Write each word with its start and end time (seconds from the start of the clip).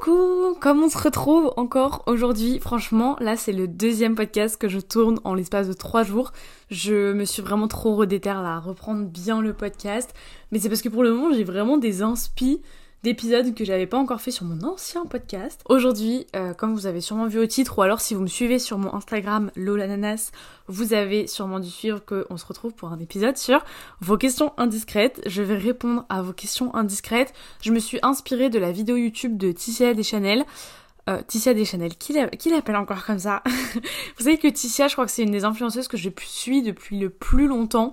Coucou 0.00 0.56
Comme 0.60 0.82
on 0.82 0.88
se 0.88 0.96
retrouve 0.96 1.52
encore 1.56 2.02
aujourd'hui, 2.06 2.58
franchement, 2.60 3.16
là 3.20 3.36
c'est 3.36 3.52
le 3.52 3.68
deuxième 3.68 4.14
podcast 4.14 4.56
que 4.56 4.68
je 4.68 4.78
tourne 4.80 5.20
en 5.24 5.34
l'espace 5.34 5.68
de 5.68 5.72
trois 5.72 6.02
jours. 6.02 6.32
Je 6.70 7.12
me 7.12 7.24
suis 7.24 7.42
vraiment 7.42 7.68
trop 7.68 7.94
redéterre 7.94 8.42
là 8.42 8.56
à 8.56 8.58
reprendre 8.58 9.04
bien 9.06 9.42
le 9.42 9.52
podcast, 9.52 10.14
mais 10.50 10.58
c'est 10.58 10.68
parce 10.68 10.82
que 10.82 10.88
pour 10.88 11.02
le 11.02 11.12
moment 11.12 11.34
j'ai 11.34 11.44
vraiment 11.44 11.78
des 11.78 12.02
inspi 12.02 12.62
d'épisodes 13.02 13.54
que 13.54 13.64
j'avais 13.64 13.86
pas 13.86 13.98
encore 13.98 14.20
fait 14.20 14.30
sur 14.30 14.44
mon 14.44 14.62
ancien 14.62 15.06
podcast. 15.06 15.62
Aujourd'hui, 15.68 16.26
euh, 16.36 16.54
comme 16.54 16.72
vous 16.74 16.86
avez 16.86 17.00
sûrement 17.00 17.26
vu 17.26 17.38
au 17.38 17.46
titre, 17.46 17.78
ou 17.78 17.82
alors 17.82 18.00
si 18.00 18.14
vous 18.14 18.22
me 18.22 18.28
suivez 18.28 18.58
sur 18.58 18.78
mon 18.78 18.94
Instagram 18.94 19.50
lolananas, 19.56 20.30
vous 20.68 20.92
avez 20.92 21.26
sûrement 21.26 21.58
dû 21.58 21.68
suivre 21.68 22.00
qu'on 22.00 22.36
se 22.36 22.46
retrouve 22.46 22.74
pour 22.74 22.90
un 22.90 22.98
épisode 22.98 23.36
sur 23.36 23.64
vos 24.00 24.16
questions 24.16 24.52
indiscrètes. 24.56 25.20
Je 25.26 25.42
vais 25.42 25.56
répondre 25.56 26.04
à 26.08 26.22
vos 26.22 26.32
questions 26.32 26.74
indiscrètes. 26.74 27.34
Je 27.60 27.72
me 27.72 27.78
suis 27.78 27.98
inspirée 28.02 28.50
de 28.50 28.58
la 28.58 28.70
vidéo 28.70 28.96
YouTube 28.96 29.36
de 29.36 29.50
Ticia 29.50 29.94
Deschanel. 29.94 30.44
Euh, 31.08 31.20
Ticia 31.26 31.52
Deschanel, 31.52 31.96
qui 31.96 32.12
l'appelle 32.12 32.76
encore 32.76 33.04
comme 33.04 33.18
ça? 33.18 33.42
Vous 34.18 34.24
savez 34.24 34.38
que 34.38 34.46
Ticia, 34.46 34.86
je 34.86 34.92
crois 34.92 35.04
que 35.04 35.10
c'est 35.10 35.24
une 35.24 35.32
des 35.32 35.44
influenceuses 35.44 35.88
que 35.88 35.96
je 35.96 36.10
suis 36.20 36.62
depuis 36.62 37.00
le 37.00 37.10
plus 37.10 37.48
longtemps. 37.48 37.92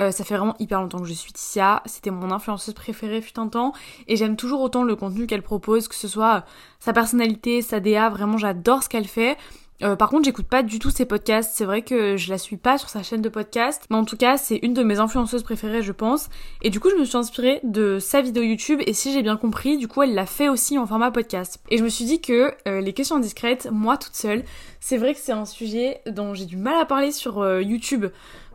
Euh, 0.00 0.10
ça 0.10 0.24
fait 0.24 0.36
vraiment 0.36 0.56
hyper 0.58 0.80
longtemps 0.80 0.98
que 0.98 1.06
je 1.06 1.12
suis 1.12 1.32
Tissia. 1.32 1.82
C'était 1.84 2.10
mon 2.10 2.30
influenceuse 2.30 2.74
préférée 2.74 3.20
fut 3.20 3.38
un 3.38 3.48
temps. 3.48 3.72
Et 4.08 4.16
j'aime 4.16 4.36
toujours 4.36 4.62
autant 4.62 4.82
le 4.82 4.96
contenu 4.96 5.26
qu'elle 5.26 5.42
propose, 5.42 5.88
que 5.88 5.94
ce 5.94 6.08
soit 6.08 6.36
euh, 6.36 6.40
sa 6.78 6.92
personnalité, 6.92 7.60
sa 7.60 7.80
DA. 7.80 8.08
Vraiment, 8.08 8.38
j'adore 8.38 8.82
ce 8.82 8.88
qu'elle 8.88 9.06
fait. 9.06 9.36
Euh, 9.82 9.96
par 9.96 10.10
contre, 10.10 10.24
j'écoute 10.24 10.46
pas 10.46 10.62
du 10.62 10.78
tout 10.78 10.90
ses 10.90 11.06
podcasts. 11.06 11.52
C'est 11.54 11.64
vrai 11.64 11.82
que 11.82 12.16
je 12.16 12.30
la 12.30 12.38
suis 12.38 12.56
pas 12.56 12.78
sur 12.78 12.88
sa 12.88 13.02
chaîne 13.02 13.22
de 13.22 13.28
podcast, 13.30 13.86
mais 13.90 13.96
en 13.96 14.04
tout 14.04 14.16
cas, 14.16 14.36
c'est 14.36 14.58
une 14.62 14.74
de 14.74 14.82
mes 14.82 14.98
influenceuses 14.98 15.42
préférées, 15.42 15.82
je 15.82 15.92
pense. 15.92 16.28
Et 16.62 16.70
du 16.70 16.80
coup, 16.80 16.90
je 16.90 16.96
me 16.96 17.04
suis 17.04 17.16
inspirée 17.16 17.60
de 17.62 17.98
sa 17.98 18.20
vidéo 18.20 18.42
YouTube 18.42 18.80
et 18.86 18.92
si 18.92 19.12
j'ai 19.12 19.22
bien 19.22 19.38
compris, 19.38 19.78
du 19.78 19.88
coup, 19.88 20.02
elle 20.02 20.14
l'a 20.14 20.26
fait 20.26 20.50
aussi 20.50 20.78
en 20.78 20.86
format 20.86 21.10
podcast. 21.10 21.60
Et 21.70 21.78
je 21.78 21.82
me 21.82 21.88
suis 21.88 22.04
dit 22.04 22.20
que 22.20 22.52
les 22.66 22.92
questions 22.92 23.16
indiscrètes, 23.16 23.68
moi 23.72 23.96
toute 23.96 24.14
seule, 24.14 24.44
c'est 24.80 24.98
vrai 24.98 25.14
que 25.14 25.20
c'est 25.20 25.32
un 25.32 25.46
sujet 25.46 26.02
dont 26.06 26.34
j'ai 26.34 26.44
du 26.44 26.58
mal 26.58 26.78
à 26.78 26.84
parler 26.84 27.10
sur 27.10 27.42
YouTube 27.60 28.04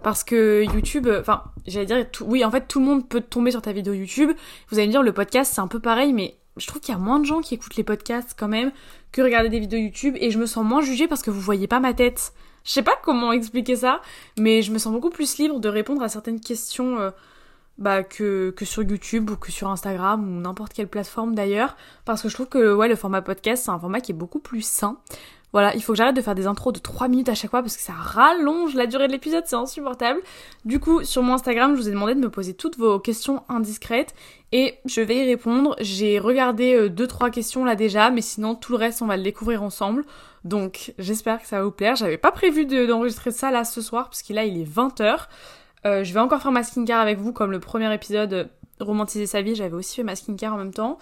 parce 0.05 0.23
que 0.23 0.63
YouTube, 0.71 1.09
enfin, 1.19 1.41
j'allais 1.65 1.87
dire, 1.87 2.05
oui, 2.21 2.45
en 2.45 2.51
fait, 2.51 2.67
tout 2.67 2.79
le 2.79 2.85
monde 2.85 3.09
peut 3.09 3.21
tomber 3.21 3.49
sur 3.49 3.63
ta 3.63 3.71
vidéo 3.71 3.91
YouTube. 3.91 4.29
Vous 4.69 4.77
allez 4.77 4.85
me 4.85 4.91
dire, 4.91 5.01
le 5.01 5.13
podcast, 5.13 5.51
c'est 5.55 5.61
un 5.61 5.67
peu 5.67 5.79
pareil, 5.79 6.13
mais 6.13 6.37
je 6.57 6.67
trouve 6.67 6.79
qu'il 6.79 6.93
y 6.93 6.95
a 6.95 6.99
moins 6.99 7.17
de 7.19 7.25
gens 7.25 7.41
qui 7.41 7.55
écoutent 7.55 7.75
les 7.75 7.83
podcasts 7.83 8.35
quand 8.37 8.47
même 8.47 8.71
que 9.11 9.23
regarder 9.23 9.49
des 9.49 9.59
vidéos 9.59 9.79
YouTube 9.79 10.15
et 10.19 10.29
je 10.29 10.37
me 10.37 10.45
sens 10.45 10.63
moins 10.63 10.81
jugée 10.81 11.07
parce 11.07 11.23
que 11.23 11.31
vous 11.31 11.39
voyez 11.41 11.65
pas 11.65 11.79
ma 11.79 11.95
tête. 11.95 12.33
Je 12.65 12.71
sais 12.71 12.83
pas 12.83 12.93
comment 13.01 13.31
expliquer 13.31 13.77
ça, 13.77 13.99
mais 14.37 14.61
je 14.61 14.71
me 14.71 14.77
sens 14.77 14.93
beaucoup 14.93 15.09
plus 15.09 15.39
libre 15.39 15.59
de 15.59 15.69
répondre 15.69 16.03
à 16.03 16.07
certaines 16.07 16.39
questions 16.39 16.99
euh, 16.99 17.09
bah, 17.79 18.03
que, 18.03 18.51
que 18.51 18.63
sur 18.63 18.83
YouTube 18.83 19.31
ou 19.31 19.37
que 19.37 19.51
sur 19.51 19.71
Instagram 19.71 20.23
ou 20.23 20.39
n'importe 20.39 20.73
quelle 20.73 20.87
plateforme 20.87 21.33
d'ailleurs, 21.33 21.75
parce 22.05 22.21
que 22.21 22.29
je 22.29 22.35
trouve 22.35 22.49
que 22.49 22.75
ouais, 22.75 22.87
le 22.87 22.95
format 22.95 23.23
podcast, 23.23 23.63
c'est 23.65 23.71
un 23.71 23.79
format 23.79 24.01
qui 24.01 24.11
est 24.11 24.15
beaucoup 24.15 24.39
plus 24.39 24.61
sain. 24.61 24.99
Voilà, 25.55 25.73
il 25.73 25.81
faut 25.81 25.93
que 25.93 25.97
j'arrête 25.97 26.17
de 26.17 26.21
faire 26.21 26.35
des 26.35 26.47
intros 26.47 26.73
de 26.73 26.79
3 26.79 27.07
minutes 27.07 27.29
à 27.29 27.33
chaque 27.33 27.49
fois 27.49 27.61
parce 27.61 27.77
que 27.77 27.81
ça 27.81 27.93
rallonge 27.93 28.75
la 28.75 28.87
durée 28.87 29.07
de 29.07 29.13
l'épisode, 29.13 29.43
c'est 29.45 29.55
insupportable. 29.55 30.19
Du 30.65 30.81
coup, 30.81 31.05
sur 31.05 31.23
mon 31.23 31.33
Instagram, 31.35 31.77
je 31.77 31.79
vous 31.79 31.87
ai 31.87 31.93
demandé 31.93 32.13
de 32.13 32.19
me 32.19 32.29
poser 32.29 32.53
toutes 32.53 32.77
vos 32.77 32.99
questions 32.99 33.41
indiscrètes 33.47 34.13
et 34.51 34.75
je 34.83 34.99
vais 34.99 35.15
y 35.15 35.23
répondre. 35.23 35.77
J'ai 35.79 36.19
regardé 36.19 36.89
2-3 36.89 37.27
euh, 37.27 37.29
questions 37.29 37.63
là 37.63 37.77
déjà, 37.77 38.09
mais 38.09 38.19
sinon 38.19 38.55
tout 38.55 38.73
le 38.73 38.79
reste 38.79 39.01
on 39.01 39.05
va 39.05 39.15
le 39.15 39.23
découvrir 39.23 39.63
ensemble. 39.63 40.03
Donc 40.43 40.93
j'espère 40.99 41.41
que 41.41 41.47
ça 41.47 41.59
va 41.59 41.63
vous 41.63 41.71
plaire. 41.71 41.95
J'avais 41.95 42.17
pas 42.17 42.33
prévu 42.33 42.65
d'enregistrer 42.65 43.31
ça 43.31 43.49
là 43.49 43.63
ce 43.63 43.79
soir 43.79 44.09
parce 44.09 44.29
là 44.31 44.43
il 44.43 44.59
est 44.59 44.69
20h. 44.69 45.19
Euh, 45.85 46.03
je 46.03 46.13
vais 46.13 46.19
encore 46.19 46.41
faire 46.41 46.51
ma 46.51 46.63
skincare 46.63 46.99
avec 46.99 47.17
vous 47.17 47.31
comme 47.31 47.51
le 47.51 47.61
premier 47.61 47.93
épisode 47.93 48.33
euh, 48.33 48.43
romantiser 48.81 49.25
sa 49.25 49.41
vie, 49.41 49.55
j'avais 49.55 49.73
aussi 49.73 49.95
fait 49.95 50.03
ma 50.03 50.17
skincare 50.17 50.53
en 50.53 50.57
même 50.57 50.73
temps. 50.73 50.97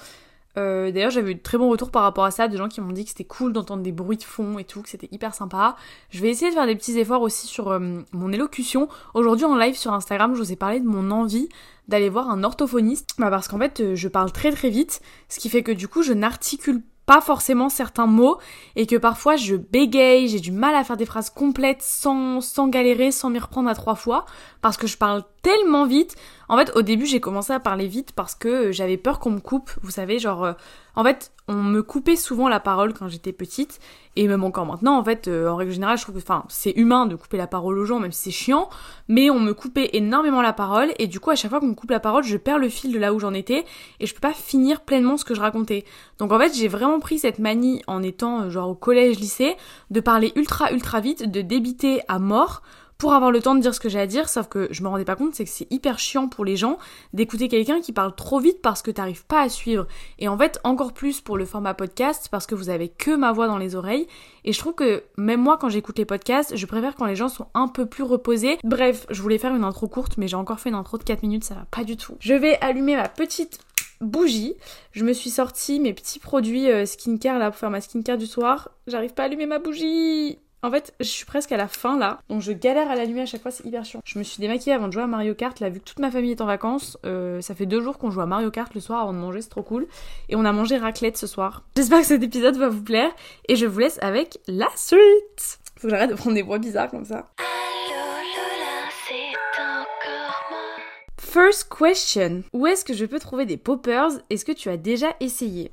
Euh, 0.57 0.91
d'ailleurs, 0.91 1.11
j'avais 1.11 1.31
eu 1.31 1.35
de 1.35 1.41
très 1.41 1.57
bons 1.57 1.69
retours 1.69 1.91
par 1.91 2.03
rapport 2.03 2.25
à 2.25 2.31
ça, 2.31 2.47
de 2.47 2.57
gens 2.57 2.67
qui 2.67 2.81
m'ont 2.81 2.91
dit 2.91 3.03
que 3.03 3.09
c'était 3.09 3.23
cool 3.23 3.53
d'entendre 3.53 3.81
des 3.81 3.91
bruits 3.91 4.17
de 4.17 4.23
fond 4.23 4.59
et 4.59 4.63
tout, 4.63 4.81
que 4.81 4.89
c'était 4.89 5.09
hyper 5.11 5.33
sympa. 5.33 5.75
Je 6.09 6.21
vais 6.21 6.29
essayer 6.29 6.51
de 6.51 6.55
faire 6.55 6.67
des 6.67 6.75
petits 6.75 6.97
efforts 6.99 7.21
aussi 7.21 7.47
sur 7.47 7.69
euh, 7.69 7.79
mon 8.11 8.31
élocution. 8.31 8.87
Aujourd'hui 9.13 9.45
en 9.45 9.57
live 9.57 9.75
sur 9.75 9.93
Instagram, 9.93 10.35
je 10.35 10.39
vous 10.39 10.51
ai 10.51 10.55
parlé 10.55 10.79
de 10.79 10.87
mon 10.87 11.11
envie 11.11 11.49
d'aller 11.87 12.09
voir 12.09 12.29
un 12.29 12.43
orthophoniste, 12.43 13.09
bah 13.17 13.29
parce 13.29 13.47
qu'en 13.47 13.59
fait, 13.59 13.81
euh, 13.81 13.95
je 13.95 14.07
parle 14.07 14.31
très 14.31 14.51
très 14.51 14.69
vite, 14.69 15.01
ce 15.27 15.39
qui 15.39 15.49
fait 15.49 15.63
que 15.63 15.71
du 15.71 15.87
coup, 15.87 16.01
je 16.01 16.13
n'articule 16.13 16.81
pas 17.05 17.21
forcément 17.21 17.69
certains 17.69 18.05
mots 18.05 18.37
et 18.75 18.87
que 18.87 18.95
parfois 18.95 19.35
je 19.35 19.55
bégaye, 19.55 20.27
j'ai 20.27 20.39
du 20.39 20.51
mal 20.51 20.75
à 20.75 20.83
faire 20.83 20.97
des 20.97 21.05
phrases 21.05 21.29
complètes 21.29 21.81
sans, 21.81 22.41
sans 22.41 22.67
galérer, 22.67 23.11
sans 23.11 23.29
m'y 23.29 23.39
reprendre 23.39 23.69
à 23.69 23.75
trois 23.75 23.95
fois 23.95 24.25
parce 24.61 24.77
que 24.77 24.87
je 24.87 24.97
parle 24.97 25.23
tellement 25.41 25.85
vite. 25.85 26.15
En 26.49 26.57
fait, 26.57 26.71
au 26.75 26.81
début, 26.81 27.05
j'ai 27.05 27.19
commencé 27.19 27.53
à 27.53 27.59
parler 27.59 27.87
vite 27.87 28.11
parce 28.13 28.35
que 28.35 28.71
j'avais 28.71 28.97
peur 28.97 29.19
qu'on 29.19 29.31
me 29.31 29.39
coupe, 29.39 29.71
vous 29.81 29.91
savez, 29.91 30.19
genre 30.19 30.43
euh, 30.43 30.53
en 30.95 31.03
fait, 31.03 31.31
on 31.47 31.55
me 31.55 31.81
coupait 31.81 32.15
souvent 32.15 32.47
la 32.47 32.59
parole 32.59 32.93
quand 32.93 33.07
j'étais 33.07 33.33
petite. 33.33 33.79
Et 34.15 34.27
même 34.27 34.43
encore 34.43 34.67
maintenant 34.67 34.99
en 34.99 35.03
fait 35.03 35.27
euh, 35.27 35.49
en 35.49 35.55
règle 35.55 35.71
générale 35.71 35.97
je 35.97 36.03
trouve 36.03 36.17
enfin 36.17 36.45
c'est 36.47 36.71
humain 36.75 37.07
de 37.07 37.15
couper 37.15 37.35
la 37.35 37.47
parole 37.47 37.79
aux 37.79 37.85
gens 37.85 37.99
même 37.99 38.11
si 38.11 38.25
c'est 38.25 38.31
chiant. 38.31 38.69
Mais 39.07 39.29
on 39.31 39.39
me 39.39 39.53
coupait 39.53 39.89
énormément 39.93 40.41
la 40.41 40.53
parole. 40.53 40.93
Et 40.99 41.07
du 41.07 41.19
coup 41.19 41.31
à 41.31 41.35
chaque 41.35 41.49
fois 41.49 41.59
qu'on 41.59 41.67
me 41.67 41.73
coupe 41.73 41.89
la 41.89 41.99
parole 41.99 42.23
je 42.23 42.37
perds 42.37 42.59
le 42.59 42.69
fil 42.69 42.93
de 42.93 42.99
là 42.99 43.13
où 43.13 43.19
j'en 43.19 43.33
étais 43.33 43.65
et 43.99 44.05
je 44.05 44.13
peux 44.13 44.19
pas 44.19 44.33
finir 44.33 44.81
pleinement 44.81 45.17
ce 45.17 45.25
que 45.25 45.33
je 45.33 45.41
racontais. 45.41 45.83
Donc 46.19 46.31
en 46.31 46.39
fait 46.39 46.53
j'ai 46.53 46.67
vraiment 46.67 46.99
pris 46.99 47.17
cette 47.17 47.39
manie 47.39 47.81
en 47.87 48.03
étant 48.03 48.43
euh, 48.43 48.49
genre 48.49 48.69
au 48.69 48.75
collège 48.75 49.19
lycée 49.19 49.55
de 49.89 49.99
parler 49.99 50.31
ultra 50.35 50.71
ultra 50.71 50.99
vite 50.99 51.29
de 51.29 51.41
débiter 51.41 52.01
à 52.07 52.19
mort 52.19 52.61
pour 53.03 53.13
avoir 53.13 53.31
le 53.31 53.41
temps 53.41 53.53
de 53.53 53.59
dire 53.59 53.75
ce 53.75 53.81
que 53.81 53.89
j'ai 53.89 53.99
à 53.99 54.07
dire, 54.07 54.29
sauf 54.29 54.47
que 54.47 54.69
je 54.71 54.81
me 54.81 54.87
rendais 54.87 55.03
pas 55.03 55.17
compte, 55.17 55.35
c'est 55.35 55.43
que 55.43 55.49
c'est 55.49 55.69
hyper 55.69 55.99
chiant 55.99 56.29
pour 56.29 56.45
les 56.45 56.55
gens 56.55 56.77
d'écouter 57.11 57.49
quelqu'un 57.49 57.81
qui 57.81 57.91
parle 57.91 58.15
trop 58.15 58.39
vite 58.39 58.61
parce 58.61 58.81
que 58.81 58.91
t'arrives 58.91 59.25
pas 59.25 59.41
à 59.41 59.49
suivre. 59.49 59.87
Et 60.19 60.29
en 60.29 60.37
fait, 60.37 60.57
encore 60.63 60.93
plus 60.93 61.19
pour 61.19 61.37
le 61.37 61.43
format 61.43 61.73
podcast, 61.73 62.29
parce 62.31 62.47
que 62.47 62.55
vous 62.55 62.69
avez 62.69 62.87
que 62.87 63.13
ma 63.13 63.33
voix 63.33 63.47
dans 63.47 63.57
les 63.57 63.75
oreilles. 63.75 64.07
Et 64.45 64.53
je 64.53 64.59
trouve 64.59 64.73
que 64.73 65.03
même 65.17 65.41
moi, 65.41 65.57
quand 65.57 65.67
j'écoute 65.67 65.97
les 65.97 66.05
podcasts, 66.05 66.55
je 66.55 66.65
préfère 66.65 66.95
quand 66.95 67.05
les 67.05 67.17
gens 67.17 67.27
sont 67.27 67.47
un 67.53 67.67
peu 67.67 67.85
plus 67.85 68.03
reposés. 68.03 68.57
Bref, 68.63 69.05
je 69.09 69.21
voulais 69.21 69.37
faire 69.37 69.53
une 69.53 69.65
intro 69.65 69.89
courte, 69.89 70.15
mais 70.17 70.29
j'ai 70.29 70.37
encore 70.37 70.61
fait 70.61 70.69
une 70.69 70.75
intro 70.75 70.97
de 70.97 71.03
4 71.03 71.23
minutes, 71.23 71.43
ça 71.43 71.55
va 71.55 71.65
pas 71.71 71.83
du 71.83 71.97
tout. 71.97 72.15
Je 72.21 72.33
vais 72.33 72.57
allumer 72.61 72.95
ma 72.95 73.09
petite 73.09 73.59
bougie. 73.99 74.53
Je 74.93 75.03
me 75.03 75.11
suis 75.11 75.29
sorti 75.29 75.81
mes 75.81 75.93
petits 75.93 76.19
produits 76.19 76.71
euh, 76.71 76.85
skincare 76.85 77.37
là 77.37 77.51
pour 77.51 77.59
faire 77.59 77.69
ma 77.69 77.81
skincare 77.81 78.17
du 78.17 78.27
soir. 78.27 78.71
J'arrive 78.87 79.13
pas 79.13 79.23
à 79.23 79.25
allumer 79.25 79.45
ma 79.45 79.59
bougie. 79.59 80.39
En 80.65 80.71
fait, 80.71 80.93
je 81.01 81.05
suis 81.05 81.25
presque 81.25 81.51
à 81.51 81.57
la 81.57 81.67
fin 81.67 81.99
là, 81.99 82.21
donc 82.29 82.41
je 82.41 82.53
galère 82.53 82.89
à 82.89 82.95
l'allumer 82.95 83.19
à 83.21 83.25
chaque 83.25 83.41
fois, 83.41 83.51
c'est 83.51 83.65
hyper 83.65 83.83
chiant. 83.83 83.99
Je 84.05 84.17
me 84.17 84.23
suis 84.23 84.39
démaquillée 84.39 84.73
avant 84.73 84.87
de 84.87 84.93
jouer 84.93 85.03
à 85.03 85.07
Mario 85.07 85.35
Kart, 85.35 85.59
là, 85.59 85.67
vu 85.69 85.81
que 85.81 85.83
toute 85.83 85.99
ma 85.99 86.09
famille 86.09 86.31
est 86.31 86.39
en 86.39 86.45
vacances. 86.45 86.97
Euh, 87.05 87.41
ça 87.41 87.53
fait 87.53 87.65
deux 87.65 87.81
jours 87.81 87.97
qu'on 87.97 88.11
joue 88.11 88.21
à 88.21 88.25
Mario 88.25 88.49
Kart 88.49 88.73
le 88.73 88.79
soir 88.79 89.01
avant 89.01 89.11
de 89.11 89.17
manger, 89.17 89.41
c'est 89.41 89.49
trop 89.49 89.61
cool. 89.61 89.87
Et 90.29 90.37
on 90.37 90.45
a 90.45 90.53
mangé 90.53 90.77
raclette 90.77 91.17
ce 91.17 91.27
soir. 91.27 91.63
J'espère 91.75 91.99
que 91.99 92.05
cet 92.05 92.23
épisode 92.23 92.55
va 92.55 92.69
vous 92.69 92.81
plaire, 92.81 93.11
et 93.49 93.57
je 93.57 93.65
vous 93.65 93.79
laisse 93.79 93.99
avec 94.01 94.37
la 94.47 94.69
suite. 94.77 95.59
Faut 95.75 95.87
que 95.87 95.89
j'arrête 95.89 96.11
de 96.11 96.15
prendre 96.15 96.35
des 96.35 96.43
voix 96.43 96.59
bizarres 96.59 96.89
comme 96.89 97.03
ça. 97.03 97.27
First 101.19 101.67
question. 101.77 102.43
Où 102.53 102.67
est-ce 102.67 102.85
que 102.85 102.93
je 102.93 103.05
peux 103.05 103.19
trouver 103.19 103.45
des 103.45 103.57
poppers? 103.57 104.11
Est-ce 104.29 104.45
que 104.45 104.53
tu 104.53 104.69
as 104.69 104.77
déjà 104.77 105.07
essayé? 105.19 105.71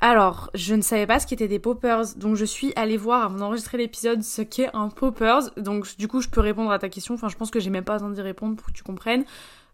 Alors, 0.00 0.50
je 0.54 0.74
ne 0.74 0.82
savais 0.82 1.06
pas 1.06 1.18
ce 1.18 1.26
qu'étaient 1.26 1.48
des 1.48 1.58
poppers, 1.58 2.16
donc 2.16 2.36
je 2.36 2.44
suis 2.44 2.72
allée 2.76 2.96
voir 2.96 3.24
avant 3.24 3.38
d'enregistrer 3.38 3.78
l'épisode 3.78 4.22
ce 4.22 4.42
qu'est 4.42 4.68
un 4.74 4.88
poppers. 4.88 5.50
Donc 5.56 5.96
du 5.96 6.08
coup, 6.08 6.20
je 6.20 6.28
peux 6.28 6.40
répondre 6.40 6.70
à 6.70 6.78
ta 6.78 6.88
question. 6.88 7.14
Enfin, 7.14 7.28
je 7.28 7.36
pense 7.36 7.50
que 7.50 7.60
j'ai 7.60 7.70
même 7.70 7.84
pas 7.84 7.94
besoin 7.94 8.10
d'y 8.10 8.20
répondre 8.20 8.56
pour 8.56 8.66
que 8.66 8.72
tu 8.72 8.82
comprennes. 8.82 9.24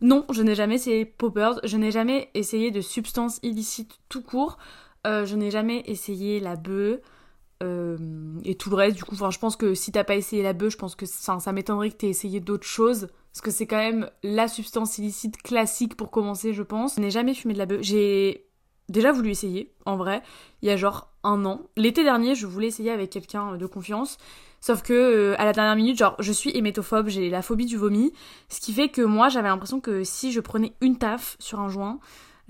Non, 0.00 0.25
je 0.32 0.42
n'ai 0.42 0.54
jamais 0.54 0.76
essayé 0.76 1.04
poppers. 1.04 1.60
Je 1.64 1.76
n'ai 1.76 1.91
jamais 1.91 2.30
essayé 2.34 2.70
de 2.70 2.80
substances 2.80 3.41
illicites 3.42 3.98
tout 4.09 4.22
court. 4.22 4.59
Euh, 5.06 5.25
je 5.26 5.34
n'ai 5.36 5.50
jamais 5.50 5.82
essayé 5.86 6.41
la 6.41 6.56
bœuf. 6.56 7.00
Euh, 7.62 7.98
et 8.44 8.54
tout 8.54 8.70
le 8.70 8.76
reste, 8.76 8.97
du 8.97 9.04
coup, 9.04 9.14
enfin, 9.14 9.30
je 9.30 9.38
pense 9.38 9.56
que 9.56 9.75
si 9.75 9.92
t'as 9.92 10.04
pas 10.04 10.16
essayé 10.16 10.42
la 10.42 10.53
bœuf, 10.53 10.72
je 10.72 10.78
pense 10.78 10.94
que 10.94 11.06
ça, 11.06 11.38
ça 11.41 11.53
m'étonnerait 11.53 11.91
que 11.91 11.97
t'aies 11.97 12.09
essayé 12.09 12.41
d'autres 12.41 12.66
choses. 12.66 13.09
Parce 13.32 13.42
que 13.42 13.50
c'est 13.50 13.66
quand 13.66 13.76
même 13.76 14.10
la 14.22 14.48
substance 14.48 14.98
illicite 14.98 15.36
classique 15.42 15.97
pour 15.97 16.10
commencer, 16.10 16.53
je 16.54 16.62
pense. 16.62 16.97
Je 16.97 17.00
n'ai 17.00 17.10
jamais 17.10 17.34
fumé 17.34 17.54
de 17.54 17.59
la 17.59 17.66
bœuf. 17.66 17.80
J'ai 17.82 18.50
déjà 18.91 19.12
voulu 19.12 19.31
essayer, 19.31 19.73
en 19.87 19.97
vrai, 19.97 20.23
il 20.62 20.69
y 20.69 20.71
a 20.71 20.77
genre 20.77 21.11
un 21.25 21.45
an. 21.45 21.63
L'été 21.77 22.04
dernier, 22.04 22.34
je 22.34 22.47
voulais 22.47 22.66
essayer 22.66 22.91
avec 22.91 23.10
quelqu'un 23.10 23.57
de 23.57 23.66
confiance. 23.66 24.19
Sauf 24.60 24.83
que 24.83 24.92
euh, 24.92 25.41
à 25.41 25.47
la 25.47 25.53
dernière 25.53 25.77
minute, 25.77 25.97
genre 25.97 26.16
je 26.19 26.33
suis 26.33 26.51
hémétophobe, 26.54 27.09
j'ai 27.09 27.31
la 27.31 27.41
phobie 27.41 27.65
du 27.65 27.78
vomi, 27.78 28.13
ce 28.51 28.60
qui 28.60 28.75
fait 28.75 28.89
que 28.89 29.01
moi 29.01 29.31
j'avais 29.31 29.48
l'impression 29.48 29.81
que 29.81 30.04
si 30.04 30.33
je 30.33 30.41
prenais 30.41 30.75
une 30.83 30.98
taf 30.98 31.37
sur 31.39 31.60
un 31.60 31.71
joint, 31.71 31.98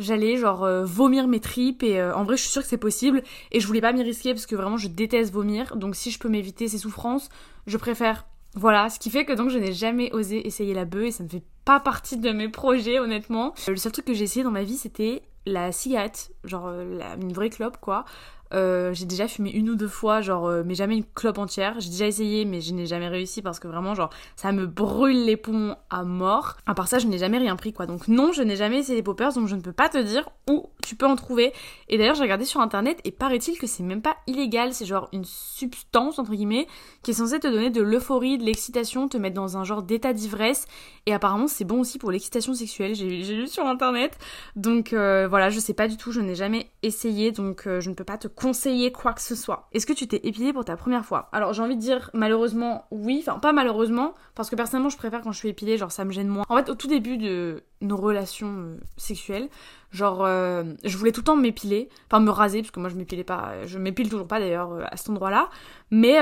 j'allais 0.01 0.37
genre 0.37 0.65
euh, 0.65 0.85
vomir 0.85 1.29
mes 1.29 1.39
tripes 1.39 1.85
et 1.85 2.01
euh, 2.01 2.15
en 2.17 2.25
vrai 2.25 2.37
je 2.37 2.43
suis 2.43 2.51
sûre 2.51 2.63
que 2.63 2.69
c'est 2.69 2.79
possible 2.79 3.23
et 3.53 3.61
je 3.61 3.67
voulais 3.67 3.81
pas 3.81 3.93
m'y 3.93 4.03
risquer 4.03 4.33
parce 4.33 4.47
que 4.47 4.57
vraiment 4.57 4.77
je 4.77 4.89
déteste 4.89 5.33
vomir 5.33 5.77
donc 5.77 5.95
si 5.95 6.11
je 6.11 6.19
peux 6.19 6.29
m'éviter 6.29 6.67
ces 6.67 6.79
souffrances, 6.79 7.29
je 7.67 7.77
préfère 7.77 8.27
voilà, 8.57 8.89
ce 8.89 8.99
qui 8.99 9.11
fait 9.11 9.25
que 9.25 9.33
donc 9.33 9.51
je 9.51 9.59
n'ai 9.59 9.73
jamais 9.73 10.13
osé 10.13 10.45
essayer 10.45 10.75
la 10.75 10.85
bœuf 10.85 11.05
et 11.05 11.11
ça 11.13 11.23
ne 11.23 11.29
fait 11.29 11.45
pas 11.65 11.79
partie 11.79 12.17
de 12.17 12.33
mes 12.33 12.49
projets 12.49 12.99
honnêtement. 12.99 13.55
Le 13.69 13.77
seul 13.77 13.93
truc 13.93 14.07
que 14.07 14.15
j'ai 14.15 14.25
essayé 14.25 14.43
dans 14.43 14.51
ma 14.51 14.65
vie 14.65 14.77
c'était 14.77 15.23
la 15.47 15.73
cigarette, 15.73 16.33
genre 16.45 16.67
euh, 16.69 17.01
une 17.21 17.33
vraie 17.33 17.51
clope 17.51 17.79
quoi, 17.81 18.05
Euh, 18.52 18.93
j'ai 18.93 19.06
déjà 19.06 19.29
fumé 19.29 19.50
une 19.50 19.70
ou 19.70 19.76
deux 19.76 19.88
fois, 19.88 20.20
genre, 20.20 20.47
euh, 20.47 20.62
mais 20.64 20.75
jamais 20.75 20.97
une 20.97 21.05
clope 21.05 21.38
entière. 21.38 21.79
J'ai 21.79 21.91
déjà 21.91 22.06
essayé, 22.06 22.44
mais 22.44 22.61
je 22.61 22.75
n'ai 22.75 22.87
jamais 22.87 23.08
réussi 23.08 23.43
parce 23.43 23.61
que 23.61 23.69
vraiment, 23.69 23.94
genre, 23.94 24.11
ça 24.37 24.52
me 24.52 24.67
brûle 24.67 25.25
les 25.25 25.37
poumons 25.37 25.76
à 25.88 26.02
mort. 26.02 26.56
À 26.67 26.75
part 26.75 26.88
ça, 26.88 26.99
je 26.99 27.06
n'ai 27.06 27.19
jamais 27.19 27.38
rien 27.38 27.56
pris, 27.56 27.73
quoi. 27.73 27.87
Donc 27.87 28.08
non, 28.08 28.32
je 28.32 28.43
n'ai 28.43 28.56
jamais 28.56 28.79
essayé 28.79 28.97
les 28.97 29.02
poppers, 29.02 29.32
donc 29.32 29.47
je 29.47 29.55
ne 29.55 29.61
peux 29.61 29.73
pas 29.73 29.88
te 29.88 29.99
dire 29.99 30.29
où 30.49 30.67
tu 30.82 30.97
peux 30.97 31.06
en 31.06 31.17
trouver. 31.17 31.52
Et 31.88 31.99
d'ailleurs, 31.99 32.17
j'ai 32.17 32.23
regardé 32.23 32.44
sur 32.44 32.61
internet 32.61 33.00
et 33.05 33.12
paraît-il 33.12 33.56
que 33.58 33.67
c'est 33.67 33.82
même 33.82 34.02
pas 34.02 34.17
illégal. 34.26 34.73
C'est 34.73 34.87
genre 34.87 35.08
une 35.12 35.25
substance, 35.25 36.19
entre 36.19 36.32
guillemets, 36.32 36.67
qui 37.02 37.12
est 37.12 37.14
censée 37.14 37.38
te 37.38 37.47
donner 37.47 37.70
de 37.70 37.82
l'euphorie, 37.82 38.38
de 38.38 38.44
l'excitation, 38.44 39.08
te 39.08 39.17
mettre 39.17 39.37
dans 39.37 39.56
un 39.56 39.64
genre 39.64 39.82
d'état 39.82 40.12
d'ivresse. 40.12 40.67
Et 41.06 41.14
apparemment, 41.14 41.47
c'est 41.47 41.64
bon 41.64 41.81
aussi 41.81 41.99
pour 41.99 42.11
l'excitation 42.11 42.55
sexuelle. 42.55 42.94
J'ai 42.94 43.06
lu 43.06 43.47
sur 43.47 43.67
internet. 43.67 44.19
Donc 44.56 44.93
euh, 44.93 45.29
voilà, 45.29 45.50
je 45.50 45.61
sais 45.61 45.75
pas 45.75 45.87
du 45.87 45.97
tout, 45.97 46.11
je 46.11 46.20
n'ai 46.20 46.35
jamais 46.35 46.70
essayé, 46.82 47.31
donc 47.31 47.64
je 47.67 47.88
ne 47.88 47.94
peux 47.94 48.05
pas 48.05 48.19
te 48.19 48.29
conseiller 48.41 48.91
quoi 48.91 49.13
que 49.13 49.21
ce 49.21 49.35
soit. 49.35 49.69
Est-ce 49.73 49.87
que 49.87 49.93
tu 49.93 50.09
t'es 50.09 50.21
épilé 50.25 50.53
pour 50.53 50.65
ta 50.65 50.77
première 50.77 51.05
fois? 51.05 51.29
Alors 51.33 51.53
j'ai 51.53 51.63
envie 51.63 51.77
de 51.77 51.81
dire 51.81 52.11
malheureusement 52.15 52.87
oui, 52.91 53.23
enfin 53.27 53.39
pas 53.39 53.53
malheureusement, 53.53 54.15
parce 54.35 54.49
que 54.49 54.57
personnellement 54.57 54.89
je 54.89 54.97
préfère 54.97 55.21
quand 55.21 55.33
je 55.33 55.39
suis 55.39 55.49
épilée, 55.49 55.77
genre 55.77 55.93
ça 55.93 56.05
me 56.05 56.11
gêne 56.11 56.29
moins. 56.29 56.45
En 56.49 56.57
fait 56.57 56.71
au 56.71 56.75
tout 56.75 56.89
début 56.89 57.19
de 57.19 57.63
nos 57.83 57.97
relations 57.97 58.57
euh, 58.59 58.81
sexuelles, 58.97 59.49
genre 59.91 60.25
euh, 60.25 60.65
je 60.85 60.97
voulais 60.97 61.13
tout 61.13 61.21
le 61.21 61.25
temps 61.25 61.37
m'épiler, 61.37 61.89
enfin 62.07 62.21
me 62.21 62.31
raser, 62.31 62.63
parce 62.63 62.71
que 62.71 62.81
moi 62.81 62.89
je 62.89 62.97
m'épilais 62.97 63.25
pas, 63.25 63.67
je 63.67 63.79
m'épile 63.79 64.09
toujours 64.09 64.29
pas 64.29 64.39
d'ailleurs 64.39 64.73
euh, 64.73 64.85
à 64.91 64.97
cet 64.97 65.11
endroit-là, 65.11 65.51
mais 65.91 66.19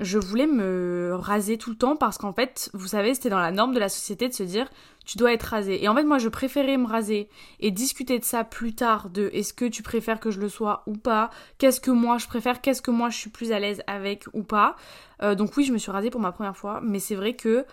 je 0.00 0.18
voulais 0.18 0.46
me 0.46 1.12
raser 1.14 1.58
tout 1.58 1.70
le 1.70 1.76
temps 1.76 1.96
parce 1.96 2.18
qu'en 2.18 2.32
fait, 2.32 2.70
vous 2.74 2.88
savez, 2.88 3.14
c'était 3.14 3.30
dans 3.30 3.38
la 3.38 3.52
norme 3.52 3.72
de 3.74 3.78
la 3.78 3.88
société 3.88 4.28
de 4.28 4.34
se 4.34 4.42
dire 4.42 4.68
tu 5.08 5.16
dois 5.16 5.32
être 5.32 5.44
rasé. 5.44 5.82
Et 5.82 5.88
en 5.88 5.94
fait, 5.94 6.04
moi, 6.04 6.18
je 6.18 6.28
préférais 6.28 6.76
me 6.76 6.86
raser 6.86 7.30
et 7.60 7.70
discuter 7.70 8.18
de 8.18 8.24
ça 8.24 8.44
plus 8.44 8.74
tard, 8.74 9.08
de 9.08 9.30
est-ce 9.32 9.54
que 9.54 9.64
tu 9.64 9.82
préfères 9.82 10.20
que 10.20 10.30
je 10.30 10.38
le 10.38 10.50
sois 10.50 10.82
ou 10.86 10.98
pas, 10.98 11.30
qu'est-ce 11.56 11.80
que 11.80 11.90
moi 11.90 12.18
je 12.18 12.26
préfère, 12.26 12.60
qu'est-ce 12.60 12.82
que 12.82 12.90
moi 12.90 13.08
je 13.08 13.16
suis 13.16 13.30
plus 13.30 13.50
à 13.52 13.58
l'aise 13.58 13.82
avec 13.86 14.26
ou 14.34 14.42
pas. 14.42 14.76
Euh, 15.22 15.34
donc 15.34 15.56
oui, 15.56 15.64
je 15.64 15.72
me 15.72 15.78
suis 15.78 15.90
rasée 15.90 16.10
pour 16.10 16.20
ma 16.20 16.30
première 16.30 16.58
fois, 16.58 16.80
mais 16.82 16.98
c'est 16.98 17.14
vrai 17.14 17.34
que 17.34 17.64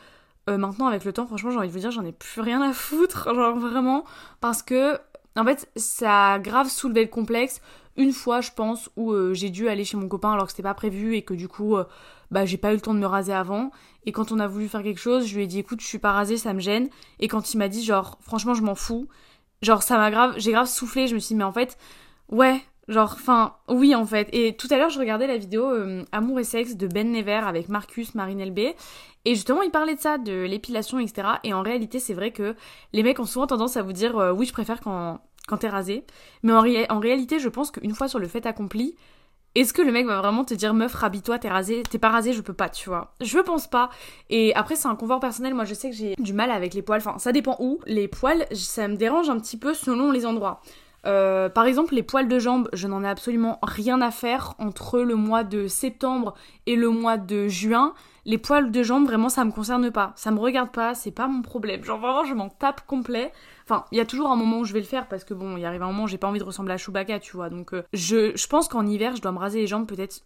euh, 0.49 0.57
maintenant, 0.57 0.87
avec 0.87 1.03
le 1.03 1.11
temps, 1.11 1.27
franchement, 1.27 1.51
j'ai 1.51 1.57
envie 1.57 1.67
de 1.67 1.73
vous 1.73 1.79
dire, 1.79 1.91
j'en 1.91 2.05
ai 2.05 2.13
plus 2.13 2.39
rien 2.39 2.61
à 2.61 2.71
foutre, 2.71 3.25
genre 3.35 3.57
vraiment, 3.59 4.05
parce 4.39 4.63
que 4.63 4.97
en 5.35 5.45
fait, 5.45 5.69
ça 5.75 6.33
a 6.33 6.39
grave 6.39 6.69
soulevé 6.69 7.03
le 7.03 7.09
complexe 7.09 7.61
une 7.97 8.11
fois, 8.11 8.41
je 8.41 8.51
pense, 8.51 8.89
où 8.97 9.11
euh, 9.11 9.33
j'ai 9.33 9.49
dû 9.49 9.69
aller 9.69 9.85
chez 9.85 9.97
mon 9.97 10.07
copain 10.07 10.33
alors 10.33 10.45
que 10.45 10.51
c'était 10.51 10.63
pas 10.63 10.73
prévu 10.73 11.15
et 11.15 11.21
que 11.21 11.33
du 11.33 11.47
coup, 11.47 11.77
bah 12.31 12.45
j'ai 12.45 12.57
pas 12.57 12.71
eu 12.71 12.75
le 12.75 12.81
temps 12.81 12.93
de 12.93 12.99
me 12.99 13.05
raser 13.05 13.33
avant. 13.33 13.71
Et 14.05 14.11
quand 14.11 14.31
on 14.31 14.39
a 14.39 14.47
voulu 14.47 14.67
faire 14.67 14.83
quelque 14.83 14.99
chose, 14.99 15.25
je 15.27 15.35
lui 15.35 15.43
ai 15.43 15.47
dit 15.47 15.59
écoute, 15.59 15.81
je 15.81 15.87
suis 15.87 15.99
pas 15.99 16.11
rasée, 16.11 16.37
ça 16.37 16.53
me 16.53 16.59
gêne. 16.59 16.89
Et 17.19 17.27
quand 17.27 17.53
il 17.53 17.57
m'a 17.57 17.67
dit 17.69 17.83
genre 17.83 18.17
franchement, 18.21 18.53
je 18.53 18.61
m'en 18.61 18.75
fous, 18.75 19.07
genre 19.61 19.83
ça 19.83 19.97
m'a 19.97 20.11
grave, 20.11 20.35
j'ai 20.37 20.51
grave 20.51 20.67
soufflé, 20.67 21.07
je 21.07 21.15
me 21.15 21.19
suis 21.19 21.29
dit 21.29 21.35
mais 21.35 21.43
en 21.43 21.53
fait, 21.53 21.77
ouais, 22.29 22.61
genre 22.87 23.13
enfin 23.13 23.55
oui 23.67 23.95
en 23.95 24.05
fait. 24.05 24.29
Et 24.31 24.55
tout 24.55 24.67
à 24.71 24.77
l'heure, 24.77 24.89
je 24.89 24.99
regardais 24.99 25.27
la 25.27 25.37
vidéo 25.37 25.69
euh, 25.69 26.03
Amour 26.11 26.39
et 26.39 26.43
sexe 26.43 26.75
de 26.75 26.87
Ben 26.87 27.11
Never 27.11 27.41
avec 27.45 27.69
Marcus, 27.69 28.15
Marine 28.15 28.43
LB 28.43 28.75
et 29.25 29.33
justement, 29.33 29.63
il 29.63 29.71
parlait 29.71 29.95
de 29.95 29.99
ça, 29.99 30.19
de 30.19 30.43
l'épilation, 30.43 30.99
etc. 30.99 31.27
Et 31.43 31.53
en 31.53 31.63
réalité, 31.63 31.99
c'est 31.99 32.13
vrai 32.13 32.31
que 32.31 32.55
les 32.93 33.01
mecs 33.01 33.19
ont 33.19 33.25
souvent 33.25 33.47
tendance 33.47 33.75
à 33.75 33.81
vous 33.81 33.93
dire 33.93 34.17
euh, 34.17 34.31
oui, 34.31 34.45
je 34.45 34.53
préfère 34.53 34.79
quand 34.79 35.19
quand 35.47 35.57
t'es 35.57 35.69
rasé. 35.69 36.05
Mais 36.41 36.53
en, 36.53 36.99
réalité, 36.99 37.39
je 37.39 37.49
pense 37.49 37.69
qu'une 37.69 37.93
fois 37.93 38.07
sur 38.07 38.17
le 38.17 38.27
fait 38.27 38.47
accompli, 38.47 38.95
est-ce 39.53 39.73
que 39.73 39.83
le 39.83 39.91
mec 39.91 40.07
va 40.07 40.17
vraiment 40.19 40.43
te 40.43 40.55
dire 40.55 40.73
meuf 40.73 40.95
rhabille-toi 40.95 41.37
t'es 41.37 41.49
rasé 41.49 41.83
t'es 41.83 41.99
pas 41.99 42.09
rasé 42.09 42.33
je 42.33 42.41
peux 42.41 42.53
pas 42.53 42.67
tu 42.67 42.89
vois 42.89 43.13
je 43.21 43.39
pense 43.39 43.67
pas. 43.67 43.89
Et 44.29 44.53
après 44.55 44.75
c'est 44.75 44.87
un 44.87 44.95
confort 44.95 45.19
personnel. 45.19 45.53
Moi 45.53 45.65
je 45.65 45.73
sais 45.73 45.89
que 45.89 45.95
j'ai 45.95 46.15
du 46.17 46.33
mal 46.33 46.51
avec 46.51 46.73
les 46.73 46.81
poils. 46.81 46.99
Enfin 46.99 47.17
ça 47.19 47.31
dépend 47.31 47.55
où. 47.59 47.79
Les 47.85 48.07
poils 48.07 48.45
ça 48.53 48.87
me 48.87 48.95
dérange 48.95 49.29
un 49.29 49.39
petit 49.39 49.57
peu 49.57 49.73
selon 49.73 50.11
les 50.11 50.25
endroits 50.25 50.61
euh, 51.05 51.49
par 51.49 51.65
exemple, 51.65 51.93
les 51.93 52.03
poils 52.03 52.27
de 52.27 52.39
jambes, 52.39 52.69
je 52.73 52.87
n'en 52.87 53.03
ai 53.03 53.07
absolument 53.07 53.59
rien 53.61 54.01
à 54.01 54.11
faire 54.11 54.55
entre 54.59 54.99
le 54.99 55.15
mois 55.15 55.43
de 55.43 55.67
septembre 55.67 56.33
et 56.65 56.75
le 56.75 56.89
mois 56.89 57.17
de 57.17 57.47
juin. 57.47 57.93
Les 58.25 58.37
poils 58.37 58.71
de 58.71 58.83
jambes, 58.83 59.05
vraiment, 59.05 59.29
ça 59.29 59.45
me 59.45 59.51
concerne 59.51 59.91
pas. 59.91 60.13
Ça 60.15 60.31
me 60.31 60.39
regarde 60.39 60.71
pas, 60.71 60.95
c'est 60.95 61.11
pas 61.11 61.27
mon 61.27 61.41
problème. 61.41 61.83
Genre, 61.83 61.99
vraiment, 61.99 62.23
je 62.23 62.33
m'en 62.33 62.49
tape 62.49 62.85
complet. 62.87 63.31
Enfin, 63.65 63.85
il 63.91 63.97
y 63.97 64.01
a 64.01 64.05
toujours 64.05 64.31
un 64.31 64.35
moment 64.35 64.59
où 64.59 64.65
je 64.65 64.73
vais 64.73 64.79
le 64.79 64.85
faire 64.85 65.07
parce 65.07 65.23
que 65.23 65.33
bon, 65.33 65.57
il 65.57 65.65
arrive 65.65 65.83
un 65.83 65.87
moment 65.87 66.03
où 66.03 66.07
j'ai 66.07 66.17
pas 66.17 66.27
envie 66.27 66.39
de 66.39 66.43
ressembler 66.43 66.73
à 66.73 66.77
Chewbacca, 66.77 67.19
tu 67.19 67.35
vois. 67.35 67.49
Donc, 67.49 67.73
euh, 67.73 67.83
je, 67.93 68.35
je 68.35 68.47
pense 68.47 68.67
qu'en 68.67 68.85
hiver, 68.85 69.15
je 69.15 69.21
dois 69.21 69.31
me 69.31 69.39
raser 69.39 69.59
les 69.59 69.67
jambes 69.67 69.87
peut-être 69.87 70.21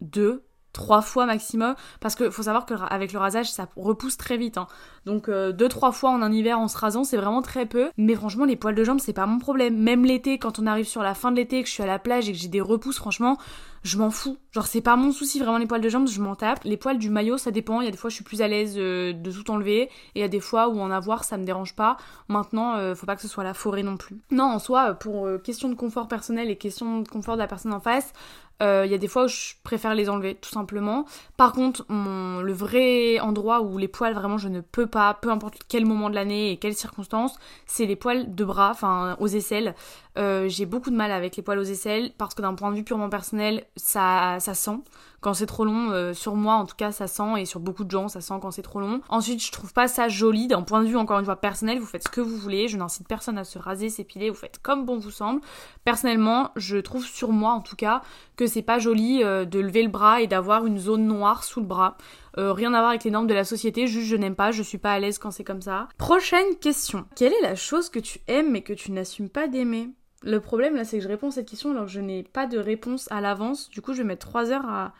deux, 0.00 0.42
trois 0.74 1.00
fois 1.00 1.24
maximum 1.24 1.74
parce 2.00 2.14
que 2.14 2.28
faut 2.28 2.42
savoir 2.42 2.66
que 2.66 2.74
avec 2.90 3.14
le 3.14 3.18
rasage 3.18 3.50
ça 3.50 3.66
repousse 3.76 4.18
très 4.18 4.36
vite 4.36 4.58
hein. 4.58 4.66
donc 5.06 5.30
euh, 5.30 5.52
deux 5.52 5.68
trois 5.68 5.92
fois 5.92 6.10
en 6.10 6.20
un 6.20 6.32
hiver 6.32 6.58
en 6.58 6.68
se 6.68 6.76
rasant 6.76 7.04
c'est 7.04 7.16
vraiment 7.16 7.40
très 7.40 7.64
peu 7.64 7.90
mais 7.96 8.14
franchement 8.14 8.44
les 8.44 8.56
poils 8.56 8.74
de 8.74 8.84
jambes 8.84 9.00
c'est 9.00 9.14
pas 9.14 9.24
mon 9.24 9.38
problème 9.38 9.78
même 9.78 10.04
l'été 10.04 10.36
quand 10.36 10.58
on 10.58 10.66
arrive 10.66 10.86
sur 10.86 11.02
la 11.02 11.14
fin 11.14 11.30
de 11.30 11.36
l'été 11.36 11.62
que 11.62 11.68
je 11.68 11.72
suis 11.72 11.82
à 11.82 11.86
la 11.86 11.98
plage 11.98 12.28
et 12.28 12.32
que 12.32 12.38
j'ai 12.38 12.48
des 12.48 12.60
repousses 12.60 12.98
franchement 12.98 13.38
je 13.84 13.98
m'en 13.98 14.10
fous. 14.10 14.38
Genre 14.52 14.66
c'est 14.66 14.80
pas 14.80 14.96
mon 14.96 15.12
souci 15.12 15.38
vraiment 15.38 15.58
les 15.58 15.66
poils 15.66 15.82
de 15.82 15.88
jambes, 15.90 16.08
je 16.08 16.20
m'en 16.20 16.34
tape. 16.34 16.64
Les 16.64 16.78
poils 16.78 16.98
du 16.98 17.10
maillot, 17.10 17.36
ça 17.36 17.50
dépend. 17.50 17.82
Il 17.82 17.84
y 17.84 17.88
a 17.88 17.90
des 17.90 17.98
fois 17.98 18.08
je 18.08 18.14
suis 18.14 18.24
plus 18.24 18.40
à 18.40 18.48
l'aise 18.48 18.76
euh, 18.78 19.12
de 19.12 19.30
tout 19.30 19.50
enlever 19.50 19.82
et 19.82 19.90
il 20.16 20.20
y 20.22 20.24
a 20.24 20.28
des 20.28 20.40
fois 20.40 20.68
où 20.68 20.80
en 20.80 20.90
avoir 20.90 21.22
ça 21.24 21.36
me 21.36 21.44
dérange 21.44 21.76
pas. 21.76 21.98
Maintenant, 22.28 22.76
euh, 22.76 22.94
faut 22.94 23.04
pas 23.04 23.14
que 23.14 23.22
ce 23.22 23.28
soit 23.28 23.44
la 23.44 23.52
forêt 23.52 23.82
non 23.82 23.98
plus. 23.98 24.16
Non, 24.30 24.44
en 24.44 24.58
soi, 24.58 24.94
pour 24.94 25.28
question 25.42 25.68
de 25.68 25.74
confort 25.74 26.08
personnel 26.08 26.50
et 26.50 26.56
question 26.56 27.00
de 27.00 27.08
confort 27.08 27.34
de 27.34 27.40
la 27.40 27.46
personne 27.46 27.74
en 27.74 27.80
face, 27.80 28.14
il 28.64 28.66
euh, 28.66 28.86
y 28.86 28.94
a 28.94 28.98
des 28.98 29.08
fois 29.08 29.24
où 29.24 29.28
je 29.28 29.52
préfère 29.62 29.94
les 29.94 30.08
enlever, 30.08 30.36
tout 30.36 30.48
simplement. 30.48 31.04
Par 31.36 31.52
contre, 31.52 31.84
mon, 31.90 32.40
le 32.40 32.52
vrai 32.54 33.20
endroit 33.20 33.60
où 33.60 33.76
les 33.76 33.88
poils, 33.88 34.14
vraiment, 34.14 34.38
je 34.38 34.48
ne 34.48 34.62
peux 34.62 34.86
pas, 34.86 35.12
peu 35.20 35.28
importe 35.28 35.56
quel 35.68 35.84
moment 35.84 36.08
de 36.08 36.14
l'année 36.14 36.50
et 36.50 36.56
quelles 36.56 36.74
circonstances, 36.74 37.38
c'est 37.66 37.84
les 37.84 37.94
poils 37.94 38.34
de 38.34 38.44
bras, 38.44 38.70
enfin, 38.70 39.16
aux 39.20 39.28
aisselles. 39.28 39.74
Euh, 40.16 40.48
j'ai 40.48 40.64
beaucoup 40.64 40.90
de 40.90 40.96
mal 40.96 41.10
avec 41.10 41.36
les 41.36 41.42
poils 41.42 41.58
aux 41.58 41.64
aisselles 41.64 42.12
parce 42.16 42.34
que 42.34 42.40
d'un 42.40 42.54
point 42.54 42.70
de 42.70 42.76
vue 42.76 42.84
purement 42.84 43.10
personnel, 43.10 43.64
ça, 43.76 44.38
ça 44.40 44.54
sent. 44.54 44.78
Quand 45.24 45.32
c'est 45.32 45.46
trop 45.46 45.64
long, 45.64 45.90
euh, 45.90 46.12
sur 46.12 46.36
moi 46.36 46.56
en 46.56 46.66
tout 46.66 46.76
cas, 46.76 46.92
ça 46.92 47.06
sent 47.06 47.38
et 47.40 47.46
sur 47.46 47.58
beaucoup 47.58 47.84
de 47.84 47.90
gens, 47.90 48.08
ça 48.08 48.20
sent 48.20 48.34
quand 48.42 48.50
c'est 48.50 48.60
trop 48.60 48.78
long. 48.78 49.00
Ensuite, 49.08 49.42
je 49.42 49.50
trouve 49.50 49.72
pas 49.72 49.88
ça 49.88 50.06
joli 50.06 50.48
d'un 50.48 50.60
point 50.60 50.82
de 50.82 50.86
vue 50.86 50.98
encore 50.98 51.18
une 51.18 51.24
fois 51.24 51.36
personnel. 51.36 51.78
Vous 51.78 51.86
faites 51.86 52.04
ce 52.04 52.10
que 52.10 52.20
vous 52.20 52.36
voulez. 52.36 52.68
Je 52.68 52.76
n'incite 52.76 53.08
personne 53.08 53.38
à 53.38 53.44
se 53.44 53.58
raser, 53.58 53.88
s'épiler. 53.88 54.28
Vous 54.28 54.36
faites 54.36 54.58
comme 54.60 54.84
bon 54.84 54.98
vous 54.98 55.10
semble. 55.10 55.40
Personnellement, 55.82 56.50
je 56.56 56.76
trouve 56.76 57.06
sur 57.06 57.32
moi 57.32 57.52
en 57.52 57.62
tout 57.62 57.74
cas 57.74 58.02
que 58.36 58.46
c'est 58.46 58.60
pas 58.60 58.78
joli 58.78 59.24
euh, 59.24 59.46
de 59.46 59.60
lever 59.60 59.82
le 59.82 59.88
bras 59.88 60.20
et 60.20 60.26
d'avoir 60.26 60.66
une 60.66 60.78
zone 60.78 61.06
noire 61.06 61.42
sous 61.42 61.60
le 61.60 61.66
bras. 61.66 61.96
rien 62.36 62.74
à 62.74 62.80
voir 62.80 62.90
avec 62.90 63.04
les 63.04 63.10
normes 63.10 63.26
de 63.26 63.32
la 63.32 63.44
société, 63.44 63.86
juste 63.86 64.08
je 64.08 64.16
n'aime 64.16 64.34
pas, 64.34 64.52
je 64.52 64.62
suis 64.62 64.76
pas 64.76 64.92
à 64.92 64.98
l'aise 64.98 65.16
quand 65.16 65.30
c'est 65.30 65.42
comme 65.42 65.62
ça. 65.62 65.88
Prochaine 65.96 66.54
question. 66.60 67.06
Quelle 67.16 67.32
est 67.32 67.40
la 67.40 67.54
chose 67.54 67.88
que 67.88 67.98
tu 67.98 68.20
aimes 68.28 68.50
mais 68.50 68.60
que 68.60 68.74
tu 68.74 68.92
n'assumes 68.92 69.30
pas 69.30 69.48
d'aimer? 69.48 69.88
Le 70.22 70.40
problème 70.40 70.76
là, 70.76 70.84
c'est 70.84 70.98
que 70.98 71.02
je 71.02 71.08
réponds 71.08 71.28
à 71.28 71.30
cette 71.30 71.48
question 71.48 71.70
alors 71.70 71.86
que 71.86 71.90
je 71.90 72.00
n'ai 72.00 72.24
pas 72.24 72.46
de 72.46 72.58
réponse 72.58 73.10
à 73.10 73.22
l'avance. 73.22 73.70
Du 73.70 73.80
coup, 73.80 73.94
je 73.94 74.02
vais 74.02 74.08
mettre 74.08 74.26
3 74.26 74.50
heures 74.50 74.68
à, 74.68 74.92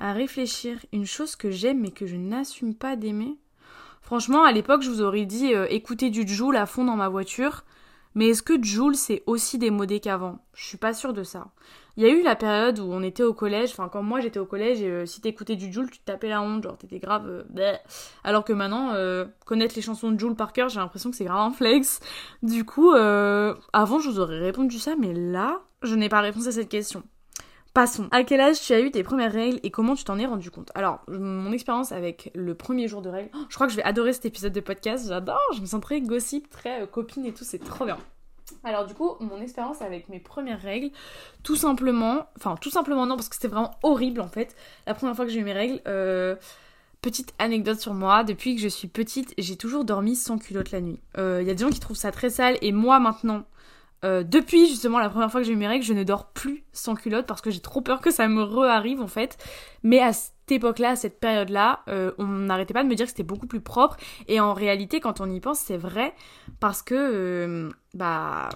réfléchir. 0.00 0.78
Une 0.92 1.06
chose 1.06 1.36
que 1.36 1.50
j'aime 1.50 1.80
mais 1.80 1.90
que 1.90 2.06
je 2.06 2.16
n'assume 2.16 2.74
pas 2.74 2.96
d'aimer. 2.96 3.36
Franchement, 4.02 4.44
à 4.44 4.52
l'époque, 4.52 4.82
je 4.82 4.90
vous 4.90 5.02
aurais 5.02 5.26
dit 5.26 5.54
euh, 5.54 5.66
écouter 5.70 6.10
du 6.10 6.26
Joule 6.26 6.56
à 6.56 6.66
fond 6.66 6.84
dans 6.84 6.96
ma 6.96 7.08
voiture. 7.08 7.64
Mais 8.14 8.28
est-ce 8.28 8.42
que 8.42 8.60
Joule 8.62 8.96
c'est 8.96 9.22
aussi 9.26 9.58
démodé 9.58 10.00
qu'avant? 10.00 10.38
Je 10.54 10.64
suis 10.64 10.78
pas 10.78 10.94
sûre 10.94 11.12
de 11.12 11.22
ça. 11.22 11.48
Il 11.96 12.02
y 12.02 12.06
a 12.06 12.10
eu 12.10 12.22
la 12.22 12.34
période 12.34 12.78
où 12.78 12.90
on 12.90 13.02
était 13.02 13.22
au 13.22 13.34
collège, 13.34 13.70
enfin 13.72 13.88
quand 13.88 14.02
moi 14.02 14.20
j'étais 14.20 14.38
au 14.38 14.46
collège, 14.46 14.80
et 14.80 14.88
euh, 14.88 15.06
si 15.06 15.20
t'écoutais 15.20 15.56
du 15.56 15.72
Joule, 15.72 15.90
tu 15.90 15.98
tapais 16.00 16.28
la 16.28 16.40
honte, 16.40 16.62
genre 16.62 16.78
t'étais 16.78 16.98
grave... 16.98 17.44
Euh, 17.56 17.76
Alors 18.24 18.44
que 18.44 18.52
maintenant, 18.52 18.92
euh, 18.94 19.26
connaître 19.44 19.74
les 19.76 19.82
chansons 19.82 20.10
de 20.10 20.18
Joule 20.18 20.34
par 20.34 20.52
cœur, 20.52 20.68
j'ai 20.68 20.80
l'impression 20.80 21.10
que 21.10 21.16
c'est 21.16 21.24
grave 21.24 21.38
un 21.38 21.50
flex. 21.52 22.00
Du 22.42 22.64
coup, 22.64 22.90
avant 22.92 23.98
je 24.00 24.08
vous 24.08 24.20
aurais 24.20 24.38
répondu 24.38 24.78
ça, 24.78 24.94
mais 24.96 25.12
là, 25.12 25.60
je 25.82 25.94
n'ai 25.94 26.08
pas 26.08 26.20
réponse 26.20 26.46
à 26.46 26.52
cette 26.52 26.68
question. 26.68 27.02
Passons. 27.72 28.08
À 28.10 28.24
quel 28.24 28.40
âge 28.40 28.60
tu 28.60 28.72
as 28.72 28.80
eu 28.80 28.90
tes 28.90 29.04
premières 29.04 29.32
règles 29.32 29.60
et 29.62 29.70
comment 29.70 29.94
tu 29.94 30.02
t'en 30.02 30.18
es 30.18 30.26
rendu 30.26 30.50
compte? 30.50 30.72
Alors, 30.74 31.00
mon 31.06 31.52
expérience 31.52 31.92
avec 31.92 32.32
le 32.34 32.54
premier 32.54 32.88
jour 32.88 33.00
de 33.00 33.08
règles, 33.08 33.30
je 33.48 33.54
crois 33.54 33.66
que 33.68 33.72
je 33.72 33.76
vais 33.76 33.84
adorer 33.84 34.12
cet 34.12 34.26
épisode 34.26 34.52
de 34.52 34.60
podcast, 34.60 35.06
j'adore, 35.08 35.38
je 35.54 35.60
me 35.60 35.66
sens 35.66 35.80
très 35.80 36.00
gossip, 36.00 36.50
très 36.50 36.86
copine 36.88 37.24
et 37.26 37.32
tout, 37.32 37.44
c'est 37.44 37.62
trop 37.62 37.84
bien. 37.84 37.98
Alors 38.64 38.86
du 38.86 38.94
coup, 38.94 39.14
mon 39.20 39.40
expérience 39.40 39.82
avec 39.82 40.08
mes 40.08 40.18
premières 40.18 40.60
règles, 40.60 40.90
tout 41.44 41.54
simplement, 41.54 42.26
enfin 42.36 42.56
tout 42.56 42.70
simplement 42.70 43.06
non 43.06 43.14
parce 43.14 43.28
que 43.28 43.36
c'était 43.36 43.48
vraiment 43.48 43.76
horrible 43.84 44.20
en 44.20 44.28
fait. 44.28 44.56
La 44.86 44.94
première 44.94 45.14
fois 45.14 45.24
que 45.24 45.30
j'ai 45.30 45.38
eu 45.38 45.44
mes 45.44 45.52
règles, 45.52 45.80
euh, 45.86 46.34
petite 47.00 47.32
anecdote 47.38 47.78
sur 47.78 47.94
moi, 47.94 48.24
depuis 48.24 48.56
que 48.56 48.62
je 48.62 48.68
suis 48.68 48.88
petite, 48.88 49.32
j'ai 49.38 49.56
toujours 49.56 49.84
dormi 49.84 50.16
sans 50.16 50.38
culotte 50.38 50.72
la 50.72 50.80
nuit. 50.80 50.98
Il 51.14 51.20
euh, 51.20 51.42
y 51.42 51.50
a 51.50 51.54
des 51.54 51.62
gens 51.62 51.70
qui 51.70 51.80
trouvent 51.80 51.96
ça 51.96 52.10
très 52.12 52.30
sale 52.30 52.58
et 52.60 52.72
moi 52.72 52.98
maintenant, 53.00 53.44
euh, 54.04 54.22
depuis 54.22 54.66
justement 54.66 54.98
la 54.98 55.10
première 55.10 55.30
fois 55.30 55.40
que 55.40 55.46
j'ai 55.46 55.52
eu 55.52 55.56
mes 55.56 55.66
règles, 55.66 55.84
je 55.84 55.92
ne 55.92 56.04
dors 56.04 56.30
plus 56.32 56.64
sans 56.72 56.94
culotte 56.94 57.26
parce 57.26 57.40
que 57.40 57.50
j'ai 57.50 57.60
trop 57.60 57.80
peur 57.80 58.00
que 58.00 58.10
ça 58.10 58.28
me 58.28 58.42
re-arrive 58.42 59.00
en 59.00 59.06
fait. 59.06 59.36
Mais 59.82 60.00
à 60.00 60.12
cette 60.12 60.50
époque-là, 60.50 60.90
à 60.90 60.96
cette 60.96 61.20
période-là, 61.20 61.80
euh, 61.88 62.12
on 62.18 62.26
n'arrêtait 62.26 62.74
pas 62.74 62.82
de 62.82 62.88
me 62.88 62.94
dire 62.94 63.06
que 63.06 63.10
c'était 63.10 63.22
beaucoup 63.22 63.46
plus 63.46 63.60
propre. 63.60 63.96
Et 64.26 64.40
en 64.40 64.54
réalité, 64.54 65.00
quand 65.00 65.20
on 65.20 65.30
y 65.30 65.40
pense, 65.40 65.60
c'est 65.60 65.76
vrai 65.76 66.14
parce 66.60 66.82
que 66.82 66.94
euh, 66.94 67.70
bah 67.94 68.48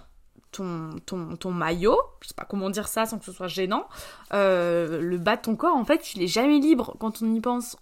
ton, 0.56 1.50
maillot, 1.52 1.99
je 2.20 2.28
sais 2.28 2.34
pas 2.34 2.46
comment 2.49 2.70
dire 2.70 2.88
ça 2.88 3.06
sans 3.06 3.18
que 3.18 3.25
ce 3.25 3.32
soit 3.32 3.49
gênant, 3.49 3.87
euh, 4.32 5.00
le 5.00 5.18
bas 5.18 5.37
de 5.37 5.42
ton 5.42 5.56
corps, 5.56 5.76
en 5.76 5.84
fait, 5.84 6.14
il 6.14 6.23
est 6.23 6.28
jamais 6.28 6.58
libre 6.58 6.96
quand 6.99 7.23
on 7.23 7.34
y 7.34 7.40
pense. 7.40 7.76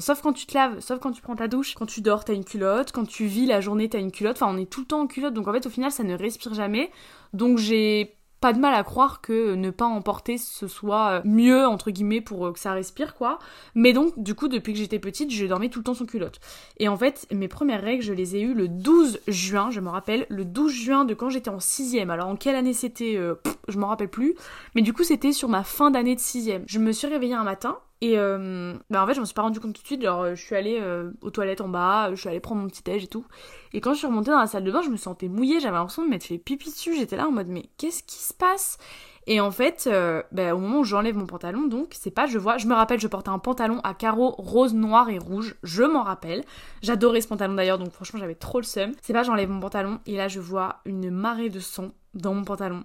Sauf 0.00 0.22
quand 0.22 0.32
tu 0.32 0.46
te 0.46 0.54
laves, 0.54 0.80
sauf 0.80 1.00
quand 1.00 1.12
tu 1.12 1.22
prends 1.22 1.36
ta 1.36 1.48
douche. 1.48 1.74
Quand 1.74 1.86
tu 1.86 2.00
dors, 2.00 2.24
t'as 2.24 2.34
une 2.34 2.44
culotte. 2.44 2.92
Quand 2.92 3.06
tu 3.06 3.26
vis 3.26 3.46
la 3.46 3.60
journée, 3.60 3.88
t'as 3.88 4.00
une 4.00 4.12
culotte. 4.12 4.36
Enfin, 4.40 4.52
on 4.54 4.58
est 4.58 4.70
tout 4.70 4.80
le 4.80 4.86
temps 4.86 5.00
en 5.00 5.06
culotte. 5.06 5.34
Donc, 5.34 5.48
en 5.48 5.52
fait, 5.52 5.66
au 5.66 5.70
final, 5.70 5.90
ça 5.90 6.04
ne 6.04 6.16
respire 6.16 6.54
jamais. 6.54 6.90
Donc, 7.32 7.58
j'ai 7.58 8.17
pas 8.40 8.52
de 8.52 8.58
mal 8.58 8.74
à 8.74 8.84
croire 8.84 9.20
que 9.20 9.54
ne 9.54 9.70
pas 9.70 9.86
emporter 9.86 10.38
ce 10.38 10.66
soit 10.68 11.08
euh, 11.08 11.20
mieux 11.24 11.66
entre 11.66 11.90
guillemets 11.90 12.20
pour 12.20 12.46
euh, 12.46 12.52
que 12.52 12.58
ça 12.58 12.72
respire 12.72 13.14
quoi. 13.14 13.38
Mais 13.74 13.92
donc 13.92 14.18
du 14.18 14.34
coup 14.34 14.48
depuis 14.48 14.72
que 14.72 14.78
j'étais 14.78 14.98
petite, 14.98 15.30
je 15.30 15.46
dormais 15.46 15.68
tout 15.68 15.80
le 15.80 15.84
temps 15.84 15.94
sans 15.94 16.06
culotte. 16.06 16.40
Et 16.78 16.88
en 16.88 16.96
fait, 16.96 17.26
mes 17.32 17.48
premières 17.48 17.82
règles, 17.82 18.02
je 18.02 18.12
les 18.12 18.36
ai 18.36 18.42
eues 18.42 18.54
le 18.54 18.68
12 18.68 19.20
juin, 19.26 19.70
je 19.70 19.80
me 19.80 19.88
rappelle, 19.88 20.26
le 20.28 20.44
12 20.44 20.72
juin 20.72 21.04
de 21.04 21.14
quand 21.14 21.30
j'étais 21.30 21.50
en 21.50 21.58
6ème. 21.58 22.10
Alors 22.10 22.28
en 22.28 22.36
quelle 22.36 22.56
année 22.56 22.74
c'était 22.74 23.16
euh, 23.16 23.34
je 23.68 23.78
m'en 23.78 23.88
rappelle 23.88 24.08
plus, 24.08 24.34
mais 24.74 24.82
du 24.82 24.92
coup 24.92 25.04
c'était 25.04 25.32
sur 25.32 25.48
ma 25.48 25.64
fin 25.64 25.90
d'année 25.90 26.14
de 26.14 26.20
6ème. 26.20 26.62
Je 26.66 26.78
me 26.78 26.92
suis 26.92 27.06
réveillée 27.06 27.34
un 27.34 27.44
matin 27.44 27.78
et 28.00 28.18
euh, 28.18 28.74
bah 28.90 29.02
en 29.02 29.06
fait, 29.06 29.14
je 29.14 29.20
me 29.20 29.24
suis 29.24 29.34
pas 29.34 29.42
rendu 29.42 29.58
compte 29.58 29.74
tout 29.74 29.82
de 29.82 29.86
suite. 29.86 30.02
Genre, 30.02 30.34
je 30.34 30.40
suis 30.40 30.54
allée 30.54 30.78
euh, 30.80 31.10
aux 31.20 31.30
toilettes 31.30 31.60
en 31.60 31.68
bas, 31.68 32.10
je 32.10 32.16
suis 32.16 32.28
allée 32.28 32.40
prendre 32.40 32.60
mon 32.60 32.68
petit 32.68 32.82
déj 32.82 33.04
et 33.04 33.08
tout. 33.08 33.26
Et 33.72 33.80
quand 33.80 33.92
je 33.92 33.98
suis 33.98 34.06
remontée 34.06 34.30
dans 34.30 34.38
la 34.38 34.46
salle 34.46 34.64
de 34.64 34.70
bain, 34.70 34.82
je 34.82 34.90
me 34.90 34.96
sentais 34.96 35.28
mouillée, 35.28 35.60
j'avais 35.60 35.76
l'impression 35.76 36.04
de 36.04 36.08
m'être 36.08 36.24
fait 36.24 36.38
pipi 36.38 36.70
dessus. 36.70 36.94
J'étais 36.96 37.16
là 37.16 37.26
en 37.26 37.32
mode, 37.32 37.48
mais 37.48 37.64
qu'est-ce 37.76 38.02
qui 38.02 38.18
se 38.18 38.32
passe? 38.32 38.78
Et 39.26 39.40
en 39.40 39.50
fait, 39.50 39.86
euh, 39.86 40.22
bah, 40.32 40.54
au 40.54 40.58
moment 40.58 40.78
où 40.78 40.84
j'enlève 40.84 41.14
mon 41.14 41.26
pantalon, 41.26 41.66
donc, 41.66 41.88
c'est 41.92 42.10
pas, 42.10 42.26
je 42.26 42.38
vois, 42.38 42.56
je 42.56 42.66
me 42.66 42.74
rappelle, 42.74 42.98
je 42.98 43.08
portais 43.08 43.28
un 43.28 43.38
pantalon 43.38 43.80
à 43.84 43.92
carreaux 43.92 44.34
rose, 44.38 44.72
noir 44.72 45.10
et 45.10 45.18
rouge. 45.18 45.56
Je 45.62 45.82
m'en 45.82 46.02
rappelle. 46.02 46.44
J'adorais 46.80 47.20
ce 47.20 47.28
pantalon 47.28 47.54
d'ailleurs, 47.54 47.78
donc 47.78 47.90
franchement, 47.90 48.20
j'avais 48.20 48.36
trop 48.36 48.58
le 48.58 48.64
seum. 48.64 48.92
C'est 49.02 49.12
pas, 49.12 49.24
j'enlève 49.24 49.50
mon 49.50 49.60
pantalon 49.60 49.98
et 50.06 50.16
là, 50.16 50.28
je 50.28 50.40
vois 50.40 50.76
une 50.86 51.10
marée 51.10 51.50
de 51.50 51.60
sang 51.60 51.90
dans 52.14 52.32
mon 52.32 52.44
pantalon. 52.44 52.84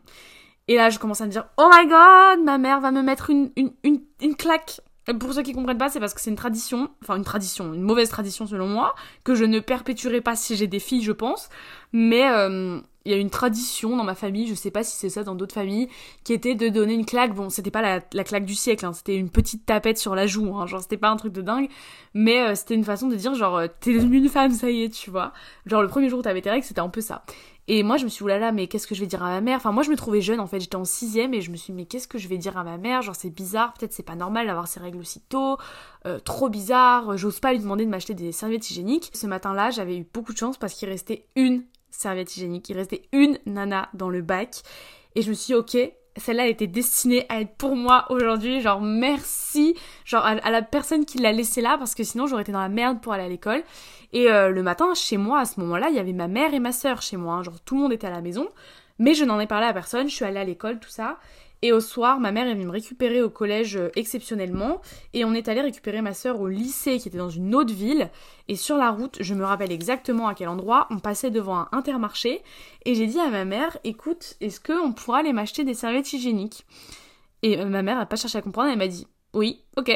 Et 0.67 0.75
là, 0.75 0.89
je 0.89 1.00
commence 1.00 1.22
à 1.22 1.25
me 1.25 1.32
dire, 1.32 1.46
oh 1.58 1.70
my 1.72 1.88
god, 1.88 2.43
ma 2.43 2.58
mère 2.58 2.82
va 2.82 2.91
me 2.91 3.01
mettre 3.01 3.29
une, 3.29 3.51
une, 3.55 3.72
une, 3.84 4.01
une 4.22 4.36
claque 4.36 4.82
pour 5.19 5.33
ceux 5.33 5.43
qui 5.43 5.53
comprennent 5.53 5.77
pas, 5.77 5.89
c'est 5.89 6.00
parce 6.00 6.13
que 6.13 6.22
c'est 6.22 6.29
une 6.29 6.38
tradition, 6.38 6.89
enfin 7.01 7.17
une 7.17 7.25
tradition, 7.25 7.74
une 7.74 7.81
mauvaise 7.81 8.10
tradition 8.10 8.48
selon 8.48 8.67
moi, 8.67 8.95
que 9.24 9.36
je 9.36 9.43
ne 9.43 9.60
perpétuerai 9.60 10.22
pas 10.22 10.36
si 10.36 10.55
j'ai 10.55 10.67
des 10.67 10.79
filles, 10.79 11.03
je 11.03 11.12
pense. 11.12 11.50
Mais 11.91 12.29
euh, 12.29 12.79
il 13.05 13.12
y 13.12 13.15
a 13.15 13.17
une 13.17 13.29
tradition 13.29 13.98
dans 13.98 14.03
ma 14.03 14.15
famille, 14.15 14.48
je 14.48 14.53
sais 14.53 14.72
pas 14.72 14.83
si 14.83 14.95
c'est 14.95 15.10
ça 15.10 15.24
dans 15.24 15.36
d'autres 15.36 15.53
familles, 15.53 15.89
qui 16.24 16.33
était 16.33 16.55
de 16.55 16.69
donner 16.69 16.93
une 16.93 17.05
claque. 17.05 17.33
Bon, 17.33 17.50
c'était 17.50 17.72
pas 17.72 17.81
la, 17.81 18.24
claque 18.24 18.45
du 18.45 18.55
siècle, 18.55 18.86
hein, 18.86 18.93
c'était 18.93 19.15
une 19.15 19.29
petite 19.29 19.65
tapette 19.65 19.98
sur 19.98 20.15
la 20.15 20.27
joue, 20.27 20.55
hein, 20.55 20.67
genre 20.67 20.81
c'était 20.81 20.98
pas 20.98 21.10
un 21.10 21.17
truc 21.17 21.33
de 21.33 21.41
dingue, 21.41 21.69
mais 22.13 22.41
euh, 22.41 22.55
c'était 22.55 22.75
une 22.75 22.86
façon 22.86 23.07
de 23.07 23.15
dire 23.15 23.36
genre 23.36 23.62
t'es 23.79 23.91
une 23.93 24.29
femme, 24.29 24.51
ça 24.51 24.69
y 24.69 24.83
est, 24.83 24.89
tu 24.89 25.10
vois. 25.12 25.33
Genre 25.65 25.81
le 25.81 25.88
premier 25.88 26.10
jour 26.10 26.19
où 26.19 26.22
t'avais 26.22 26.41
tes 26.41 26.50
règles, 26.50 26.65
c'était 26.65 26.81
un 26.81 26.89
peu 26.89 27.01
ça. 27.01 27.24
Et 27.69 27.81
moi, 27.81 27.95
je 27.95 28.03
me 28.03 28.10
suis 28.10 28.17
dit, 28.17 28.24
oulala, 28.24 28.51
mais 28.51 28.67
qu'est-ce 28.67 28.88
que 28.88 28.93
je 28.95 29.00
vais 29.00 29.07
dire 29.07 29.24
à 29.24 29.29
ma 29.29 29.39
mère? 29.41 29.55
Enfin, 29.55 29.72
moi, 29.72 29.83
je 29.83 29.89
me 29.89 29.95
trouvais 29.95 30.19
jeune, 30.19 30.41
en 30.41 30.48
fait, 30.48 30.60
j'étais 30.60 30.75
en 30.75 30.83
sixième 30.83 31.33
et 31.33 31.39
je 31.39 31.50
me 31.50 31.55
suis 31.55 31.72
dit, 31.72 31.77
mais 31.77 31.86
qu'est-ce 31.86 32.10
que 32.10 32.17
je 32.17 32.27
vais 32.27 32.38
dire 32.38 32.57
à 32.57 32.65
ma 32.65 32.77
mère? 32.77 33.01
Genre, 33.01 33.15
c'est 33.15 33.29
bizarre, 33.29 33.74
peut-être 33.74 33.93
c'est 33.93 34.03
pas 34.03 34.15
normal 34.15 34.48
d'avoir 34.48 34.67
ses 34.67 34.81
règles 34.81 34.98
aussi 34.98 35.22
tôt, 35.22 35.57
euh, 36.05 36.19
trop 36.19 36.50
bizarre, 36.50 37.17
j'ose 37.17 37.39
pas 37.39 37.53
lui 37.53 37.60
demander 37.60 37.86
de 37.86 37.89
m'acheter 37.89 38.15
des 38.15 38.33
serviettes 38.33 38.69
hygiéniques. 38.69 39.12
Ce 39.13 39.27
matin-là, 39.27 39.72
j'avais 39.72 39.98
eu 39.98 40.05
beaucoup 40.13 40.33
de 40.33 40.38
chance 40.38 40.57
parce 40.57 40.74
qu'il 40.74 40.89
restait 40.89 41.25
une 41.38 41.63
serviette 41.93 42.35
hygiénique, 42.35 42.69
il 42.69 42.77
restait 42.77 43.03
une 43.12 43.38
nana 43.45 43.89
dans 43.93 44.09
le 44.09 44.21
bac. 44.21 44.62
Et 45.15 45.21
je 45.21 45.29
me 45.29 45.33
suis 45.33 45.53
dit, 45.53 45.55
ok, 45.55 45.77
celle-là 46.17 46.47
était 46.47 46.67
destinée 46.67 47.25
à 47.29 47.41
être 47.41 47.55
pour 47.55 47.75
moi 47.75 48.05
aujourd'hui. 48.09 48.62
Genre 48.62 48.81
merci, 48.81 49.75
genre 50.05 50.25
à, 50.25 50.51
la 50.51 50.62
personne 50.62 51.05
qui 51.05 51.17
l'a 51.17 51.31
laissée 51.31 51.62
là 51.62 51.77
parce 51.77 51.95
que 51.95 52.03
sinon 52.03 52.27
j'aurais 52.27 52.43
été 52.43 52.51
dans 52.51 52.62
la 52.62 52.69
merde 52.69 53.01
pour 53.01 53.13
aller 53.13 53.23
à 53.23 53.29
l'école. 53.29 53.63
Et 54.12 54.29
euh, 54.29 54.50
le 54.50 54.62
matin, 54.62 54.93
chez 54.93 55.17
moi, 55.17 55.39
à 55.39 55.45
ce 55.45 55.59
moment-là, 55.62 55.89
il 55.89 55.95
y 55.95 56.00
avait 56.00 56.13
ma 56.13 56.27
mère 56.27 56.53
et 56.53 56.59
ma 56.59 56.71
sœur 56.71 57.01
chez 57.01 57.17
moi. 57.17 57.35
Hein. 57.35 57.43
genre 57.43 57.59
tout 57.62 57.75
le 57.75 57.81
monde 57.81 57.93
était 57.93 58.07
à 58.07 58.12
la 58.12 58.21
maison. 58.21 58.47
Mais 59.00 59.15
je 59.15 59.25
n'en 59.25 59.39
ai 59.39 59.47
parlé 59.47 59.65
à 59.65 59.73
personne. 59.73 60.07
Je 60.07 60.15
suis 60.15 60.25
allée 60.25 60.39
à 60.39 60.43
l'école, 60.43 60.79
tout 60.79 60.89
ça. 60.89 61.17
Et 61.63 61.72
au 61.72 61.79
soir, 61.79 62.20
ma 62.20 62.34
mère 62.34 62.46
est 62.46 62.53
venue 62.53 62.65
me 62.65 62.72
récupérer 62.72 63.22
au 63.22 63.29
collège 63.29 63.77
euh, 63.77 63.89
exceptionnellement. 63.96 64.82
Et 65.13 65.24
on 65.24 65.34
est 65.34 65.48
allé 65.48 65.62
récupérer 65.62 66.01
ma 66.01 66.13
sœur 66.13 66.41
au 66.41 66.50
lycée 66.50 67.00
qui 67.00 67.08
était 67.08 67.17
dans 67.17 67.29
une 67.29 67.55
autre 67.55 67.74
ville. 67.74 68.10
Et 68.50 68.58
sur 68.58 68.75
la 68.75 68.91
route, 68.91 69.17
je 69.22 69.34
me 69.34 69.46
rappelle 69.46 69.72
exactement 69.72 70.27
à 70.27 70.36
quel 70.36 70.50
endroit, 70.50 70.88
on 70.89 71.00
passait 71.00 71.32
devant 71.32 71.55
un 71.55 71.70
intermarché. 71.72 72.41
Et 72.84 72.96
j'ai 72.96 73.08
dit 73.08 73.20
à 73.20 73.29
ma 73.29 73.46
mère, 73.46 73.77
écoute, 73.86 74.36
est-ce 74.41 74.60
qu'on 74.60 74.91
pourra 74.91 75.20
aller 75.20 75.32
m'acheter 75.32 75.63
des 75.63 75.74
serviettes 75.74 76.12
hygiéniques? 76.12 76.65
Et 77.43 77.58
euh, 77.58 77.65
ma 77.65 77.82
mère 77.82 77.98
n'a 77.98 78.05
pas 78.05 78.17
cherché 78.17 78.38
à 78.38 78.41
comprendre, 78.41 78.70
elle 78.70 78.77
m'a 78.77 78.89
dit, 78.89 79.08
oui, 79.34 79.63
ok. 79.77 79.89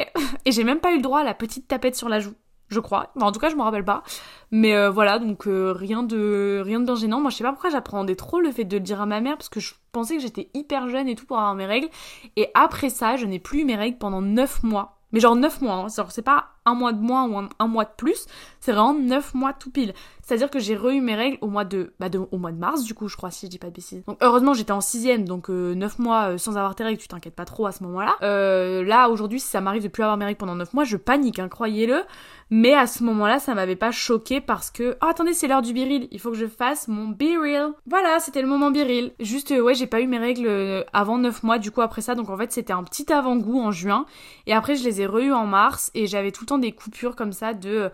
Et 0.46 0.52
j'ai 0.52 0.64
même 0.64 0.80
pas 0.80 0.92
eu 0.92 0.96
le 0.96 1.02
droit 1.02 1.20
à 1.20 1.24
la 1.24 1.34
petite 1.34 1.68
tapette 1.68 1.96
sur 1.96 2.08
la 2.08 2.18
joue 2.18 2.34
je 2.68 2.80
crois. 2.80 3.12
en 3.20 3.32
tout 3.32 3.40
cas, 3.40 3.48
je 3.48 3.56
me 3.56 3.62
rappelle 3.62 3.84
pas. 3.84 4.02
Mais 4.50 4.74
euh, 4.74 4.90
voilà, 4.90 5.18
donc 5.18 5.46
euh, 5.46 5.72
rien 5.72 6.02
de 6.02 6.60
rien 6.64 6.80
de 6.80 6.94
gênant. 6.94 7.20
Moi, 7.20 7.30
je 7.30 7.36
sais 7.36 7.44
pas 7.44 7.52
pourquoi 7.52 7.70
j'appréhendais 7.70 8.16
trop 8.16 8.40
le 8.40 8.50
fait 8.50 8.64
de 8.64 8.76
le 8.76 8.82
dire 8.82 9.00
à 9.00 9.06
ma 9.06 9.20
mère 9.20 9.36
parce 9.36 9.48
que 9.48 9.60
je 9.60 9.74
pensais 9.92 10.16
que 10.16 10.22
j'étais 10.22 10.50
hyper 10.54 10.88
jeune 10.88 11.08
et 11.08 11.14
tout 11.14 11.26
pour 11.26 11.38
avoir 11.38 11.54
mes 11.54 11.66
règles. 11.66 11.88
Et 12.36 12.48
après 12.54 12.90
ça, 12.90 13.16
je 13.16 13.26
n'ai 13.26 13.38
plus 13.38 13.60
eu 13.60 13.64
mes 13.64 13.76
règles 13.76 13.98
pendant 13.98 14.22
9 14.22 14.62
mois. 14.62 14.98
Mais 15.12 15.20
genre 15.20 15.36
9 15.36 15.62
mois, 15.62 15.74
hein. 15.74 15.88
c'est 15.88 16.22
pas 16.22 16.48
un 16.68 16.74
mois 16.74 16.92
de 16.92 17.00
moins 17.00 17.28
ou 17.28 17.48
un, 17.58 17.66
mois 17.66 17.84
de 17.84 17.90
plus, 17.96 18.26
c'est 18.60 18.72
vraiment 18.72 18.94
9 18.94 19.34
mois 19.34 19.52
tout 19.52 19.70
pile. 19.70 19.94
C'est-à-dire 20.22 20.50
que 20.50 20.58
j'ai 20.58 20.76
re-eu 20.76 21.00
mes 21.00 21.14
règles 21.14 21.38
au 21.40 21.46
mois 21.46 21.64
de, 21.64 21.94
bah 21.98 22.08
au 22.30 22.36
mois 22.36 22.52
de 22.52 22.58
mars, 22.58 22.84
du 22.84 22.92
coup, 22.92 23.08
je 23.08 23.16
crois, 23.16 23.30
si 23.30 23.46
je 23.46 23.50
dis 23.50 23.58
pas 23.58 23.68
de 23.68 23.72
bêtises. 23.72 24.04
Donc 24.06 24.18
heureusement, 24.20 24.52
j'étais 24.52 24.72
en 24.72 24.82
6 24.82 25.20
donc 25.20 25.48
9 25.48 25.50
euh, 25.50 26.02
mois 26.02 26.32
euh, 26.32 26.38
sans 26.38 26.58
avoir 26.58 26.74
tes 26.74 26.84
règles, 26.84 27.00
tu 27.00 27.08
t'inquiètes 27.08 27.34
pas 27.34 27.46
trop 27.46 27.64
à 27.64 27.72
ce 27.72 27.82
moment-là. 27.84 28.16
Euh, 28.22 28.84
là, 28.84 29.08
aujourd'hui, 29.08 29.40
si 29.40 29.46
ça 29.48 29.62
m'arrive 29.62 29.82
de 29.82 29.88
plus 29.88 30.02
avoir 30.02 30.18
mes 30.18 30.26
règles 30.26 30.36
pendant 30.36 30.54
9 30.54 30.74
mois, 30.74 30.84
je 30.84 30.98
panique, 30.98 31.38
hein, 31.38 31.48
croyez-le. 31.48 32.02
Mais 32.50 32.74
à 32.74 32.86
ce 32.86 33.04
moment-là, 33.04 33.38
ça 33.38 33.54
m'avait 33.54 33.76
pas 33.76 33.90
choqué 33.90 34.40
parce 34.40 34.70
que, 34.70 34.96
oh 35.02 35.06
attendez, 35.06 35.34
c'est 35.34 35.48
l'heure 35.48 35.62
du 35.62 35.72
biril, 35.72 36.08
il 36.10 36.18
faut 36.18 36.30
que 36.30 36.36
je 36.36 36.46
fasse 36.46 36.88
mon 36.88 37.08
biril. 37.08 37.72
Voilà, 37.86 38.20
c'était 38.20 38.40
le 38.40 38.48
moment 38.48 38.70
biril. 38.70 39.12
Juste, 39.20 39.50
ouais, 39.50 39.74
j'ai 39.74 39.86
pas 39.86 40.00
eu 40.00 40.06
mes 40.06 40.18
règles 40.18 40.84
avant 40.92 41.18
9 41.18 41.42
mois, 41.42 41.58
du 41.58 41.70
coup, 41.70 41.82
après 41.82 42.00
ça, 42.00 42.14
donc 42.14 42.30
en 42.30 42.36
fait, 42.36 42.52
c'était 42.52 42.72
un 42.72 42.84
petit 42.84 43.10
avant-goût 43.12 43.60
en 43.60 43.70
juin. 43.70 44.06
Et 44.46 44.54
après, 44.54 44.76
je 44.76 44.84
les 44.84 45.00
ai 45.02 45.06
re 45.06 45.34
en 45.34 45.46
mars 45.46 45.90
et 45.94 46.06
j'avais 46.06 46.32
tout 46.32 46.44
le 46.44 46.48
temps 46.48 46.57
des 46.58 46.72
coupures 46.72 47.16
comme 47.16 47.32
ça 47.32 47.54
de 47.54 47.90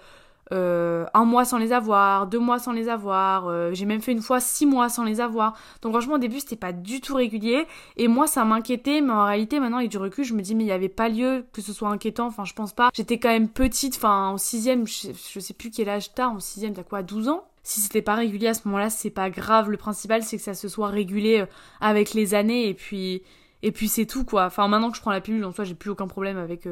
euh, 0.53 1.07
un 1.15 1.25
mois 1.25 1.45
sans 1.45 1.59
les 1.59 1.73
avoir, 1.73 2.27
deux 2.27 2.39
mois 2.39 2.59
sans 2.59 2.73
les 2.73 2.89
avoir, 2.89 3.49
euh, 3.49 3.73
j'ai 3.73 3.87
même 3.87 4.03
fait 4.03 4.13
une 4.13 4.21
fois 4.21 4.41
six 4.41 4.67
mois 4.67 4.89
sans 4.89 5.05
les 5.05 5.21
avoir. 5.21 5.57
Donc 5.81 5.93
franchement 5.93 6.15
au 6.15 6.19
début 6.19 6.41
c'était 6.41 6.57
pas 6.57 6.73
du 6.73 7.01
tout 7.01 7.15
régulier 7.15 7.67
et 7.97 8.09
moi 8.09 8.27
ça 8.27 8.45
m'inquiétait 8.45 9.01
mais 9.01 9.13
en 9.13 9.25
réalité 9.25 9.59
maintenant 9.59 9.79
avec 9.79 9.91
du 9.91 9.97
recul 9.97 10.25
je 10.25 10.35
me 10.35 10.43
dis 10.43 10.55
mais 10.55 10.65
il 10.65 10.67
y 10.67 10.73
avait 10.73 10.89
pas 10.91 11.09
lieu 11.09 11.47
que 11.53 11.63
ce 11.63 11.73
soit 11.73 11.89
inquiétant, 11.89 12.27
enfin 12.27 12.45
je 12.45 12.53
pense 12.53 12.73
pas. 12.73 12.91
J'étais 12.93 13.19
quand 13.19 13.31
même 13.31 13.49
petite, 13.49 13.97
enfin 13.97 14.29
en 14.31 14.39
sixième, 14.39 14.87
je, 14.87 15.41
sais 15.41 15.55
plus 15.55 15.71
quel 15.71 15.89
âge 15.89 16.13
t'as, 16.15 16.29
en 16.29 16.41
sixième 16.41 16.75
t'as 16.75 16.83
quoi 16.83 17.03
12 17.03 17.29
ans? 17.29 17.45
Si 17.63 17.81
c'était 17.81 18.03
pas 18.03 18.15
régulier 18.15 18.49
à 18.49 18.55
ce 18.55 18.69
moment-là, 18.69 18.91
c'est 18.91 19.09
pas 19.09 19.31
grave. 19.31 19.71
Le 19.71 19.79
principal, 19.79 20.23
c'est 20.23 20.37
que 20.37 20.43
ça 20.43 20.53
se 20.53 20.69
soit 20.69 20.89
régulé 20.89 21.41
euh, 21.41 21.47
avec 21.81 22.13
les 22.13 22.35
années 22.35 22.69
et 22.69 22.75
puis 22.75 23.23
et 23.63 23.73
puis 23.73 23.89
c'est 23.89 24.05
tout 24.05 24.25
quoi. 24.25 24.45
Enfin 24.45 24.69
maintenant 24.69 24.91
que 24.91 24.97
je 24.97 25.01
prends 25.01 25.11
la 25.11 25.23
pilule, 25.23 25.45
en 25.47 25.53
soi 25.53 25.65
j'ai 25.65 25.75
plus 25.75 25.91
aucun 25.91 26.07
problème 26.07 26.37
avec 26.37 26.67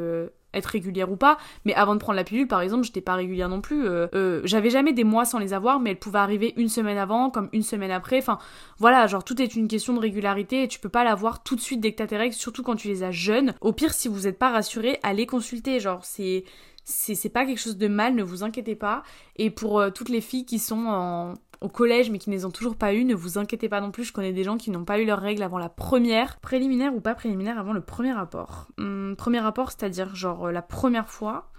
être 0.54 0.66
régulière 0.66 1.10
ou 1.10 1.16
pas, 1.16 1.38
mais 1.64 1.74
avant 1.74 1.94
de 1.94 2.00
prendre 2.00 2.16
la 2.16 2.24
pilule, 2.24 2.46
par 2.46 2.60
exemple, 2.60 2.84
j'étais 2.84 3.00
pas 3.00 3.14
régulière 3.14 3.48
non 3.48 3.60
plus. 3.60 3.86
Euh, 3.86 4.06
euh, 4.14 4.40
j'avais 4.44 4.70
jamais 4.70 4.92
des 4.92 5.04
mois 5.04 5.24
sans 5.24 5.38
les 5.38 5.52
avoir, 5.52 5.80
mais 5.80 5.90
elles 5.90 5.98
pouvaient 5.98 6.18
arriver 6.18 6.54
une 6.56 6.68
semaine 6.68 6.98
avant, 6.98 7.30
comme 7.30 7.48
une 7.52 7.62
semaine 7.62 7.90
après. 7.90 8.18
Enfin, 8.18 8.38
voilà, 8.78 9.06
genre 9.06 9.24
tout 9.24 9.40
est 9.40 9.54
une 9.54 9.68
question 9.68 9.94
de 9.94 10.00
régularité 10.00 10.62
et 10.62 10.68
tu 10.68 10.78
peux 10.78 10.88
pas 10.88 11.04
l'avoir 11.04 11.42
tout 11.42 11.56
de 11.56 11.60
suite 11.60 11.80
dès 11.80 11.92
que 11.92 11.96
t'as 11.96 12.06
tes 12.06 12.16
règles, 12.16 12.34
surtout 12.34 12.62
quand 12.62 12.76
tu 12.76 12.88
les 12.88 13.02
as 13.02 13.12
jeunes. 13.12 13.54
Au 13.60 13.72
pire, 13.72 13.94
si 13.94 14.08
vous 14.08 14.26
êtes 14.26 14.38
pas 14.38 14.50
rassuré, 14.50 14.98
allez 15.02 15.26
consulter. 15.26 15.80
Genre, 15.80 16.04
c'est 16.04 16.44
c'est 16.84 17.28
pas 17.28 17.44
quelque 17.46 17.60
chose 17.60 17.76
de 17.76 17.88
mal, 17.88 18.14
ne 18.14 18.22
vous 18.22 18.42
inquiétez 18.44 18.74
pas. 18.74 19.02
Et 19.36 19.50
pour 19.50 19.80
euh, 19.80 19.90
toutes 19.90 20.08
les 20.08 20.20
filles 20.20 20.44
qui 20.44 20.58
sont 20.58 21.34
au 21.60 21.68
collège 21.68 22.10
mais 22.10 22.18
qui 22.18 22.28
ne 22.30 22.34
les 22.34 22.44
ont 22.44 22.50
toujours 22.50 22.76
pas 22.76 22.92
eu, 22.92 23.04
ne 23.04 23.14
vous 23.14 23.38
inquiétez 23.38 23.68
pas 23.68 23.80
non 23.80 23.92
plus, 23.92 24.04
je 24.04 24.12
connais 24.12 24.32
des 24.32 24.42
gens 24.42 24.56
qui 24.56 24.70
n'ont 24.70 24.84
pas 24.84 24.98
eu 24.98 25.04
leurs 25.04 25.20
règles 25.20 25.42
avant 25.42 25.58
la 25.58 25.68
première, 25.68 26.40
préliminaire 26.40 26.94
ou 26.94 27.00
pas 27.00 27.14
préliminaire, 27.14 27.58
avant 27.58 27.72
le 27.72 27.80
premier 27.80 28.12
rapport. 28.12 28.68
Hum, 28.78 29.14
premier 29.16 29.38
rapport, 29.40 29.70
c'est-à-dire 29.70 30.14
genre 30.14 30.46
euh, 30.46 30.52
la 30.52 30.62
première 30.62 31.08
fois 31.08 31.50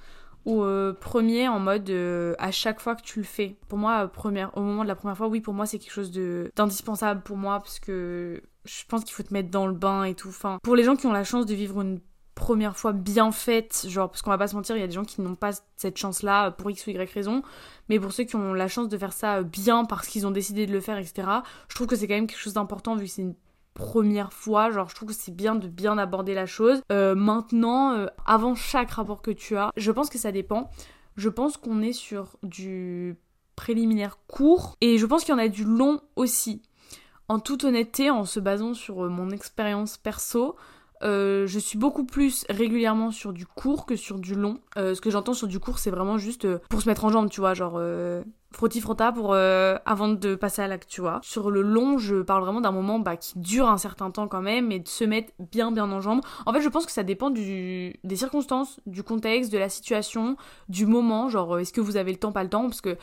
ou 0.46 0.62
euh, 0.62 0.92
premier 0.92 1.48
en 1.48 1.60
mode 1.60 1.90
à 2.38 2.52
chaque 2.52 2.82
fois 2.82 2.96
que 2.96 3.02
tu 3.02 3.20
le 3.20 3.26
fais. 3.26 3.56
Pour 3.70 3.78
moi, 3.78 4.10
première, 4.10 4.58
au 4.58 4.62
moment 4.62 4.84
de 4.84 4.90
la 4.90 4.96
première 4.96 5.16
fois, 5.16 5.28
oui, 5.28 5.40
pour 5.40 5.54
moi 5.54 5.66
c'est 5.66 5.80
quelque 5.80 5.94
chose 5.94 6.12
d'indispensable 6.12 7.22
pour 7.22 7.38
moi 7.38 7.60
parce 7.60 7.80
que 7.80 8.42
je 8.66 8.84
pense 8.88 9.04
qu'il 9.06 9.14
faut 9.14 9.24
te 9.24 9.34
mettre 9.34 9.50
dans 9.50 9.68
le 9.68 9.74
bain 9.74 10.04
et 10.04 10.16
tout. 10.16 10.30
Enfin, 10.30 10.58
pour 10.64 10.76
les 10.76 10.84
gens 10.84 10.98
qui 10.98 11.08
ont 11.08 11.14
la 11.14 11.24
chance 11.24 11.46
de 11.46 11.54
vivre 11.54 11.82
une 11.82 12.00
première 12.36 12.78
fois 12.78 12.94
bien 12.94 13.32
faite, 13.32 13.86
genre 13.88 14.10
parce 14.10 14.22
qu'on 14.22 14.32
va 14.32 14.38
pas 14.38 14.48
se 14.48 14.56
mentir, 14.56 14.76
il 14.76 14.80
y 14.80 14.84
a 14.84 14.88
des 14.88 14.94
gens 14.94 15.06
qui 15.06 15.22
n'ont 15.22 15.36
pas 15.36 15.52
cette 15.76 15.98
chance-là 15.98 16.52
pour 16.52 16.70
x 16.72 16.88
ou 16.88 16.92
y 16.92 16.98
raison, 16.98 17.44
mais 17.90 18.00
pour 18.00 18.12
ceux 18.12 18.24
qui 18.24 18.36
ont 18.36 18.54
la 18.54 18.68
chance 18.68 18.90
de 18.90 18.98
faire 18.98 19.14
ça 19.14 19.44
bien 19.44 19.86
parce 19.86 20.08
qu'ils 20.08 20.26
ont 20.26 20.32
décidé 20.32 20.66
de 20.66 20.72
le 20.72 20.82
faire, 20.82 20.98
etc., 20.98 21.28
je 21.68 21.76
trouve 21.76 21.88
que 21.88 21.96
c'est 21.96 22.08
quand 22.08 22.16
même 22.16 22.28
quelque 22.28 22.40
chose 22.40 22.54
d'important 22.54 22.96
vu 22.96 23.06
que 23.06 23.12
c'est 23.12 23.22
une 23.22 23.36
première 23.74 24.34
fois, 24.34 24.72
genre 24.72 24.90
je 24.90 24.96
trouve 24.96 25.10
que 25.10 25.16
c'est 25.16 25.36
bien 25.36 25.56
de 25.56 25.68
bien 25.68 25.98
aborder 25.98 26.34
la 26.34 26.46
chose. 26.46 26.82
Euh, 26.92 27.16
maintenant, 27.16 27.94
euh, 27.94 28.08
avant 28.26 28.56
chaque 28.56 28.92
rapport 28.92 29.22
que 29.22 29.32
tu 29.32 29.58
as, 29.58 29.72
je 29.76 29.92
pense 29.92 30.10
que 30.10 30.18
ça 30.18 30.32
dépend. 30.32 30.70
Je 31.16 31.30
pense 31.30 31.58
qu'on 31.58 31.82
est 31.82 31.94
sur 31.94 32.38
du 32.42 33.16
préliminaire 33.56 34.18
court 34.28 34.76
et 34.82 34.98
je 34.98 35.06
pense 35.06 35.24
qu'il 35.24 35.34
y 35.34 35.36
en 35.36 35.42
a 35.42 35.48
du 35.48 35.64
long 35.64 36.02
aussi. 36.16 36.62
En 37.30 37.40
toute 37.40 37.64
honnêteté, 37.64 38.10
en 38.10 38.26
se 38.26 38.40
basant 38.40 38.74
sur 38.74 39.06
euh, 39.06 39.10
mon 39.10 39.30
expérience 39.30 39.98
perso, 39.98 40.56
euh, 41.04 41.48
je 41.48 41.60
suis 41.60 41.78
beaucoup 41.78 42.06
plus 42.06 42.46
régulièrement 42.50 43.12
sur 43.12 43.34
du 43.34 43.46
court 43.46 43.86
que 43.86 43.96
sur 43.96 44.20
du 44.20 44.36
long. 44.36 44.60
Euh, 44.78 44.96
ce 44.96 45.02
que 45.02 45.10
j'entends 45.10 45.34
sur 45.34 45.48
du 45.48 45.60
court, 45.60 45.80
c'est 45.80 45.92
vraiment 45.92 46.18
juste 46.18 46.46
euh, 46.46 46.60
pour 46.70 46.82
se 46.82 46.90
mettre 46.90 47.06
en 47.06 47.10
jambe, 47.10 47.30
tu 47.30 47.42
vois, 47.42 47.54
genre 47.54 47.82
frotti 48.52 48.82
frotta 48.82 49.12
pour 49.12 49.34
avant 49.34 50.10
de 50.10 50.36
passer 50.36 50.62
à 50.62 50.68
l'acte, 50.68 50.88
tu 50.88 51.02
vois. 51.02 51.20
Sur 51.24 51.50
le 51.50 51.62
long, 51.62 51.98
je 51.98 52.22
parle 52.22 52.44
vraiment 52.44 52.62
d'un 52.62 52.72
moment 52.72 53.00
bah, 53.00 53.18
qui 53.18 53.38
dure 53.40 53.68
un 53.68 53.80
certain 53.80 54.12
temps 54.12 54.28
quand 54.28 54.44
même 54.44 54.72
et 54.72 54.80
de 54.80 54.88
se 54.88 55.04
mettre 55.04 55.34
bien 55.40 55.72
bien 55.72 55.92
en 55.92 56.02
jambe. 56.02 56.22
En 56.46 56.54
fait, 56.54 56.62
je 56.62 56.70
pense 56.70 56.86
que 56.86 56.92
ça 56.92 57.04
dépend 57.04 57.32
des 57.32 57.94
circonstances, 58.14 58.80
du 58.86 59.02
contexte, 59.02 59.52
de 59.52 59.58
la 59.58 59.70
situation, 59.70 60.38
du 60.70 60.86
moment. 60.86 61.30
Genre, 61.30 61.60
est-ce 61.60 61.74
que 61.74 61.82
vous 61.82 61.98
avez 61.98 62.12
le 62.12 62.20
temps, 62.20 62.32
pas 62.32 62.44
le 62.44 62.50
temps 62.50 62.64
Parce 62.64 62.82
que 62.82 62.96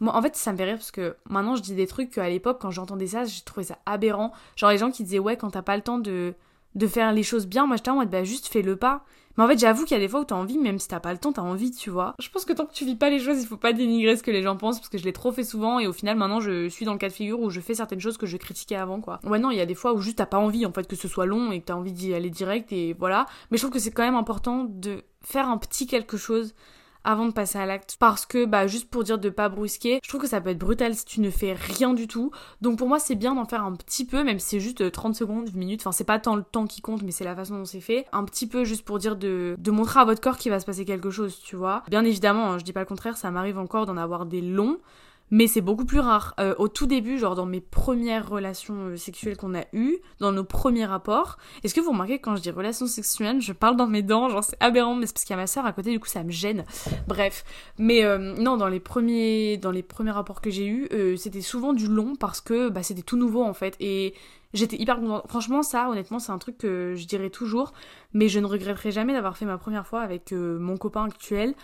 moi, 0.00 0.14
en 0.14 0.20
fait, 0.20 0.36
ça 0.36 0.52
me 0.52 0.56
fait 0.56 0.64
rire 0.64 0.76
parce 0.76 0.90
que 0.90 1.16
maintenant, 1.30 1.54
je 1.56 1.62
dis 1.62 1.74
des 1.74 1.86
trucs 1.86 2.10
qu'à 2.10 2.28
l'époque, 2.28 2.58
quand 2.60 2.70
j'entendais 2.70 3.06
ça, 3.06 3.24
j'ai 3.24 3.42
trouvé 3.42 3.64
ça 3.64 3.78
aberrant. 3.86 4.32
Genre, 4.56 4.70
les 4.70 4.78
gens 4.78 4.90
qui 4.90 5.04
disaient, 5.04 5.20
ouais, 5.20 5.36
quand 5.36 5.50
t'as 5.50 5.62
pas 5.62 5.76
le 5.76 5.82
temps 5.82 5.98
de, 5.98 6.34
de 6.76 6.86
faire 6.86 7.12
les 7.12 7.22
choses 7.22 7.46
bien, 7.46 7.66
moi, 7.66 7.76
j'étais 7.76 7.90
en 7.90 7.96
mode, 7.96 8.10
bah, 8.10 8.22
juste 8.22 8.46
fais 8.46 8.62
le 8.62 8.76
pas. 8.76 9.04
Mais 9.36 9.44
en 9.44 9.48
fait, 9.48 9.58
j'avoue 9.58 9.84
qu'il 9.84 9.94
y 9.94 10.00
a 10.00 10.02
des 10.02 10.08
fois 10.08 10.20
où 10.20 10.24
t'as 10.24 10.34
envie, 10.34 10.56
même 10.56 10.78
si 10.78 10.88
t'as 10.88 11.00
pas 11.00 11.12
le 11.12 11.18
temps, 11.18 11.32
t'as 11.32 11.42
envie, 11.42 11.70
tu 11.70 11.90
vois. 11.90 12.14
Je 12.18 12.28
pense 12.30 12.46
que 12.46 12.54
tant 12.54 12.64
que 12.64 12.72
tu 12.72 12.86
vis 12.86 12.96
pas 12.96 13.10
les 13.10 13.18
choses, 13.18 13.42
il 13.42 13.46
faut 13.46 13.58
pas 13.58 13.74
dénigrer 13.74 14.16
ce 14.16 14.22
que 14.22 14.30
les 14.30 14.42
gens 14.42 14.56
pensent, 14.56 14.78
parce 14.78 14.88
que 14.88 14.96
je 14.96 15.04
l'ai 15.04 15.12
trop 15.12 15.30
fait 15.30 15.44
souvent, 15.44 15.78
et 15.78 15.86
au 15.86 15.92
final, 15.92 16.16
maintenant, 16.16 16.40
je 16.40 16.68
suis 16.68 16.86
dans 16.86 16.92
le 16.92 16.98
cas 16.98 17.08
de 17.08 17.12
figure 17.12 17.40
où 17.40 17.50
je 17.50 17.60
fais 17.60 17.74
certaines 17.74 18.00
choses 18.00 18.16
que 18.16 18.26
je 18.26 18.36
critiquais 18.38 18.76
avant, 18.76 19.00
quoi. 19.00 19.20
Ouais, 19.24 19.38
non, 19.38 19.50
il 19.50 19.58
y 19.58 19.60
a 19.60 19.66
des 19.66 19.74
fois 19.74 19.92
où 19.92 20.00
juste 20.00 20.18
t'as 20.18 20.26
pas 20.26 20.38
envie, 20.38 20.64
en 20.64 20.72
fait, 20.72 20.86
que 20.86 20.96
ce 20.96 21.08
soit 21.08 21.26
long 21.26 21.52
et 21.52 21.60
que 21.60 21.66
t'as 21.66 21.74
envie 21.74 21.92
d'y 21.92 22.14
aller 22.14 22.30
direct, 22.30 22.72
et 22.72 22.94
voilà. 22.98 23.26
Mais 23.50 23.58
je 23.58 23.62
trouve 23.62 23.72
que 23.72 23.78
c'est 23.78 23.90
quand 23.90 24.04
même 24.04 24.14
important 24.14 24.64
de 24.64 25.02
faire 25.22 25.48
un 25.48 25.58
petit 25.58 25.86
quelque 25.86 26.16
chose 26.16 26.54
avant 27.06 27.26
de 27.26 27.32
passer 27.32 27.58
à 27.58 27.64
l'acte 27.64 27.96
parce 27.98 28.26
que 28.26 28.44
bah 28.44 28.66
juste 28.66 28.90
pour 28.90 29.04
dire 29.04 29.18
de 29.18 29.30
pas 29.30 29.48
brusquer, 29.48 30.00
je 30.02 30.08
trouve 30.08 30.20
que 30.20 30.26
ça 30.26 30.40
peut 30.40 30.50
être 30.50 30.58
brutal 30.58 30.94
si 30.94 31.04
tu 31.04 31.20
ne 31.20 31.30
fais 31.30 31.54
rien 31.54 31.94
du 31.94 32.08
tout. 32.08 32.32
Donc 32.60 32.78
pour 32.78 32.88
moi 32.88 32.98
c'est 32.98 33.14
bien 33.14 33.34
d'en 33.34 33.44
faire 33.44 33.64
un 33.64 33.72
petit 33.72 34.04
peu 34.04 34.24
même 34.24 34.38
si 34.38 34.48
c'est 34.48 34.60
juste 34.60 34.90
30 34.90 35.14
euh, 35.14 35.18
secondes, 35.18 35.48
une 35.48 35.58
minute, 35.58 35.80
enfin 35.80 35.92
c'est 35.92 36.04
pas 36.04 36.18
tant 36.18 36.36
le 36.36 36.42
temps 36.42 36.66
qui 36.66 36.82
compte 36.82 37.02
mais 37.02 37.12
c'est 37.12 37.24
la 37.24 37.36
façon 37.36 37.58
dont 37.58 37.64
c'est 37.64 37.80
fait. 37.80 38.06
Un 38.12 38.24
petit 38.24 38.46
peu 38.46 38.64
juste 38.64 38.84
pour 38.84 38.98
dire 38.98 39.16
de, 39.16 39.54
de 39.56 39.70
montrer 39.70 40.00
à 40.00 40.04
votre 40.04 40.20
corps 40.20 40.36
qu'il 40.36 40.50
va 40.50 40.58
se 40.58 40.66
passer 40.66 40.84
quelque 40.84 41.10
chose, 41.10 41.38
tu 41.42 41.54
vois. 41.54 41.84
Bien 41.88 42.04
évidemment, 42.04 42.52
hein, 42.52 42.58
je 42.58 42.64
dis 42.64 42.72
pas 42.72 42.80
le 42.80 42.86
contraire, 42.86 43.16
ça 43.16 43.30
m'arrive 43.30 43.58
encore 43.58 43.86
d'en 43.86 43.96
avoir 43.96 44.26
des 44.26 44.40
longs 44.40 44.78
mais 45.30 45.46
c'est 45.46 45.60
beaucoup 45.60 45.84
plus 45.84 45.98
rare. 45.98 46.34
Euh, 46.38 46.54
au 46.58 46.68
tout 46.68 46.86
début, 46.86 47.18
genre 47.18 47.34
dans 47.34 47.46
mes 47.46 47.60
premières 47.60 48.28
relations 48.28 48.88
euh, 48.88 48.96
sexuelles 48.96 49.36
qu'on 49.36 49.54
a 49.54 49.64
eues, 49.72 49.98
dans 50.20 50.32
nos 50.32 50.44
premiers 50.44 50.86
rapports, 50.86 51.38
est-ce 51.64 51.74
que 51.74 51.80
vous 51.80 51.90
remarquez 51.90 52.18
que 52.18 52.24
quand 52.24 52.36
je 52.36 52.42
dis 52.42 52.50
relations 52.50 52.86
sexuelles, 52.86 53.40
je 53.40 53.52
parle 53.52 53.76
dans 53.76 53.86
mes 53.86 54.02
dents, 54.02 54.28
genre 54.28 54.44
c'est 54.44 54.56
aberrant, 54.60 54.94
mais 54.94 55.06
c'est 55.06 55.12
parce 55.12 55.24
qu'il 55.24 55.34
y 55.34 55.38
a 55.38 55.42
ma 55.42 55.46
soeur 55.46 55.66
à 55.66 55.72
côté, 55.72 55.90
du 55.90 56.00
coup 56.00 56.08
ça 56.08 56.22
me 56.22 56.30
gêne. 56.30 56.64
Bref, 57.08 57.44
mais 57.78 58.04
euh, 58.04 58.18
non, 58.18 58.56
dans 58.56 58.68
les 58.68 58.80
premiers, 58.80 59.56
dans 59.56 59.70
les 59.70 59.82
premiers 59.82 60.12
rapports 60.12 60.40
que 60.40 60.50
j'ai 60.50 60.66
eus, 60.66 60.88
c'était 61.16 61.40
souvent 61.40 61.72
du 61.72 61.86
long 61.86 62.14
parce 62.16 62.40
que 62.40 62.68
bah, 62.68 62.82
c'était 62.82 63.02
tout 63.02 63.16
nouveau 63.16 63.42
en 63.42 63.54
fait, 63.54 63.76
et 63.80 64.14
j'étais 64.54 64.76
hyper 64.76 65.00
contente. 65.00 65.24
Franchement, 65.28 65.62
ça, 65.62 65.88
honnêtement, 65.88 66.18
c'est 66.18 66.32
un 66.32 66.38
truc 66.38 66.58
que 66.58 66.94
je 66.96 67.06
dirais 67.06 67.30
toujours, 67.30 67.72
mais 68.12 68.28
je 68.28 68.38
ne 68.38 68.46
regretterai 68.46 68.92
jamais 68.92 69.12
d'avoir 69.12 69.36
fait 69.36 69.44
ma 69.44 69.58
première 69.58 69.86
fois 69.86 70.00
avec 70.00 70.32
mon 70.32 70.76
copain 70.76 71.04
actuel 71.04 71.54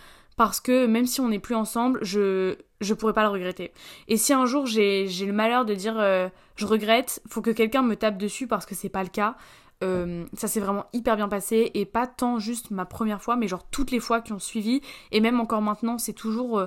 parce 0.43 0.59
que 0.59 0.87
même 0.87 1.07
si 1.07 1.21
on 1.21 1.29
n'est 1.29 1.39
plus 1.39 1.55
ensemble, 1.55 2.01
je 2.03 2.57
je 2.81 2.95
pourrais 2.95 3.13
pas 3.13 3.23
le 3.23 3.29
regretter. 3.29 3.71
Et 4.09 4.17
si 4.17 4.33
un 4.33 4.45
jour 4.45 4.67
j'ai 4.67 5.07
le 5.07 5.33
malheur 5.33 5.65
de 5.65 5.73
dire 5.73 5.95
euh, 6.01 6.29
je 6.57 6.67
regrette, 6.67 7.23
faut 7.29 7.43
que 7.43 7.53
quelqu'un 7.53 7.83
me 7.83 7.95
tape 7.95 8.19
dessus 8.19 8.49
parce 8.49 8.67
que 8.67 8.75
c'est 8.75 8.89
pas 8.89 9.05
le 9.05 9.09
cas. 9.09 9.37
Euh, 9.85 10.25
ça 10.33 10.49
s'est 10.49 10.59
vraiment 10.59 10.87
hyper 10.93 11.15
bien 11.15 11.29
passé 11.29 11.71
et 11.75 11.87
pas 11.87 12.09
tant 12.09 12.41
juste 12.41 12.73
ma 12.73 12.85
première 12.87 13.23
fois, 13.23 13.37
mais 13.37 13.47
genre 13.47 13.65
toutes 13.71 13.93
les 13.93 14.01
fois 14.01 14.21
qui 14.21 14.33
ont 14.33 14.41
suivi 14.41 14.81
et 15.13 15.21
même 15.21 15.39
encore 15.39 15.63
maintenant, 15.63 15.97
c'est 15.97 16.13
toujours 16.13 16.59
euh, 16.59 16.67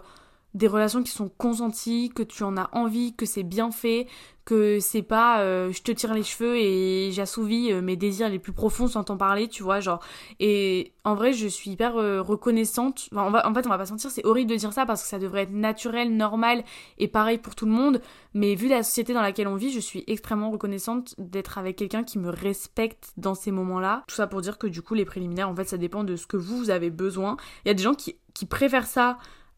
des 0.55 0.67
relations 0.67 1.03
qui 1.03 1.11
sont 1.11 1.29
consenties, 1.29 2.11
que 2.15 2.23
tu 2.23 2.43
en 2.43 2.55
as 2.57 2.69
envie, 2.71 3.13
que 3.13 3.25
c'est 3.25 3.43
bien 3.43 3.71
fait, 3.71 4.07
que 4.45 4.79
c'est 4.79 5.01
pas 5.01 5.41
euh, 5.41 5.71
je 5.73 5.81
te 5.81 5.91
tire 5.91 6.13
les 6.13 6.23
cheveux 6.23 6.55
et 6.55 7.11
j'assouvis 7.11 7.73
euh, 7.73 7.81
mes 7.81 7.97
désirs 7.97 8.29
les 8.29 8.39
plus 8.39 8.53
profonds 8.53 8.87
sans 8.87 9.03
t'en 9.03 9.17
parler, 9.17 9.49
tu 9.49 9.63
vois, 9.63 9.81
genre. 9.81 9.99
Et 10.39 10.93
en 11.03 11.13
vrai, 11.13 11.33
je 11.33 11.47
suis 11.47 11.71
hyper 11.71 11.97
euh, 11.97 12.21
reconnaissante. 12.21 13.09
Enfin, 13.11 13.41
en 13.43 13.53
fait, 13.53 13.65
on 13.65 13.69
va 13.69 13.77
pas 13.77 13.85
sentir, 13.85 14.09
c'est 14.11 14.25
horrible 14.25 14.49
de 14.49 14.55
dire 14.55 14.71
ça 14.71 14.85
parce 14.85 15.03
que 15.03 15.09
ça 15.09 15.19
devrait 15.19 15.41
être 15.41 15.51
naturel, 15.51 16.15
normal 16.15 16.63
et 16.99 17.09
pareil 17.09 17.37
pour 17.37 17.53
tout 17.53 17.65
le 17.65 17.73
monde. 17.73 17.99
Mais 18.33 18.55
vu 18.55 18.69
la 18.69 18.81
société 18.81 19.13
dans 19.13 19.21
laquelle 19.21 19.49
on 19.49 19.55
vit, 19.55 19.71
je 19.71 19.79
suis 19.79 20.05
extrêmement 20.07 20.51
reconnaissante 20.51 21.15
d'être 21.17 21.57
avec 21.57 21.75
quelqu'un 21.75 22.03
qui 22.03 22.17
me 22.17 22.29
respecte 22.29 23.11
dans 23.17 23.35
ces 23.35 23.51
moments-là. 23.51 24.03
Tout 24.07 24.15
ça 24.15 24.27
pour 24.27 24.39
dire 24.39 24.57
que 24.57 24.67
du 24.67 24.81
coup, 24.81 24.93
les 24.93 25.05
préliminaires, 25.05 25.49
en 25.49 25.55
fait, 25.55 25.65
ça 25.65 25.77
dépend 25.77 26.05
de 26.05 26.15
ce 26.15 26.27
que 26.27 26.37
vous, 26.37 26.57
vous 26.57 26.69
avez 26.69 26.91
besoin. 26.91 27.35
Il 27.65 27.67
y 27.67 27.71
a 27.71 27.73
des 27.73 27.83
gens 27.83 27.95
qui, 27.95 28.15
qui 28.33 28.45
préfèrent 28.45 28.87
ça 28.87 29.17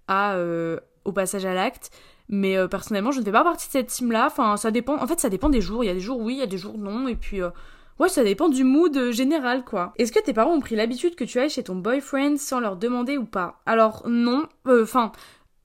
euh, 0.10 0.80
au 1.06 1.12
passage 1.12 1.46
à 1.46 1.54
l'acte. 1.54 1.92
Mais 2.30 2.58
euh, 2.58 2.68
personnellement, 2.68 3.12
je 3.12 3.20
ne 3.20 3.26
fais 3.26 3.32
pas 3.32 3.44
partie 3.44 3.68
de 3.68 3.72
cette 3.72 3.88
team-là. 3.88 4.28
Enfin, 4.28 4.58
ça 4.58 4.72
dépend. 4.72 5.02
En 5.02 5.08
fait, 5.08 5.20
ça 5.20 5.30
dépend 5.30 5.50
des 5.50 5.62
jours. 5.62 5.84
Il 5.84 5.88
y 5.88 5.90
a 5.90 5.94
des 5.94 6.00
jours 6.00 6.20
oui, 6.20 6.34
il 6.34 6.40
y 6.40 6.44
a 6.44 6.48
des 6.48 6.58
jours 6.58 6.78
non. 6.78 7.08
Et 7.08 7.16
puis, 7.16 7.42
euh, 7.42 7.50
ouais, 8.00 8.10
ça 8.10 8.24
dépend 8.24 8.50
du 8.50 8.64
mood 8.64 9.12
général, 9.12 9.64
quoi. 9.64 9.94
Est-ce 9.98 10.12
que 10.12 10.20
tes 10.20 10.34
parents 10.34 10.54
ont 10.54 10.60
pris 10.60 10.76
l'habitude 10.76 11.16
que 11.16 11.24
tu 11.24 11.40
ailles 11.40 11.50
chez 11.50 11.64
ton 11.64 11.76
boyfriend 11.76 12.38
sans 12.38 12.60
leur 12.60 12.76
demander 12.76 13.18
ou 13.18 13.26
pas? 13.26 13.62
Alors, 13.66 14.04
non. 14.08 14.48
Enfin, 14.68 15.12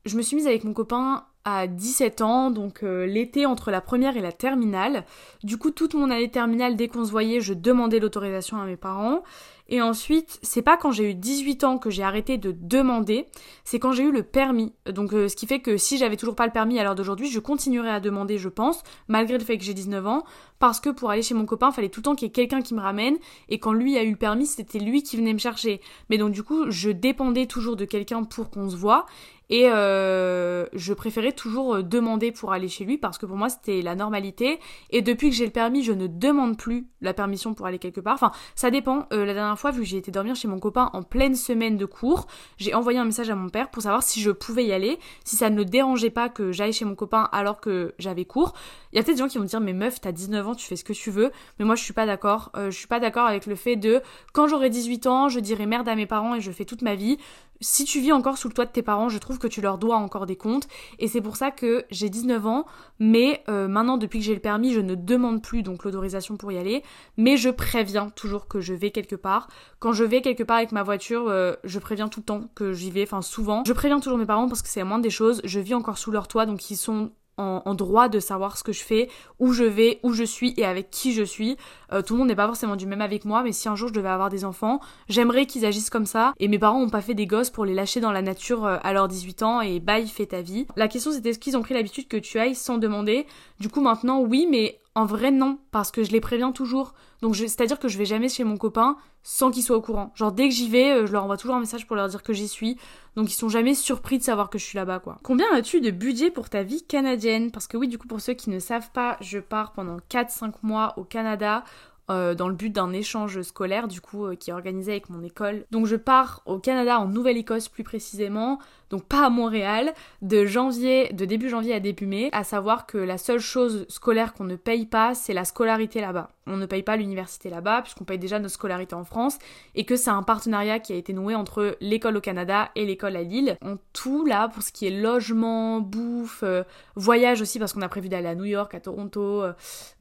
je 0.04 0.16
me 0.16 0.22
suis 0.22 0.36
mise 0.36 0.46
avec 0.46 0.64
mon 0.64 0.72
copain 0.72 1.24
à 1.44 1.66
17 1.66 2.20
ans, 2.20 2.52
donc 2.52 2.82
l'été 2.82 3.46
entre 3.46 3.72
la 3.72 3.80
première 3.80 4.16
et 4.16 4.20
la 4.20 4.30
terminale. 4.30 5.04
Du 5.42 5.58
coup, 5.58 5.72
toute 5.72 5.94
mon 5.94 6.08
année 6.08 6.30
terminale, 6.30 6.76
dès 6.76 6.86
qu'on 6.86 7.04
se 7.04 7.10
voyait, 7.10 7.40
je 7.40 7.52
demandais 7.52 7.98
l'autorisation 7.98 8.60
à 8.60 8.64
mes 8.64 8.76
parents. 8.76 9.24
Et 9.72 9.80
ensuite, 9.80 10.38
c'est 10.42 10.60
pas 10.60 10.76
quand 10.76 10.92
j'ai 10.92 11.10
eu 11.10 11.14
18 11.14 11.64
ans 11.64 11.78
que 11.78 11.88
j'ai 11.88 12.02
arrêté 12.02 12.36
de 12.36 12.52
demander, 12.52 13.26
c'est 13.64 13.78
quand 13.78 13.92
j'ai 13.92 14.02
eu 14.02 14.12
le 14.12 14.22
permis. 14.22 14.74
Donc 14.84 15.14
euh, 15.14 15.28
ce 15.28 15.34
qui 15.34 15.46
fait 15.46 15.60
que 15.60 15.78
si 15.78 15.96
j'avais 15.96 16.18
toujours 16.18 16.36
pas 16.36 16.44
le 16.44 16.52
permis 16.52 16.78
à 16.78 16.84
l'heure 16.84 16.94
d'aujourd'hui, 16.94 17.30
je 17.30 17.40
continuerais 17.40 17.88
à 17.88 17.98
demander, 17.98 18.36
je 18.36 18.50
pense, 18.50 18.82
malgré 19.08 19.38
le 19.38 19.44
fait 19.44 19.56
que 19.56 19.64
j'ai 19.64 19.72
19 19.72 20.06
ans, 20.06 20.24
parce 20.58 20.78
que 20.78 20.90
pour 20.90 21.08
aller 21.08 21.22
chez 21.22 21.32
mon 21.32 21.46
copain, 21.46 21.70
il 21.70 21.74
fallait 21.74 21.88
tout 21.88 22.00
le 22.00 22.04
temps 22.04 22.14
qu'il 22.14 22.26
y 22.26 22.28
ait 22.28 22.32
quelqu'un 22.32 22.60
qui 22.60 22.74
me 22.74 22.82
ramène, 22.82 23.16
et 23.48 23.58
quand 23.58 23.72
lui 23.72 23.96
a 23.96 24.02
eu 24.02 24.10
le 24.10 24.16
permis, 24.16 24.44
c'était 24.44 24.78
lui 24.78 25.02
qui 25.02 25.16
venait 25.16 25.32
me 25.32 25.38
chercher. 25.38 25.80
Mais 26.10 26.18
donc 26.18 26.32
du 26.32 26.42
coup, 26.42 26.70
je 26.70 26.90
dépendais 26.90 27.46
toujours 27.46 27.76
de 27.76 27.86
quelqu'un 27.86 28.24
pour 28.24 28.50
qu'on 28.50 28.68
se 28.68 28.76
voit, 28.76 29.06
et 29.52 29.68
euh, 29.68 30.64
je 30.72 30.94
préférais 30.94 31.32
toujours 31.32 31.74
euh, 31.74 31.82
demander 31.82 32.32
pour 32.32 32.54
aller 32.54 32.68
chez 32.68 32.86
lui 32.86 32.96
parce 32.96 33.18
que 33.18 33.26
pour 33.26 33.36
moi 33.36 33.50
c'était 33.50 33.82
la 33.82 33.94
normalité. 33.94 34.58
Et 34.88 35.02
depuis 35.02 35.28
que 35.28 35.36
j'ai 35.36 35.44
le 35.44 35.52
permis, 35.52 35.82
je 35.82 35.92
ne 35.92 36.06
demande 36.06 36.56
plus 36.56 36.86
la 37.02 37.12
permission 37.12 37.52
pour 37.52 37.66
aller 37.66 37.78
quelque 37.78 38.00
part. 38.00 38.14
Enfin, 38.14 38.32
ça 38.54 38.70
dépend. 38.70 39.06
Euh, 39.12 39.26
la 39.26 39.34
dernière 39.34 39.58
fois, 39.58 39.70
vu 39.70 39.80
que 39.80 39.86
j'ai 39.86 39.98
été 39.98 40.10
dormir 40.10 40.36
chez 40.36 40.48
mon 40.48 40.58
copain 40.58 40.88
en 40.94 41.02
pleine 41.02 41.34
semaine 41.34 41.76
de 41.76 41.84
cours, 41.84 42.28
j'ai 42.56 42.72
envoyé 42.72 42.98
un 42.98 43.04
message 43.04 43.28
à 43.28 43.34
mon 43.34 43.50
père 43.50 43.70
pour 43.70 43.82
savoir 43.82 44.02
si 44.02 44.22
je 44.22 44.30
pouvais 44.30 44.64
y 44.64 44.72
aller, 44.72 44.98
si 45.22 45.36
ça 45.36 45.50
ne 45.50 45.62
dérangeait 45.64 46.08
pas 46.08 46.30
que 46.30 46.50
j'aille 46.50 46.72
chez 46.72 46.86
mon 46.86 46.94
copain 46.94 47.28
alors 47.30 47.60
que 47.60 47.94
j'avais 47.98 48.24
cours. 48.24 48.54
Il 48.94 48.96
y 48.96 49.00
a 49.00 49.02
peut-être 49.02 49.16
des 49.18 49.22
gens 49.22 49.28
qui 49.28 49.36
vont 49.36 49.44
me 49.44 49.48
dire 49.48 49.60
mais 49.60 49.74
meuf, 49.74 50.00
t'as 50.00 50.12
19 50.12 50.48
ans, 50.48 50.54
tu 50.54 50.66
fais 50.66 50.76
ce 50.76 50.84
que 50.84 50.94
tu 50.94 51.10
veux. 51.10 51.30
Mais 51.58 51.66
moi 51.66 51.74
je 51.74 51.82
suis 51.82 51.92
pas 51.92 52.06
d'accord. 52.06 52.52
je 52.56 52.70
suis 52.70 52.88
pas 52.88 53.00
d'accord 53.00 53.26
avec 53.26 53.44
le 53.44 53.54
fait 53.54 53.76
de 53.76 54.00
quand 54.32 54.48
j'aurai 54.48 54.70
18 54.70 55.06
ans, 55.08 55.28
je 55.28 55.40
dirai 55.40 55.66
merde 55.66 55.90
à 55.90 55.94
mes 55.94 56.06
parents 56.06 56.36
et 56.36 56.40
je 56.40 56.50
fais 56.50 56.64
toute 56.64 56.80
ma 56.80 56.94
vie 56.94 57.18
si 57.62 57.84
tu 57.84 58.00
vis 58.00 58.12
encore 58.12 58.36
sous 58.36 58.48
le 58.48 58.54
toit 58.54 58.66
de 58.66 58.70
tes 58.70 58.82
parents, 58.82 59.08
je 59.08 59.18
trouve 59.18 59.38
que 59.38 59.46
tu 59.46 59.60
leur 59.60 59.78
dois 59.78 59.96
encore 59.96 60.26
des 60.26 60.36
comptes. 60.36 60.68
Et 60.98 61.08
c'est 61.08 61.20
pour 61.20 61.36
ça 61.36 61.50
que 61.50 61.84
j'ai 61.90 62.10
19 62.10 62.46
ans, 62.46 62.66
mais 62.98 63.42
euh, 63.48 63.68
maintenant, 63.68 63.96
depuis 63.96 64.18
que 64.18 64.24
j'ai 64.24 64.34
le 64.34 64.40
permis, 64.40 64.72
je 64.72 64.80
ne 64.80 64.94
demande 64.94 65.42
plus 65.42 65.62
donc 65.62 65.84
l'autorisation 65.84 66.36
pour 66.36 66.52
y 66.52 66.58
aller. 66.58 66.82
Mais 67.16 67.36
je 67.36 67.48
préviens 67.48 68.10
toujours 68.10 68.48
que 68.48 68.60
je 68.60 68.74
vais 68.74 68.90
quelque 68.90 69.16
part. 69.16 69.48
Quand 69.78 69.92
je 69.92 70.04
vais 70.04 70.20
quelque 70.20 70.42
part 70.42 70.58
avec 70.58 70.72
ma 70.72 70.82
voiture, 70.82 71.28
euh, 71.28 71.54
je 71.64 71.78
préviens 71.78 72.08
tout 72.08 72.20
le 72.20 72.24
temps 72.24 72.50
que 72.54 72.72
j'y 72.72 72.90
vais, 72.90 73.04
enfin 73.04 73.22
souvent. 73.22 73.62
Je 73.64 73.72
préviens 73.72 74.00
toujours 74.00 74.18
mes 74.18 74.26
parents 74.26 74.48
parce 74.48 74.62
que 74.62 74.68
c'est 74.68 74.80
la 74.80 74.84
moindre 74.84 75.04
des 75.04 75.10
choses. 75.10 75.40
Je 75.44 75.60
vis 75.60 75.74
encore 75.74 75.98
sous 75.98 76.10
leur 76.10 76.28
toit, 76.28 76.46
donc 76.46 76.70
ils 76.70 76.76
sont 76.76 77.12
en, 77.38 77.74
droit 77.74 78.08
de 78.08 78.20
savoir 78.20 78.56
ce 78.56 78.62
que 78.62 78.72
je 78.72 78.82
fais, 78.82 79.08
où 79.38 79.52
je 79.52 79.64
vais, 79.64 79.98
où 80.02 80.12
je 80.12 80.24
suis 80.24 80.54
et 80.56 80.64
avec 80.64 80.90
qui 80.90 81.12
je 81.12 81.22
suis. 81.22 81.56
Euh, 81.92 82.02
tout 82.02 82.14
le 82.14 82.18
monde 82.18 82.28
n'est 82.28 82.36
pas 82.36 82.46
forcément 82.46 82.76
du 82.76 82.86
même 82.86 83.00
avec 83.00 83.24
moi, 83.24 83.42
mais 83.42 83.52
si 83.52 83.68
un 83.68 83.76
jour 83.76 83.88
je 83.88 83.94
devais 83.94 84.08
avoir 84.08 84.28
des 84.28 84.44
enfants, 84.44 84.80
j'aimerais 85.08 85.46
qu'ils 85.46 85.64
agissent 85.64 85.90
comme 85.90 86.06
ça. 86.06 86.34
Et 86.38 86.48
mes 86.48 86.58
parents 86.58 86.80
n'ont 86.80 86.90
pas 86.90 87.00
fait 87.00 87.14
des 87.14 87.26
gosses 87.26 87.50
pour 87.50 87.64
les 87.64 87.74
lâcher 87.74 88.00
dans 88.00 88.12
la 88.12 88.22
nature 88.22 88.64
euh, 88.64 88.78
à 88.82 88.92
leurs 88.92 89.08
18 89.08 89.42
ans 89.42 89.60
et 89.60 89.80
bye, 89.80 90.06
fais 90.06 90.26
ta 90.26 90.42
vie. 90.42 90.66
La 90.76 90.88
question 90.88 91.12
c'était 91.12 91.30
est-ce 91.30 91.38
qu'ils 91.38 91.56
ont 91.56 91.62
pris 91.62 91.74
l'habitude 91.74 92.08
que 92.08 92.16
tu 92.16 92.38
ailles 92.38 92.54
sans 92.54 92.78
demander? 92.78 93.26
Du 93.58 93.68
coup 93.68 93.80
maintenant 93.80 94.20
oui, 94.20 94.46
mais 94.50 94.80
en 94.94 95.06
vrai, 95.06 95.30
non, 95.30 95.58
parce 95.70 95.90
que 95.90 96.04
je 96.04 96.12
les 96.12 96.20
préviens 96.20 96.52
toujours. 96.52 96.92
Donc, 97.22 97.36
c'est-à-dire 97.36 97.78
que 97.78 97.88
je 97.88 97.96
vais 97.96 98.04
jamais 98.04 98.28
chez 98.28 98.42
mon 98.42 98.56
copain 98.56 98.96
sans 99.22 99.52
qu'il 99.52 99.62
soit 99.62 99.76
au 99.76 99.80
courant. 99.80 100.12
Genre, 100.16 100.32
dès 100.32 100.48
que 100.48 100.54
j'y 100.54 100.68
vais, 100.68 100.90
euh, 100.90 101.06
je 101.06 101.12
leur 101.12 101.22
envoie 101.22 101.36
toujours 101.36 101.54
un 101.54 101.60
message 101.60 101.86
pour 101.86 101.94
leur 101.94 102.08
dire 102.08 102.24
que 102.24 102.32
j'y 102.32 102.48
suis. 102.48 102.76
Donc, 103.14 103.30
ils 103.30 103.36
sont 103.36 103.48
jamais 103.48 103.74
surpris 103.74 104.18
de 104.18 104.24
savoir 104.24 104.50
que 104.50 104.58
je 104.58 104.64
suis 104.64 104.76
là-bas, 104.76 104.98
quoi. 104.98 105.18
Combien 105.22 105.46
as-tu 105.54 105.80
de 105.80 105.92
budget 105.92 106.30
pour 106.30 106.50
ta 106.50 106.64
vie 106.64 106.82
canadienne? 106.82 107.52
Parce 107.52 107.68
que 107.68 107.76
oui, 107.76 107.86
du 107.86 107.96
coup, 107.96 108.08
pour 108.08 108.20
ceux 108.20 108.34
qui 108.34 108.50
ne 108.50 108.58
savent 108.58 108.90
pas, 108.90 109.16
je 109.20 109.38
pars 109.38 109.72
pendant 109.72 109.98
4-5 110.10 110.54
mois 110.62 110.94
au 110.98 111.04
Canada 111.04 111.62
euh, 112.10 112.34
dans 112.34 112.48
le 112.48 112.54
but 112.54 112.70
d'un 112.70 112.92
échange 112.92 113.40
scolaire 113.42 113.86
du 113.86 114.00
coup 114.00 114.26
euh, 114.26 114.34
qui 114.34 114.50
est 114.50 114.52
organisé 114.52 114.90
avec 114.90 115.08
mon 115.08 115.22
école. 115.22 115.66
Donc 115.70 115.86
je 115.86 115.94
pars 115.94 116.42
au 116.46 116.58
Canada 116.58 116.98
en 116.98 117.06
Nouvelle-Écosse 117.06 117.68
plus 117.68 117.84
précisément, 117.84 118.58
donc 118.92 119.04
pas 119.04 119.24
à 119.24 119.30
Montréal, 119.30 119.94
de 120.20 120.44
janvier, 120.44 121.10
de 121.14 121.24
début 121.24 121.48
janvier 121.48 121.72
à 121.72 121.80
début 121.80 122.04
mai, 122.04 122.28
à 122.32 122.44
savoir 122.44 122.86
que 122.86 122.98
la 122.98 123.16
seule 123.16 123.40
chose 123.40 123.86
scolaire 123.88 124.34
qu'on 124.34 124.44
ne 124.44 124.54
paye 124.54 124.84
pas, 124.84 125.14
c'est 125.14 125.32
la 125.32 125.46
scolarité 125.46 126.02
là-bas. 126.02 126.30
On 126.46 126.58
ne 126.58 126.66
paye 126.66 126.82
pas 126.82 126.96
l'université 126.96 127.48
là-bas 127.48 127.80
puisqu'on 127.80 128.04
paye 128.04 128.18
déjà 128.18 128.38
notre 128.38 128.52
scolarité 128.52 128.94
en 128.94 129.04
France 129.04 129.38
et 129.74 129.86
que 129.86 129.96
c'est 129.96 130.10
un 130.10 130.22
partenariat 130.22 130.78
qui 130.78 130.92
a 130.92 130.96
été 130.96 131.14
noué 131.14 131.34
entre 131.34 131.78
l'école 131.80 132.18
au 132.18 132.20
Canada 132.20 132.70
et 132.74 132.84
l'école 132.84 133.16
à 133.16 133.22
Lille. 133.22 133.56
En 133.64 133.76
tout 133.94 134.26
là 134.26 134.48
pour 134.48 134.62
ce 134.62 134.72
qui 134.72 134.86
est 134.86 135.00
logement, 135.00 135.80
bouffe, 135.80 136.42
euh, 136.42 136.62
voyage 136.94 137.40
aussi 137.40 137.58
parce 137.58 137.72
qu'on 137.72 137.80
a 137.80 137.88
prévu 137.88 138.10
d'aller 138.10 138.28
à 138.28 138.34
New 138.34 138.44
York, 138.44 138.74
à 138.74 138.80
Toronto, 138.80 139.42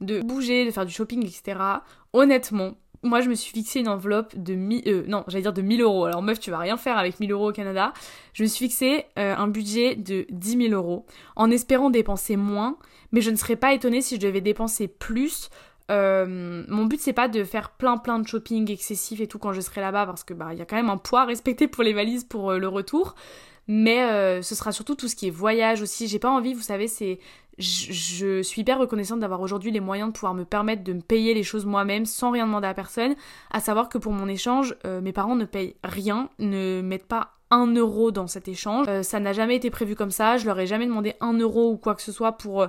de 0.02 0.20
bouger, 0.20 0.66
de 0.66 0.70
faire 0.70 0.84
du 0.84 0.92
shopping, 0.92 1.24
etc 1.24 1.80
honnêtement, 2.12 2.74
moi 3.02 3.20
je 3.20 3.28
me 3.28 3.34
suis 3.34 3.52
fixé 3.52 3.80
une 3.80 3.88
enveloppe 3.88 4.36
de 4.36 4.54
1000, 4.54 4.82
euh, 4.86 5.04
non, 5.08 5.24
j'allais 5.26 5.42
dire 5.42 5.52
de 5.52 5.62
1000 5.62 5.82
euros. 5.82 6.04
Alors 6.04 6.22
meuf, 6.22 6.38
tu 6.38 6.50
vas 6.50 6.58
rien 6.58 6.76
faire 6.76 6.96
avec 6.98 7.20
1000 7.20 7.32
euros 7.32 7.50
au 7.50 7.52
Canada. 7.52 7.92
Je 8.32 8.42
me 8.42 8.48
suis 8.48 8.66
fixé 8.66 9.06
euh, 9.18 9.34
un 9.36 9.48
budget 9.48 9.96
de 9.96 10.26
10 10.30 10.68
000 10.68 10.74
euros 10.74 11.06
en 11.36 11.50
espérant 11.50 11.90
dépenser 11.90 12.36
moins, 12.36 12.76
mais 13.10 13.20
je 13.20 13.30
ne 13.30 13.36
serais 13.36 13.56
pas 13.56 13.72
étonnée 13.72 14.02
si 14.02 14.16
je 14.16 14.20
devais 14.20 14.40
dépenser 14.40 14.88
plus. 14.88 15.50
Euh, 15.90 16.64
mon 16.68 16.86
but 16.86 17.00
c'est 17.00 17.12
pas 17.12 17.26
de 17.26 17.42
faire 17.42 17.70
plein 17.70 17.98
plein 17.98 18.20
de 18.20 18.26
shopping 18.26 18.70
excessif 18.70 19.20
et 19.20 19.26
tout 19.26 19.40
quand 19.40 19.52
je 19.52 19.60
serai 19.60 19.80
là-bas 19.80 20.06
parce 20.06 20.22
que 20.22 20.32
bah 20.32 20.50
il 20.52 20.58
y 20.58 20.62
a 20.62 20.64
quand 20.64 20.76
même 20.76 20.88
un 20.88 20.96
poids 20.96 21.22
à 21.22 21.24
respecter 21.24 21.66
pour 21.66 21.82
les 21.82 21.92
valises 21.92 22.22
pour 22.22 22.52
le 22.52 22.68
retour 22.68 23.16
mais 23.66 24.42
ce 24.42 24.54
sera 24.54 24.70
surtout 24.70 24.94
tout 24.94 25.08
ce 25.08 25.16
qui 25.16 25.28
est 25.28 25.30
voyage 25.30 25.82
aussi. 25.82 26.08
J'ai 26.08 26.18
pas 26.18 26.30
envie, 26.30 26.52
vous 26.52 26.62
savez, 26.62 26.88
c'est 26.88 27.18
je, 27.58 28.42
suis 28.42 28.60
hyper 28.62 28.78
reconnaissante 28.78 29.20
d'avoir 29.20 29.40
aujourd'hui 29.40 29.70
les 29.70 29.80
moyens 29.80 30.08
de 30.08 30.12
pouvoir 30.12 30.34
me 30.34 30.44
permettre 30.44 30.82
de 30.84 30.92
me 30.92 31.00
payer 31.00 31.34
les 31.34 31.42
choses 31.42 31.66
moi-même 31.66 32.06
sans 32.06 32.30
rien 32.30 32.46
demander 32.46 32.68
à 32.68 32.74
personne. 32.74 33.14
À 33.50 33.60
savoir 33.60 33.88
que 33.88 33.98
pour 33.98 34.12
mon 34.12 34.28
échange, 34.28 34.76
euh, 34.86 35.00
mes 35.00 35.12
parents 35.12 35.36
ne 35.36 35.44
payent 35.44 35.76
rien, 35.84 36.30
ne 36.38 36.80
mettent 36.82 37.06
pas 37.06 37.34
un 37.50 37.66
euro 37.74 38.10
dans 38.10 38.26
cet 38.26 38.48
échange. 38.48 38.86
Euh, 38.88 39.02
ça 39.02 39.20
n'a 39.20 39.32
jamais 39.32 39.56
été 39.56 39.70
prévu 39.70 39.94
comme 39.94 40.10
ça. 40.10 40.38
Je 40.38 40.46
leur 40.46 40.58
ai 40.58 40.66
jamais 40.66 40.86
demandé 40.86 41.14
un 41.20 41.34
euro 41.34 41.70
ou 41.70 41.76
quoi 41.76 41.94
que 41.94 42.02
ce 42.02 42.12
soit 42.12 42.32
pour 42.32 42.62
euh, 42.62 42.68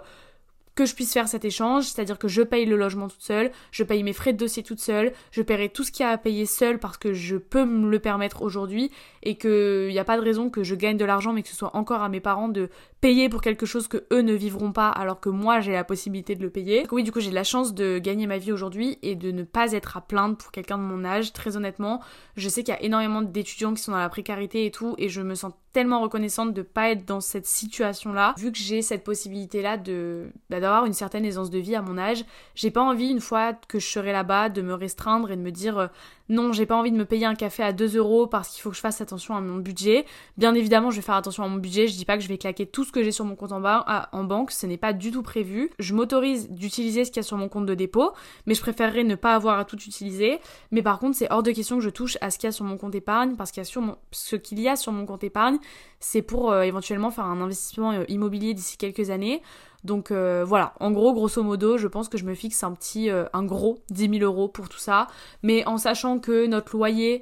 que 0.75 0.85
je 0.85 0.95
puisse 0.95 1.13
faire 1.13 1.27
cet 1.27 1.45
échange, 1.45 1.85
c'est-à-dire 1.85 2.17
que 2.17 2.27
je 2.27 2.41
paye 2.41 2.65
le 2.65 2.75
logement 2.75 3.07
toute 3.07 3.21
seule, 3.21 3.51
je 3.71 3.83
paye 3.83 4.01
mes 4.03 4.13
frais 4.13 4.33
de 4.33 4.37
dossier 4.37 4.63
toute 4.63 4.79
seule, 4.79 5.13
je 5.31 5.41
paierai 5.41 5.69
tout 5.69 5.83
ce 5.83 5.91
qu'il 5.91 6.03
y 6.03 6.09
a 6.09 6.11
à 6.11 6.17
payer 6.17 6.45
seule 6.45 6.79
parce 6.79 6.97
que 6.97 7.13
je 7.13 7.37
peux 7.37 7.65
me 7.65 7.89
le 7.89 7.99
permettre 7.99 8.41
aujourd'hui 8.41 8.89
et 9.21 9.37
qu'il 9.37 9.89
n'y 9.89 9.99
a 9.99 10.03
pas 10.03 10.17
de 10.17 10.23
raison 10.23 10.49
que 10.49 10.63
je 10.63 10.73
gagne 10.73 10.97
de 10.97 11.05
l'argent 11.05 11.31
mais 11.31 11.43
que 11.43 11.49
ce 11.49 11.55
soit 11.55 11.75
encore 11.75 12.01
à 12.01 12.09
mes 12.09 12.19
parents 12.19 12.49
de 12.49 12.69
payer 13.03 13.27
pour 13.27 13.41
quelque 13.41 13.65
chose 13.65 13.89
que 13.89 14.05
eux 14.13 14.21
ne 14.21 14.31
vivront 14.31 14.71
pas 14.71 14.87
alors 14.87 15.19
que 15.19 15.27
moi 15.27 15.59
j'ai 15.59 15.73
la 15.73 15.83
possibilité 15.83 16.35
de 16.35 16.41
le 16.41 16.49
payer. 16.49 16.83
Donc 16.83 16.93
oui, 16.93 17.03
du 17.03 17.11
coup 17.11 17.19
j'ai 17.19 17.31
la 17.31 17.43
chance 17.43 17.73
de 17.73 17.99
gagner 17.99 18.27
ma 18.27 18.37
vie 18.37 18.53
aujourd'hui 18.53 18.97
et 19.01 19.15
de 19.15 19.31
ne 19.31 19.43
pas 19.43 19.73
être 19.73 19.97
à 19.97 20.01
plaindre 20.01 20.37
pour 20.37 20.53
quelqu'un 20.53 20.77
de 20.77 20.83
mon 20.83 21.03
âge, 21.03 21.33
très 21.33 21.57
honnêtement. 21.57 22.01
Je 22.37 22.47
sais 22.47 22.63
qu'il 22.63 22.73
y 22.73 22.77
a 22.77 22.81
énormément 22.81 23.21
d'étudiants 23.21 23.73
qui 23.73 23.83
sont 23.83 23.91
dans 23.91 23.97
la 23.97 24.07
précarité 24.07 24.65
et 24.65 24.71
tout 24.71 24.95
et 24.97 25.09
je 25.09 25.21
me 25.21 25.35
sens 25.35 25.51
tellement 25.73 25.99
reconnaissante 25.99 26.53
de 26.53 26.61
pas 26.61 26.91
être 26.91 27.03
dans 27.05 27.19
cette 27.19 27.47
situation-là, 27.47 28.35
vu 28.37 28.51
que 28.51 28.57
j'ai 28.57 28.81
cette 28.81 29.03
possibilité-là 29.03 29.77
de 29.77 30.31
bah, 30.49 30.59
d'avoir 30.61 30.85
une 30.85 30.93
certaine 30.93 31.25
aisance 31.25 31.49
de 31.49 31.59
vie 31.59 31.75
à 31.75 31.81
mon 31.81 31.97
âge. 31.97 32.23
J'ai 32.55 32.71
pas 32.71 32.83
envie, 32.83 33.09
une 33.09 33.19
fois 33.19 33.53
que 33.53 33.79
je 33.79 33.87
serai 33.87 34.13
là-bas, 34.13 34.49
de 34.49 34.61
me 34.61 34.75
restreindre 34.75 35.31
et 35.31 35.35
de 35.35 35.41
me 35.41 35.51
dire 35.51 35.77
euh, 35.77 35.87
non, 36.29 36.53
j'ai 36.53 36.65
pas 36.65 36.75
envie 36.75 36.91
de 36.91 36.97
me 36.97 37.05
payer 37.05 37.25
un 37.25 37.35
café 37.35 37.63
à 37.63 37.73
2 37.73 37.97
euros 37.97 38.27
parce 38.27 38.49
qu'il 38.49 38.61
faut 38.61 38.69
que 38.69 38.75
je 38.75 38.81
fasse 38.81 39.01
attention 39.01 39.35
à 39.35 39.41
mon 39.41 39.57
budget. 39.57 40.05
Bien 40.37 40.55
évidemment, 40.55 40.89
je 40.89 40.95
vais 40.95 41.01
faire 41.01 41.15
attention 41.15 41.43
à 41.43 41.49
mon 41.49 41.57
budget. 41.57 41.87
Je 41.87 41.95
dis 41.95 42.05
pas 42.05 42.15
que 42.17 42.23
je 42.23 42.29
vais 42.29 42.37
claquer 42.37 42.65
tout 42.65 42.85
ce 42.85 42.93
que 42.93 43.03
j'ai 43.03 43.11
sur 43.11 43.25
mon 43.25 43.35
compte 43.35 43.51
en, 43.51 44.23
banque, 44.23 44.51
ce 44.51 44.65
n'est 44.65 44.77
pas 44.77 44.93
du 44.93 45.11
tout 45.11 45.21
prévu. 45.21 45.69
Je 45.79 45.93
m'autorise 45.93 46.49
d'utiliser 46.49 47.03
ce 47.03 47.11
qu'il 47.11 47.17
y 47.17 47.25
a 47.25 47.27
sur 47.27 47.37
mon 47.37 47.49
compte 47.49 47.65
de 47.65 47.75
dépôt, 47.75 48.13
mais 48.45 48.53
je 48.53 48.61
préférerais 48.61 49.03
ne 49.03 49.15
pas 49.15 49.35
avoir 49.35 49.59
à 49.59 49.65
tout 49.65 49.75
utiliser. 49.75 50.39
Mais 50.71 50.81
par 50.81 50.99
contre, 50.99 51.17
c'est 51.17 51.29
hors 51.29 51.43
de 51.43 51.51
question 51.51 51.77
que 51.77 51.83
je 51.83 51.89
touche 51.89 52.17
à 52.21 52.31
ce 52.31 52.37
qu'il 52.37 52.47
y 52.47 52.49
a 52.49 52.53
sur 52.53 52.63
mon 52.63 52.77
compte 52.77 52.95
épargne 52.95 53.35
parce 53.35 53.51
qu'il 53.51 53.59
y 53.59 53.65
a 53.65 53.65
sur 53.65 53.97
ce 54.11 54.35
qu'il 54.37 54.61
y 54.61 54.69
a 54.69 54.77
sur 54.77 54.93
mon 54.93 55.05
compte 55.05 55.25
épargne, 55.25 55.57
c'est 55.99 56.21
pour 56.21 56.51
euh, 56.51 56.61
éventuellement 56.61 57.11
faire 57.11 57.25
un 57.25 57.41
investissement 57.41 57.91
euh, 57.91 58.03
immobilier 58.07 58.53
d'ici 58.53 58.77
quelques 58.77 59.09
années. 59.09 59.41
Donc 59.83 60.11
euh, 60.11 60.43
voilà, 60.45 60.73
en 60.79 60.91
gros, 60.91 61.13
grosso 61.13 61.43
modo, 61.43 61.77
je 61.77 61.87
pense 61.87 62.09
que 62.09 62.17
je 62.17 62.25
me 62.25 62.35
fixe 62.35 62.63
un 62.63 62.71
petit, 62.73 63.09
euh, 63.09 63.25
un 63.33 63.43
gros 63.43 63.79
10 63.89 64.19
000 64.19 64.23
euros 64.23 64.47
pour 64.47 64.69
tout 64.69 64.77
ça. 64.77 65.07
Mais 65.41 65.65
en 65.65 65.77
sachant 65.77 66.19
que 66.19 66.45
notre 66.45 66.75
loyer 66.75 67.21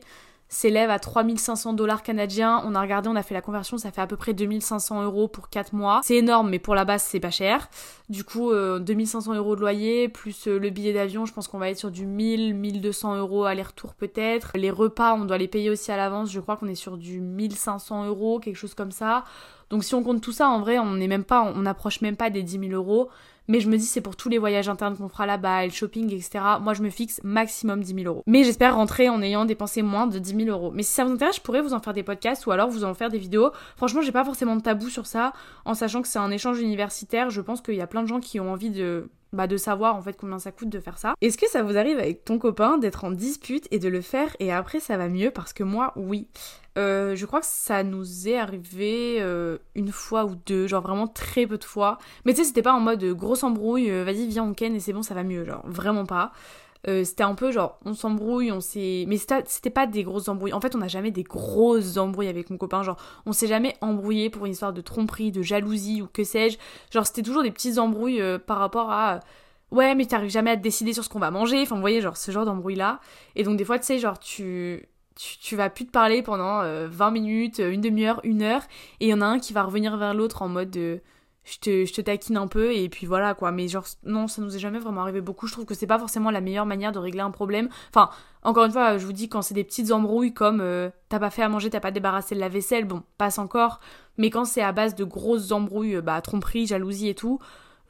s'élève 0.51 0.89
à 0.89 0.99
3500 0.99 1.73
dollars 1.73 2.03
canadiens. 2.03 2.61
On 2.65 2.75
a 2.75 2.81
regardé, 2.81 3.07
on 3.07 3.15
a 3.15 3.23
fait 3.23 3.33
la 3.33 3.41
conversion, 3.41 3.77
ça 3.77 3.89
fait 3.89 4.01
à 4.01 4.07
peu 4.07 4.17
près 4.17 4.33
2500 4.33 5.01
euros 5.03 5.29
pour 5.29 5.49
4 5.49 5.73
mois. 5.73 6.01
C'est 6.03 6.17
énorme, 6.17 6.49
mais 6.49 6.59
pour 6.59 6.75
la 6.75 6.83
base, 6.83 7.03
c'est 7.03 7.21
pas 7.21 7.31
cher. 7.31 7.69
Du 8.09 8.25
coup, 8.25 8.51
2500 8.51 9.31
euh, 9.31 9.37
euros 9.37 9.55
de 9.55 9.61
loyer, 9.61 10.09
plus 10.09 10.47
le 10.47 10.69
billet 10.69 10.91
d'avion, 10.91 11.25
je 11.25 11.33
pense 11.33 11.47
qu'on 11.47 11.57
va 11.57 11.69
être 11.69 11.79
sur 11.79 11.89
du 11.89 12.05
1000, 12.05 12.53
1200 12.53 13.15
euros 13.15 13.45
aller-retour 13.45 13.93
peut-être. 13.93 14.51
Les 14.55 14.71
repas, 14.71 15.13
on 15.13 15.23
doit 15.23 15.37
les 15.37 15.47
payer 15.47 15.69
aussi 15.69 15.89
à 15.89 15.95
l'avance. 15.95 16.29
Je 16.29 16.41
crois 16.41 16.57
qu'on 16.57 16.67
est 16.67 16.75
sur 16.75 16.97
du 16.97 17.21
1500 17.21 18.07
euros, 18.07 18.39
quelque 18.39 18.57
chose 18.57 18.73
comme 18.73 18.91
ça. 18.91 19.23
Donc 19.71 19.83
si 19.83 19.95
on 19.95 20.03
compte 20.03 20.21
tout 20.21 20.33
ça, 20.33 20.47
en 20.49 20.59
vrai, 20.59 20.77
on 20.77 20.93
n'est 20.93 21.07
même 21.07 21.23
pas, 21.23 21.41
on 21.41 21.61
n'approche 21.61 22.01
même 22.01 22.15
pas 22.15 22.29
des 22.29 22.43
10 22.43 22.59
000 22.59 22.71
euros. 22.73 23.09
Mais 23.47 23.59
je 23.59 23.69
me 23.69 23.77
dis, 23.77 23.85
c'est 23.85 24.01
pour 24.01 24.15
tous 24.15 24.29
les 24.29 24.37
voyages 24.37 24.69
internes 24.69 24.95
qu'on 24.95 25.09
fera 25.09 25.25
là-bas, 25.25 25.65
le 25.65 25.71
shopping, 25.71 26.13
etc. 26.13 26.39
Moi, 26.61 26.73
je 26.73 26.83
me 26.83 26.89
fixe 26.89 27.19
maximum 27.23 27.81
10 27.81 27.95
000 27.95 28.05
euros. 28.05 28.23
Mais 28.27 28.43
j'espère 28.43 28.75
rentrer 28.75 29.09
en 29.09 29.21
ayant 29.21 29.45
dépensé 29.45 29.81
moins 29.81 30.07
de 30.07 30.19
10 30.19 30.45
000 30.45 30.49
euros. 30.49 30.71
Mais 30.73 30.83
si 30.83 30.93
ça 30.93 31.03
vous 31.03 31.11
intéresse, 31.11 31.37
je 31.37 31.41
pourrais 31.41 31.61
vous 31.61 31.73
en 31.73 31.79
faire 31.79 31.93
des 31.93 32.03
podcasts 32.03 32.45
ou 32.45 32.51
alors 32.51 32.69
vous 32.69 32.83
en 32.83 32.93
faire 32.93 33.09
des 33.09 33.17
vidéos. 33.17 33.51
Franchement, 33.77 34.01
j'ai 34.01 34.11
pas 34.11 34.23
forcément 34.23 34.55
de 34.55 34.61
tabou 34.61 34.89
sur 34.89 35.07
ça. 35.07 35.33
En 35.65 35.73
sachant 35.73 36.01
que 36.01 36.07
c'est 36.07 36.19
un 36.19 36.31
échange 36.31 36.61
universitaire, 36.61 37.29
je 37.29 37.41
pense 37.41 37.61
qu'il 37.61 37.75
y 37.75 37.81
a 37.81 37.87
plein 37.87 38.03
de 38.03 38.07
gens 38.07 38.19
qui 38.19 38.39
ont 38.39 38.51
envie 38.51 38.69
de 38.69 39.09
bah, 39.33 39.47
de 39.47 39.57
savoir 39.57 39.95
en 39.95 40.01
fait 40.01 40.17
combien 40.17 40.39
ça 40.39 40.51
coûte 40.51 40.69
de 40.69 40.79
faire 40.79 40.97
ça. 40.97 41.13
Est-ce 41.21 41.37
que 41.37 41.49
ça 41.49 41.63
vous 41.63 41.77
arrive 41.77 41.97
avec 41.97 42.25
ton 42.25 42.37
copain 42.37 42.77
d'être 42.77 43.03
en 43.03 43.11
dispute 43.11 43.67
et 43.71 43.79
de 43.79 43.89
le 43.89 44.01
faire 44.01 44.35
et 44.39 44.51
après 44.51 44.79
ça 44.79 44.97
va 44.97 45.07
mieux 45.07 45.31
Parce 45.31 45.53
que 45.53 45.63
moi, 45.63 45.93
oui. 45.95 46.27
Euh, 46.77 47.15
je 47.15 47.25
crois 47.25 47.41
que 47.41 47.47
ça 47.47 47.83
nous 47.83 48.29
est 48.29 48.37
arrivé 48.37 49.17
euh, 49.19 49.57
une 49.75 49.91
fois 49.91 50.25
ou 50.25 50.35
deux, 50.45 50.67
genre 50.67 50.81
vraiment 50.81 51.07
très 51.07 51.45
peu 51.45 51.57
de 51.57 51.63
fois. 51.65 51.97
Mais 52.25 52.33
tu 52.33 52.39
sais, 52.41 52.45
c'était 52.45 52.61
pas 52.61 52.73
en 52.73 52.79
mode 52.79 53.03
grosse 53.03 53.43
embrouille, 53.43 53.91
euh, 53.91 54.05
vas-y, 54.05 54.27
viens, 54.27 54.45
on 54.45 54.53
ken 54.53 54.73
et 54.75 54.79
c'est 54.79 54.93
bon, 54.93 55.03
ça 55.03 55.13
va 55.13 55.23
mieux, 55.23 55.43
genre 55.43 55.63
vraiment 55.65 56.05
pas. 56.05 56.31
Euh, 56.87 57.03
c'était 57.03 57.23
un 57.23 57.35
peu 57.35 57.51
genre 57.51 57.79
on 57.85 57.93
s'embrouille, 57.93 58.51
on 58.51 58.59
s'est. 58.59 59.05
Mais 59.07 59.17
c'était 59.17 59.69
pas 59.69 59.87
des 59.87 60.03
grosses 60.03 60.27
embrouilles. 60.27 60.53
En 60.53 60.61
fait, 60.61 60.75
on 60.75 60.79
n'a 60.79 60.87
jamais 60.87 61.11
des 61.11 61.23
grosses 61.23 61.97
embrouilles 61.97 62.27
avec 62.27 62.49
mon 62.49 62.57
copain. 62.57 62.83
Genre, 62.83 62.97
on 63.25 63.33
s'est 63.33 63.47
jamais 63.47 63.75
embrouillé 63.81 64.29
pour 64.29 64.45
une 64.45 64.53
histoire 64.53 64.73
de 64.73 64.81
tromperie, 64.81 65.31
de 65.31 65.41
jalousie 65.41 66.01
ou 66.01 66.07
que 66.07 66.23
sais-je. 66.23 66.57
Genre, 66.91 67.05
c'était 67.05 67.21
toujours 67.21 67.43
des 67.43 67.51
petites 67.51 67.77
embrouilles 67.77 68.21
euh, 68.21 68.39
par 68.39 68.57
rapport 68.57 68.91
à. 68.91 69.19
Ouais, 69.71 69.95
mais 69.95 70.05
t'arrives 70.05 70.31
jamais 70.31 70.51
à 70.51 70.57
te 70.57 70.61
décider 70.61 70.93
sur 70.93 71.03
ce 71.03 71.09
qu'on 71.09 71.19
va 71.19 71.31
manger. 71.31 71.61
Enfin, 71.61 71.75
vous 71.75 71.81
voyez, 71.81 72.01
genre 72.01 72.17
ce 72.17 72.31
genre 72.31 72.45
d'embrouille 72.45 72.75
là. 72.75 72.99
Et 73.35 73.43
donc, 73.43 73.57
des 73.57 73.65
fois, 73.65 73.79
tu 73.79 73.85
sais, 73.85 73.99
genre, 73.99 74.19
tu. 74.19 74.87
Tu, 75.43 75.55
vas 75.55 75.69
plus 75.69 75.85
te 75.85 75.91
parler 75.91 76.23
pendant 76.23 76.61
20 76.61 76.63
euh, 76.65 77.11
minutes, 77.11 77.59
une 77.59 77.81
demi-heure, 77.81 78.21
une 78.23 78.41
heure, 78.41 78.63
et 78.99 79.05
il 79.05 79.09
y 79.09 79.13
en 79.13 79.21
a 79.21 79.25
un 79.25 79.37
qui 79.37 79.53
va 79.53 79.61
revenir 79.61 79.95
vers 79.97 80.15
l'autre 80.15 80.41
en 80.41 80.47
mode 80.47 80.71
de 80.71 81.01
je 81.43 81.57
te, 81.57 81.85
je 81.85 81.93
te 81.93 82.01
taquine 82.01 82.37
un 82.37 82.47
peu 82.47 82.73
et 82.73 82.87
puis 82.89 83.05
voilà 83.07 83.33
quoi. 83.33 83.51
Mais 83.51 83.67
genre, 83.67 83.85
non, 84.05 84.27
ça 84.27 84.41
nous 84.41 84.55
est 84.55 84.59
jamais 84.59 84.79
vraiment 84.79 85.01
arrivé 85.01 85.21
beaucoup. 85.21 85.47
Je 85.47 85.53
trouve 85.53 85.65
que 85.65 85.73
c'est 85.73 85.87
pas 85.87 85.99
forcément 85.99 86.31
la 86.31 86.41
meilleure 86.41 86.65
manière 86.65 86.91
de 86.91 86.99
régler 86.99 87.21
un 87.21 87.31
problème. 87.31 87.69
Enfin, 87.89 88.09
encore 88.43 88.65
une 88.65 88.71
fois, 88.71 88.97
je 88.97 89.05
vous 89.05 89.13
dis, 89.13 89.29
quand 89.29 89.41
c'est 89.41 89.53
des 89.53 89.63
petites 89.63 89.91
embrouilles 89.91 90.33
comme 90.33 90.61
euh, 90.61 90.89
t'as 91.09 91.19
pas 91.19 91.29
fait 91.29 91.41
à 91.41 91.49
manger, 91.49 91.69
t'as 91.69 91.79
pas 91.79 91.91
débarrassé 91.91 92.35
de 92.35 92.39
la 92.39 92.49
vaisselle, 92.49 92.85
bon, 92.85 93.03
passe 93.17 93.39
encore. 93.39 93.79
Mais 94.17 94.29
quand 94.29 94.45
c'est 94.45 94.61
à 94.61 94.71
base 94.71 94.95
de 94.95 95.03
grosses 95.03 95.51
embrouilles, 95.51 96.01
bah, 96.01 96.21
tromperie, 96.21 96.67
jalousie 96.67 97.09
et 97.09 97.15
tout, 97.15 97.39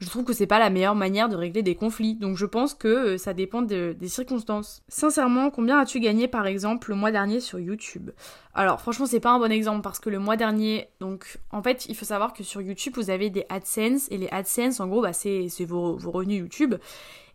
je 0.02 0.10
trouve 0.10 0.24
que 0.24 0.32
c'est 0.32 0.46
pas 0.46 0.58
la 0.58 0.68
meilleure 0.68 0.96
manière 0.96 1.28
de 1.28 1.36
régler 1.36 1.62
des 1.62 1.76
conflits. 1.76 2.16
Donc 2.16 2.36
je 2.36 2.46
pense 2.46 2.74
que 2.74 2.88
euh, 2.88 3.18
ça 3.18 3.34
dépend 3.34 3.62
des 3.62 4.08
circonstances. 4.08 4.82
Sincèrement, 4.88 5.50
combien 5.50 5.78
as-tu 5.78 6.00
gagné 6.00 6.26
par 6.28 6.46
exemple 6.46 6.90
le 6.90 6.96
mois 6.96 7.12
dernier 7.12 7.38
sur 7.40 7.60
YouTube? 7.60 8.10
Alors 8.54 8.80
franchement, 8.80 9.06
c'est 9.06 9.20
pas 9.20 9.30
un 9.30 9.38
bon 9.38 9.52
exemple 9.52 9.82
parce 9.82 10.00
que 10.00 10.10
le 10.10 10.18
mois 10.18 10.36
dernier, 10.36 10.88
donc 11.00 11.38
en 11.52 11.62
fait, 11.62 11.86
il 11.88 11.94
faut 11.94 12.04
savoir 12.04 12.32
que 12.32 12.42
sur 12.42 12.60
YouTube, 12.60 12.94
vous 12.96 13.10
avez 13.10 13.30
des 13.30 13.46
AdSense 13.48 14.08
et 14.10 14.18
les 14.18 14.28
AdSense, 14.30 14.80
en 14.80 14.88
gros, 14.88 15.02
bah, 15.02 15.12
c'est 15.12 15.48
vos, 15.64 15.96
vos 15.96 16.10
revenus 16.10 16.40
YouTube. 16.40 16.74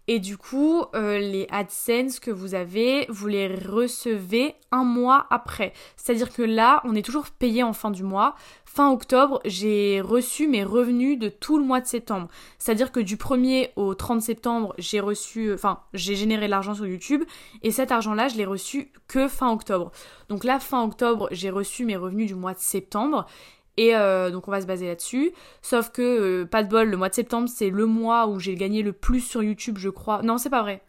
Et 0.09 0.19
du 0.19 0.37
coup, 0.37 0.85
euh, 0.95 1.19
les 1.19 1.47
AdSense 1.51 2.21
que 2.21 2.31
vous 2.31 2.55
avez, 2.55 3.05
vous 3.09 3.27
les 3.27 3.53
recevez 3.53 4.55
un 4.71 4.85
mois 4.85 5.27
après. 5.29 5.73
C'est-à-dire 5.97 6.33
que 6.33 6.41
là, 6.41 6.81
on 6.85 6.95
est 6.95 7.01
toujours 7.01 7.25
payé 7.29 7.61
en 7.61 7.73
fin 7.73 7.91
du 7.91 8.03
mois. 8.03 8.35
Fin 8.63 8.89
octobre, 8.91 9.41
j'ai 9.43 9.99
reçu 9.99 10.47
mes 10.47 10.63
revenus 10.63 11.19
de 11.19 11.27
tout 11.27 11.57
le 11.57 11.65
mois 11.65 11.81
de 11.81 11.87
septembre. 11.87 12.29
C'est-à-dire 12.57 12.93
que 12.93 13.01
du 13.01 13.17
1er 13.17 13.71
au 13.75 13.95
30 13.95 14.21
septembre, 14.21 14.73
j'ai 14.77 15.01
reçu, 15.01 15.51
enfin, 15.51 15.79
j'ai 15.93 16.15
généré 16.15 16.45
de 16.45 16.51
l'argent 16.51 16.73
sur 16.73 16.85
YouTube. 16.85 17.23
Et 17.63 17.71
cet 17.71 17.91
argent-là, 17.91 18.29
je 18.29 18.37
l'ai 18.37 18.45
reçu 18.45 18.91
que 19.09 19.27
fin 19.27 19.51
octobre. 19.51 19.91
Donc 20.29 20.45
là, 20.45 20.59
fin 20.59 20.83
octobre, 20.83 21.27
j'ai 21.31 21.49
reçu 21.49 21.83
mes 21.83 21.97
revenus 21.97 22.27
du 22.27 22.35
mois 22.35 22.53
de 22.53 22.59
septembre. 22.59 23.25
Et 23.77 23.95
euh, 23.95 24.31
donc 24.31 24.47
on 24.47 24.51
va 24.51 24.61
se 24.61 24.65
baser 24.65 24.87
là-dessus. 24.87 25.31
Sauf 25.61 25.91
que, 25.91 26.01
euh, 26.01 26.45
pas 26.45 26.63
de 26.63 26.69
bol, 26.69 26.89
le 26.89 26.97
mois 26.97 27.09
de 27.09 27.13
septembre, 27.13 27.47
c'est 27.47 27.69
le 27.69 27.85
mois 27.85 28.27
où 28.27 28.39
j'ai 28.39 28.55
gagné 28.55 28.81
le 28.81 28.91
plus 28.91 29.21
sur 29.21 29.43
YouTube, 29.43 29.77
je 29.77 29.89
crois. 29.89 30.21
Non, 30.23 30.37
c'est 30.37 30.49
pas 30.49 30.63
vrai. 30.63 30.81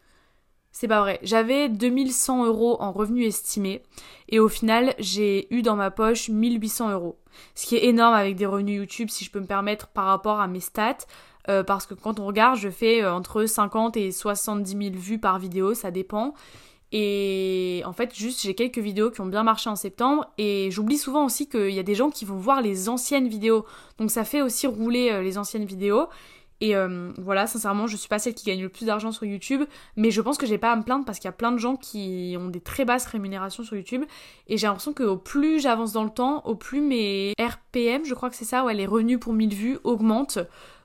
C'est 0.73 0.89
pas 0.89 1.01
vrai. 1.01 1.19
J'avais 1.23 1.69
2100 1.69 2.47
euros 2.47 2.77
en 2.81 2.93
revenus 2.93 3.27
estimés. 3.27 3.83
Et 4.29 4.39
au 4.39 4.49
final, 4.49 4.95
j'ai 4.99 5.53
eu 5.55 5.63
dans 5.63 5.77
ma 5.77 5.91
poche 5.91 6.29
1800 6.29 6.93
euros. 6.93 7.19
Ce 7.55 7.67
qui 7.67 7.77
est 7.77 7.87
énorme 7.87 8.15
avec 8.15 8.37
des 8.37 8.47
revenus 8.47 8.79
YouTube, 8.79 9.09
si 9.11 9.25
je 9.25 9.31
peux 9.31 9.41
me 9.41 9.47
permettre, 9.47 9.89
par 9.89 10.05
rapport 10.05 10.41
à 10.41 10.47
mes 10.47 10.61
stats. 10.61 10.99
Euh, 11.49 11.63
parce 11.63 11.87
que 11.87 11.95
quand 11.95 12.21
on 12.21 12.27
regarde, 12.27 12.59
je 12.59 12.69
fais 12.69 13.07
entre 13.07 13.47
50 13.47 13.97
et 13.97 14.13
70 14.13 14.71
000 14.71 14.95
vues 14.95 15.19
par 15.19 15.39
vidéo, 15.39 15.75
ça 15.75 15.91
dépend. 15.91 16.35
Et 16.93 17.83
en 17.85 17.93
fait, 17.93 18.15
juste, 18.15 18.43
j'ai 18.43 18.55
quelques 18.55 18.79
vidéos 18.79 19.11
qui 19.11 19.21
ont 19.21 19.27
bien 19.27 19.43
marché 19.43 19.69
en 19.69 19.77
septembre. 19.77 20.33
Et 20.39 20.71
j'oublie 20.71 20.99
souvent 20.99 21.25
aussi 21.25 21.49
qu'il 21.49 21.71
y 21.71 21.79
a 21.79 21.83
des 21.83 21.95
gens 21.95 22.11
qui 22.11 22.25
vont 22.25 22.37
voir 22.37 22.63
les 22.63 22.89
anciennes 22.89 23.29
vidéos. 23.29 23.67
Donc 23.99 24.11
ça 24.11 24.25
fait 24.25 24.43
aussi 24.43 24.67
rouler 24.67 25.11
euh, 25.11 25.23
les 25.23 25.39
anciennes 25.39 25.65
vidéos. 25.65 26.09
Et 26.61 26.75
euh, 26.75 27.13
voilà, 27.19 27.47
sincèrement, 27.47 27.87
je 27.87 27.97
suis 27.97 28.09
pas 28.09 28.19
celle 28.19 28.35
qui 28.35 28.47
gagne 28.47 28.61
le 28.61 28.69
plus 28.69 28.87
d'argent 28.87 29.13
sur 29.13 29.25
YouTube, 29.25 29.63
mais 29.97 30.11
je 30.11 30.21
pense 30.21 30.39
que 30.39 30.47
j'ai 30.47 30.59
pas 30.59 30.73
à 30.73 30.77
me 30.77 30.83
plaindre 30.83 31.05
parce 31.05 31.19
qu'il 31.19 31.27
y 31.27 31.29
a 31.29 31.33
plein 31.33 31.53
de 31.53 31.59
gens 31.59 31.77
qui 31.77 32.37
ont 32.39 32.49
des 32.49 32.61
très 32.61 32.85
basses 32.85 33.07
rémunérations 33.07 33.63
sur 33.63 33.77
YouTube. 33.77 34.05
Et 34.49 34.57
j'ai 34.57 34.67
l'impression 34.67 34.93
qu'au 34.93 35.17
plus 35.17 35.61
j'avance 35.61 35.93
dans 35.93 36.03
le 36.03 36.11
temps, 36.11 36.43
au 36.47 36.57
plus 36.57 36.81
mes 36.81 37.33
RPM, 37.39 38.05
je 38.05 38.15
crois 38.15 38.29
que 38.29 38.35
c'est 38.35 38.45
ça, 38.45 38.65
ouais, 38.65 38.75
les 38.75 38.87
revenus 38.87 39.21
pour 39.21 39.35
1000 39.35 39.55
vues 39.55 39.79
augmentent. 39.85 40.41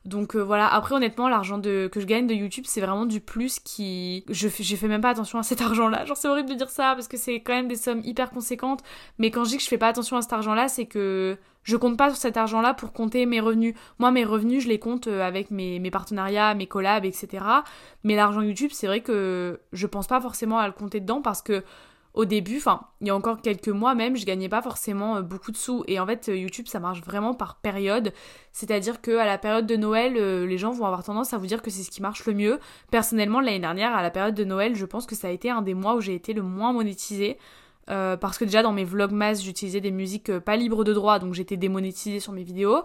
Donc 0.05 0.35
euh, 0.35 0.39
voilà, 0.43 0.67
après 0.67 0.95
honnêtement, 0.95 1.29
l'argent 1.29 1.61
que 1.61 1.89
je 1.95 2.05
gagne 2.05 2.27
de 2.27 2.33
YouTube, 2.33 2.65
c'est 2.67 2.81
vraiment 2.81 3.05
du 3.05 3.21
plus 3.21 3.59
qui... 3.59 4.25
Je 4.29 4.49
fais, 4.49 4.63
fais 4.63 4.87
même 4.87 5.01
pas 5.01 5.09
attention 5.09 5.39
à 5.39 5.43
cet 5.43 5.61
argent-là. 5.61 6.05
Genre 6.05 6.17
c'est 6.17 6.27
horrible 6.27 6.49
de 6.49 6.55
dire 6.55 6.69
ça 6.69 6.93
parce 6.95 7.07
que 7.07 7.15
c'est 7.15 7.39
quand 7.39 7.53
même 7.53 7.69
des 7.69 7.77
sommes 7.77 8.01
hyper 8.03 8.31
conséquentes. 8.31 8.83
Mais 9.17 9.31
quand 9.31 9.45
je 9.45 9.51
dis 9.51 9.57
que 9.57 9.63
je 9.63 9.69
fais 9.69 9.77
pas 9.77 9.87
attention 9.87 10.17
à 10.17 10.21
cet 10.21 10.33
argent-là, 10.33 10.67
c'est 10.67 10.85
que 10.85 11.37
je 11.63 11.77
compte 11.77 11.97
pas 11.97 12.09
sur 12.09 12.17
cet 12.17 12.35
argent-là 12.35 12.73
pour 12.73 12.91
compter 12.91 13.25
mes 13.25 13.39
revenus. 13.39 13.75
Moi, 13.97 14.11
mes 14.11 14.25
revenus, 14.25 14.63
je 14.63 14.67
les 14.67 14.79
compte 14.79 15.07
euh, 15.07 15.21
avec 15.21 15.49
mes, 15.51 15.79
mes 15.79 15.91
partenariats, 15.91 16.53
mes 16.53 16.67
collabs, 16.67 17.05
etc. 17.05 17.45
Mais 18.03 18.15
l'argent 18.15 18.41
YouTube, 18.41 18.71
c'est 18.73 18.87
vrai 18.87 18.99
que 18.99 19.61
je 19.71 19.87
pense 19.87 20.07
pas 20.07 20.19
forcément 20.19 20.59
à 20.59 20.67
le 20.67 20.73
compter 20.73 20.99
dedans 20.99 21.21
parce 21.21 21.41
que 21.41 21.63
au 22.13 22.25
début, 22.25 22.57
enfin, 22.57 22.81
il 23.01 23.07
y 23.07 23.09
a 23.09 23.15
encore 23.15 23.41
quelques 23.41 23.69
mois 23.69 23.95
même, 23.95 24.15
je 24.15 24.25
gagnais 24.25 24.49
pas 24.49 24.61
forcément 24.61 25.17
euh, 25.17 25.21
beaucoup 25.21 25.51
de 25.51 25.57
sous. 25.57 25.83
Et 25.87 25.99
en 25.99 26.05
fait, 26.05 26.29
euh, 26.29 26.37
YouTube, 26.37 26.67
ça 26.67 26.79
marche 26.79 27.01
vraiment 27.01 27.33
par 27.33 27.55
période. 27.55 28.13
C'est-à-dire 28.51 29.01
que 29.01 29.17
à 29.17 29.25
la 29.25 29.39
période 29.39 29.65
de 29.65 29.75
Noël, 29.75 30.15
euh, 30.17 30.45
les 30.45 30.59
gens 30.59 30.71
vont 30.71 30.85
avoir 30.85 31.03
tendance 31.03 31.33
à 31.33 31.37
vous 31.37 31.47
dire 31.47 31.61
que 31.63 31.71
c'est 31.71 31.81
ce 31.81 31.89
qui 31.89 32.01
marche 32.01 32.25
le 32.25 32.33
mieux. 32.33 32.59
Personnellement, 32.91 33.39
l'année 33.41 33.59
dernière, 33.59 33.95
à 33.95 34.03
la 34.03 34.11
période 34.11 34.35
de 34.35 34.43
Noël, 34.43 34.75
je 34.75 34.85
pense 34.85 35.07
que 35.07 35.15
ça 35.15 35.27
a 35.27 35.31
été 35.31 35.49
un 35.49 35.63
des 35.63 35.73
mois 35.73 35.95
où 35.95 36.01
j'ai 36.01 36.13
été 36.13 36.33
le 36.33 36.43
moins 36.43 36.71
monétisé. 36.71 37.37
Euh, 37.89 38.15
parce 38.15 38.37
que 38.37 38.45
déjà 38.45 38.63
dans 38.63 38.71
mes 38.71 38.85
vlogmas 38.85 39.41
j'utilisais 39.41 39.81
des 39.81 39.91
musiques 39.91 40.29
euh, 40.29 40.39
pas 40.39 40.55
libres 40.55 40.85
de 40.85 40.93
droit 40.93 41.19
donc 41.19 41.33
j'étais 41.33 41.57
démonétisée 41.57 42.19
sur 42.19 42.31
mes 42.31 42.43
vidéos. 42.43 42.83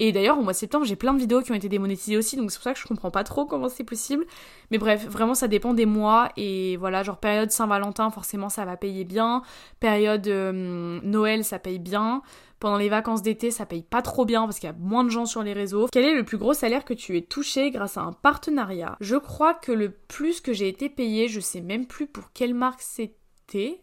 Et 0.00 0.12
d'ailleurs 0.12 0.38
au 0.38 0.42
mois 0.42 0.52
de 0.52 0.58
septembre 0.58 0.84
j'ai 0.84 0.96
plein 0.96 1.14
de 1.14 1.18
vidéos 1.18 1.40
qui 1.40 1.52
ont 1.52 1.54
été 1.54 1.68
démonétisées 1.68 2.16
aussi 2.16 2.36
donc 2.36 2.50
c'est 2.50 2.58
pour 2.58 2.64
ça 2.64 2.74
que 2.74 2.80
je 2.80 2.86
comprends 2.86 3.10
pas 3.10 3.24
trop 3.24 3.46
comment 3.46 3.68
c'est 3.70 3.84
possible. 3.84 4.24
Mais 4.70 4.78
bref 4.78 5.06
vraiment 5.06 5.34
ça 5.34 5.48
dépend 5.48 5.72
des 5.72 5.86
mois 5.86 6.30
et 6.36 6.76
voilà 6.76 7.02
genre 7.02 7.18
période 7.18 7.50
Saint-Valentin 7.50 8.10
forcément 8.10 8.50
ça 8.50 8.66
va 8.66 8.76
payer 8.76 9.04
bien. 9.04 9.42
Période 9.80 10.26
euh, 10.26 11.00
Noël 11.02 11.44
ça 11.44 11.58
paye 11.58 11.78
bien. 11.78 12.22
Pendant 12.60 12.78
les 12.78 12.88
vacances 12.88 13.20
d'été, 13.20 13.50
ça 13.50 13.66
paye 13.66 13.82
pas 13.82 14.00
trop 14.00 14.24
bien 14.24 14.44
parce 14.44 14.58
qu'il 14.58 14.68
y 14.68 14.72
a 14.72 14.76
moins 14.78 15.04
de 15.04 15.10
gens 15.10 15.26
sur 15.26 15.42
les 15.42 15.52
réseaux. 15.52 15.88
Quel 15.92 16.06
est 16.06 16.14
le 16.14 16.24
plus 16.24 16.38
gros 16.38 16.54
salaire 16.54 16.86
que 16.86 16.94
tu 16.94 17.14
aies 17.14 17.22
touché 17.22 17.70
grâce 17.70 17.98
à 17.98 18.00
un 18.00 18.12
partenariat? 18.12 18.96
Je 19.00 19.16
crois 19.16 19.52
que 19.52 19.70
le 19.70 19.90
plus 19.90 20.40
que 20.40 20.54
j'ai 20.54 20.68
été 20.68 20.88
payé, 20.88 21.28
je 21.28 21.40
sais 21.40 21.60
même 21.60 21.86
plus 21.86 22.06
pour 22.06 22.32
quelle 22.32 22.54
marque 22.54 22.80
c'était 22.80 23.23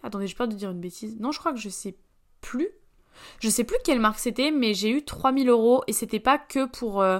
Attendez, 0.03 0.27
j'ai 0.27 0.35
peur 0.35 0.47
de 0.47 0.55
dire 0.55 0.71
une 0.71 0.79
bêtise. 0.79 1.17
Non, 1.19 1.31
je 1.31 1.39
crois 1.39 1.53
que 1.53 1.59
je 1.59 1.69
sais 1.69 1.95
plus. 2.41 2.69
Je 3.39 3.49
sais 3.49 3.63
plus 3.63 3.77
quelle 3.83 3.99
marque 3.99 4.19
c'était, 4.19 4.51
mais 4.51 4.73
j'ai 4.73 4.89
eu 4.89 5.03
3000 5.03 5.49
euros 5.49 5.83
et 5.87 5.93
c'était 5.93 6.19
pas 6.19 6.37
que 6.37 6.65
pour 6.65 7.01
euh, 7.01 7.19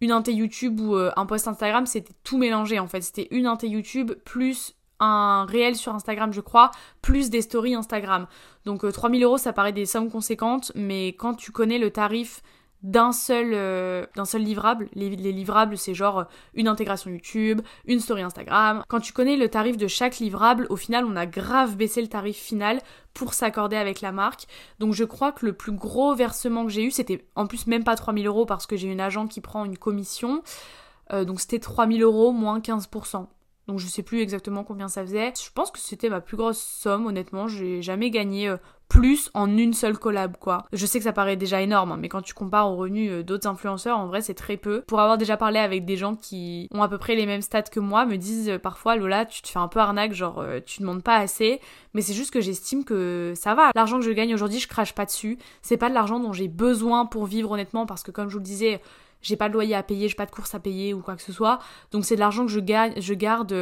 une 0.00 0.12
inté 0.12 0.32
YouTube 0.32 0.80
ou 0.80 0.96
euh, 0.96 1.10
un 1.16 1.26
post 1.26 1.48
Instagram, 1.48 1.86
c'était 1.86 2.14
tout 2.24 2.38
mélangé 2.38 2.78
en 2.78 2.86
fait. 2.86 3.00
C'était 3.00 3.28
une 3.30 3.46
inté 3.46 3.68
YouTube 3.68 4.12
plus 4.24 4.74
un 5.00 5.46
réel 5.46 5.74
sur 5.74 5.92
Instagram, 5.92 6.32
je 6.32 6.40
crois, 6.40 6.70
plus 7.00 7.28
des 7.28 7.42
stories 7.42 7.74
Instagram. 7.74 8.28
Donc 8.64 8.90
3000 8.90 9.22
euh, 9.22 9.26
euros, 9.26 9.38
ça 9.38 9.52
paraît 9.52 9.72
des 9.72 9.86
sommes 9.86 10.10
conséquentes, 10.10 10.70
mais 10.76 11.08
quand 11.08 11.34
tu 11.34 11.50
connais 11.50 11.78
le 11.78 11.90
tarif 11.90 12.42
d'un 12.82 13.12
seul, 13.12 13.54
euh, 13.54 14.04
seul 14.24 14.42
livrable. 14.42 14.88
Les, 14.94 15.10
livrables, 15.10 15.78
c'est 15.78 15.94
genre 15.94 16.20
euh, 16.20 16.24
une 16.54 16.68
intégration 16.68 17.10
YouTube, 17.10 17.60
une 17.86 18.00
story 18.00 18.22
Instagram. 18.22 18.84
Quand 18.88 19.00
tu 19.00 19.12
connais 19.12 19.36
le 19.36 19.48
tarif 19.48 19.76
de 19.76 19.86
chaque 19.86 20.18
livrable, 20.18 20.66
au 20.68 20.76
final, 20.76 21.04
on 21.04 21.14
a 21.16 21.26
grave 21.26 21.76
baissé 21.76 22.02
le 22.02 22.08
tarif 22.08 22.36
final 22.36 22.80
pour 23.14 23.34
s'accorder 23.34 23.76
avec 23.76 24.00
la 24.00 24.10
marque. 24.10 24.46
Donc 24.80 24.94
je 24.94 25.04
crois 25.04 25.32
que 25.32 25.46
le 25.46 25.52
plus 25.52 25.72
gros 25.72 26.14
versement 26.14 26.64
que 26.64 26.70
j'ai 26.70 26.84
eu, 26.84 26.90
c'était 26.90 27.24
en 27.36 27.46
plus 27.46 27.66
même 27.66 27.84
pas 27.84 27.94
3000 27.94 28.26
euros 28.26 28.46
parce 28.46 28.66
que 28.66 28.76
j'ai 28.76 28.88
une 28.88 29.00
agent 29.00 29.28
qui 29.28 29.40
prend 29.40 29.64
une 29.64 29.78
commission. 29.78 30.42
Euh, 31.12 31.24
donc 31.24 31.40
c'était 31.40 31.60
3000 31.60 32.02
euros 32.02 32.32
moins 32.32 32.58
15%. 32.58 33.26
Donc 33.68 33.78
je 33.78 33.86
sais 33.86 34.02
plus 34.02 34.20
exactement 34.20 34.64
combien 34.64 34.88
ça 34.88 35.02
faisait. 35.02 35.32
Je 35.40 35.52
pense 35.52 35.70
que 35.70 35.78
c'était 35.78 36.08
ma 36.08 36.20
plus 36.20 36.36
grosse 36.36 36.60
somme, 36.60 37.06
honnêtement. 37.06 37.46
J'ai 37.46 37.80
jamais 37.80 38.10
gagné 38.10 38.52
plus 38.92 39.30
en 39.32 39.56
une 39.56 39.72
seule 39.72 39.96
collab 39.96 40.36
quoi. 40.36 40.66
Je 40.72 40.84
sais 40.84 40.98
que 40.98 41.04
ça 41.04 41.14
paraît 41.14 41.36
déjà 41.36 41.62
énorme, 41.62 41.92
hein, 41.92 41.96
mais 41.98 42.10
quand 42.10 42.20
tu 42.20 42.34
compares 42.34 42.70
aux 42.70 42.76
revenus 42.76 43.10
euh, 43.10 43.22
d'autres 43.22 43.48
influenceurs, 43.48 43.98
en 43.98 44.06
vrai 44.06 44.20
c'est 44.20 44.34
très 44.34 44.58
peu. 44.58 44.82
Pour 44.82 45.00
avoir 45.00 45.16
déjà 45.16 45.38
parlé 45.38 45.58
avec 45.58 45.86
des 45.86 45.96
gens 45.96 46.14
qui 46.14 46.68
ont 46.72 46.82
à 46.82 46.88
peu 46.88 46.98
près 46.98 47.14
les 47.14 47.24
mêmes 47.24 47.40
stats 47.40 47.62
que 47.62 47.80
moi, 47.80 48.04
me 48.04 48.16
disent 48.16 48.50
euh, 48.50 48.58
parfois 48.58 48.96
Lola, 48.96 49.24
tu 49.24 49.40
te 49.40 49.48
fais 49.48 49.58
un 49.58 49.68
peu 49.68 49.80
arnaque, 49.80 50.12
genre 50.12 50.40
euh, 50.40 50.60
tu 50.64 50.80
demandes 50.80 51.02
pas 51.02 51.16
assez, 51.16 51.58
mais 51.94 52.02
c'est 52.02 52.12
juste 52.12 52.32
que 52.32 52.42
j'estime 52.42 52.84
que 52.84 53.32
ça 53.34 53.54
va. 53.54 53.70
L'argent 53.74 53.98
que 53.98 54.04
je 54.04 54.10
gagne 54.10 54.34
aujourd'hui, 54.34 54.60
je 54.60 54.68
crache 54.68 54.94
pas 54.94 55.06
dessus. 55.06 55.38
C'est 55.62 55.78
pas 55.78 55.88
de 55.88 55.94
l'argent 55.94 56.20
dont 56.20 56.34
j'ai 56.34 56.48
besoin 56.48 57.06
pour 57.06 57.24
vivre 57.24 57.50
honnêtement, 57.50 57.86
parce 57.86 58.02
que 58.02 58.10
comme 58.10 58.28
je 58.28 58.34
vous 58.34 58.40
le 58.40 58.44
disais, 58.44 58.82
j'ai 59.22 59.36
pas 59.36 59.48
de 59.48 59.54
loyer 59.54 59.74
à 59.74 59.82
payer, 59.82 60.08
j'ai 60.08 60.16
pas 60.16 60.26
de 60.26 60.32
courses 60.32 60.54
à 60.54 60.60
payer 60.60 60.92
ou 60.92 61.00
quoi 61.00 61.16
que 61.16 61.22
ce 61.22 61.32
soit. 61.32 61.60
Donc 61.92 62.04
c'est 62.04 62.16
de 62.16 62.20
l'argent 62.20 62.44
que 62.44 62.52
je 62.52 62.60
gagne, 62.60 62.92
je 63.00 63.14
garde 63.14 63.54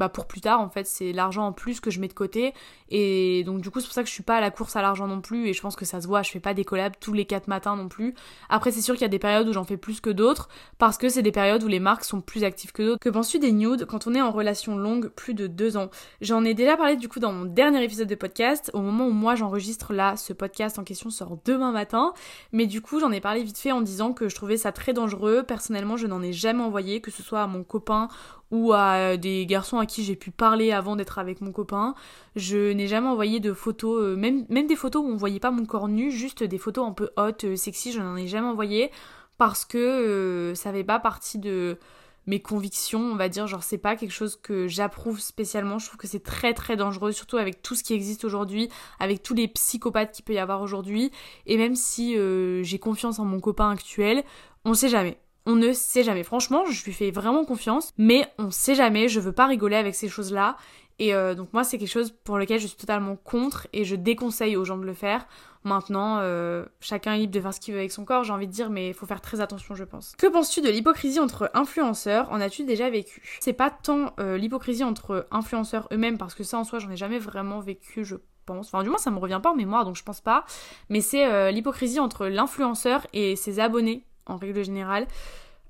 bah 0.00 0.08
pour 0.08 0.26
plus 0.26 0.40
tard 0.40 0.60
en 0.60 0.70
fait 0.70 0.86
c'est 0.86 1.12
l'argent 1.12 1.46
en 1.46 1.52
plus 1.52 1.78
que 1.78 1.90
je 1.90 2.00
mets 2.00 2.08
de 2.08 2.14
côté. 2.14 2.54
Et 2.88 3.44
donc 3.44 3.60
du 3.60 3.70
coup 3.70 3.80
c'est 3.80 3.86
pour 3.86 3.92
ça 3.92 4.02
que 4.02 4.08
je 4.08 4.14
suis 4.14 4.22
pas 4.22 4.36
à 4.38 4.40
la 4.40 4.50
course 4.50 4.74
à 4.74 4.82
l'argent 4.82 5.06
non 5.06 5.20
plus. 5.20 5.46
Et 5.46 5.52
je 5.52 5.60
pense 5.60 5.76
que 5.76 5.84
ça 5.84 6.00
se 6.00 6.06
voit 6.06 6.22
je 6.22 6.30
fais 6.30 6.40
pas 6.40 6.54
des 6.54 6.64
collabs 6.64 6.94
tous 6.98 7.12
les 7.12 7.26
quatre 7.26 7.48
matins 7.48 7.76
non 7.76 7.88
plus. 7.88 8.14
Après 8.48 8.72
c'est 8.72 8.80
sûr 8.80 8.94
qu'il 8.94 9.02
y 9.02 9.04
a 9.04 9.08
des 9.08 9.18
périodes 9.18 9.46
où 9.46 9.52
j'en 9.52 9.64
fais 9.64 9.76
plus 9.76 10.00
que 10.00 10.08
d'autres 10.08 10.48
parce 10.78 10.96
que 10.96 11.10
c'est 11.10 11.20
des 11.20 11.32
périodes 11.32 11.62
où 11.62 11.68
les 11.68 11.80
marques 11.80 12.04
sont 12.04 12.22
plus 12.22 12.44
actives 12.44 12.72
que 12.72 12.82
d'autres. 12.82 12.98
Que 12.98 13.10
penses-tu 13.10 13.38
des 13.38 13.52
nudes 13.52 13.84
quand 13.84 14.06
on 14.06 14.14
est 14.14 14.22
en 14.22 14.30
relation 14.30 14.78
longue 14.78 15.08
plus 15.08 15.34
de 15.34 15.46
deux 15.46 15.76
ans? 15.76 15.90
J'en 16.22 16.44
ai 16.44 16.54
déjà 16.54 16.78
parlé 16.78 16.96
du 16.96 17.08
coup 17.08 17.20
dans 17.20 17.32
mon 17.32 17.44
dernier 17.44 17.84
épisode 17.84 18.08
de 18.08 18.14
podcast 18.14 18.70
au 18.72 18.80
moment 18.80 19.06
où 19.06 19.12
moi 19.12 19.34
j'enregistre 19.34 19.92
là 19.92 20.16
ce 20.16 20.32
podcast 20.32 20.78
en 20.78 20.84
question 20.84 21.10
sort 21.10 21.36
demain 21.44 21.72
matin. 21.72 22.14
Mais 22.52 22.66
du 22.66 22.80
coup 22.80 23.00
j'en 23.00 23.12
ai 23.12 23.20
parlé 23.20 23.42
vite 23.42 23.58
fait 23.58 23.72
en 23.72 23.82
disant 23.82 24.14
que 24.14 24.30
je 24.30 24.34
trouvais 24.34 24.56
ça 24.56 24.72
très 24.72 24.94
dangereux. 24.94 25.42
Personnellement 25.42 25.98
je 25.98 26.06
n'en 26.06 26.22
ai 26.22 26.32
jamais 26.32 26.62
envoyé 26.62 27.02
que 27.02 27.10
ce 27.10 27.22
soit 27.22 27.42
à 27.42 27.46
mon 27.46 27.64
copain 27.64 28.08
ou 28.50 28.72
à 28.72 28.94
euh, 28.94 29.16
des 29.16 29.46
garçons 29.46 29.78
à 29.78 29.86
qui 29.86 30.04
j'ai 30.04 30.16
pu 30.16 30.30
parler 30.30 30.72
avant 30.72 30.96
d'être 30.96 31.18
avec 31.18 31.40
mon 31.40 31.52
copain. 31.52 31.94
Je 32.36 32.72
n'ai 32.72 32.88
jamais 32.88 33.08
envoyé 33.08 33.40
de 33.40 33.52
photos, 33.52 34.02
euh, 34.02 34.16
même, 34.16 34.46
des 34.48 34.76
photos 34.76 35.04
où 35.04 35.08
on 35.08 35.16
voyait 35.16 35.40
pas 35.40 35.50
mon 35.50 35.64
corps 35.64 35.88
nu, 35.88 36.10
juste 36.10 36.42
des 36.42 36.58
photos 36.58 36.86
un 36.88 36.92
peu 36.92 37.10
hautes, 37.16 37.44
euh, 37.44 37.56
sexy, 37.56 37.92
je 37.92 38.00
n'en 38.00 38.16
ai 38.16 38.26
jamais 38.26 38.48
envoyé 38.48 38.90
parce 39.38 39.64
que 39.64 40.52
ça 40.54 40.70
fait 40.70 40.84
pas 40.84 40.98
partie 40.98 41.38
de 41.38 41.78
mes 42.26 42.40
convictions, 42.40 43.00
on 43.00 43.16
va 43.16 43.30
dire, 43.30 43.46
genre 43.46 43.62
c'est 43.62 43.78
pas 43.78 43.96
quelque 43.96 44.12
chose 44.12 44.36
que 44.36 44.68
j'approuve 44.68 45.18
spécialement, 45.18 45.78
je 45.78 45.86
trouve 45.86 45.96
que 45.96 46.06
c'est 46.06 46.22
très 46.22 46.52
très 46.52 46.76
dangereux, 46.76 47.12
surtout 47.12 47.38
avec 47.38 47.62
tout 47.62 47.74
ce 47.74 47.82
qui 47.82 47.94
existe 47.94 48.26
aujourd'hui, 48.26 48.68
avec 48.98 49.22
tous 49.22 49.32
les 49.32 49.48
psychopathes 49.48 50.12
qu'il 50.12 50.26
peut 50.26 50.34
y 50.34 50.38
avoir 50.38 50.60
aujourd'hui, 50.60 51.10
et 51.46 51.56
même 51.56 51.74
si 51.74 52.18
j'ai 52.62 52.78
confiance 52.78 53.18
en 53.18 53.24
mon 53.24 53.40
copain 53.40 53.70
actuel, 53.70 54.24
on 54.66 54.74
sait 54.74 54.90
jamais. 54.90 55.18
On 55.46 55.56
ne 55.56 55.72
sait 55.72 56.02
jamais. 56.02 56.22
Franchement, 56.22 56.64
je 56.66 56.84
lui 56.84 56.92
fais 56.92 57.10
vraiment 57.10 57.44
confiance, 57.44 57.92
mais 57.98 58.26
on 58.38 58.50
sait 58.50 58.74
jamais. 58.74 59.08
Je 59.08 59.20
veux 59.20 59.32
pas 59.32 59.46
rigoler 59.46 59.76
avec 59.76 59.94
ces 59.94 60.08
choses-là. 60.08 60.56
Et 61.00 61.14
euh, 61.14 61.34
donc 61.34 61.52
moi, 61.54 61.64
c'est 61.64 61.78
quelque 61.78 61.90
chose 61.90 62.14
pour 62.24 62.36
lequel 62.36 62.60
je 62.60 62.66
suis 62.66 62.76
totalement 62.76 63.16
contre 63.16 63.66
et 63.72 63.84
je 63.84 63.96
déconseille 63.96 64.54
aux 64.56 64.66
gens 64.66 64.76
de 64.76 64.84
le 64.84 64.92
faire. 64.92 65.26
Maintenant, 65.64 66.18
euh, 66.20 66.66
chacun 66.78 67.14
est 67.14 67.20
libre 67.20 67.32
de 67.32 67.40
faire 67.40 67.54
ce 67.54 67.60
qu'il 67.60 67.72
veut 67.72 67.80
avec 67.80 67.90
son 67.90 68.04
corps, 68.04 68.22
j'ai 68.22 68.34
envie 68.34 68.46
de 68.46 68.52
dire, 68.52 68.68
mais 68.68 68.88
il 68.88 68.94
faut 68.94 69.06
faire 69.06 69.22
très 69.22 69.40
attention, 69.40 69.74
je 69.74 69.84
pense. 69.84 70.14
Que 70.16 70.26
penses-tu 70.26 70.60
de 70.60 70.68
l'hypocrisie 70.68 71.18
entre 71.18 71.50
influenceurs? 71.54 72.30
En 72.30 72.40
as-tu 72.40 72.64
déjà 72.64 72.90
vécu? 72.90 73.22
C'est 73.40 73.54
pas 73.54 73.70
tant 73.70 74.12
euh, 74.20 74.36
l'hypocrisie 74.36 74.84
entre 74.84 75.26
influenceurs 75.30 75.88
eux-mêmes, 75.90 76.18
parce 76.18 76.34
que 76.34 76.44
ça 76.44 76.58
en 76.58 76.64
soi, 76.64 76.78
j'en 76.78 76.90
ai 76.90 76.96
jamais 76.96 77.18
vraiment 77.18 77.60
vécu, 77.60 78.04
je 78.04 78.16
pense. 78.44 78.68
Enfin, 78.68 78.82
du 78.82 78.90
moins, 78.90 78.98
ça 78.98 79.10
me 79.10 79.18
revient 79.18 79.40
pas 79.42 79.52
en 79.52 79.56
mémoire, 79.56 79.86
donc 79.86 79.96
je 79.96 80.02
pense 80.02 80.20
pas. 80.20 80.44
Mais 80.90 81.00
c'est 81.00 81.50
l'hypocrisie 81.52 82.00
entre 82.00 82.26
l'influenceur 82.26 83.06
et 83.14 83.36
ses 83.36 83.58
abonnés 83.58 84.04
en 84.26 84.36
règle 84.36 84.64
générale. 84.64 85.06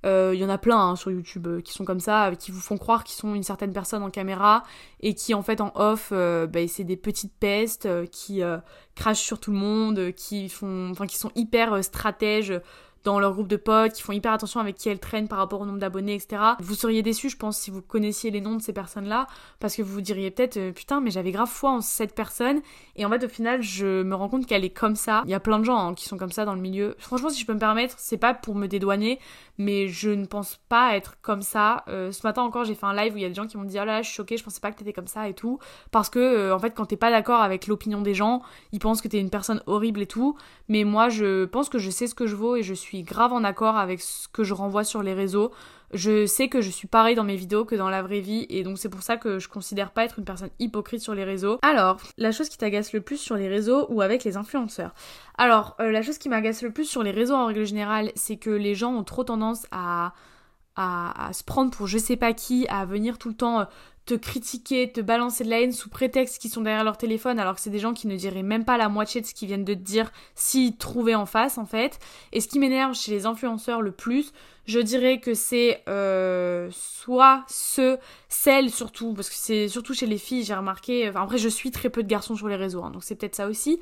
Il 0.03 0.09
euh, 0.09 0.35
y 0.35 0.43
en 0.45 0.49
a 0.49 0.57
plein 0.57 0.79
hein, 0.79 0.97
sur 0.97 1.11
YouTube 1.11 1.47
euh, 1.47 1.61
qui 1.61 1.75
sont 1.75 1.85
comme 1.85 2.01
ça, 2.01 2.29
euh, 2.29 2.35
qui 2.35 2.53
vous 2.53 2.61
font 2.61 2.79
croire 2.79 3.05
qu'ils 3.05 3.17
sont 3.17 3.35
une 3.35 3.43
certaine 3.43 3.73
personne 3.73 4.03
en 4.03 4.09
caméra 4.09 4.63
et 5.01 5.15
qui 5.15 5.35
en 5.35 5.43
fait 5.43 5.61
en 5.61 5.73
off, 5.75 6.11
bah, 6.11 6.67
c'est 6.69 6.85
des 6.85 6.97
petites 6.97 7.35
pestes 7.39 7.89
qui 8.11 8.43
crachent 8.95 9.21
sur 9.21 9.41
tout 9.41 9.51
le 9.51 9.59
monde, 9.59 10.13
qui 10.13 10.49
font, 10.49 10.91
enfin 10.91 11.07
qui 11.07 11.19
sont 11.19 11.31
hyper 11.35 11.85
stratèges 11.85 12.55
dans 13.05 13.19
leur 13.19 13.33
groupe 13.33 13.49
de 13.49 13.57
potes, 13.57 13.93
qui 13.93 14.03
font 14.03 14.13
hyper 14.13 14.33
attention 14.33 14.61
avec 14.61 14.77
qui 14.77 14.89
elles 14.89 14.99
traînent 14.99 15.29
par 15.29 15.39
rapport 15.39 15.61
au 15.61 15.67
nombre 15.67 15.79
d'abonnés, 15.79 16.15
etc. 16.15 16.43
Vous 16.61 16.75
seriez 16.75 17.03
déçus, 17.03 17.31
je 17.31 17.37
pense, 17.37 17.59
si 17.59 17.71
vous 17.71 17.83
connaissiez 17.83 18.31
les 18.31 18.41
noms 18.41 18.57
de 18.57 18.63
ces 18.63 18.73
personnes-là, 18.73 19.27
parce 19.59 19.77
que 19.77 19.83
vous 19.83 19.95
vous 19.95 20.01
diriez 20.01 20.31
peut-être, 20.31 20.57
euh, 20.57 20.73
putain, 20.73 21.01
mais 21.01 21.11
j'avais 21.11 21.33
grave 21.33 21.49
foi 21.49 21.71
en 21.71 21.81
cette 21.81 22.15
personne, 22.15 22.61
et 22.97 23.05
en 23.05 23.11
fait, 23.11 23.25
au 23.25 23.29
final, 23.29 23.63
je 23.63 24.03
me 24.03 24.15
rends 24.15 24.29
compte 24.29 24.47
qu'elle 24.47 24.65
est 24.65 24.71
comme 24.71 24.97
ça. 24.97 25.23
Il 25.25 25.31
y 25.31 25.35
a 25.35 25.41
plein 25.41 25.59
de 25.59 25.65
gens 25.65 25.79
hein, 25.79 25.95
qui 25.95 26.07
sont 26.07 26.19
comme 26.19 26.33
ça 26.33 26.45
dans 26.45 26.55
le 26.55 26.61
milieu. 26.61 26.95
Franchement, 26.99 27.31
si 27.31 27.41
je 27.41 27.47
peux 27.47 27.55
me 27.55 27.59
permettre, 27.59 27.95
c'est 27.99 28.19
pas 28.19 28.35
pour 28.35 28.55
me 28.55 28.67
dédouaner, 28.67 29.19
mais 29.59 29.89
je 29.89 30.11
ne 30.11 30.27
pense 30.27 30.61
pas 30.69 30.97
être 30.97 31.17
comme 31.23 31.43
ça. 31.43 31.85
Euh, 31.89 32.13
ce 32.13 32.27
matin 32.27 32.43
encore, 32.43 32.65
j'ai 32.65 32.75
fait 32.75 32.87
un 32.87 32.95
live 32.95 33.15
où 33.15 33.17
il 33.17 33.23
y 33.23 33.27
a 33.27 33.29
des 33.29 33.35
gens 33.35 33.47
qui 33.47 33.57
m'ont 33.57 33.65
dit, 33.65 33.77
oh 33.77 33.85
là, 33.85 33.97
là 33.97 34.03
je 34.03 34.09
suis 34.09 34.17
choquée, 34.17 34.37
je 34.37 34.45
pensais 34.45 34.61
pas 34.61 34.71
que 34.71 34.79
t'étais 34.79 34.93
comme 34.93 35.07
ça 35.07 35.29
et 35.29 35.35
tout, 35.35 35.59
parce 35.91 36.11
que, 36.11 36.19
euh, 36.19 36.55
en 36.55 36.59
fait, 36.59 36.71
quand 36.71 36.87
t'es 36.87 36.97
pas 36.97 37.11
d'accord 37.11 37.41
avec 37.41 37.67
l'opinion 37.67 38.03
des 38.03 38.15
gens, 38.15 38.43
ils 38.73 38.79
pensent 38.79 39.01
que 39.01 39.09
t'es 39.09 39.21
une 39.21 39.31
personne 39.31 39.63
horrible 39.67 40.03
et 40.03 40.07
tout, 40.07 40.37
mais 40.69 40.85
moi, 40.85 41.09
je 41.09 41.45
pense 41.45 41.69
que 41.69 41.79
je 41.79 41.91
sais 41.91 42.07
ce 42.07 42.15
que 42.15 42.27
je 42.27 42.37
vaux 42.37 42.57
et 42.57 42.63
je 42.63 42.75
suis 42.75 42.90
grave 42.99 43.33
en 43.33 43.45
accord 43.45 43.77
avec 43.77 44.01
ce 44.01 44.29
que 44.29 44.45
je 44.45 44.55
renvoie 44.55 44.85
sur 44.85 45.03
les 45.03 45.15
réseaux. 45.15 45.51
Je 45.93 46.25
sais 46.27 46.49
que 46.49 46.61
je 46.61 46.71
suis 46.71 46.87
pareil 46.87 47.17
dans 47.17 47.25
mes 47.25 47.35
vidéos 47.35 47.65
que 47.65 47.75
dans 47.75 47.89
la 47.89 48.03
vraie 48.03 48.21
vie 48.21 48.47
et 48.49 48.63
donc 48.63 48.79
c'est 48.79 48.89
pour 48.89 49.03
ça 49.03 49.17
que 49.17 49.41
je 49.41 49.49
considère 49.49 49.91
pas 49.91 50.05
être 50.05 50.19
une 50.19 50.25
personne 50.25 50.51
hypocrite 50.61 51.01
sur 51.01 51.15
les 51.15 51.25
réseaux. 51.25 51.59
Alors, 51.63 51.99
la 52.17 52.31
chose 52.31 52.49
qui 52.49 52.59
t'agace 52.59 52.93
le 52.93 53.01
plus 53.01 53.17
sur 53.17 53.35
les 53.35 53.49
réseaux 53.49 53.87
ou 53.89 54.01
avec 54.01 54.23
les 54.23 54.37
influenceurs? 54.37 54.95
Alors, 55.37 55.77
euh, 55.81 55.91
la 55.91 56.03
chose 56.03 56.19
qui 56.19 56.29
m'agace 56.29 56.63
le 56.63 56.71
plus 56.71 56.85
sur 56.85 57.03
les 57.03 57.11
réseaux 57.11 57.35
en 57.35 57.47
règle 57.47 57.65
générale, 57.65 58.13
c'est 58.15 58.37
que 58.37 58.51
les 58.51 58.75
gens 58.75 58.93
ont 58.93 59.05
trop 59.05 59.25
tendance 59.25 59.67
à 59.73 60.13
à, 60.77 61.31
se 61.33 61.45
prendre 61.45 61.71
pour 61.71 61.87
je 61.87 61.99
sais 61.99 62.17
pas 62.17 62.33
qui, 62.33 62.67
à 62.69 62.85
venir 62.85 63.19
tout 63.19 63.29
le 63.29 63.35
temps 63.35 63.61
euh, 63.61 63.65
te 64.07 64.15
critiquer, 64.15 64.91
te 64.91 65.01
balancer 65.01 65.45
de 65.45 65.51
la 65.51 65.61
haine 65.61 65.73
sous 65.73 65.89
prétexte 65.89 66.41
qu'ils 66.41 66.51
sont 66.51 66.63
derrière 66.63 66.85
leur 66.85 66.97
téléphone 66.97 67.39
alors 67.39 67.55
que 67.55 67.61
c'est 67.61 67.71
des 67.71 67.79
gens 67.79 67.93
qui 67.93 68.09
ne 68.09 68.17
diraient 68.17 68.43
même 68.43 68.65
pas 68.65 68.77
la 68.77 68.89
moitié 68.89 69.21
de 69.21 69.27
ce 69.27 69.35
qu'ils 69.35 69.49
viennent 69.49 69.65
de 69.65 69.75
te 69.75 69.79
dire 69.79 70.11
s'ils 70.35 70.77
trouvaient 70.77 71.15
en 71.15 71.27
face 71.27 71.59
en 71.59 71.67
fait. 71.67 71.99
Et 72.33 72.41
ce 72.41 72.49
qui 72.49 72.59
m'énerve 72.59 72.95
chez 72.95 73.13
les 73.13 73.27
influenceurs 73.27 73.83
le 73.83 73.93
plus, 73.93 74.33
je 74.67 74.79
dirais 74.79 75.21
que 75.21 75.35
c'est 75.35 75.83
euh, 75.89 76.69
soit 76.73 77.45
ceux, 77.49 77.99
celles 78.29 78.71
surtout, 78.71 79.15
parce 79.15 79.29
que 79.29 79.37
c'est 79.37 79.69
surtout 79.69 79.95
chez 79.95 80.07
les 80.07 80.19
filles, 80.19 80.45
j'ai 80.45 80.55
remarqué, 80.55 81.09
enfin 81.09 81.23
après 81.23 81.39
je 81.39 81.49
suis 81.49 81.71
très 81.71 81.91
peu 81.91 82.03
de 82.03 82.09
garçons 82.09 82.37
sur 82.37 82.49
les 82.49 82.57
réseaux, 82.57 82.83
hein, 82.83 82.91
donc 82.91 83.05
c'est 83.05 83.15
peut-être 83.15 83.37
ça 83.37 83.49
aussi, 83.49 83.81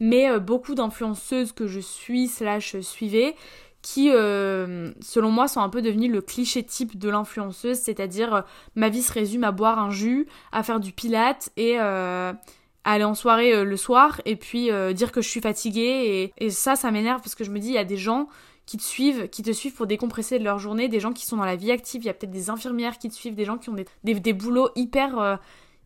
mais 0.00 0.30
euh, 0.30 0.38
beaucoup 0.38 0.74
d'influenceuses 0.74 1.52
que 1.52 1.66
je 1.66 1.80
suis 1.80 2.28
slash 2.28 2.78
suivais 2.80 3.34
qui, 3.82 4.10
euh, 4.12 4.92
selon 5.00 5.30
moi, 5.30 5.48
sont 5.48 5.60
un 5.60 5.68
peu 5.68 5.82
devenus 5.82 6.10
le 6.10 6.20
cliché 6.20 6.62
type 6.62 6.98
de 6.98 7.08
l'influenceuse, 7.08 7.78
c'est-à-dire 7.78 8.34
euh, 8.34 8.42
ma 8.74 8.88
vie 8.88 9.02
se 9.02 9.12
résume 9.12 9.44
à 9.44 9.52
boire 9.52 9.78
un 9.78 9.90
jus, 9.90 10.26
à 10.52 10.62
faire 10.62 10.80
du 10.80 10.92
pilate 10.92 11.50
et 11.56 11.76
euh, 11.78 12.32
aller 12.84 13.04
en 13.04 13.14
soirée 13.14 13.64
le 13.64 13.76
soir 13.76 14.20
et 14.24 14.36
puis 14.36 14.70
dire 14.94 15.12
que 15.12 15.20
je 15.20 15.28
suis 15.28 15.40
fatiguée 15.40 16.32
et, 16.38 16.46
et 16.46 16.50
ça, 16.50 16.74
ça 16.74 16.90
m'énerve 16.90 17.20
parce 17.20 17.34
que 17.34 17.44
je 17.44 17.50
me 17.50 17.58
dis, 17.58 17.68
il 17.68 17.74
y 17.74 17.78
a 17.78 17.84
des 17.84 17.98
gens 17.98 18.28
qui 18.64 18.76
te 18.78 18.82
suivent, 18.82 19.28
qui 19.28 19.42
te 19.42 19.50
suivent 19.52 19.74
pour 19.74 19.86
décompresser 19.86 20.38
de 20.38 20.44
leur 20.44 20.58
journée, 20.58 20.88
des 20.88 21.00
gens 21.00 21.12
qui 21.12 21.26
sont 21.26 21.36
dans 21.36 21.44
la 21.44 21.56
vie 21.56 21.70
active, 21.70 22.02
il 22.02 22.06
y 22.06 22.10
a 22.10 22.14
peut-être 22.14 22.30
des 22.30 22.50
infirmières 22.50 22.98
qui 22.98 23.08
te 23.08 23.14
suivent, 23.14 23.34
des 23.34 23.44
gens 23.44 23.58
qui 23.58 23.68
ont 23.68 23.74
des, 23.74 23.86
des, 24.04 24.14
des 24.14 24.32
boulots 24.32 24.70
hyper 24.74 25.38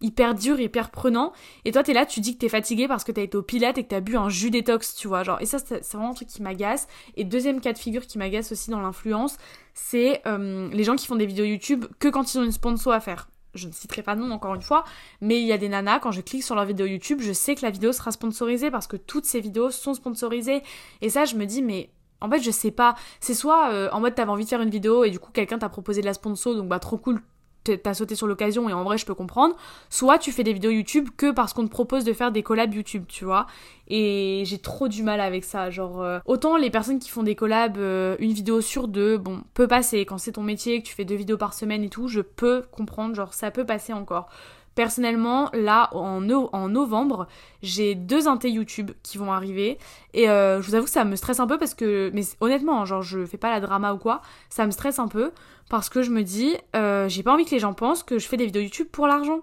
hyper 0.02 0.34
dur, 0.34 0.60
hyper 0.60 0.90
prenant. 0.90 1.32
Et 1.64 1.72
toi, 1.72 1.82
t'es 1.82 1.92
là, 1.92 2.04
tu 2.04 2.20
dis 2.20 2.34
que 2.34 2.40
t'es 2.40 2.48
fatigué 2.48 2.88
parce 2.88 3.04
que 3.04 3.12
t'as 3.12 3.22
été 3.22 3.36
au 3.36 3.42
pilate 3.42 3.78
et 3.78 3.84
que 3.84 3.88
t'as 3.88 4.00
bu 4.00 4.16
un 4.16 4.28
jus 4.28 4.50
détox, 4.50 4.94
tu 4.94 5.08
vois. 5.08 5.22
Genre, 5.22 5.40
et 5.40 5.46
ça, 5.46 5.58
c'est 5.58 5.92
vraiment 5.92 6.10
un 6.10 6.14
truc 6.14 6.28
qui 6.28 6.42
m'agace. 6.42 6.88
Et 7.16 7.24
deuxième 7.24 7.60
cas 7.60 7.72
de 7.72 7.78
figure 7.78 8.06
qui 8.06 8.18
m'agace 8.18 8.52
aussi 8.52 8.70
dans 8.70 8.80
l'influence, 8.80 9.36
c'est 9.74 10.20
euh, 10.26 10.68
les 10.72 10.84
gens 10.84 10.96
qui 10.96 11.06
font 11.06 11.16
des 11.16 11.26
vidéos 11.26 11.44
YouTube 11.44 11.86
que 11.98 12.08
quand 12.08 12.34
ils 12.34 12.38
ont 12.38 12.44
une 12.44 12.52
sponsor 12.52 12.92
à 12.92 13.00
faire. 13.00 13.28
Je 13.54 13.68
ne 13.68 13.72
citerai 13.72 14.02
pas 14.02 14.16
de 14.16 14.20
nom 14.20 14.30
encore 14.30 14.54
une 14.54 14.62
fois, 14.62 14.84
mais 15.20 15.40
il 15.40 15.46
y 15.46 15.52
a 15.52 15.58
des 15.58 15.68
nanas, 15.68 15.98
quand 15.98 16.10
je 16.10 16.22
clique 16.22 16.42
sur 16.42 16.54
leur 16.54 16.64
vidéo 16.64 16.86
YouTube, 16.86 17.20
je 17.20 17.32
sais 17.34 17.54
que 17.54 17.62
la 17.62 17.70
vidéo 17.70 17.92
sera 17.92 18.10
sponsorisée 18.10 18.70
parce 18.70 18.86
que 18.86 18.96
toutes 18.96 19.26
ces 19.26 19.40
vidéos 19.40 19.70
sont 19.70 19.92
sponsorisées. 19.92 20.62
Et 21.02 21.10
ça, 21.10 21.26
je 21.26 21.36
me 21.36 21.44
dis, 21.44 21.60
mais 21.60 21.90
en 22.22 22.30
fait, 22.30 22.40
je 22.40 22.50
sais 22.50 22.70
pas. 22.70 22.94
C'est 23.20 23.34
soit 23.34 23.70
euh, 23.72 23.90
en 23.92 24.00
mode 24.00 24.14
t'avais 24.14 24.30
envie 24.30 24.44
de 24.44 24.48
faire 24.48 24.62
une 24.62 24.70
vidéo 24.70 25.04
et 25.04 25.10
du 25.10 25.18
coup 25.18 25.30
quelqu'un 25.32 25.58
t'a 25.58 25.68
proposé 25.68 26.00
de 26.00 26.06
la 26.06 26.14
sponsor, 26.14 26.54
donc 26.54 26.68
bah 26.68 26.78
trop 26.78 26.96
cool, 26.96 27.20
t'as 27.64 27.94
sauté 27.94 28.14
sur 28.14 28.26
l'occasion 28.26 28.68
et 28.68 28.72
en 28.72 28.84
vrai 28.84 28.98
je 28.98 29.06
peux 29.06 29.14
comprendre, 29.14 29.56
soit 29.90 30.18
tu 30.18 30.32
fais 30.32 30.44
des 30.44 30.52
vidéos 30.52 30.70
YouTube 30.70 31.08
que 31.16 31.30
parce 31.30 31.52
qu'on 31.52 31.64
te 31.64 31.70
propose 31.70 32.04
de 32.04 32.12
faire 32.12 32.32
des 32.32 32.42
collabs 32.42 32.74
YouTube, 32.74 33.04
tu 33.08 33.24
vois. 33.24 33.46
Et 33.88 34.42
j'ai 34.46 34.58
trop 34.58 34.88
du 34.88 35.02
mal 35.02 35.20
avec 35.20 35.44
ça, 35.44 35.70
genre 35.70 36.02
euh, 36.02 36.18
autant 36.24 36.56
les 36.56 36.70
personnes 36.70 36.98
qui 36.98 37.10
font 37.10 37.22
des 37.22 37.34
collabs 37.34 37.76
euh, 37.78 38.16
une 38.20 38.32
vidéo 38.32 38.60
sur 38.60 38.88
deux, 38.88 39.18
bon, 39.18 39.42
peut 39.54 39.68
passer 39.68 40.04
quand 40.06 40.18
c'est 40.18 40.32
ton 40.32 40.42
métier 40.42 40.82
que 40.82 40.86
tu 40.86 40.94
fais 40.94 41.04
deux 41.04 41.14
vidéos 41.14 41.36
par 41.36 41.54
semaine 41.54 41.82
et 41.82 41.88
tout, 41.88 42.08
je 42.08 42.20
peux 42.20 42.62
comprendre, 42.70 43.14
genre 43.14 43.34
ça 43.34 43.50
peut 43.50 43.66
passer 43.66 43.92
encore. 43.92 44.28
Personnellement, 44.74 45.50
là, 45.52 45.90
en, 45.94 46.20
novembre, 46.20 47.26
j'ai 47.62 47.94
deux 47.94 48.26
intés 48.28 48.50
YouTube 48.50 48.90
qui 49.02 49.18
vont 49.18 49.32
arriver. 49.32 49.78
Et 50.14 50.30
euh, 50.30 50.62
je 50.62 50.68
vous 50.68 50.74
avoue 50.74 50.86
que 50.86 50.90
ça 50.90 51.04
me 51.04 51.16
stresse 51.16 51.40
un 51.40 51.46
peu 51.46 51.58
parce 51.58 51.74
que... 51.74 52.10
Mais 52.14 52.22
honnêtement, 52.40 52.80
hein, 52.80 52.84
genre, 52.84 53.02
je 53.02 53.26
fais 53.26 53.36
pas 53.36 53.50
la 53.50 53.60
drama 53.60 53.92
ou 53.92 53.98
quoi. 53.98 54.22
Ça 54.48 54.64
me 54.64 54.70
stresse 54.70 54.98
un 54.98 55.08
peu 55.08 55.32
parce 55.68 55.88
que 55.88 56.02
je 56.02 56.10
me 56.10 56.22
dis, 56.22 56.56
euh, 56.74 57.08
j'ai 57.08 57.22
pas 57.22 57.32
envie 57.32 57.44
que 57.44 57.50
les 57.50 57.58
gens 57.58 57.74
pensent 57.74 58.02
que 58.02 58.18
je 58.18 58.26
fais 58.26 58.36
des 58.36 58.46
vidéos 58.46 58.62
YouTube 58.62 58.88
pour 58.90 59.06
l'argent. 59.06 59.40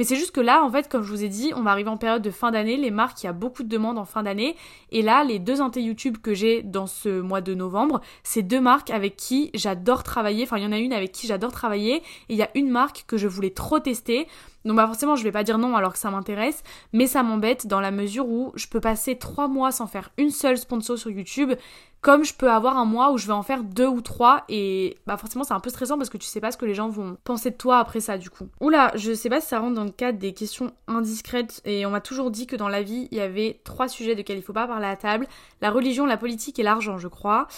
Mais 0.00 0.06
c'est 0.06 0.16
juste 0.16 0.30
que 0.30 0.40
là, 0.40 0.64
en 0.64 0.70
fait, 0.70 0.88
comme 0.88 1.02
je 1.02 1.10
vous 1.10 1.24
ai 1.24 1.28
dit, 1.28 1.52
on 1.54 1.60
va 1.60 1.72
arriver 1.72 1.90
en 1.90 1.98
période 1.98 2.22
de 2.22 2.30
fin 2.30 2.50
d'année. 2.50 2.78
Les 2.78 2.90
marques, 2.90 3.22
il 3.22 3.26
y 3.26 3.28
a 3.28 3.34
beaucoup 3.34 3.62
de 3.62 3.68
demandes 3.68 3.98
en 3.98 4.06
fin 4.06 4.22
d'année. 4.22 4.56
Et 4.92 5.02
là, 5.02 5.24
les 5.24 5.38
deux 5.38 5.60
intés 5.60 5.82
YouTube 5.82 6.16
que 6.22 6.32
j'ai 6.32 6.62
dans 6.62 6.86
ce 6.86 7.20
mois 7.20 7.42
de 7.42 7.52
novembre, 7.52 8.00
c'est 8.22 8.40
deux 8.40 8.62
marques 8.62 8.88
avec 8.88 9.14
qui 9.16 9.50
j'adore 9.52 10.02
travailler. 10.02 10.44
Enfin, 10.44 10.56
il 10.56 10.62
y 10.62 10.66
en 10.66 10.72
a 10.72 10.78
une 10.78 10.94
avec 10.94 11.12
qui 11.12 11.26
j'adore 11.26 11.52
travailler. 11.52 11.96
Et 11.96 12.02
il 12.30 12.36
y 12.36 12.42
a 12.42 12.48
une 12.54 12.70
marque 12.70 13.04
que 13.06 13.18
je 13.18 13.28
voulais 13.28 13.50
trop 13.50 13.78
tester. 13.78 14.26
Donc 14.64 14.76
bah 14.76 14.86
forcément 14.86 15.16
je 15.16 15.24
vais 15.24 15.32
pas 15.32 15.42
dire 15.42 15.56
non 15.56 15.74
alors 15.74 15.94
que 15.94 15.98
ça 15.98 16.10
m'intéresse, 16.10 16.62
mais 16.92 17.06
ça 17.06 17.22
m'embête 17.22 17.66
dans 17.66 17.80
la 17.80 17.90
mesure 17.90 18.28
où 18.28 18.52
je 18.56 18.66
peux 18.66 18.80
passer 18.80 19.16
trois 19.16 19.48
mois 19.48 19.72
sans 19.72 19.86
faire 19.86 20.10
une 20.18 20.30
seule 20.30 20.58
sponsor 20.58 20.98
sur 20.98 21.10
YouTube, 21.10 21.54
comme 22.00 22.24
je 22.24 22.34
peux 22.34 22.50
avoir 22.50 22.78
un 22.78 22.84
mois 22.84 23.12
où 23.12 23.18
je 23.18 23.26
vais 23.26 23.32
en 23.32 23.42
faire 23.42 23.62
deux 23.62 23.86
ou 23.86 24.00
trois 24.00 24.44
et 24.48 24.96
bah 25.06 25.16
forcément 25.16 25.44
c'est 25.44 25.54
un 25.54 25.60
peu 25.60 25.70
stressant 25.70 25.98
parce 25.98 26.08
que 26.10 26.16
tu 26.16 26.26
sais 26.26 26.40
pas 26.40 26.50
ce 26.50 26.56
que 26.56 26.64
les 26.64 26.74
gens 26.74 26.88
vont 26.88 27.16
penser 27.24 27.50
de 27.50 27.56
toi 27.56 27.78
après 27.78 28.00
ça 28.00 28.16
du 28.16 28.30
coup. 28.30 28.48
Oula, 28.60 28.92
je 28.94 29.12
sais 29.12 29.28
pas 29.28 29.40
si 29.40 29.48
ça 29.48 29.58
rentre 29.58 29.74
dans 29.74 29.84
le 29.84 29.90
cadre 29.90 30.18
des 30.18 30.32
questions 30.32 30.72
indiscrètes 30.86 31.60
et 31.64 31.84
on 31.84 31.90
m'a 31.90 32.00
toujours 32.00 32.30
dit 32.30 32.46
que 32.46 32.56
dans 32.56 32.68
la 32.68 32.82
vie 32.82 33.08
il 33.10 33.18
y 33.18 33.20
avait 33.20 33.60
trois 33.64 33.88
sujets 33.88 34.14
desquels 34.14 34.38
il 34.38 34.42
faut 34.42 34.52
pas 34.52 34.66
parler 34.66 34.86
à 34.86 34.96
table, 34.96 35.26
la 35.60 35.70
religion, 35.70 36.06
la 36.06 36.16
politique 36.16 36.58
et 36.58 36.62
l'argent 36.62 36.98
je 36.98 37.08
crois. 37.08 37.48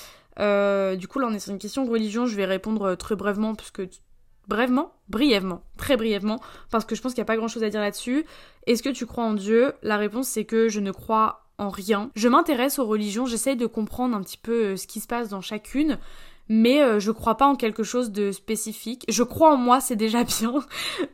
Euh, 0.40 0.96
du 0.96 1.09
coup 1.09 1.18
là 1.18 1.28
on 1.31 1.35
est 1.35 1.38
sur 1.38 1.52
une 1.52 1.59
question 1.59 1.85
de 1.85 1.90
religion, 1.90 2.26
je 2.26 2.35
vais 2.37 2.46
répondre 2.46 2.94
très 2.96 3.16
brièvement 3.16 3.55
puisque 3.55 3.83
Brèvement, 4.48 4.92
brièvement, 5.09 5.62
très 5.76 5.96
brièvement, 5.96 6.40
parce 6.70 6.85
que 6.85 6.96
je 6.96 7.00
pense 7.00 7.14
qu'il 7.14 7.20
n'y 7.20 7.26
a 7.26 7.26
pas 7.26 7.37
grand 7.37 7.46
chose 7.46 7.62
à 7.62 7.70
dire 7.70 7.81
là-dessus. 7.81 8.24
Est-ce 8.66 8.83
que 8.83 8.88
tu 8.88 9.07
crois 9.07 9.24
en 9.24 9.35
Dieu? 9.35 9.72
La 9.83 9.96
réponse 9.96 10.26
c'est 10.26 10.44
que 10.44 10.68
je 10.68 10.81
ne 10.81 10.90
crois 10.90 11.41
en 11.59 11.69
rien. 11.69 12.11
Je 12.15 12.29
m'intéresse 12.29 12.79
aux 12.79 12.87
religions, 12.87 13.27
j'essaye 13.27 13.57
de 13.57 13.67
comprendre 13.67 14.17
un 14.17 14.23
petit 14.23 14.38
peu 14.38 14.65
euh, 14.65 14.77
ce 14.77 14.87
qui 14.87 15.01
se 15.01 15.07
passe 15.07 15.29
dans 15.29 15.41
chacune, 15.41 15.99
mais 16.49 16.83
euh, 16.83 16.99
je 16.99 17.11
crois 17.11 17.37
pas 17.37 17.47
en 17.47 17.55
quelque 17.55 17.83
chose 17.83 18.11
de 18.11 18.33
spécifique. 18.33 19.05
Je 19.09 19.23
crois 19.23 19.55
en 19.55 19.57
moi, 19.57 19.81
c'est 19.81 19.97
déjà 19.97 20.25
bien, 20.25 20.55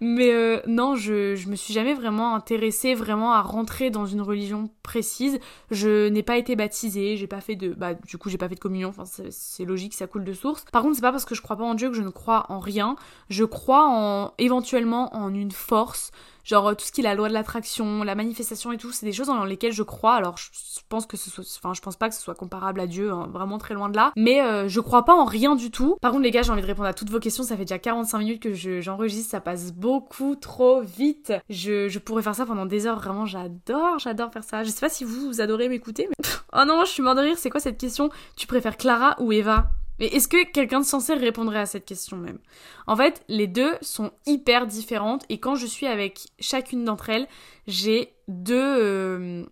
mais 0.01 0.33
euh, 0.33 0.61
non, 0.66 0.96
je, 0.96 1.37
je 1.37 1.48
me 1.48 1.57
suis 1.57 1.74
jamais 1.74 1.94
vraiment 1.94 2.35
intéressée 2.35 2.94
vraiment 2.94 3.33
à 3.33 3.42
rentrer 3.42 3.90
dans 3.90 4.07
une 4.07 4.22
religion 4.22 4.70
précise. 4.83 5.38
Je 5.70 6.09
n'ai 6.09 6.22
pas 6.22 6.38
été 6.38 6.57
baptisée, 6.57 7.16
j'ai 7.16 7.27
pas 7.27 7.40
fait 7.40 7.57
de, 7.57 7.68
bah 7.74 7.94
du 7.94 8.18
coup 8.18 8.31
j'ai 8.31 8.38
pas 8.38 8.48
fait 8.48 8.55
de 8.55 8.61
communion. 8.61 8.88
Enfin 8.88 9.05
c'est 9.31 9.64
logique, 9.64 9.94
ça 9.94 10.07
coule 10.07 10.24
de 10.24 10.33
source. 10.33 10.64
Par 10.72 10.83
contre 10.83 10.96
c'est 10.96 11.03
pas 11.03 11.12
parce 11.12 11.24
que 11.24 11.35
je 11.35 11.42
crois 11.42 11.57
pas 11.57 11.64
en 11.64 11.74
Dieu 11.74 11.90
que 11.90 11.96
je 11.96 12.03
ne 12.03 12.11
crois 12.11 12.46
en 12.48 12.59
rien. 12.59 12.96
Je 13.29 13.44
crois 13.44 13.87
en 13.87 14.33
éventuellement 14.38 15.14
en 15.14 15.33
une 15.33 15.53
force 15.53 16.11
Genre 16.48 16.74
tout 16.74 16.87
ce 16.87 16.92
qui 16.92 17.02
est 17.02 17.04
la 17.04 17.14
loi 17.14 17.28
de 17.28 17.34
l'attraction, 17.34 18.02
la 18.02 18.14
manifestation 18.14 18.72
et 18.72 18.78
tout, 18.78 18.90
c'est 18.90 19.04
des 19.04 19.12
choses 19.12 19.26
dans 19.26 19.44
lesquelles 19.44 19.72
je 19.72 19.82
crois. 19.82 20.14
Alors 20.14 20.38
je 20.38 20.80
pense 20.88 21.04
que 21.04 21.18
ce 21.18 21.28
soit, 21.28 21.44
enfin 21.62 21.74
je 21.74 21.82
pense 21.82 21.96
pas 21.96 22.08
que 22.08 22.14
ce 22.14 22.22
soit 22.22 22.34
comparable 22.34 22.80
à 22.80 22.87
Dieu, 22.87 23.12
hein, 23.12 23.28
vraiment 23.30 23.58
très 23.58 23.74
loin 23.74 23.90
de 23.90 23.96
là. 23.96 24.12
Mais 24.16 24.40
euh, 24.40 24.66
je 24.66 24.80
crois 24.80 25.04
pas 25.04 25.14
en 25.14 25.26
rien 25.26 25.56
du 25.56 25.70
tout. 25.70 25.98
Par 26.00 26.11
contre 26.11 26.22
les 26.22 26.30
gars, 26.30 26.40
j'ai 26.40 26.50
envie 26.50 26.62
de 26.62 26.66
répondre 26.66 26.88
à 26.88 26.94
toutes 26.94 27.11
vos 27.11 27.20
questions. 27.20 27.42
Ça 27.44 27.54
fait 27.54 27.66
déjà 27.66 27.78
45 27.78 28.18
minutes 28.18 28.42
que 28.42 28.54
j'enregistre, 28.80 29.30
ça 29.30 29.42
passe 29.42 29.72
beaucoup 29.72 30.37
trop 30.37 30.80
vite. 30.80 31.34
Je, 31.50 31.88
je 31.88 31.98
pourrais 31.98 32.22
faire 32.22 32.34
ça 32.34 32.46
pendant 32.46 32.64
des 32.64 32.87
heures. 32.87 32.98
Vraiment, 32.98 33.26
j'adore, 33.26 33.98
j'adore 33.98 34.32
faire 34.32 34.44
ça. 34.44 34.64
Je 34.64 34.70
sais 34.70 34.80
pas 34.80 34.88
si 34.88 35.04
vous, 35.04 35.26
vous 35.26 35.42
adorez 35.42 35.68
m'écouter, 35.68 36.08
mais 36.08 36.28
oh 36.54 36.64
non, 36.66 36.82
je 36.87 36.90
suis 36.90 37.02
mort 37.02 37.14
de 37.14 37.20
rire. 37.20 37.37
C'est 37.37 37.50
quoi 37.50 37.61
cette 37.61 37.78
question? 37.78 38.08
Tu 38.37 38.46
préfères 38.46 38.78
Clara 38.78 39.16
ou 39.18 39.32
Eva? 39.32 39.68
Mais 39.98 40.06
est-ce 40.06 40.28
que 40.28 40.44
quelqu'un 40.50 40.80
de 40.80 40.84
censé 40.84 41.14
répondrait 41.14 41.61
à 41.61 41.66
cette 41.66 41.84
question 41.84 42.16
même? 42.16 42.38
En 42.87 42.96
fait, 42.96 43.22
les 43.28 43.46
deux 43.46 43.74
sont 43.80 44.12
hyper 44.26 44.66
différentes 44.66 45.24
et 45.28 45.38
quand 45.38 45.54
je 45.54 45.66
suis 45.66 45.87
avec 45.87 46.28
chacune 46.38 46.84
d'entre 46.84 47.11
elles, 47.11 47.26
j'ai 47.66 48.14
deux, 48.28 48.54
euh, 48.56 49.44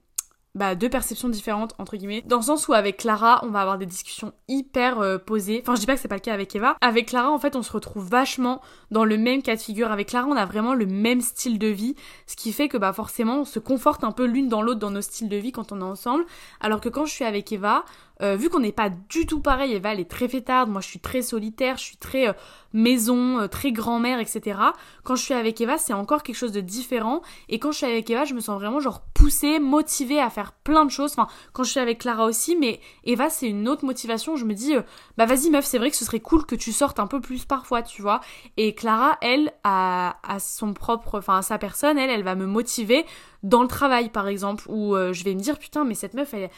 bah, 0.54 0.74
deux 0.74 0.88
perceptions 0.88 1.28
différentes 1.28 1.74
entre 1.78 1.96
guillemets. 1.96 2.22
Dans 2.26 2.36
le 2.36 2.42
sens 2.42 2.68
où 2.68 2.72
avec 2.72 2.96
Clara, 2.96 3.40
on 3.42 3.50
va 3.50 3.60
avoir 3.60 3.78
des 3.78 3.86
discussions 3.86 4.32
hyper 4.48 5.00
euh, 5.00 5.18
posées. 5.18 5.60
Enfin, 5.62 5.74
je 5.74 5.80
dis 5.80 5.86
pas 5.86 5.94
que 5.94 6.00
c'est 6.00 6.08
pas 6.08 6.16
le 6.16 6.20
cas 6.20 6.34
avec 6.34 6.54
Eva. 6.54 6.76
Avec 6.80 7.08
Clara, 7.08 7.30
en 7.30 7.38
fait, 7.38 7.56
on 7.56 7.62
se 7.62 7.72
retrouve 7.72 8.08
vachement 8.08 8.62
dans 8.90 9.04
le 9.04 9.18
même 9.18 9.42
cas 9.42 9.56
de 9.56 9.60
figure. 9.60 9.90
Avec 9.90 10.08
Clara, 10.08 10.26
on 10.28 10.36
a 10.36 10.46
vraiment 10.46 10.74
le 10.74 10.86
même 10.86 11.20
style 11.20 11.58
de 11.58 11.68
vie, 11.68 11.94
ce 12.26 12.36
qui 12.36 12.52
fait 12.52 12.68
que 12.68 12.78
bah 12.78 12.92
forcément, 12.92 13.40
on 13.40 13.44
se 13.44 13.58
conforte 13.58 14.04
un 14.04 14.12
peu 14.12 14.24
l'une 14.24 14.48
dans 14.48 14.62
l'autre 14.62 14.80
dans 14.80 14.90
nos 14.90 15.02
styles 15.02 15.28
de 15.28 15.36
vie 15.36 15.52
quand 15.52 15.72
on 15.72 15.80
est 15.80 15.84
ensemble. 15.84 16.24
Alors 16.60 16.80
que 16.80 16.88
quand 16.88 17.04
je 17.04 17.12
suis 17.12 17.24
avec 17.24 17.52
Eva, 17.52 17.84
euh, 18.22 18.36
vu 18.36 18.48
qu'on 18.48 18.60
n'est 18.60 18.72
pas 18.72 18.88
du 18.90 19.26
tout 19.26 19.40
pareil, 19.40 19.74
Eva 19.74 19.92
elle 19.92 20.00
est 20.00 20.10
très 20.10 20.28
fêtarde, 20.28 20.70
moi 20.70 20.80
je 20.80 20.88
suis 20.88 21.00
très 21.00 21.22
solitaire, 21.22 21.76
je 21.76 21.84
suis 21.84 21.96
très 21.96 22.28
euh, 22.28 22.32
maison, 22.72 23.40
euh, 23.40 23.46
très 23.46 23.72
grand-mère, 23.72 24.18
etc. 24.20 24.58
Quand 25.04 25.16
je 25.16 25.22
suis 25.22 25.34
avec 25.34 25.60
Eva, 25.60 25.78
c'est 25.78 25.92
encore 25.92 26.22
quelque 26.22 26.36
chose 26.36 26.52
de 26.52 26.60
différent. 26.60 27.22
Et 27.48 27.58
quand 27.58 27.72
je 27.72 27.78
suis 27.78 27.86
avec 27.86 28.08
Eva, 28.08 28.24
je 28.24 28.34
me 28.34 28.40
sens 28.40 28.58
vraiment 28.58 28.80
genre 28.80 29.02
poussée, 29.14 29.58
motivée 29.58 30.20
à 30.20 30.30
faire 30.30 30.52
plein 30.52 30.84
de 30.84 30.90
choses. 30.90 31.12
Enfin, 31.12 31.26
quand 31.52 31.62
je 31.62 31.70
suis 31.70 31.80
avec 31.80 31.98
Clara 31.98 32.24
aussi, 32.24 32.56
mais 32.56 32.80
Eva 33.04 33.28
c'est 33.28 33.48
une 33.48 33.68
autre 33.68 33.84
motivation. 33.84 34.36
Je 34.36 34.44
me 34.44 34.54
dis, 34.54 34.74
bah 35.16 35.26
vas-y 35.26 35.50
meuf, 35.50 35.64
c'est 35.64 35.78
vrai 35.78 35.90
que 35.90 35.96
ce 35.96 36.04
serait 36.04 36.20
cool 36.20 36.46
que 36.46 36.54
tu 36.54 36.72
sortes 36.72 36.98
un 36.98 37.06
peu 37.06 37.20
plus 37.20 37.44
parfois, 37.44 37.82
tu 37.82 38.02
vois. 38.02 38.20
Et 38.56 38.74
Clara, 38.74 39.18
elle, 39.20 39.52
a, 39.64 40.16
a 40.22 40.38
son 40.38 40.72
propre, 40.72 41.18
enfin 41.18 41.42
sa 41.42 41.58
personne, 41.58 41.98
elle, 41.98 42.10
elle 42.10 42.24
va 42.24 42.34
me 42.34 42.46
motiver 42.46 43.04
dans 43.42 43.62
le 43.62 43.68
travail 43.68 44.08
par 44.08 44.28
exemple 44.28 44.64
où 44.68 44.94
euh, 44.94 45.12
je 45.12 45.24
vais 45.24 45.34
me 45.34 45.40
dire 45.40 45.58
putain 45.58 45.84
mais 45.84 45.94
cette 45.94 46.14
meuf 46.14 46.34
elle, 46.34 46.50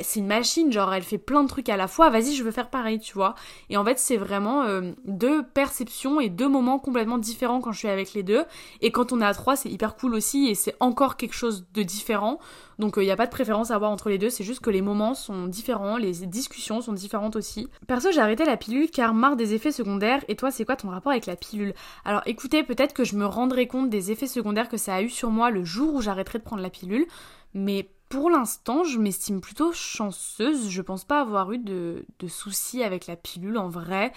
c'est 0.00 0.20
une 0.20 0.26
machine 0.26 0.72
genre 0.72 0.92
elle 0.92 1.02
fait 1.02 1.18
plein 1.18 1.42
de 1.42 1.48
trucs 1.48 1.68
à 1.68 1.76
la 1.76 1.88
fois 1.88 2.10
vas-y 2.10 2.34
je 2.34 2.42
veux 2.42 2.50
faire 2.50 2.70
pareil 2.70 2.98
tu 2.98 3.14
vois. 3.14 3.34
Et 3.70 3.76
en 3.76 3.84
fait 3.84 3.98
c'est 3.98 4.16
vraiment 4.16 4.62
euh, 4.62 4.92
deux 5.04 5.42
perceptions 5.42 6.20
et 6.20 6.28
deux 6.28 6.48
moments 6.48 6.78
complètement 6.78 7.18
différents 7.18 7.60
quand 7.60 7.72
je 7.72 7.78
suis 7.78 7.88
avec 7.88 8.14
les 8.14 8.22
deux. 8.22 8.44
Et 8.80 8.90
quand 8.90 9.12
on 9.12 9.20
est 9.20 9.26
à 9.26 9.34
trois 9.34 9.56
c'est 9.56 9.70
hyper 9.70 9.96
cool 9.96 10.14
aussi 10.14 10.48
et 10.48 10.54
c'est 10.54 10.74
encore 10.80 11.16
quelque 11.16 11.34
chose 11.34 11.66
de 11.74 11.82
différent 11.82 12.38
donc 12.78 12.94
il 12.96 13.00
euh, 13.00 13.04
n'y 13.04 13.10
a 13.10 13.16
pas 13.16 13.26
de 13.26 13.30
préférence 13.30 13.70
à 13.70 13.74
avoir 13.74 13.90
entre 13.90 14.08
les 14.08 14.18
deux, 14.18 14.30
c'est 14.30 14.44
juste 14.44 14.60
que 14.60 14.70
les 14.70 14.82
moments 14.82 15.14
sont 15.14 15.46
différents, 15.46 15.96
les 15.96 16.26
discussions 16.26 16.80
sont 16.80 16.92
différentes 16.92 17.36
aussi. 17.36 17.68
Perso, 17.86 18.10
j'ai 18.12 18.20
arrêté 18.20 18.44
la 18.44 18.56
pilule 18.56 18.90
car 18.90 19.14
marre 19.14 19.36
des 19.36 19.54
effets 19.54 19.72
secondaires. 19.72 20.24
Et 20.28 20.36
toi, 20.36 20.50
c'est 20.50 20.64
quoi 20.64 20.76
ton 20.76 20.88
rapport 20.88 21.12
avec 21.12 21.26
la 21.26 21.36
pilule? 21.36 21.74
Alors 22.04 22.22
écoutez, 22.26 22.62
peut-être 22.62 22.94
que 22.94 23.04
je 23.04 23.16
me 23.16 23.26
rendrai 23.26 23.66
compte 23.66 23.90
des 23.90 24.10
effets 24.10 24.26
secondaires 24.26 24.68
que 24.68 24.76
ça 24.76 24.94
a 24.94 25.02
eu 25.02 25.10
sur 25.10 25.30
moi 25.30 25.50
le 25.50 25.64
jour 25.64 25.94
où 25.94 26.00
j'arrêterai 26.00 26.38
de 26.38 26.44
prendre 26.44 26.62
la 26.62 26.70
pilule, 26.70 27.06
mais 27.54 27.88
pour 28.08 28.30
l'instant, 28.30 28.84
je 28.84 28.98
m'estime 28.98 29.40
plutôt 29.40 29.72
chanceuse. 29.72 30.68
Je 30.68 30.82
pense 30.82 31.04
pas 31.04 31.20
avoir 31.20 31.52
eu 31.52 31.58
de, 31.58 32.04
soucis 32.28 32.82
avec 32.82 33.06
la 33.06 33.16
pilule 33.16 33.58
en 33.58 33.68
vrai. 33.68 34.12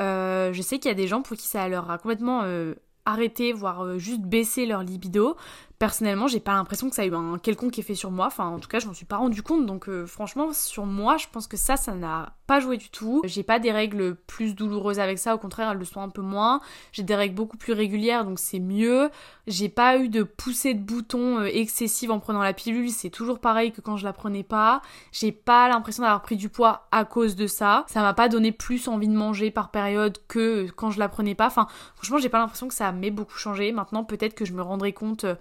Euh, 0.00 0.52
je 0.52 0.62
sais 0.62 0.78
qu'il 0.78 0.88
y 0.88 0.92
a 0.92 0.96
des 0.96 1.06
gens 1.06 1.22
pour 1.22 1.36
qui 1.36 1.46
ça 1.46 1.68
leur 1.68 1.90
a 1.90 1.98
complètement 1.98 2.40
euh, 2.44 2.74
arrêter, 3.04 3.52
voire 3.52 3.98
juste 3.98 4.22
baisser 4.22 4.66
leur 4.66 4.82
libido 4.82 5.36
personnellement, 5.78 6.28
j'ai 6.28 6.40
pas 6.40 6.54
l'impression 6.54 6.88
que 6.88 6.94
ça 6.94 7.02
a 7.02 7.06
eu 7.06 7.14
un 7.14 7.38
quelconque 7.38 7.78
effet 7.78 7.94
sur 7.94 8.10
moi. 8.10 8.26
Enfin, 8.26 8.46
en 8.46 8.58
tout 8.58 8.68
cas, 8.68 8.78
je 8.78 8.86
m'en 8.86 8.94
suis 8.94 9.04
pas 9.04 9.16
rendu 9.16 9.42
compte. 9.42 9.66
Donc, 9.66 9.88
euh, 9.88 10.06
franchement, 10.06 10.52
sur 10.52 10.86
moi, 10.86 11.16
je 11.16 11.26
pense 11.30 11.46
que 11.46 11.56
ça, 11.56 11.76
ça 11.76 11.94
n'a 11.94 12.34
pas 12.46 12.60
joué 12.60 12.76
du 12.76 12.90
tout. 12.90 13.22
J'ai 13.24 13.42
pas 13.42 13.58
des 13.58 13.72
règles 13.72 14.14
plus 14.14 14.54
douloureuses 14.54 15.00
avec 15.00 15.18
ça. 15.18 15.34
Au 15.34 15.38
contraire, 15.38 15.70
elles 15.70 15.78
le 15.78 15.84
sont 15.84 16.00
un 16.00 16.08
peu 16.08 16.22
moins. 16.22 16.60
J'ai 16.92 17.02
des 17.02 17.14
règles 17.14 17.34
beaucoup 17.34 17.56
plus 17.56 17.72
régulières, 17.72 18.24
donc 18.24 18.38
c'est 18.38 18.60
mieux. 18.60 19.10
J'ai 19.46 19.68
pas 19.68 19.98
eu 19.98 20.08
de 20.08 20.22
poussée 20.22 20.74
de 20.74 20.82
boutons 20.82 21.40
euh, 21.40 21.46
excessive 21.46 22.10
en 22.10 22.20
prenant 22.20 22.42
la 22.42 22.52
pilule. 22.52 22.90
C'est 22.90 23.10
toujours 23.10 23.40
pareil 23.40 23.72
que 23.72 23.80
quand 23.80 23.96
je 23.96 24.04
la 24.04 24.12
prenais 24.12 24.42
pas. 24.42 24.82
J'ai 25.12 25.32
pas 25.32 25.68
l'impression 25.68 26.02
d'avoir 26.02 26.22
pris 26.22 26.36
du 26.36 26.48
poids 26.48 26.86
à 26.92 27.04
cause 27.04 27.34
de 27.36 27.46
ça. 27.46 27.84
Ça 27.88 28.00
m'a 28.02 28.14
pas 28.14 28.28
donné 28.28 28.52
plus 28.52 28.88
envie 28.88 29.08
de 29.08 29.16
manger 29.16 29.50
par 29.50 29.70
période 29.70 30.18
que 30.28 30.68
quand 30.76 30.90
je 30.90 30.98
la 30.98 31.08
prenais 31.08 31.34
pas. 31.34 31.46
Enfin, 31.46 31.66
franchement, 31.96 32.18
j'ai 32.18 32.28
pas 32.28 32.38
l'impression 32.38 32.68
que 32.68 32.74
ça 32.74 32.92
m'ait 32.92 33.10
beaucoup 33.10 33.36
changé. 33.36 33.72
Maintenant, 33.72 34.04
peut-être 34.04 34.34
que 34.34 34.44
je 34.44 34.52
me 34.52 34.62
rendrai 34.62 34.92
compte 34.92 35.24
euh, 35.24 35.34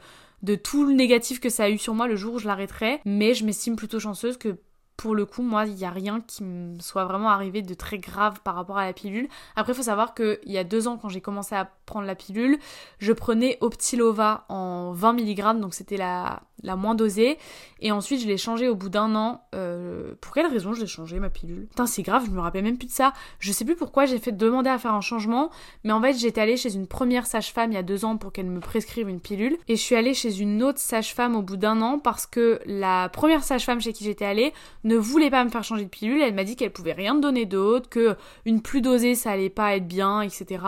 de 0.43 0.55
tout 0.55 0.85
le 0.85 0.93
négatif 0.93 1.39
que 1.39 1.49
ça 1.49 1.63
a 1.63 1.69
eu 1.69 1.77
sur 1.77 1.95
moi 1.95 2.07
le 2.07 2.15
jour 2.15 2.35
où 2.35 2.39
je 2.39 2.47
l'arrêterai, 2.47 2.99
mais 3.05 3.33
je 3.33 3.45
m'estime 3.45 3.75
plutôt 3.75 3.99
chanceuse 3.99 4.37
que 4.37 4.57
pour 4.97 5.15
le 5.15 5.25
coup, 5.25 5.41
moi, 5.41 5.65
il 5.65 5.75
n'y 5.75 5.85
a 5.85 5.89
rien 5.89 6.21
qui 6.21 6.43
me 6.43 6.79
soit 6.79 7.05
vraiment 7.05 7.29
arrivé 7.29 7.61
de 7.61 7.73
très 7.73 7.97
grave 7.97 8.39
par 8.43 8.55
rapport 8.55 8.77
à 8.77 8.85
la 8.85 8.93
pilule. 8.93 9.27
Après, 9.55 9.73
il 9.73 9.75
faut 9.75 9.83
savoir 9.83 10.13
qu'il 10.13 10.39
y 10.45 10.57
a 10.57 10.63
deux 10.63 10.87
ans, 10.87 10.97
quand 10.97 11.09
j'ai 11.09 11.21
commencé 11.21 11.55
à 11.55 11.69
prendre 11.85 12.05
la 12.05 12.15
pilule, 12.15 12.57
je 12.99 13.11
prenais 13.11 13.57
Optilova 13.61 14.45
en 14.49 14.93
20 14.93 15.13
mg, 15.13 15.59
donc 15.59 15.73
c'était 15.73 15.97
la, 15.97 16.43
la 16.63 16.75
moins 16.75 16.95
dosée. 16.95 17.37
Et 17.79 17.91
ensuite, 17.91 18.21
je 18.21 18.27
l'ai 18.27 18.37
changé 18.37 18.69
au 18.69 18.75
bout 18.75 18.89
d'un 18.89 19.15
an. 19.15 19.41
Euh, 19.53 20.13
pour 20.21 20.33
quelle 20.33 20.47
raison 20.47 20.73
je 20.73 20.81
l'ai 20.81 20.87
changé, 20.87 21.19
ma 21.19 21.29
pilule? 21.29 21.67
Putain, 21.67 21.85
c'est 21.85 22.03
grave, 22.03 22.23
je 22.25 22.31
me 22.31 22.39
rappelle 22.39 22.63
même 22.63 22.77
plus 22.77 22.87
de 22.87 22.91
ça. 22.91 23.13
Je 23.39 23.51
sais 23.51 23.65
plus 23.65 23.75
pourquoi 23.75 24.05
j'ai 24.05 24.19
fait 24.19 24.31
demander 24.31 24.69
à 24.69 24.77
faire 24.77 24.93
un 24.93 25.01
changement, 25.01 25.49
mais 25.83 25.91
en 25.91 26.01
fait, 26.01 26.13
j'étais 26.13 26.41
allée 26.41 26.57
chez 26.57 26.73
une 26.73 26.87
première 26.87 27.25
sage-femme 27.25 27.71
il 27.71 27.75
y 27.75 27.77
a 27.77 27.83
deux 27.83 28.05
ans 28.05 28.17
pour 28.17 28.31
qu'elle 28.31 28.49
me 28.49 28.59
prescrive 28.59 29.09
une 29.09 29.19
pilule. 29.19 29.57
Et 29.67 29.75
je 29.75 29.81
suis 29.81 29.95
allée 29.95 30.13
chez 30.13 30.39
une 30.39 30.63
autre 30.63 30.79
sage-femme 30.79 31.35
au 31.35 31.41
bout 31.41 31.57
d'un 31.57 31.81
an 31.81 31.99
parce 31.99 32.25
que 32.25 32.59
la 32.65 33.09
première 33.09 33.43
sage-femme 33.43 33.81
chez 33.81 33.91
qui 33.91 34.03
j'étais 34.03 34.25
allée 34.25 34.53
ne 34.83 34.95
voulait 34.95 35.29
pas 35.29 35.43
me 35.43 35.49
faire 35.49 35.63
changer 35.63 35.85
de 35.85 35.89
pilule. 35.89 36.21
Elle 36.21 36.33
m'a 36.33 36.43
dit 36.43 36.55
qu'elle 36.55 36.71
pouvait 36.71 36.93
rien 36.93 37.13
me 37.13 37.21
donner 37.21 37.45
d'autre, 37.45 37.89
que 37.89 38.15
une 38.45 38.61
plus 38.61 38.81
dosée 38.81 39.15
ça 39.15 39.31
allait 39.31 39.49
pas 39.49 39.75
être 39.75 39.87
bien, 39.87 40.21
etc. 40.21 40.63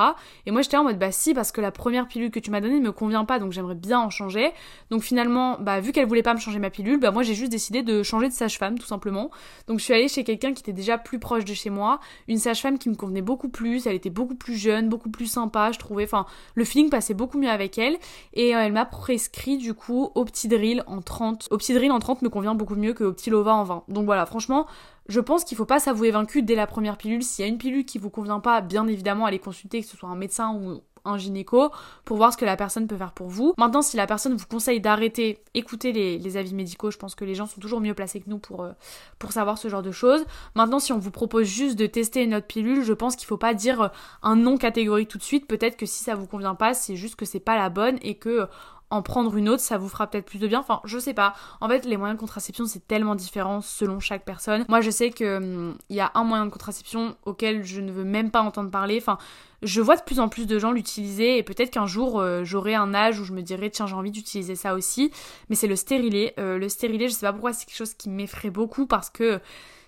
Et 0.45 0.51
moi 0.51 0.61
j'étais 0.61 0.77
en 0.77 0.83
mode 0.83 0.99
bah 0.99 1.11
si 1.11 1.33
parce 1.33 1.51
que 1.51 1.61
la 1.61 1.71
première 1.71 2.07
pilule 2.07 2.31
que 2.31 2.39
tu 2.39 2.51
m'as 2.51 2.61
donnée 2.61 2.79
ne 2.79 2.85
me 2.85 2.91
convient 2.91 3.25
pas, 3.25 3.39
donc 3.39 3.51
j'aimerais 3.51 3.75
bien 3.75 3.99
en 3.99 4.09
changer. 4.09 4.51
Donc 4.89 5.01
finalement, 5.03 5.57
bah 5.59 5.79
vu 5.79 5.91
qu'elle 5.91 6.07
voulait 6.07 6.23
pas 6.23 6.33
me 6.33 6.39
changer 6.39 6.59
ma 6.59 6.69
pilule, 6.69 6.99
bah 6.99 7.11
moi 7.11 7.23
j'ai 7.23 7.33
juste 7.33 7.51
décidé 7.51 7.83
de 7.83 8.03
changer 8.03 8.27
de 8.27 8.33
sage-femme 8.33 8.77
tout 8.77 8.87
simplement. 8.87 9.31
Donc 9.67 9.79
je 9.79 9.85
suis 9.85 9.93
allée 9.93 10.07
chez 10.07 10.23
quelqu'un 10.23 10.53
qui 10.53 10.61
était 10.61 10.73
déjà 10.73 10.97
plus 10.97 11.19
proche 11.19 11.45
de 11.45 11.53
chez 11.53 11.69
moi, 11.69 11.99
une 12.27 12.37
sage-femme 12.37 12.77
qui 12.77 12.89
me 12.89 12.95
convenait 12.95 13.21
beaucoup 13.21 13.49
plus, 13.49 13.87
elle 13.87 13.95
était 13.95 14.09
beaucoup 14.09 14.35
plus 14.35 14.55
jeune, 14.55 14.89
beaucoup 14.89 15.09
plus 15.09 15.27
sympa, 15.27 15.71
je 15.71 15.79
trouvais. 15.79 16.03
Enfin, 16.03 16.25
le 16.55 16.63
feeling 16.65 16.89
passait 16.89 17.13
beaucoup 17.13 17.37
mieux 17.37 17.49
avec 17.49 17.77
elle 17.77 17.97
et 18.33 18.55
euh, 18.55 18.59
elle 18.59 18.73
m'a 18.73 18.85
prescrit 18.85 19.57
du 19.57 19.73
coup 19.73 20.11
Optidril 20.15 20.83
en 20.87 21.01
30. 21.01 21.47
Optidril 21.51 21.91
en 21.91 21.99
30 21.99 22.21
me 22.21 22.29
convient 22.29 22.55
beaucoup 22.55 22.75
mieux 22.75 22.93
que 22.93 23.03
Optilova 23.03 23.53
en 23.53 23.63
20. 23.63 23.83
Donc 23.87 24.04
voilà, 24.05 24.25
franchement 24.25 24.67
je 25.07 25.19
pense 25.19 25.43
qu'il 25.43 25.57
faut 25.57 25.65
pas 25.65 25.79
s'avouer 25.79 26.11
vaincu 26.11 26.41
dès 26.41 26.55
la 26.55 26.67
première 26.67 26.97
pilule. 26.97 27.23
S'il 27.23 27.45
y 27.45 27.47
a 27.47 27.51
une 27.51 27.57
pilule 27.57 27.85
qui 27.85 27.99
vous 27.99 28.09
convient 28.09 28.39
pas, 28.39 28.61
bien 28.61 28.87
évidemment, 28.87 29.25
allez 29.25 29.39
consulter, 29.39 29.81
que 29.81 29.87
ce 29.87 29.97
soit 29.97 30.09
un 30.09 30.15
médecin 30.15 30.53
ou 30.53 30.81
un 31.07 31.19
gynéco 31.19 31.69
pour 32.03 32.17
voir 32.17 32.33
ce 32.33 32.37
que 32.37 32.45
la 32.45 32.57
personne 32.57 32.87
peut 32.87 32.97
faire 32.97 33.11
pour 33.11 33.27
vous. 33.27 33.53
Maintenant, 33.59 33.83
si 33.83 33.95
la 33.95 34.07
personne 34.07 34.35
vous 34.35 34.47
conseille 34.47 34.81
d'arrêter, 34.81 35.43
écoutez 35.53 35.91
les, 35.91 36.37
avis 36.37 36.55
médicaux. 36.55 36.89
Je 36.89 36.97
pense 36.97 37.13
que 37.13 37.23
les 37.23 37.35
gens 37.35 37.45
sont 37.45 37.61
toujours 37.61 37.79
mieux 37.79 37.93
placés 37.93 38.19
que 38.19 38.29
nous 38.29 38.39
pour, 38.39 38.63
euh, 38.63 38.71
pour 39.19 39.31
savoir 39.31 39.59
ce 39.59 39.67
genre 39.67 39.83
de 39.83 39.91
choses. 39.91 40.25
Maintenant, 40.55 40.79
si 40.79 40.91
on 40.91 40.97
vous 40.97 41.11
propose 41.11 41.45
juste 41.45 41.77
de 41.77 41.85
tester 41.85 42.23
une 42.23 42.33
autre 42.33 42.47
pilule, 42.47 42.83
je 42.83 42.93
pense 42.93 43.15
qu'il 43.15 43.27
faut 43.27 43.37
pas 43.37 43.53
dire 43.53 43.91
un 44.23 44.35
non 44.35 44.57
catégorique 44.57 45.09
tout 45.09 45.19
de 45.19 45.23
suite. 45.23 45.45
Peut-être 45.47 45.77
que 45.77 45.85
si 45.85 46.03
ça 46.03 46.15
vous 46.15 46.25
convient 46.25 46.55
pas, 46.55 46.73
c'est 46.73 46.95
juste 46.95 47.15
que 47.15 47.25
c'est 47.25 47.39
pas 47.39 47.55
la 47.55 47.69
bonne 47.69 47.99
et 48.01 48.15
que 48.15 48.47
en 48.89 49.01
prendre 49.01 49.35
une 49.35 49.49
autre, 49.49 49.61
ça 49.61 49.77
vous 49.77 49.89
fera 49.89 50.07
peut-être 50.07 50.25
plus 50.25 50.39
de 50.39 50.47
bien. 50.47 50.59
Enfin, 50.59 50.81
je 50.85 50.99
sais 50.99 51.13
pas. 51.13 51.33
En 51.61 51.67
fait, 51.67 51.85
les 51.85 51.97
moyens 51.97 52.17
de 52.17 52.19
contraception, 52.19 52.65
c'est 52.65 52.87
tellement 52.87 53.15
différent 53.15 53.61
selon 53.61 53.99
chaque 53.99 54.25
personne. 54.25 54.65
Moi, 54.69 54.81
je 54.81 54.91
sais 54.91 55.09
que 55.09 55.37
hum, 55.37 55.77
il 55.89 55.95
y 55.95 56.01
a 56.01 56.11
un 56.13 56.23
moyen 56.23 56.45
de 56.45 56.51
contraception 56.51 57.15
auquel 57.25 57.63
je 57.63 57.81
ne 57.81 57.91
veux 57.91 58.03
même 58.03 58.31
pas 58.31 58.41
entendre 58.41 58.69
parler. 58.69 58.97
Enfin, 59.01 59.17
je 59.61 59.81
vois 59.81 59.95
de 59.95 60.03
plus 60.03 60.19
en 60.19 60.29
plus 60.29 60.45
de 60.45 60.59
gens 60.59 60.71
l'utiliser 60.71 61.37
et 61.37 61.43
peut-être 61.43 61.71
qu'un 61.71 61.87
jour 61.87 62.19
euh, 62.19 62.43
j'aurai 62.43 62.75
un 62.75 62.93
âge 62.93 63.19
où 63.19 63.23
je 63.23 63.33
me 63.33 63.41
dirai 63.41 63.69
tiens 63.71 63.87
j'ai 63.87 63.95
envie 63.95 64.11
d'utiliser 64.11 64.55
ça 64.55 64.75
aussi 64.75 65.11
mais 65.49 65.55
c'est 65.55 65.67
le 65.67 65.75
stérilet 65.75 66.33
euh, 66.37 66.57
le 66.57 66.69
stérilet 66.69 67.07
je 67.07 67.13
sais 67.13 67.25
pas 67.25 67.31
pourquoi 67.31 67.53
c'est 67.53 67.65
quelque 67.65 67.77
chose 67.77 67.93
qui 67.93 68.09
m'effraie 68.09 68.49
beaucoup 68.51 68.85
parce 68.85 69.09
que 69.09 69.39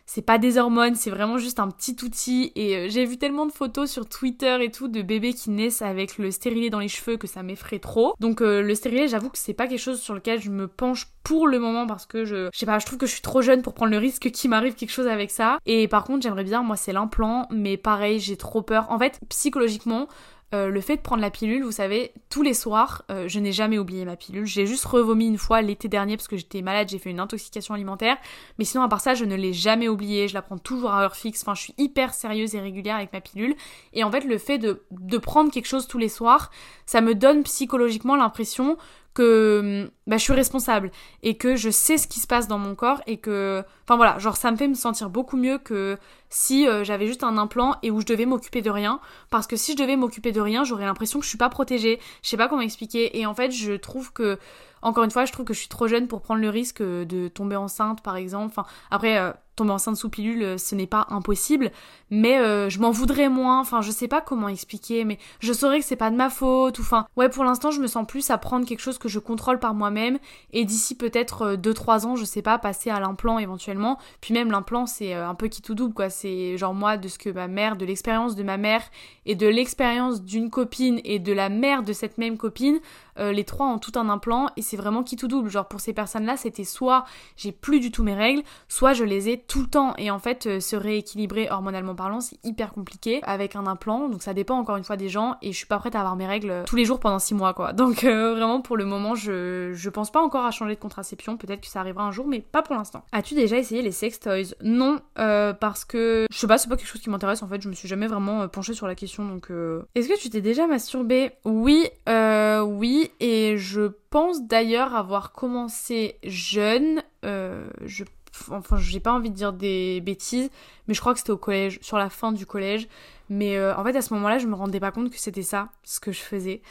c'est 0.10 0.22
pas 0.22 0.38
des 0.38 0.58
hormones, 0.58 0.96
c'est 0.96 1.10
vraiment 1.10 1.38
juste 1.38 1.60
un 1.60 1.70
petit 1.70 1.96
outil. 2.02 2.54
Et 2.56 2.78
euh, 2.78 2.88
j'ai 2.90 3.06
vu 3.06 3.18
tellement 3.18 3.46
de 3.46 3.52
photos 3.52 3.92
sur 3.92 4.08
Twitter 4.08 4.58
et 4.62 4.72
tout 4.72 4.88
de 4.88 5.02
bébés 5.02 5.34
qui 5.34 5.50
naissent 5.50 5.82
avec 5.82 6.18
le 6.18 6.32
stérilet 6.32 6.70
dans 6.70 6.80
les 6.80 6.88
cheveux 6.88 7.18
que 7.18 7.28
ça 7.28 7.44
m'effraie 7.44 7.80
trop. 7.80 8.14
Donc 8.22 8.42
euh, 8.42 8.62
le 8.62 8.74
stérilet, 8.74 9.10
j'avoue 9.10 9.30
que 9.30 9.38
c'est 9.38 9.54
pas 9.54 9.68
quelque 9.68 9.82
chose 9.82 10.00
sur 10.00 10.14
lequel 10.14 10.42
je 10.42 10.50
me 10.50 10.68
penche 10.70 11.08
pour 11.24 11.46
le 11.46 11.60
moment 11.60 11.86
parce 11.86 12.06
que 12.06 12.24
je, 12.24 12.48
je 12.54 12.58
sais 12.58 12.66
pas, 12.66 12.80
je 12.80 12.86
trouve 12.86 12.98
que 12.98 13.06
je 13.06 13.12
suis 13.12 13.22
trop 13.22 13.42
jeune 13.42 13.62
pour 13.62 13.74
prendre 13.74 13.92
le 13.92 13.98
risque 13.98 14.32
qu'il 14.32 14.50
m'arrive 14.50 14.76
quelque 14.76 14.92
chose 14.92 15.08
avec 15.08 15.30
ça. 15.30 15.58
Et 15.66 15.90
par 15.90 16.06
contre, 16.06 16.24
j'aimerais 16.24 16.46
bien, 16.46 16.64
moi, 16.64 16.78
c'est 16.78 16.94
l'implant, 16.94 17.48
mais 17.52 17.76
pareil, 17.76 18.22
j'ai 18.22 18.38
trop 18.38 18.62
peur. 18.62 18.90
En 18.90 18.98
fait, 18.98 19.20
psychologiquement, 19.28 20.08
euh, 20.54 20.70
le 20.70 20.80
fait 20.80 20.96
de 20.96 21.02
prendre 21.02 21.22
la 21.22 21.30
pilule, 21.30 21.64
vous 21.64 21.74
savez, 21.74 22.14
tous 22.30 22.42
les 22.42 22.54
soirs, 22.54 23.04
euh, 23.12 23.28
je 23.28 23.38
n'ai 23.40 23.52
jamais 23.52 23.78
oublié 23.78 24.06
ma 24.06 24.16
pilule. 24.16 24.46
J'ai 24.46 24.66
juste 24.66 24.86
revomi 24.86 25.28
une 25.28 25.38
fois 25.38 25.62
l'été 25.62 25.90
dernier 25.90 26.16
parce 26.16 26.30
que 26.30 26.38
j'étais 26.38 26.62
malade, 26.62 26.88
j'ai 26.90 27.00
fait 27.00 27.10
une 27.10 27.20
intoxication 27.20 27.74
alimentaire. 27.74 28.16
Mais 28.58 28.64
sinon, 28.64 28.84
à 28.84 28.88
part 28.88 29.02
ça, 29.02 29.14
je 29.14 29.26
ne 29.26 29.36
l'ai 29.36 29.52
jamais 29.52 29.90
oublié. 29.90 30.30
Je 30.30 30.34
la 30.34 30.42
prends 30.42 30.58
toujours 30.58 30.92
à 30.92 31.04
heure 31.04 31.18
fixe. 31.18 31.42
Enfin, 31.42 31.54
je 31.54 31.64
suis 31.64 31.74
hyper 31.78 32.14
sérieuse 32.14 32.56
et 32.56 32.62
régulière 32.62 32.96
avec 32.96 33.12
ma 33.12 33.20
pilule. 33.20 33.56
Et 33.92 34.06
en 34.06 34.12
fait, 34.12 34.22
le 34.22 34.38
fait 34.38 34.58
de, 34.58 34.84
de 34.92 35.18
prendre 35.18 35.52
quelque 35.52 35.68
chose 35.68 35.86
tous 35.86 35.98
les 35.98 36.10
soirs, 36.10 36.50
ça 36.86 37.02
me 37.02 37.14
donne 37.14 37.44
psychologiquement 37.44 38.16
l'impression 38.16 38.78
que 39.18 39.90
bah, 40.06 40.18
je 40.18 40.22
suis 40.22 40.34
responsable 40.34 40.92
et 41.24 41.38
que 41.38 41.56
je 41.56 41.72
sais 41.72 41.98
ce 41.98 42.08
qui 42.08 42.20
se 42.20 42.28
passe 42.28 42.48
dans 42.48 42.60
mon 42.60 42.76
corps 42.76 43.02
et 43.08 43.18
que 43.18 43.64
enfin 43.84 43.96
voilà 43.96 44.20
genre 44.20 44.38
ça 44.38 44.52
me 44.52 44.58
fait 44.58 44.68
me 44.68 44.76
sentir 44.76 45.10
beaucoup 45.10 45.38
mieux 45.38 45.58
que 45.58 45.98
si 46.30 46.68
euh, 46.68 46.84
j'avais 46.84 47.08
juste 47.08 47.24
un 47.24 47.36
implant 47.40 47.78
et 47.82 47.90
où 47.90 48.00
je 48.00 48.06
devais 48.06 48.28
m'occuper 48.28 48.62
de 48.62 48.70
rien. 48.70 49.00
Parce 49.32 49.48
que 49.48 49.56
si 49.56 49.72
je 49.72 49.78
devais 49.78 49.96
m'occuper 49.96 50.32
de 50.32 50.40
rien 50.40 50.64
j'aurais 50.64 50.86
l'impression 50.86 51.18
que 51.18 51.26
je 51.26 51.30
suis 51.30 51.38
pas 51.40 51.50
protégée. 51.50 52.00
Je 52.22 52.30
sais 52.30 52.38
pas 52.38 52.48
comment 52.48 52.62
expliquer. 52.62 53.18
Et 53.18 53.26
en 53.26 53.34
fait 53.34 53.50
je 53.50 53.74
trouve 53.74 54.14
que 54.14 54.38
encore 54.82 55.04
une 55.04 55.12
fois, 55.12 55.26
je 55.26 55.32
trouve 55.32 55.46
que 55.46 55.54
je 55.54 55.60
suis 55.60 55.68
trop 55.68 55.88
jeune 55.88 56.08
pour 56.08 56.22
prendre 56.22 56.42
le 56.42 56.50
risque 56.50 56.82
euh, 56.82 57.06
de 57.06 57.28
tomber 57.28 57.56
enceinte, 57.56 58.02
par 58.02 58.16
exemple. 58.16 58.48
Enfin, 58.48 58.66
après, 58.92 59.18
euh, 59.18 59.32
tomber 59.56 59.72
enceinte 59.72 59.98
sous 59.98 60.10
pilule, 60.10 60.44
euh, 60.44 60.58
ce 60.58 60.76
n'est 60.76 60.88
pas 60.88 61.08
impossible, 61.10 61.72
mais 62.12 62.38
je 62.70 62.80
m'en 62.80 62.92
voudrais 62.92 63.28
moins. 63.28 63.60
Enfin, 63.60 63.82
je 63.82 63.92
sais 63.92 64.08
pas 64.08 64.22
comment 64.22 64.48
expliquer, 64.48 65.04
mais 65.04 65.18
je 65.40 65.52
saurais 65.52 65.80
que 65.80 65.86
c'est 65.86 65.96
pas 65.96 66.12
de 66.12 66.16
ma 66.16 66.30
faute. 66.30 66.80
Ou 66.80 66.82
enfin, 66.82 67.08
ouais, 67.18 67.28
pour 67.28 67.44
l'instant, 67.44 67.72
je 67.72 67.82
me 67.82 67.88
sens 67.88 68.06
plus 68.08 68.30
à 68.30 68.38
prendre 68.38 68.66
quelque 68.66 68.80
chose 68.80 68.98
que 68.98 69.10
je 69.10 69.20
contrôle 69.20 69.60
par 69.60 69.74
moi-même. 69.74 70.20
Et 70.54 70.64
d'ici 70.64 70.96
peut-être 70.96 71.56
2-3 71.56 72.06
ans, 72.06 72.16
je 72.16 72.24
sais 72.24 72.42
pas, 72.42 72.58
passer 72.60 72.90
à 72.90 73.00
l'implant 73.00 73.40
éventuellement. 73.40 73.98
Puis 74.22 74.34
même 74.34 74.52
l'implant, 74.52 74.86
c'est 74.86 75.14
un 75.14 75.36
peu 75.36 75.48
qui 75.48 75.62
tout 75.62 75.76
double, 75.76 75.94
quoi. 75.94 76.10
C'est 76.10 76.58
genre 76.58 76.74
moi, 76.74 76.98
de 76.98 77.08
ce 77.08 77.18
que 77.18 77.30
ma 77.30 77.48
mère, 77.48 77.76
de 77.76 77.86
l'expérience 77.86 78.36
de 78.36 78.44
ma 78.44 78.58
mère 78.58 78.84
et 79.26 79.36
de 79.36 79.48
l'expérience 79.48 80.22
d'une 80.22 80.50
copine 80.50 81.02
et 81.04 81.20
de 81.20 81.34
la 81.34 81.50
mère 81.50 81.84
de 81.84 81.94
cette 81.94 82.18
même 82.18 82.38
copine. 82.38 82.80
Euh, 83.20 83.32
les 83.32 83.44
trois 83.44 83.68
ont 83.68 83.80
tout 83.80 83.92
un 83.96 84.10
implant 84.10 84.50
et 84.58 84.62
c'est 84.62 84.78
vraiment 84.78 85.04
qui 85.04 85.16
tout 85.16 85.28
double. 85.28 85.50
Genre 85.50 85.68
pour 85.68 85.80
ces 85.80 85.94
personnes-là, 85.94 86.38
c'était 86.38 86.64
soit 86.64 87.06
j'ai 87.36 87.52
plus 87.52 87.80
du 87.80 87.92
tout 87.92 88.04
mes 88.04 88.16
règles, 88.16 88.44
soit 88.68 88.94
je 88.94 89.04
les 89.04 89.30
ai 89.30 89.38
tout 89.40 89.62
le 89.62 89.68
temps. 89.68 89.94
Et 89.98 90.12
en 90.12 90.20
fait, 90.20 90.46
euh, 90.48 90.60
se 90.60 90.76
rééquilibrer 90.76 91.50
hormonalement 91.50 91.96
parlant, 91.96 92.20
c'est 92.20 92.38
hyper 92.44 92.72
compliqué 92.72 93.22
avec 93.24 93.56
un 93.56 93.68
implant. 93.68 94.10
Donc 94.10 94.22
ça 94.22 94.34
dépend 94.34 94.58
encore 94.58 94.78
une 94.78 94.84
fois 94.84 94.98
des 94.98 95.10
gens 95.10 95.38
et 95.42 95.52
je 95.52 95.58
suis 95.58 95.66
pas 95.66 95.80
prête 95.80 95.96
à 95.96 96.00
avoir 96.00 96.16
mes 96.16 96.28
règles 96.28 96.64
tous 96.66 96.76
les 96.76 96.86
jours 96.86 97.00
pendant 97.00 97.20
six 97.20 97.34
mois 97.34 97.54
quoi. 97.54 97.74
Donc 97.74 98.04
euh, 98.04 98.36
vraiment 98.36 98.62
pour 98.62 98.78
le 98.78 98.86
moment, 98.86 99.16
je, 99.16 99.72
je 99.74 99.90
pense 99.90 100.12
pas 100.12 100.22
encore 100.22 100.46
à 100.46 100.52
changer 100.52 100.76
de 100.76 100.80
contraception. 100.80 101.38
Peut-être 101.38 101.62
que 101.62 101.68
ça 101.68 101.80
arrivera 101.80 102.04
un 102.04 102.12
jour, 102.12 102.28
mais 102.28 102.42
pas 102.42 102.62
pour 102.62 102.76
l'instant. 102.76 103.04
As-tu 103.12 103.36
déjà 103.36 103.58
essayé 103.58 103.82
les 103.82 103.92
sex 103.92 104.20
toys? 104.20 104.54
Non, 104.62 105.00
parce 105.16 105.86
que 105.86 106.26
je 106.32 106.38
sais 106.38 106.48
pas, 106.48 106.58
c'est 106.58 106.70
pas 106.70 106.76
quelque 106.78 106.88
chose 106.88 107.02
qui 107.02 107.10
m'intéresse 107.10 107.44
en 107.44 107.48
fait. 107.48 107.62
Je 107.62 107.70
me 107.70 107.74
suis 107.74 107.88
jamais 107.88 108.08
vraiment 108.08 108.48
penchée 108.48 108.74
sur 108.74 108.88
la 108.88 108.96
question 108.96 109.26
donc. 109.26 109.50
Est-ce 109.96 110.08
que 110.08 110.20
tu 110.20 110.30
t'es 110.30 110.42
déjà 110.42 110.68
masturbé 110.68 111.32
Oui, 111.46 111.88
oui 112.08 113.07
et 113.20 113.58
je 113.58 113.92
pense 114.10 114.44
d'ailleurs 114.44 114.96
avoir 114.96 115.32
commencé 115.32 116.18
jeune. 116.24 117.02
Euh, 117.26 117.70
je, 117.86 118.04
enfin, 118.52 118.78
j'ai 118.78 119.00
pas 119.00 119.14
envie 119.14 119.30
de 119.30 119.36
dire 119.36 119.54
des 119.54 120.02
bêtises, 120.02 120.50
mais 120.88 120.94
je 120.94 121.02
crois 121.02 121.14
que 121.14 121.20
c'était 121.20 121.32
au 121.32 121.38
collège, 121.38 121.80
sur 121.82 121.98
la 121.98 122.10
fin 122.10 122.32
du 122.32 122.46
collège. 122.46 122.88
Mais 123.30 123.58
euh, 123.58 123.76
en 123.76 123.84
fait, 123.84 123.96
à 123.96 124.02
ce 124.02 124.14
moment-là, 124.14 124.38
je 124.38 124.48
me 124.48 124.56
rendais 124.56 124.80
pas 124.80 124.92
compte 124.92 125.10
que 125.10 125.20
c'était 125.20 125.44
ça, 125.44 125.70
ce 125.84 126.00
que 126.00 126.12
je 126.12 126.22
faisais. 126.22 126.62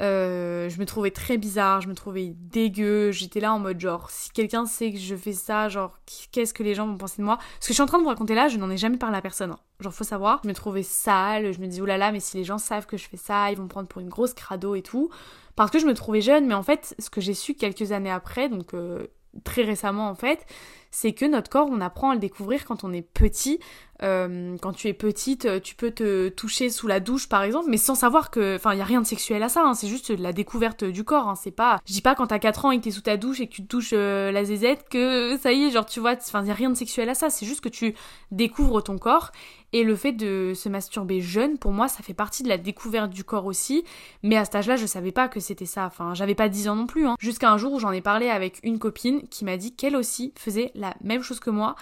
Euh, 0.00 0.68
je 0.70 0.78
me 0.80 0.86
trouvais 0.86 1.10
très 1.10 1.36
bizarre, 1.36 1.82
je 1.82 1.88
me 1.88 1.94
trouvais 1.94 2.34
dégueu, 2.36 3.12
j'étais 3.12 3.40
là 3.40 3.52
en 3.52 3.58
mode 3.58 3.78
genre 3.78 4.10
si 4.10 4.30
quelqu'un 4.30 4.64
sait 4.64 4.90
que 4.90 4.98
je 4.98 5.14
fais 5.14 5.34
ça, 5.34 5.68
genre 5.68 5.98
qu'est-ce 6.32 6.54
que 6.54 6.62
les 6.62 6.74
gens 6.74 6.86
vont 6.86 6.96
penser 6.96 7.20
de 7.20 7.26
moi? 7.26 7.38
Ce 7.60 7.66
que 7.66 7.72
je 7.72 7.74
suis 7.74 7.82
en 7.82 7.86
train 7.86 7.98
de 7.98 8.02
vous 8.02 8.08
raconter 8.08 8.34
là, 8.34 8.48
je 8.48 8.56
n'en 8.56 8.70
ai 8.70 8.78
jamais 8.78 8.96
parlé 8.96 9.18
à 9.18 9.20
personne. 9.20 9.50
Hein. 9.50 9.58
Genre 9.80 9.92
faut 9.92 10.04
savoir, 10.04 10.40
je 10.42 10.48
me 10.48 10.54
trouvais 10.54 10.82
sale, 10.82 11.52
je 11.52 11.60
me 11.60 11.66
dis 11.66 11.82
oulala 11.82 12.10
mais 12.10 12.20
si 12.20 12.36
les 12.38 12.44
gens 12.44 12.58
savent 12.58 12.86
que 12.86 12.96
je 12.96 13.06
fais 13.06 13.18
ça, 13.18 13.50
ils 13.50 13.56
vont 13.56 13.64
me 13.64 13.68
prendre 13.68 13.88
pour 13.88 14.00
une 14.00 14.08
grosse 14.08 14.32
crado 14.32 14.74
et 14.74 14.82
tout. 14.82 15.10
Parce 15.56 15.70
que 15.70 15.78
je 15.78 15.86
me 15.86 15.94
trouvais 15.94 16.22
jeune, 16.22 16.46
mais 16.46 16.54
en 16.54 16.62
fait 16.62 16.94
ce 16.98 17.10
que 17.10 17.20
j'ai 17.20 17.34
su 17.34 17.54
quelques 17.54 17.92
années 17.92 18.10
après, 18.10 18.48
donc 18.48 18.72
euh, 18.72 19.06
très 19.44 19.62
récemment 19.62 20.08
en 20.08 20.14
fait, 20.14 20.46
c'est 20.92 21.14
que 21.14 21.24
notre 21.24 21.50
corps, 21.50 21.68
on 21.70 21.80
apprend 21.80 22.10
à 22.10 22.14
le 22.14 22.20
découvrir 22.20 22.64
quand 22.64 22.84
on 22.84 22.92
est 22.92 23.02
petit. 23.02 23.58
Euh, 24.02 24.56
quand 24.60 24.72
tu 24.72 24.88
es 24.88 24.92
petite, 24.92 25.44
euh, 25.44 25.60
tu 25.60 25.74
peux 25.76 25.90
te 25.92 26.28
toucher 26.28 26.70
sous 26.70 26.88
la 26.88 26.98
douche 26.98 27.28
par 27.28 27.42
exemple, 27.42 27.68
mais 27.70 27.76
sans 27.76 27.94
savoir 27.94 28.30
que, 28.30 28.56
enfin, 28.56 28.74
il 28.74 28.78
y 28.78 28.80
a 28.80 28.84
rien 28.84 29.00
de 29.00 29.06
sexuel 29.06 29.42
à 29.42 29.48
ça, 29.48 29.62
hein, 29.64 29.74
c'est 29.74 29.86
juste 29.86 30.10
la 30.10 30.32
découverte 30.32 30.82
du 30.84 31.04
corps. 31.04 31.28
Hein, 31.28 31.34
c'est 31.36 31.52
pas, 31.52 31.80
dis 31.86 32.02
pas 32.02 32.14
quand 32.14 32.26
t'as 32.26 32.40
4 32.40 32.64
ans 32.64 32.70
et 32.72 32.78
que 32.78 32.84
t'es 32.84 32.90
sous 32.90 33.00
ta 33.00 33.16
douche 33.16 33.40
et 33.40 33.46
que 33.46 33.52
tu 33.52 33.64
touches 33.64 33.92
euh, 33.92 34.32
la 34.32 34.44
zézette 34.44 34.86
que 34.90 35.38
ça 35.38 35.52
y 35.52 35.64
est, 35.64 35.70
genre 35.70 35.86
tu 35.86 36.00
vois, 36.00 36.14
il 36.14 36.46
y 36.46 36.50
a 36.50 36.54
rien 36.54 36.70
de 36.70 36.74
sexuel 36.74 37.08
à 37.08 37.14
ça, 37.14 37.30
c'est 37.30 37.46
juste 37.46 37.60
que 37.60 37.68
tu 37.68 37.94
découvres 38.30 38.82
ton 38.82 38.98
corps 38.98 39.30
et 39.74 39.84
le 39.84 39.96
fait 39.96 40.12
de 40.12 40.52
se 40.54 40.68
masturber 40.68 41.20
jeune, 41.20 41.56
pour 41.56 41.72
moi, 41.72 41.88
ça 41.88 42.02
fait 42.02 42.12
partie 42.12 42.42
de 42.42 42.48
la 42.48 42.58
découverte 42.58 43.10
du 43.10 43.24
corps 43.24 43.46
aussi. 43.46 43.84
Mais 44.22 44.36
à 44.36 44.44
cet 44.44 44.56
âge-là, 44.56 44.76
je 44.76 44.84
savais 44.84 45.12
pas 45.12 45.28
que 45.28 45.40
c'était 45.40 45.66
ça. 45.66 45.86
Enfin, 45.86 46.12
j'avais 46.12 46.34
pas 46.34 46.50
10 46.50 46.68
ans 46.68 46.76
non 46.76 46.86
plus. 46.86 47.06
Hein. 47.06 47.16
Jusqu'à 47.18 47.50
un 47.50 47.56
jour 47.56 47.72
où 47.72 47.78
j'en 47.78 47.90
ai 47.90 48.02
parlé 48.02 48.28
avec 48.28 48.60
une 48.64 48.78
copine 48.78 49.26
qui 49.28 49.46
m'a 49.46 49.56
dit 49.56 49.74
qu'elle 49.74 49.96
aussi 49.96 50.34
faisait 50.36 50.72
la 50.82 50.94
même 51.02 51.22
chose 51.22 51.40
que 51.40 51.50
moi. 51.50 51.76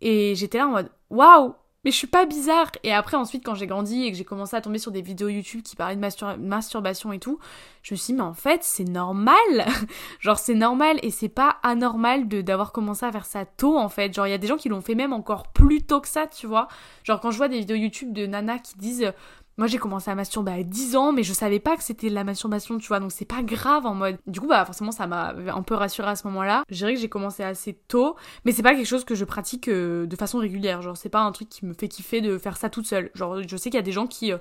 Et 0.00 0.34
j'étais 0.34 0.58
là 0.58 0.66
en 0.66 0.70
mode 0.70 0.90
waouh, 1.10 1.54
mais 1.84 1.90
je 1.90 1.96
suis 1.96 2.06
pas 2.06 2.24
bizarre. 2.24 2.70
Et 2.82 2.92
après, 2.92 3.16
ensuite, 3.16 3.44
quand 3.44 3.54
j'ai 3.54 3.66
grandi 3.66 4.04
et 4.04 4.10
que 4.10 4.16
j'ai 4.16 4.24
commencé 4.24 4.56
à 4.56 4.60
tomber 4.60 4.78
sur 4.78 4.90
des 4.90 5.02
vidéos 5.02 5.28
YouTube 5.28 5.62
qui 5.62 5.76
parlaient 5.76 5.96
de 5.96 6.38
masturbation 6.40 7.12
et 7.12 7.18
tout, 7.18 7.38
je 7.82 7.94
me 7.94 7.96
suis 7.96 8.12
dit, 8.12 8.14
mais 8.14 8.22
en 8.22 8.32
fait, 8.34 8.64
c'est 8.64 8.88
normal. 8.88 9.36
genre, 10.20 10.38
c'est 10.38 10.54
normal 10.54 10.98
et 11.02 11.10
c'est 11.10 11.28
pas 11.28 11.58
anormal 11.62 12.26
d'avoir 12.26 12.72
commencé 12.72 13.04
à 13.04 13.12
faire 13.12 13.26
ça 13.26 13.44
tôt, 13.44 13.76
en 13.76 13.90
fait. 13.90 14.14
Genre, 14.14 14.26
il 14.26 14.30
y 14.30 14.34
a 14.34 14.38
des 14.38 14.46
gens 14.46 14.56
qui 14.56 14.70
l'ont 14.70 14.80
fait 14.80 14.94
même 14.94 15.12
encore 15.12 15.48
plus 15.48 15.82
tôt 15.82 16.00
que 16.00 16.08
ça, 16.08 16.26
tu 16.26 16.46
vois. 16.46 16.68
Genre, 17.02 17.20
quand 17.20 17.30
je 17.30 17.36
vois 17.36 17.48
des 17.48 17.58
vidéos 17.58 17.76
YouTube 17.76 18.14
de 18.14 18.26
nanas 18.26 18.58
qui 18.58 18.78
disent, 18.78 19.12
moi 19.56 19.66
j'ai 19.66 19.78
commencé 19.78 20.10
à 20.10 20.14
masturber 20.14 20.52
à 20.52 20.62
10 20.62 20.96
ans, 20.96 21.12
mais 21.12 21.22
je 21.22 21.32
savais 21.32 21.60
pas 21.60 21.76
que 21.76 21.82
c'était 21.82 22.08
la 22.08 22.24
masturbation, 22.24 22.78
tu 22.78 22.88
vois, 22.88 23.00
donc 23.00 23.12
c'est 23.12 23.24
pas 23.24 23.42
grave 23.42 23.86
en 23.86 23.94
mode. 23.94 24.18
Du 24.26 24.40
coup, 24.40 24.46
bah 24.46 24.64
forcément 24.64 24.92
ça 24.92 25.06
m'a 25.06 25.34
un 25.34 25.62
peu 25.62 25.74
rassurée 25.74 26.10
à 26.10 26.16
ce 26.16 26.26
moment-là. 26.28 26.64
Je 26.68 26.76
dirais 26.76 26.94
que 26.94 27.00
j'ai 27.00 27.08
commencé 27.08 27.42
assez 27.42 27.74
tôt, 27.88 28.16
mais 28.44 28.52
c'est 28.52 28.62
pas 28.62 28.74
quelque 28.74 28.86
chose 28.86 29.04
que 29.04 29.14
je 29.14 29.24
pratique 29.24 29.68
euh, 29.68 30.06
de 30.06 30.16
façon 30.16 30.38
régulière. 30.38 30.82
Genre, 30.82 30.96
c'est 30.96 31.08
pas 31.08 31.20
un 31.20 31.32
truc 31.32 31.48
qui 31.48 31.64
me 31.64 31.74
fait 31.74 31.88
kiffer 31.88 32.20
de 32.20 32.38
faire 32.38 32.56
ça 32.56 32.70
toute 32.70 32.86
seule. 32.86 33.10
Genre, 33.14 33.42
je 33.46 33.56
sais 33.56 33.70
qu'il 33.70 33.78
y 33.78 33.78
a 33.78 33.82
des 33.82 33.92
gens 33.92 34.06
qui. 34.06 34.32
Euh, 34.32 34.38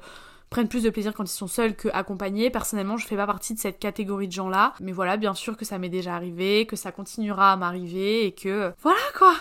prennent 0.50 0.68
plus 0.68 0.84
de 0.84 0.92
plaisir 0.92 1.16
quand 1.16 1.24
ils 1.24 1.36
sont 1.36 1.48
seuls 1.48 1.76
que 1.76 1.90
accompagnés. 1.94 2.52
Personnellement, 2.52 2.96
je 2.96 3.08
fais 3.08 3.16
pas 3.16 3.26
partie 3.26 3.56
de 3.56 3.60
cette 3.60 3.80
catégorie 3.80 4.28
de 4.28 4.34
gens-là. 4.34 4.74
Mais 4.82 4.92
voilà, 4.92 5.18
bien 5.18 5.34
sûr 5.34 5.58
que 5.58 5.66
ça 5.66 5.80
m'est 5.80 5.90
déjà 5.90 6.16
arrivé, 6.16 6.68
que 6.68 6.76
ça 6.76 6.92
continuera 6.92 7.54
à 7.54 7.56
m'arriver 7.58 8.26
et 8.28 8.34
que 8.34 8.72
voilà 8.84 9.02
quoi. 9.18 9.34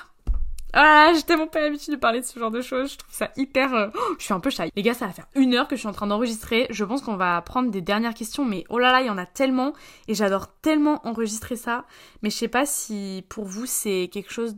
Ah, 0.75 1.13
j'ai 1.15 1.23
tellement 1.23 1.47
pas 1.47 1.61
l'habitude 1.61 1.93
de 1.93 1.99
parler 1.99 2.21
de 2.21 2.25
ce 2.25 2.39
genre 2.39 2.51
de 2.51 2.63
choses. 2.63 2.93
Je 2.93 2.99
trouve 2.99 3.15
ça 3.15 3.31
hyper. 3.37 3.75
Euh, 3.75 3.89
oh, 3.95 4.15
je 4.19 4.25
suis 4.25 4.33
un 4.33 4.41
peu 4.41 4.51
shy. 4.51 4.71
Les 4.75 4.83
gars, 4.83 4.95
ça 4.95 5.07
va 5.07 5.13
faire 5.13 5.27
une 5.35 5.55
heure 5.55 5.69
que 5.69 5.77
je 5.77 5.81
suis 5.81 5.89
en 5.89 5.93
train 5.93 6.07
d'enregistrer. 6.07 6.67
Je 6.71 6.85
pense 6.85 7.03
qu'on 7.03 7.17
va 7.17 7.41
prendre 7.43 7.71
des 7.71 7.83
dernières 7.83 8.15
questions, 8.15 8.45
mais 8.45 8.65
oh 8.71 8.79
là 8.79 8.91
là, 8.91 9.03
il 9.03 9.07
y 9.07 9.11
en 9.11 9.19
a 9.19 9.27
tellement 9.27 9.75
et 10.09 10.15
j'adore 10.15 10.49
tellement 10.63 11.07
enregistrer 11.07 11.57
ça. 11.57 11.85
Mais 12.23 12.31
je 12.31 12.37
sais 12.37 12.49
pas 12.49 12.65
si 12.65 13.25
pour 13.29 13.45
vous 13.45 13.67
c'est 13.67 14.09
quelque 14.13 14.33
chose 14.33 14.57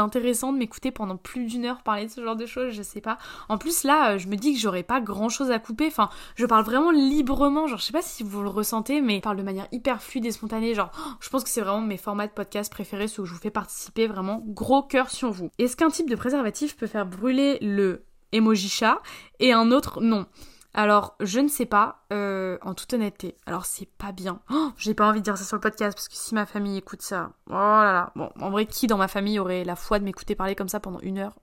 intéressant 0.00 0.52
de 0.52 0.58
m'écouter 0.58 0.90
pendant 0.90 1.16
plus 1.16 1.46
d'une 1.46 1.64
heure 1.64 1.82
parler 1.82 2.06
de 2.06 2.10
ce 2.10 2.22
genre 2.22 2.36
de 2.36 2.46
choses, 2.46 2.72
je 2.72 2.82
sais 2.82 3.00
pas. 3.00 3.18
En 3.48 3.58
plus 3.58 3.84
là, 3.84 4.12
euh, 4.12 4.18
je 4.18 4.28
me 4.28 4.36
dis 4.36 4.54
que 4.54 4.60
j'aurais 4.60 4.82
pas 4.82 5.00
grand 5.00 5.28
chose 5.28 5.50
à 5.50 5.58
couper, 5.58 5.86
enfin, 5.86 6.08
je 6.36 6.46
parle 6.46 6.64
vraiment 6.64 6.90
librement, 6.90 7.66
genre 7.66 7.78
je 7.78 7.84
sais 7.84 7.92
pas 7.92 8.02
si 8.02 8.22
vous 8.22 8.42
le 8.42 8.48
ressentez, 8.48 9.00
mais 9.00 9.16
je 9.16 9.22
parle 9.22 9.36
de 9.36 9.42
manière 9.42 9.68
hyper 9.72 10.02
fluide 10.02 10.26
et 10.26 10.32
spontanée, 10.32 10.74
genre 10.74 10.90
je 11.20 11.28
pense 11.28 11.44
que 11.44 11.50
c'est 11.50 11.60
vraiment 11.60 11.80
mes 11.80 11.96
formats 11.96 12.26
de 12.26 12.32
podcast 12.32 12.72
préférés, 12.72 13.08
ceux 13.08 13.22
où 13.22 13.26
je 13.26 13.32
vous 13.32 13.40
fais 13.40 13.50
participer 13.50 14.06
vraiment 14.06 14.42
gros 14.46 14.82
cœur 14.82 15.10
sur 15.10 15.30
vous. 15.30 15.50
Est-ce 15.58 15.76
qu'un 15.76 15.90
type 15.90 16.10
de 16.10 16.16
préservatif 16.16 16.76
peut 16.76 16.86
faire 16.86 17.06
brûler 17.06 17.58
le 17.60 18.04
emoji 18.32 18.68
chat 18.68 19.00
et 19.38 19.52
un 19.52 19.70
autre 19.70 20.00
non 20.00 20.26
alors, 20.74 21.14
je 21.20 21.38
ne 21.38 21.46
sais 21.46 21.66
pas, 21.66 22.04
euh, 22.12 22.58
en 22.62 22.74
toute 22.74 22.92
honnêteté. 22.92 23.36
Alors, 23.46 23.64
c'est 23.64 23.88
pas 23.88 24.10
bien. 24.10 24.40
Oh, 24.50 24.72
j'ai 24.76 24.92
pas 24.92 25.08
envie 25.08 25.20
de 25.20 25.24
dire 25.24 25.38
ça 25.38 25.44
sur 25.44 25.56
le 25.56 25.60
podcast 25.60 25.96
parce 25.96 26.08
que 26.08 26.16
si 26.16 26.34
ma 26.34 26.46
famille 26.46 26.78
écoute 26.78 27.00
ça, 27.00 27.30
oh 27.48 27.52
là 27.52 27.92
là. 27.92 28.12
Bon, 28.16 28.30
en 28.40 28.50
vrai, 28.50 28.66
qui 28.66 28.88
dans 28.88 28.96
ma 28.96 29.06
famille 29.06 29.38
aurait 29.38 29.62
la 29.62 29.76
foi 29.76 30.00
de 30.00 30.04
m'écouter 30.04 30.34
parler 30.34 30.56
comme 30.56 30.68
ça 30.68 30.80
pendant 30.80 30.98
une 30.98 31.18
heure? 31.18 31.34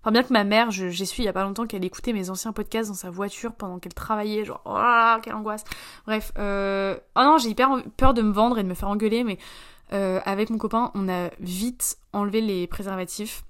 Enfin, 0.00 0.10
bien 0.10 0.22
que 0.22 0.32
ma 0.32 0.44
mère, 0.44 0.70
j'ai 0.70 1.04
su 1.04 1.20
il 1.20 1.24
y 1.24 1.28
a 1.28 1.34
pas 1.34 1.42
longtemps 1.42 1.66
qu'elle 1.66 1.84
écoutait 1.84 2.14
mes 2.14 2.30
anciens 2.30 2.52
podcasts 2.52 2.88
dans 2.88 2.96
sa 2.96 3.10
voiture 3.10 3.52
pendant 3.52 3.78
qu'elle 3.78 3.92
travaillait, 3.92 4.46
genre, 4.46 4.62
oh 4.64 4.76
là 4.76 5.16
là, 5.16 5.20
quelle 5.20 5.34
angoisse. 5.34 5.64
Bref, 6.06 6.32
euh... 6.38 6.96
oh 7.14 7.20
non, 7.20 7.36
j'ai 7.36 7.50
hyper 7.50 7.70
peur 7.98 8.14
de 8.14 8.22
me 8.22 8.32
vendre 8.32 8.58
et 8.58 8.62
de 8.62 8.68
me 8.68 8.74
faire 8.74 8.88
engueuler, 8.88 9.22
mais 9.22 9.38
euh, 9.92 10.20
avec 10.24 10.48
mon 10.48 10.56
copain, 10.56 10.92
on 10.94 11.10
a 11.10 11.28
vite 11.40 11.98
enlevé 12.14 12.40
les 12.40 12.66
préservatifs 12.66 13.44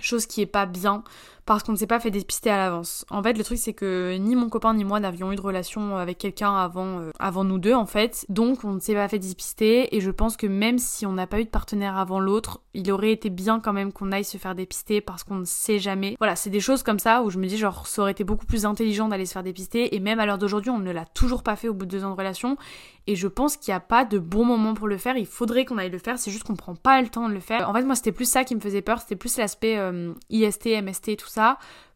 chose 0.00 0.26
qui 0.26 0.40
est 0.40 0.46
pas 0.46 0.66
bien 0.66 1.02
parce 1.48 1.62
qu'on 1.62 1.72
ne 1.72 1.78
s'est 1.78 1.86
pas 1.86 1.98
fait 1.98 2.10
dépister 2.10 2.50
à 2.50 2.58
l'avance. 2.58 3.06
En 3.08 3.22
fait, 3.22 3.32
le 3.32 3.42
truc 3.42 3.56
c'est 3.56 3.72
que 3.72 4.14
ni 4.18 4.36
mon 4.36 4.50
copain 4.50 4.74
ni 4.74 4.84
moi 4.84 5.00
n'avions 5.00 5.32
eu 5.32 5.36
de 5.36 5.40
relation 5.40 5.96
avec 5.96 6.18
quelqu'un 6.18 6.54
avant, 6.54 7.00
euh, 7.00 7.10
avant 7.18 7.42
nous 7.42 7.58
deux 7.58 7.72
en 7.72 7.86
fait, 7.86 8.26
donc 8.28 8.64
on 8.64 8.74
ne 8.74 8.80
s'est 8.80 8.92
pas 8.92 9.08
fait 9.08 9.18
dépister. 9.18 9.96
Et 9.96 10.02
je 10.02 10.10
pense 10.10 10.36
que 10.36 10.46
même 10.46 10.78
si 10.78 11.06
on 11.06 11.12
n'a 11.12 11.26
pas 11.26 11.40
eu 11.40 11.44
de 11.44 11.48
partenaire 11.48 11.96
avant 11.96 12.20
l'autre, 12.20 12.60
il 12.74 12.92
aurait 12.92 13.12
été 13.12 13.30
bien 13.30 13.60
quand 13.60 13.72
même 13.72 13.94
qu'on 13.94 14.12
aille 14.12 14.24
se 14.24 14.36
faire 14.36 14.54
dépister 14.54 15.00
parce 15.00 15.24
qu'on 15.24 15.36
ne 15.36 15.46
sait 15.46 15.78
jamais. 15.78 16.16
Voilà, 16.18 16.36
c'est 16.36 16.50
des 16.50 16.60
choses 16.60 16.82
comme 16.82 16.98
ça 16.98 17.22
où 17.22 17.30
je 17.30 17.38
me 17.38 17.46
dis 17.46 17.56
genre 17.56 17.86
ça 17.86 18.02
aurait 18.02 18.10
été 18.10 18.24
beaucoup 18.24 18.44
plus 18.44 18.66
intelligent 18.66 19.08
d'aller 19.08 19.24
se 19.24 19.32
faire 19.32 19.42
dépister. 19.42 19.96
Et 19.96 20.00
même 20.00 20.20
à 20.20 20.26
l'heure 20.26 20.36
d'aujourd'hui 20.36 20.70
on 20.70 20.78
ne 20.78 20.92
l'a 20.92 21.06
toujours 21.06 21.42
pas 21.42 21.56
fait 21.56 21.68
au 21.68 21.74
bout 21.74 21.86
de 21.86 21.90
deux 21.92 22.04
ans 22.04 22.10
de 22.10 22.16
relation. 22.16 22.58
Et 23.06 23.16
je 23.16 23.26
pense 23.26 23.56
qu'il 23.56 23.72
n'y 23.72 23.76
a 23.76 23.80
pas 23.80 24.04
de 24.04 24.18
bon 24.18 24.44
moment 24.44 24.74
pour 24.74 24.86
le 24.86 24.98
faire, 24.98 25.16
il 25.16 25.24
faudrait 25.24 25.64
qu'on 25.64 25.78
aille 25.78 25.88
le 25.88 25.96
faire, 25.96 26.18
c'est 26.18 26.30
juste 26.30 26.44
qu'on 26.44 26.56
prend 26.56 26.74
pas 26.74 27.00
le 27.00 27.08
temps 27.08 27.26
de 27.26 27.32
le 27.32 27.40
faire. 27.40 27.66
En 27.66 27.72
fait 27.72 27.84
moi 27.84 27.94
c'était 27.94 28.12
plus 28.12 28.28
ça 28.28 28.44
qui 28.44 28.54
me 28.54 28.60
faisait 28.60 28.82
peur, 28.82 29.00
c'était 29.00 29.16
plus 29.16 29.38
l'aspect 29.38 29.78
euh, 29.78 30.12
IST, 30.28 30.82
MST, 30.82 31.16
tout 31.16 31.26
ça 31.26 31.37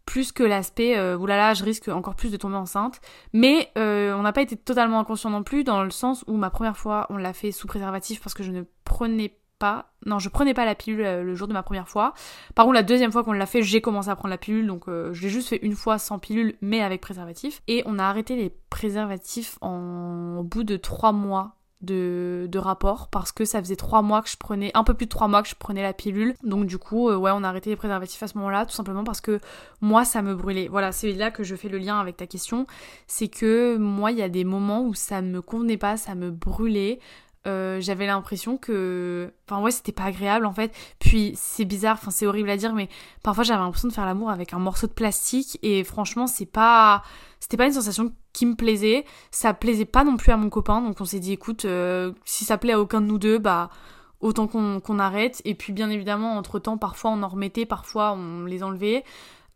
plus 0.07 0.32
que 0.32 0.43
l'aspect 0.43 0.97
euh, 0.97 1.16
oulala 1.16 1.55
je 1.55 1.64
risque 1.64 1.88
encore 1.88 2.14
plus 2.14 2.30
de 2.30 2.36
tomber 2.36 2.57
enceinte. 2.57 3.01
Mais 3.32 3.70
euh, 3.78 4.14
on 4.14 4.22
n'a 4.22 4.32
pas 4.32 4.43
été 4.43 4.57
totalement 4.57 5.01
inconscient 5.01 5.30
non 5.30 5.43
plus 5.43 5.64
dans 5.64 5.82
le 5.82 5.90
sens 5.90 6.24
où 6.26 6.36
ma 6.36 6.51
première 6.51 6.76
fois 6.76 7.07
on 7.11 7.16
l'a 7.16 7.32
fait 7.32 7.53
sous 7.53 7.66
préservatif 7.66 8.20
parce 8.20 8.34
que 8.34 8.43
je 8.43 8.51
ne 8.51 8.62
prenais 8.84 9.38
pas 9.59 9.93
non 10.07 10.18
je 10.18 10.28
prenais 10.28 10.55
pas 10.55 10.64
la 10.64 10.74
pilule 10.74 11.05
euh, 11.05 11.22
le 11.22 11.34
jour 11.34 11.47
de 11.47 11.53
ma 11.53 11.62
première 11.62 11.88
fois. 11.88 12.14
Par 12.55 12.64
contre 12.64 12.74
la 12.74 12.82
deuxième 12.82 13.12
fois 13.12 13.22
qu'on 13.22 13.32
l'a 13.32 13.47
fait 13.47 13.62
j'ai 13.62 13.80
commencé 13.80 14.09
à 14.09 14.16
prendre 14.16 14.30
la 14.30 14.38
pilule 14.38 14.66
donc 14.66 14.84
je 14.88 15.22
l'ai 15.22 15.28
juste 15.28 15.49
fait 15.49 15.61
une 15.62 15.76
fois 15.76 15.99
sans 15.99 16.18
pilule 16.18 16.57
mais 16.61 16.82
avec 16.82 17.01
préservatif. 17.01 17.62
Et 17.68 17.82
on 17.86 17.99
a 17.99 18.05
arrêté 18.05 18.36
les 18.36 18.53
préservatifs 18.70 19.59
en 19.61 20.43
bout 20.43 20.64
de 20.64 20.76
trois 20.76 21.12
mois 21.12 21.57
de, 21.83 22.59
rapport 22.59 23.09
parce 23.09 23.33
que 23.33 23.45
ça 23.45 23.61
faisait 23.61 23.76
trois 23.76 24.03
mois 24.03 24.22
que 24.22 24.28
je 24.28 24.37
prenais, 24.37 24.70
un 24.74 24.85
peu 24.85 24.95
plus 24.95 25.07
de 25.07 25.11
trois 25.11 25.28
mois 25.28 25.43
que 25.43 25.49
je 25.49 25.55
prenais 25.55 25.83
la 25.83 25.93
pilule. 25.93 26.35
Donc 26.43 26.66
du 26.66 26.78
coup, 26.78 27.09
euh, 27.09 27.16
ouais, 27.16 27.33
on 27.35 27.43
a 27.43 27.49
arrêté 27.49 27.70
les 27.70 27.76
préservatifs 27.76 28.22
à 28.22 28.28
ce 28.28 28.39
moment-là, 28.39 28.66
tout 28.66 28.72
simplement 28.72 29.05
parce 29.05 29.20
que 29.20 29.41
moi, 29.80 30.05
ça 30.05 30.22
me 30.22 30.35
brûlait. 30.35 30.68
Voilà, 30.68 30.93
c'est 30.93 31.12
là 31.12 31.30
que 31.30 31.43
je 31.43 31.57
fais 31.57 31.68
le 31.68 31.78
lien 31.78 31.99
avec 31.99 32.16
ta 32.16 32.26
question. 32.26 32.66
C'est 33.07 33.28
que 33.28 33.76
moi, 33.76 34.12
il 34.12 34.18
y 34.18 34.22
a 34.22 34.28
des 34.28 34.45
moments 34.45 34.83
où 34.83 34.95
ça 34.95 35.22
me 35.22 35.43
convenait 35.43 35.76
pas, 35.76 35.97
ça 35.97 36.14
me 36.14 36.30
brûlait. 36.30 37.01
Euh, 37.49 37.80
j'avais 37.80 38.07
l'impression 38.07 38.57
que 38.57 39.32
enfin 39.49 39.61
ouais 39.61 39.72
c'était 39.72 39.90
pas 39.90 40.05
agréable 40.05 40.47
en 40.47 40.53
fait. 40.53 40.72
Puis 41.01 41.32
c'est 41.34 41.64
bizarre 41.64 41.95
enfin 41.95 42.12
c'est 42.12 42.26
horrible 42.26 42.49
à 42.51 42.57
dire 42.57 42.72
mais 42.72 42.88
parfois 43.22 43.43
j'avais 43.43 43.61
l'impression 43.61 43.88
de 43.88 43.93
faire 43.93 44.07
l'amour 44.07 44.30
avec 44.30 44.55
un 44.55 44.61
morceau 44.61 44.86
de 44.86 44.93
plastique 44.93 45.59
et 45.62 45.82
franchement 45.82 46.28
c'est 46.28 46.47
pas 46.47 47.03
c'était 47.40 47.57
pas 47.57 47.66
une 47.66 47.72
sensation 47.72 48.12
qui 48.32 48.47
me 48.47 48.55
plaisait. 48.55 49.05
Ça 49.32 49.55
plaisait 49.55 49.84
pas 49.84 50.05
non 50.05 50.16
plus 50.16 50.30
à 50.30 50.36
mon 50.36 50.51
copain 50.51 50.80
donc 50.80 51.01
on 51.01 51.05
s'est 51.05 51.18
dit 51.18 51.32
écoute 51.32 51.64
euh, 51.64 52.12
si 52.24 52.45
ça 52.45 52.59
plaît 52.59 52.74
à 52.74 52.80
aucun 52.80 53.01
de 53.01 53.07
nous 53.07 53.18
deux 53.18 53.38
bah 53.38 53.70
autant 54.20 54.47
qu'on 54.47 54.99
arrête. 55.01 55.43
Et 55.45 55.57
puis 55.57 55.72
bien 55.72 55.90
évidemment 55.90 56.36
entre 56.36 56.61
temps 56.61 56.78
parfois 56.78 57.11
on 57.11 57.24
en 57.24 57.28
remettait 57.28 57.66
parfois 57.66 58.12
on 58.12 58.45
les 58.45 58.62
enlevait 58.62 59.03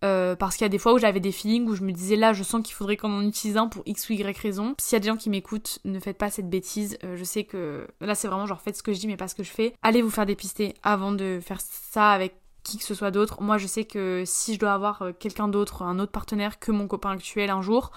euh, 0.05 0.37
parce 0.37 0.57
qu'il 0.57 0.65
y 0.65 0.67
a 0.67 0.69
des 0.69 0.79
fois 0.79 0.93
où 0.93 0.99
j'avais 0.99 1.21
des 1.21 1.33
feelings 1.33 1.67
où 1.67 1.75
je 1.75 1.83
me 1.83 1.91
disais 1.91 2.17
là 2.17 2.35
je 2.35 2.43
sens 2.43 2.63
qu'il 2.63 2.75
faudrait 2.75 2.99
qu'on 2.99 3.13
en 3.13 3.23
utilise 3.23 3.57
un 3.57 3.67
pour 3.67 3.83
x 3.87 4.11
ou 4.11 4.13
y 4.13 4.23
raison. 4.23 4.75
S'il 4.79 4.95
y 4.95 4.97
a 4.97 5.01
des 5.01 5.09
gens 5.09 5.17
qui 5.17 5.31
m'écoutent, 5.31 5.79
ne 5.85 5.99
faites 5.99 6.19
pas 6.19 6.31
cette 6.31 6.51
bêtise. 6.51 6.99
Euh, 7.03 7.17
je 7.17 7.25
sais 7.25 7.45
que 7.45 7.87
là 8.01 8.15
c'est 8.15 8.29
vraiment 8.29 8.47
genre 8.47 8.61
faites 8.61 8.77
ce 8.77 8.83
que 8.83 8.93
je 8.93 8.99
dis 8.99 9.07
mais 9.07 9.17
pas 9.17 9.29
ce 9.29 9.35
que 9.35 9.43
je 9.43 9.51
fais. 9.51 9.75
Allez 9.83 10.03
vous 10.03 10.11
faire 10.11 10.27
dépister 10.27 10.75
avant 10.83 11.13
de 11.13 11.41
faire 11.43 11.61
ça 11.61 12.11
avec 12.11 12.35
qui 12.63 12.77
que 12.77 12.85
ce 12.85 12.95
soit 12.95 13.11
d'autre. 13.11 13.41
Moi 13.41 13.57
je 13.57 13.67
sais 13.67 13.85
que 13.85 14.25
si 14.27 14.55
je 14.55 14.59
dois 14.59 14.75
avoir 14.75 15.01
euh, 15.01 15.13
quelqu'un 15.19 15.49
d'autre, 15.49 15.83
un 15.83 15.99
autre 15.99 16.13
partenaire 16.13 16.59
que 16.59 16.73
mon 16.73 16.89
copain 16.89 17.13
actuel 17.13 17.49
un 17.51 17.63
jour, 17.63 17.91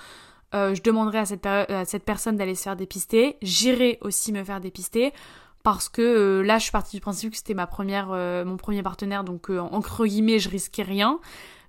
je 0.54 0.82
demanderai 0.82 1.20
à 1.20 1.86
cette, 1.86 2.06
personne 2.06 2.36
d'aller 2.36 2.56
se 2.56 2.64
faire 2.64 2.76
dépister. 2.76 3.38
J'irai 3.44 4.00
aussi 4.02 4.32
me 4.32 4.44
faire 4.44 4.60
dépister 4.60 5.14
parce 5.62 5.90
que 5.90 6.42
là 6.44 6.58
je 6.58 6.64
suis 6.64 6.72
partie 6.72 6.96
du 6.96 7.02
principe 7.02 7.32
que 7.32 7.38
c'était 7.38 7.54
ma 7.54 7.68
première 7.68 8.08
mon 8.08 8.58
premier 8.58 8.82
partenaire 8.82 9.24
donc 9.24 9.52
entre 9.52 10.08
guillemets 10.08 10.40
je 10.40 10.50
risquais 10.50 10.82
rien 10.82 11.20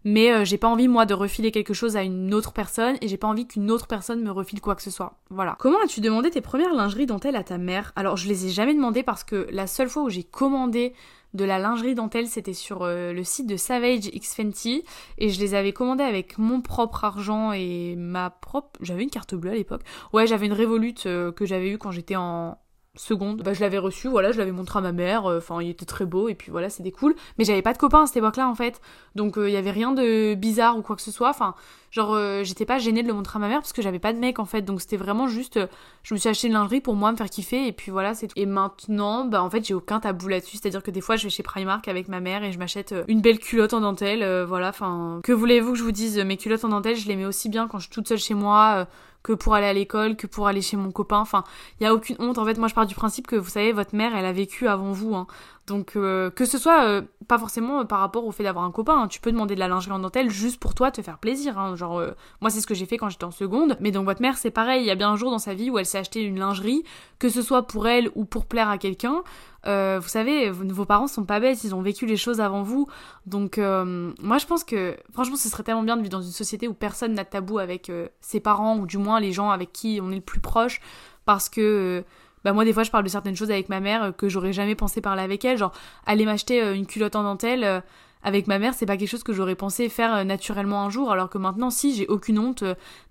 mais 0.05 0.32
euh, 0.32 0.44
j'ai 0.44 0.59
pas 0.59 0.68
envie 0.68 0.88
moi 0.88 1.07
de 1.07 1.14
refiler 1.14 1.51
quelque 1.51 1.74
chose 1.74 1.96
à 1.96 2.03
une 2.03 2.32
autre 2.34 2.53
personne 2.53 2.96
et 3.01 3.09
j'ai 3.09 3.16
pas 3.16 3.28
envie 3.28 3.46
qu'une 3.46 3.70
autre 3.70 3.86
personne 3.86 4.22
me 4.22 4.30
refile 4.30 4.61
quoi 4.61 4.74
que 4.74 4.82
ce 4.82 4.90
soit. 4.90 5.18
Voilà. 5.30 5.57
Comment 5.59 5.78
as-tu 5.84 6.01
demandé 6.01 6.30
tes 6.30 6.40
premières 6.40 6.74
lingeries 6.74 7.07
dentelles 7.07 7.36
à 7.36 7.44
ta 7.44 7.59
mère? 7.59 7.92
Alors 7.96 8.16
je 8.16 8.28
les 8.28 8.46
ai 8.46 8.48
jamais 8.51 8.74
demandées 8.74 9.03
parce 9.03 9.24
que 9.24 9.46
la 9.51 9.66
seule 9.66 9.88
fois 9.88 10.05
où 10.05 10.11
j'ai 10.11 10.24
commandé 10.24 10.94
de 11.34 11.44
la 11.44 11.59
lingerie 11.59 11.94
dentelle, 11.94 12.26
c'était 12.26 12.55
sur 12.55 12.82
euh, 12.82 13.12
le 13.12 13.22
site 13.22 13.46
de 13.46 13.57
Savage 13.57 14.07
X 14.12 14.34
Fenty 14.34 14.84
et 15.18 15.28
je 15.28 15.40
les 15.40 15.55
avais 15.55 15.72
commandées 15.72 16.05
avec 16.05 16.38
mon 16.38 16.61
propre 16.61 17.05
argent 17.05 17.53
et 17.53 17.94
ma 17.96 18.30
propre 18.30 18.78
j'avais 18.80 19.05
une 19.05 19.11
carte 19.11 19.34
bleue 19.34 19.53
à 19.53 19.55
l'époque. 19.55 19.82
Ouais, 20.12 20.26
j'avais 20.26 20.46
une 20.46 20.53
Revolut 20.53 20.94
euh, 21.07 21.30
que 21.30 21.46
j'avais 21.46 21.70
eue 21.70 21.78
quand 21.78 21.92
j'étais 21.92 22.16
en 22.16 22.59
seconde, 22.97 23.43
bah, 23.43 23.53
je 23.53 23.61
l'avais 23.61 23.78
reçu, 23.78 24.09
voilà, 24.09 24.32
je 24.32 24.38
l'avais 24.38 24.51
montré 24.51 24.78
à 24.78 24.82
ma 24.82 24.93
mère, 24.93 25.26
euh, 25.26 25.38
enfin 25.38 25.62
il 25.62 25.70
était 25.70 25.84
très 25.84 26.07
beau 26.07 26.28
et 26.28 26.34
puis 26.34 26.51
voilà, 26.51 26.68
c'était 26.68 26.91
cool. 26.91 27.14
Mais 27.38 27.45
j'avais 27.45 27.62
pas 27.62 27.72
de 27.72 27.78
copain 27.78 28.03
à 28.03 28.07
cette 28.07 28.16
époque-là 28.16 28.49
en 28.49 28.55
fait, 28.55 28.80
donc 29.14 29.34
il 29.36 29.51
y 29.51 29.57
avait 29.57 29.70
rien 29.70 29.93
de 29.93 30.34
bizarre 30.34 30.76
ou 30.76 30.82
quoi 30.82 30.97
que 30.97 31.03
ce 31.03 31.12
soit. 31.12 31.30
Enfin, 31.30 31.55
genre 31.93 32.18
j'étais 32.43 32.66
pas 32.66 32.78
gênée 32.78 33.03
de 33.03 33.09
le 33.09 33.14
montrer 33.14 33.36
à 33.36 33.41
ma 33.41 33.49
mère 33.49 33.61
parce 33.61 33.72
que 33.72 33.80
j'avais 33.80 34.01
pas 34.01 34.12
de 34.12 34.18
mec 34.18 34.41
en 34.41 34.45
fait, 34.45 34.62
donc 34.62 34.80
c'était 34.80 34.97
vraiment 34.97 35.28
juste, 35.28 35.61
je 36.03 36.14
me 36.14 36.18
suis 36.18 36.28
acheté 36.28 36.49
une 36.49 36.55
lingerie 36.55 36.80
pour 36.80 36.97
moi 36.97 37.12
me 37.12 37.16
faire 37.16 37.30
kiffer 37.30 37.66
et 37.66 37.72
puis 37.72 37.93
voilà 37.93 38.14
c'est 38.14 38.26
tout. 38.26 38.34
Et 38.36 38.47
maintenant, 38.47 39.24
bah 39.24 39.43
en 39.43 39.51
fait 39.51 39.64
j'ai 39.64 39.74
aucun 39.74 40.01
tabou 40.01 40.26
là-dessus, 40.26 40.57
c'est-à-dire 40.57 40.82
que 40.82 40.91
des 40.91 41.01
fois 41.01 41.14
je 41.14 41.24
vais 41.24 41.30
chez 41.30 41.45
Primark 41.45 41.86
avec 41.86 42.09
ma 42.09 42.18
mère 42.18 42.43
et 42.43 42.51
je 42.51 42.59
m'achète 42.59 42.95
une 43.07 43.20
belle 43.20 43.38
culotte 43.38 43.72
en 43.72 43.80
dentelle, 43.80 44.45
voilà, 44.45 44.70
enfin 44.70 45.20
que 45.22 45.32
voulez-vous 45.32 45.72
que 45.72 45.78
je 45.78 45.84
vous 45.84 45.93
dise, 45.93 46.18
mes 46.18 46.36
culottes 46.36 46.64
en 46.64 46.70
dentelle 46.70 46.97
je 46.97 47.07
les 47.07 47.14
mets 47.14 47.26
aussi 47.26 47.49
bien 47.49 47.68
quand 47.68 47.78
je 47.78 47.84
suis 47.84 47.95
toute 47.95 48.09
seule 48.09 48.18
chez 48.18 48.34
moi 48.34 48.88
que 49.23 49.33
pour 49.33 49.55
aller 49.55 49.66
à 49.66 49.73
l'école, 49.73 50.16
que 50.16 50.27
pour 50.27 50.47
aller 50.47 50.62
chez 50.62 50.77
mon 50.77 50.91
copain. 50.91 51.18
Enfin, 51.18 51.45
il 51.79 51.85
y 51.85 51.87
a 51.87 51.95
aucune 51.95 52.16
honte. 52.18 52.39
En 52.39 52.45
fait, 52.45 52.59
moi, 52.59 52.68
je 52.68 52.75
pars 52.75 52.87
du 52.87 52.95
principe 52.95 53.27
que 53.27 53.37
vous 53.37 53.51
savez, 53.51 53.73
votre 53.73 53.95
mère, 53.95 54.16
elle 54.16 54.25
a 54.25 54.33
vécu 54.33 54.68
avant 54.68 54.93
vous. 54.93 55.14
Hein. 55.14 55.27
Donc, 55.71 55.93
euh, 55.95 56.31
que 56.31 56.47
ce 56.47 56.59
soit 56.59 56.85
euh, 56.85 57.03
pas 57.29 57.39
forcément 57.39 57.87
par 57.87 58.01
rapport 58.01 58.27
au 58.27 58.33
fait 58.33 58.43
d'avoir 58.43 58.64
un 58.64 58.73
copain. 58.73 59.03
Hein. 59.03 59.07
Tu 59.07 59.21
peux 59.21 59.31
demander 59.31 59.55
de 59.55 59.61
la 59.61 59.68
lingerie 59.68 59.93
en 59.93 60.01
dentelle 60.01 60.29
juste 60.29 60.59
pour 60.59 60.75
toi, 60.75 60.91
te 60.91 61.01
faire 61.01 61.18
plaisir. 61.18 61.61
Hein. 61.61 61.77
Genre, 61.77 62.01
euh, 62.01 62.11
moi, 62.41 62.51
c'est 62.51 62.61
ce 62.61 62.66
que 62.66 62.75
j'ai 62.75 62.87
fait 62.87 62.99
quand 62.99 63.09
j'étais 63.09 63.23
en 63.23 63.31
seconde. 63.31 63.77
Mais 63.79 63.93
donc, 63.93 64.05
votre 64.05 64.21
mère, 64.21 64.37
c'est 64.37 64.51
pareil. 64.51 64.83
Il 64.83 64.87
y 64.87 64.91
a 64.91 64.97
bien 64.97 65.11
un 65.11 65.14
jour 65.14 65.31
dans 65.31 65.39
sa 65.39 65.55
vie 65.55 65.71
où 65.71 65.79
elle 65.79 65.87
s'est 65.87 65.99
acheté 65.99 66.23
une 66.23 66.41
lingerie, 66.41 66.83
que 67.21 67.29
ce 67.29 67.41
soit 67.41 67.68
pour 67.68 67.87
elle 67.87 68.11
ou 68.16 68.25
pour 68.25 68.47
plaire 68.47 68.68
à 68.68 68.79
quelqu'un. 68.79 69.23
vous 69.64 70.09
savez, 70.09 70.51
vos 70.51 70.87
parents 70.87 71.07
sont 71.07 71.25
pas 71.25 71.39
bêtes, 71.39 71.62
ils 71.62 71.73
ont 71.73 71.83
vécu 71.83 72.05
les 72.05 72.16
choses 72.16 72.41
avant 72.41 72.64
vous. 72.64 72.89
Donc, 73.27 73.59
moi, 73.59 74.39
je 74.39 74.47
pense 74.47 74.64
que, 74.64 74.97
franchement, 75.12 75.37
ce 75.37 75.49
serait 75.49 75.62
tellement 75.62 75.85
bien 75.85 75.97
de 75.97 76.03
vivre 76.03 76.11
dans 76.11 76.23
une 76.23 76.33
société 76.33 76.66
où 76.66 76.75
personne 76.75 77.14
n'a 77.14 77.23
de 77.23 77.29
tabou 77.29 77.61
avec 77.61 77.93
ses 78.21 78.41
parents, 78.41 78.77
ou 78.77 78.87
du 78.87 78.99
moins 78.99 79.21
les 79.21 79.31
gens 79.31 79.51
avec 79.51 79.73
qui 79.73 80.01
on 80.03 80.11
est 80.11 80.16
le 80.16 80.21
plus 80.21 80.41
proche. 80.41 80.81
Parce 81.27 81.49
que 81.49 82.03
bah 82.45 82.53
moi 82.53 82.64
des 82.64 82.72
fois 82.72 82.82
je 82.82 82.91
parle 82.91 83.05
de 83.05 83.09
certaines 83.09 83.36
choses 83.36 83.51
avec 83.51 83.68
ma 83.68 83.80
mère 83.80 84.03
euh, 84.03 84.12
que 84.12 84.28
j'aurais 84.28 84.53
jamais 84.53 84.74
pensé 84.74 85.01
parler 85.01 85.22
avec 85.22 85.45
elle, 85.45 85.59
genre 85.59 85.72
aller 86.07 86.24
m'acheter 86.24 86.62
euh, 86.62 86.74
une 86.74 86.86
culotte 86.86 87.16
en 87.16 87.22
dentelle 87.22 87.64
euh, 87.64 87.80
avec 88.22 88.47
ma 88.47 88.59
mère, 88.59 88.74
c'est 88.74 88.86
pas 88.86 88.99
quelque 88.99 89.09
chose 89.09 89.22
que 89.22 89.32
j'aurais 89.32 89.55
pensé 89.55 89.88
faire 89.88 90.26
naturellement 90.26 90.84
un 90.84 90.91
jour, 90.91 91.11
alors 91.11 91.30
que 91.30 91.38
maintenant, 91.38 91.70
si, 91.70 91.95
j'ai 91.95 92.07
aucune 92.07 92.38
honte 92.38 92.62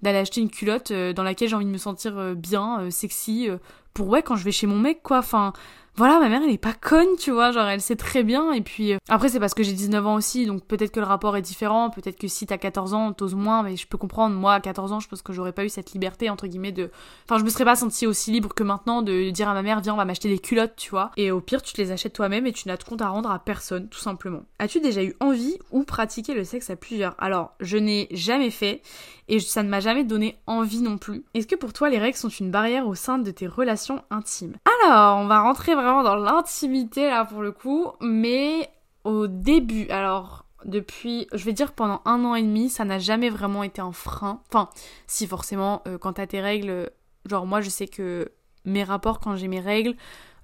d'aller 0.04 0.20
acheter 0.20 0.40
une 0.40 0.52
culotte 0.52 0.94
dans 0.94 1.24
laquelle 1.24 1.50
j'ai 1.50 1.56
envie 1.56 1.66
de 1.66 1.72
me 1.72 1.80
sentir 1.80 2.36
bien, 2.36 2.92
sexy, 2.92 3.50
pour 3.96 4.08
ouais, 4.10 4.22
quand 4.22 4.36
je 4.36 4.44
vais 4.44 4.52
chez 4.52 4.68
mon 4.68 4.78
mec, 4.78 5.02
quoi. 5.02 5.18
Enfin, 5.18 5.54
voilà, 6.00 6.18
ma 6.18 6.30
mère, 6.30 6.42
elle 6.42 6.54
est 6.54 6.58
pas 6.58 6.72
conne, 6.72 7.18
tu 7.20 7.30
vois, 7.30 7.52
genre, 7.52 7.68
elle 7.68 7.82
sait 7.82 7.98
très 7.98 8.24
bien. 8.24 8.54
Et 8.54 8.62
puis, 8.62 8.94
euh, 8.94 8.98
après, 9.10 9.28
c'est 9.28 9.40
parce 9.42 9.54
que 9.54 9.64
j'ai 9.64 9.74
19 9.74 10.08
ans 10.08 10.16
aussi, 10.16 10.46
donc 10.46 10.64
peut-être 10.64 10.92
que 10.92 11.02
le 11.02 11.06
rapport 11.06 11.36
est 11.36 11.42
différent, 11.42 11.90
peut-être 11.90 12.18
que 12.18 12.30
si 12.30 12.48
t'as 12.48 12.58
14 12.58 12.94
ans, 12.94 13.12
t'oses 13.12 13.36
moins, 13.36 13.64
mais 13.64 13.76
je 13.76 13.86
peux 13.86 13.98
comprendre. 13.98 14.34
Moi, 14.34 14.54
à 14.54 14.62
14 14.62 14.94
ans, 14.94 15.02
je 15.02 15.10
pense 15.10 15.22
que 15.22 15.34
j'aurais 15.34 15.52
pas 15.52 15.66
eu 15.66 15.70
cette 15.70 15.92
liberté, 15.92 16.30
entre 16.30 16.48
guillemets, 16.48 16.72
de. 16.72 16.90
Enfin, 17.26 17.38
je 17.38 17.44
me 17.44 17.50
serais 17.50 17.66
pas 17.66 17.76
sentie 17.76 18.08
aussi 18.08 18.32
libre 18.32 18.54
que 18.54 18.64
maintenant 18.64 19.02
de 19.02 19.30
dire 19.30 19.50
à 19.50 19.54
ma 19.54 19.62
mère, 19.62 19.82
viens, 19.82 19.94
on 19.94 19.98
va 19.98 20.06
m'acheter 20.06 20.30
des 20.30 20.40
culottes, 20.40 20.78
tu 20.78 20.90
vois. 20.92 21.12
Et 21.18 21.32
au 21.32 21.42
pire, 21.42 21.62
tu 21.62 21.74
te 21.74 21.82
les 21.82 21.92
achètes 21.92 22.14
toi-même 22.14 22.48
et 22.48 22.54
tu 22.54 22.70
n'as 22.70 22.78
de 22.78 22.84
compte 22.86 23.02
à 23.02 23.10
rendre 23.10 23.30
à 23.30 23.40
personne, 23.40 23.90
tout 23.90 24.00
simplement. 24.00 24.44
As-tu 24.60 24.80
déjà 24.80 25.04
eu 25.04 25.18
envie 25.20 25.58
ou 25.72 25.84
pratiqué 25.84 26.34
le 26.34 26.46
sexe 26.46 26.70
à 26.70 26.78
plusieurs? 26.78 27.16
Alors, 27.18 27.56
je 27.60 27.76
n'ai 27.76 28.08
jamais 28.12 28.52
fait 28.52 28.82
et 29.28 29.40
ça 29.40 29.64
ne 29.64 29.70
m'a 29.70 29.80
jamais 29.80 30.04
donné 30.04 30.40
envie 30.48 30.82
non 30.82 30.98
plus. 30.98 31.24
Est-ce 31.34 31.46
que 31.46 31.56
pour 31.56 31.72
toi, 31.72 31.90
les 31.90 32.00
règles 32.00 32.18
sont 32.18 32.30
une 32.30 32.52
barrière 32.52 32.88
au 32.88 32.96
sein 32.96 33.20
de 33.20 33.32
tes 33.32 33.48
relations 33.48 34.02
intimes? 34.10 34.56
Alors, 34.84 35.20
on 35.20 35.28
va 35.28 35.42
rentrer 35.42 35.76
vraiment 35.76 35.89
dans 36.04 36.16
l'intimité 36.16 37.10
là 37.10 37.26
pour 37.26 37.42
le 37.42 37.52
coup, 37.52 37.88
mais 38.02 38.70
au 39.04 39.28
début, 39.28 39.88
alors 39.90 40.46
depuis, 40.66 41.28
je 41.34 41.44
vais 41.46 41.54
dire 41.54 41.72
pendant 41.72 42.02
un 42.06 42.24
an 42.26 42.36
et 42.36 42.42
demi, 42.42 42.70
ça 42.70 42.86
n'a 42.86 43.00
jamais 43.00 43.30
vraiment 43.30 43.64
été 43.64 43.82
un 43.82 43.92
frein. 43.92 44.42
Enfin, 44.50 44.70
si 45.08 45.26
forcément, 45.26 45.82
euh, 45.88 45.98
quand 45.98 46.14
t'as 46.14 46.28
tes 46.28 46.42
règles, 46.42 46.90
genre 47.26 47.46
moi 47.46 47.62
je 47.62 47.70
sais 47.70 47.88
que 47.88 48.32
mes 48.66 48.84
rapports 48.84 49.20
quand 49.20 49.36
j'ai 49.36 49.48
mes 49.48 49.62
règles 49.62 49.96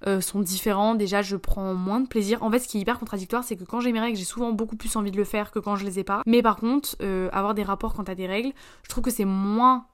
euh, 0.07 0.21
sont 0.21 0.39
différents. 0.39 0.95
Déjà, 0.95 1.21
je 1.21 1.35
prends 1.35 1.73
moins 1.73 1.99
de 1.99 2.07
plaisir. 2.07 2.43
En 2.43 2.51
fait, 2.51 2.59
ce 2.59 2.67
qui 2.67 2.77
est 2.77 2.81
hyper 2.81 2.99
contradictoire, 2.99 3.43
c'est 3.43 3.55
que 3.55 3.63
quand 3.63 3.79
j'ai 3.79 3.91
mes 3.91 3.99
règles, 3.99 4.17
j'ai 4.17 4.25
souvent 4.25 4.51
beaucoup 4.51 4.75
plus 4.75 4.95
envie 4.95 5.11
de 5.11 5.17
le 5.17 5.23
faire 5.23 5.51
que 5.51 5.59
quand 5.59 5.75
je 5.75 5.85
les 5.85 5.99
ai 5.99 6.03
pas. 6.03 6.21
Mais 6.25 6.41
par 6.41 6.57
contre, 6.57 6.95
euh, 7.01 7.29
avoir 7.31 7.53
des 7.53 7.63
rapports 7.63 7.93
quand 7.93 8.03
t'as 8.03 8.15
des 8.15 8.27
règles, 8.27 8.51
je 8.83 8.89
trouve 8.89 9.03
que 9.03 9.11
c'est 9.11 9.25
moins 9.25 9.87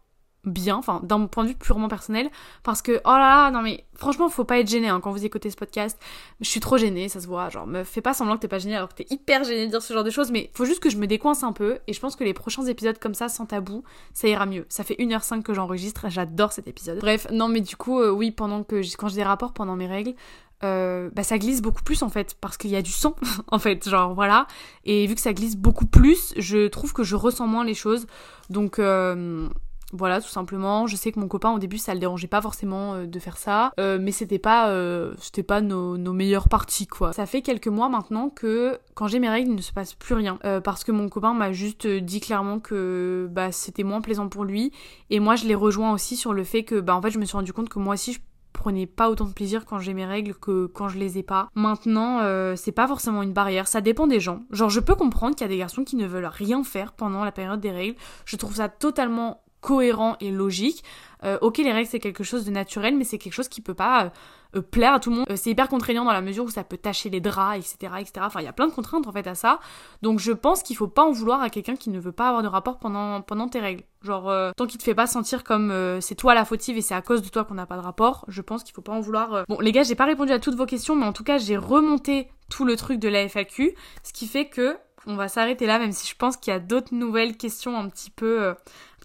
bien, 0.45 0.75
enfin 0.75 1.01
d'un 1.03 1.27
point 1.27 1.43
de 1.43 1.49
vue 1.49 1.55
purement 1.55 1.87
personnel, 1.87 2.29
parce 2.63 2.81
que 2.81 3.01
oh 3.05 3.11
là 3.11 3.19
là, 3.19 3.51
non 3.51 3.61
mais 3.61 3.85
franchement 3.95 4.29
faut 4.29 4.43
pas 4.43 4.59
être 4.59 4.69
gêné 4.69 4.87
hein, 4.87 4.99
quand 4.99 5.11
vous 5.11 5.25
écoutez 5.25 5.49
ce 5.49 5.55
podcast. 5.55 5.99
Je 6.39 6.49
suis 6.49 6.59
trop 6.59 6.77
gênée, 6.77 7.09
ça 7.09 7.19
se 7.19 7.27
voit, 7.27 7.49
genre 7.49 7.67
me 7.67 7.83
fais 7.83 8.01
pas 8.01 8.13
semblant 8.13 8.35
que 8.35 8.41
t'es 8.41 8.47
pas 8.47 8.59
gêné 8.59 8.75
alors 8.75 8.89
que 8.89 8.95
t'es 8.95 9.07
hyper 9.09 9.43
gêné 9.43 9.65
de 9.65 9.71
dire 9.71 9.81
ce 9.81 9.93
genre 9.93 10.03
de 10.03 10.09
choses, 10.09 10.31
mais 10.31 10.49
faut 10.53 10.65
juste 10.65 10.81
que 10.81 10.89
je 10.89 10.97
me 10.97 11.07
décoince 11.07 11.43
un 11.43 11.53
peu 11.53 11.79
et 11.87 11.93
je 11.93 11.99
pense 11.99 12.15
que 12.15 12.23
les 12.23 12.33
prochains 12.33 12.65
épisodes 12.65 12.97
comme 12.99 13.13
ça 13.13 13.29
sans 13.29 13.45
tabou, 13.45 13.83
ça 14.13 14.27
ira 14.27 14.45
mieux. 14.45 14.65
Ça 14.69 14.83
fait 14.83 14.95
1h05 14.95 15.43
que 15.43 15.53
j'enregistre, 15.53 16.05
j'adore 16.09 16.53
cet 16.53 16.67
épisode. 16.67 16.99
Bref, 16.99 17.27
non 17.31 17.47
mais 17.47 17.61
du 17.61 17.75
coup 17.75 17.99
euh, 17.99 18.09
oui 18.09 18.31
pendant 18.31 18.63
que 18.63 18.81
quand 18.97 19.07
j'ai 19.09 19.17
des 19.17 19.23
rapports 19.23 19.53
pendant 19.53 19.75
mes 19.75 19.87
règles, 19.87 20.15
euh, 20.63 21.09
bah 21.13 21.23
ça 21.23 21.39
glisse 21.39 21.59
beaucoup 21.59 21.81
plus 21.81 22.03
en 22.03 22.09
fait 22.09 22.35
parce 22.39 22.55
qu'il 22.55 22.69
y 22.69 22.75
a 22.75 22.83
du 22.83 22.91
sang 22.91 23.15
en 23.47 23.57
fait 23.57 23.89
genre 23.89 24.13
voilà 24.13 24.45
et 24.85 25.07
vu 25.07 25.15
que 25.15 25.21
ça 25.21 25.33
glisse 25.33 25.55
beaucoup 25.55 25.87
plus 25.87 26.35
je 26.37 26.67
trouve 26.67 26.93
que 26.93 27.01
je 27.01 27.15
ressens 27.15 27.47
moins 27.47 27.65
les 27.65 27.73
choses 27.73 28.05
donc 28.51 28.77
euh, 28.77 29.49
voilà, 29.93 30.21
tout 30.21 30.29
simplement. 30.29 30.87
Je 30.87 30.95
sais 30.95 31.11
que 31.11 31.19
mon 31.19 31.27
copain 31.27 31.51
au 31.51 31.59
début 31.59 31.77
ça 31.77 31.93
le 31.93 31.99
dérangeait 31.99 32.27
pas 32.27 32.41
forcément 32.41 32.93
euh, 32.93 33.05
de 33.05 33.19
faire 33.19 33.37
ça, 33.37 33.71
euh, 33.79 33.97
mais 33.99 34.11
c'était 34.11 34.39
pas, 34.39 34.69
euh, 34.69 35.13
c'était 35.19 35.43
pas 35.43 35.61
nos, 35.61 35.97
nos, 35.97 36.13
meilleures 36.13 36.49
parties 36.49 36.87
quoi. 36.87 37.13
Ça 37.13 37.25
fait 37.25 37.41
quelques 37.41 37.67
mois 37.67 37.89
maintenant 37.89 38.29
que 38.29 38.79
quand 38.93 39.07
j'ai 39.07 39.19
mes 39.19 39.29
règles 39.29 39.49
il 39.49 39.55
ne 39.55 39.61
se 39.61 39.73
passe 39.73 39.93
plus 39.93 40.13
rien 40.13 40.37
parce 40.63 40.83
que 40.83 40.91
mon 40.91 41.09
copain 41.09 41.33
m'a 41.33 41.51
juste 41.51 41.87
dit 41.87 42.19
clairement 42.19 42.59
que 42.59 43.27
bah 43.31 43.51
c'était 43.51 43.83
moins 43.83 44.01
plaisant 44.01 44.27
pour 44.27 44.43
lui 44.43 44.71
et 45.09 45.19
moi 45.19 45.35
je 45.35 45.45
l'ai 45.45 45.55
rejoint 45.55 45.93
aussi 45.93 46.15
sur 46.15 46.33
le 46.33 46.43
fait 46.43 46.63
que 46.63 46.79
bah 46.79 46.95
en 46.95 47.01
fait 47.01 47.11
je 47.11 47.19
me 47.19 47.25
suis 47.25 47.35
rendu 47.35 47.53
compte 47.53 47.69
que 47.69 47.79
moi 47.79 47.93
aussi 47.93 48.13
je 48.13 48.19
prenais 48.53 48.85
pas 48.85 49.09
autant 49.09 49.25
de 49.25 49.33
plaisir 49.33 49.65
quand 49.65 49.79
j'ai 49.79 49.93
mes 49.93 50.05
règles 50.05 50.35
que 50.35 50.67
quand 50.67 50.89
je 50.89 50.99
les 50.99 51.17
ai 51.17 51.23
pas. 51.23 51.49
Maintenant, 51.55 52.19
c'est 52.55 52.71
pas 52.71 52.87
forcément 52.87 53.23
une 53.23 53.33
barrière, 53.33 53.67
ça 53.67 53.81
dépend 53.81 54.07
des 54.07 54.19
gens. 54.19 54.41
Genre, 54.51 54.69
je 54.69 54.79
peux 54.79 54.95
comprendre 54.95 55.35
qu'il 55.35 55.45
y 55.45 55.49
a 55.49 55.53
des 55.53 55.57
garçons 55.57 55.83
qui 55.83 55.95
ne 55.95 56.05
veulent 56.05 56.25
rien 56.25 56.63
faire 56.63 56.93
pendant 56.93 57.23
la 57.23 57.31
période 57.31 57.59
des 57.59 57.71
règles. 57.71 57.95
Je 58.25 58.35
trouve 58.35 58.55
ça 58.55 58.69
totalement 58.69 59.41
cohérent 59.61 60.17
et 60.19 60.31
logique. 60.31 60.83
Euh, 61.23 61.37
ok, 61.41 61.59
les 61.59 61.71
règles 61.71 61.87
c'est 61.87 61.99
quelque 61.99 62.23
chose 62.23 62.45
de 62.45 62.51
naturel, 62.51 62.97
mais 62.97 63.03
c'est 63.03 63.19
quelque 63.19 63.33
chose 63.33 63.47
qui 63.47 63.61
peut 63.61 63.75
pas 63.75 64.05
euh, 64.05 64.09
euh, 64.57 64.61
plaire 64.61 64.93
à 64.93 64.99
tout 64.99 65.11
le 65.11 65.17
monde. 65.17 65.27
c'est 65.35 65.51
hyper 65.51 65.69
contraignant 65.69 66.03
dans 66.03 66.11
la 66.11 66.21
mesure 66.21 66.45
où 66.45 66.49
ça 66.49 66.63
peut 66.63 66.77
tacher 66.77 67.09
les 67.11 67.21
draps, 67.21 67.59
etc., 67.59 67.93
etc. 67.99 68.13
Enfin, 68.21 68.41
il 68.41 68.45
y 68.45 68.47
a 68.47 68.53
plein 68.53 68.67
de 68.67 68.73
contraintes 68.73 69.05
en 69.05 69.11
fait 69.11 69.27
à 69.27 69.35
ça. 69.35 69.59
Donc 70.01 70.19
je 70.19 70.31
pense 70.31 70.63
qu'il 70.63 70.75
faut 70.75 70.87
pas 70.87 71.03
en 71.03 71.11
vouloir 71.11 71.41
à 71.41 71.51
quelqu'un 71.51 71.75
qui 71.75 71.91
ne 71.91 71.99
veut 71.99 72.11
pas 72.11 72.27
avoir 72.27 72.41
de 72.41 72.47
rapport 72.47 72.79
pendant 72.79 73.21
pendant 73.21 73.47
tes 73.47 73.59
règles. 73.59 73.83
Genre 74.01 74.33
tant 74.55 74.65
qu'il 74.65 74.79
te 74.79 74.83
fait 74.83 74.95
pas 74.95 75.05
sentir 75.05 75.43
comme 75.43 75.71
c'est 76.01 76.15
toi 76.15 76.33
la 76.33 76.43
fautive 76.43 76.75
et 76.77 76.81
c'est 76.81 76.95
à 76.95 77.03
cause 77.03 77.21
de 77.21 77.29
toi 77.29 77.45
qu'on 77.45 77.53
n'a 77.53 77.67
pas 77.67 77.77
de 77.77 77.83
rapport, 77.83 78.25
je 78.27 78.41
pense 78.41 78.63
qu'il 78.63 78.73
faut 78.73 78.81
pas 78.81 78.93
en 78.93 78.99
vouloir. 78.99 79.45
Bon, 79.47 79.59
les 79.59 79.71
gars, 79.71 79.83
j'ai 79.83 79.93
pas 79.93 80.05
répondu 80.05 80.31
à 80.31 80.39
toutes 80.39 80.55
vos 80.55 80.65
questions, 80.65 80.95
mais 80.95 81.05
en 81.05 81.13
tout 81.13 81.23
cas 81.23 81.37
j'ai 81.37 81.55
remonté 81.55 82.29
tout 82.49 82.65
le 82.65 82.75
truc 82.75 82.99
de 82.99 83.07
la 83.07 83.29
FAQ, 83.29 83.75
ce 84.03 84.11
qui 84.11 84.25
fait 84.25 84.49
que 84.49 84.75
on 85.07 85.15
va 85.15 85.27
s'arrêter 85.27 85.65
là, 85.65 85.79
même 85.79 85.91
si 85.91 86.07
je 86.07 86.15
pense 86.15 86.37
qu'il 86.37 86.51
y 86.51 86.55
a 86.55 86.59
d'autres 86.59 86.93
nouvelles 86.93 87.35
questions 87.37 87.77
un 87.77 87.89
petit 87.89 88.11
peu 88.11 88.53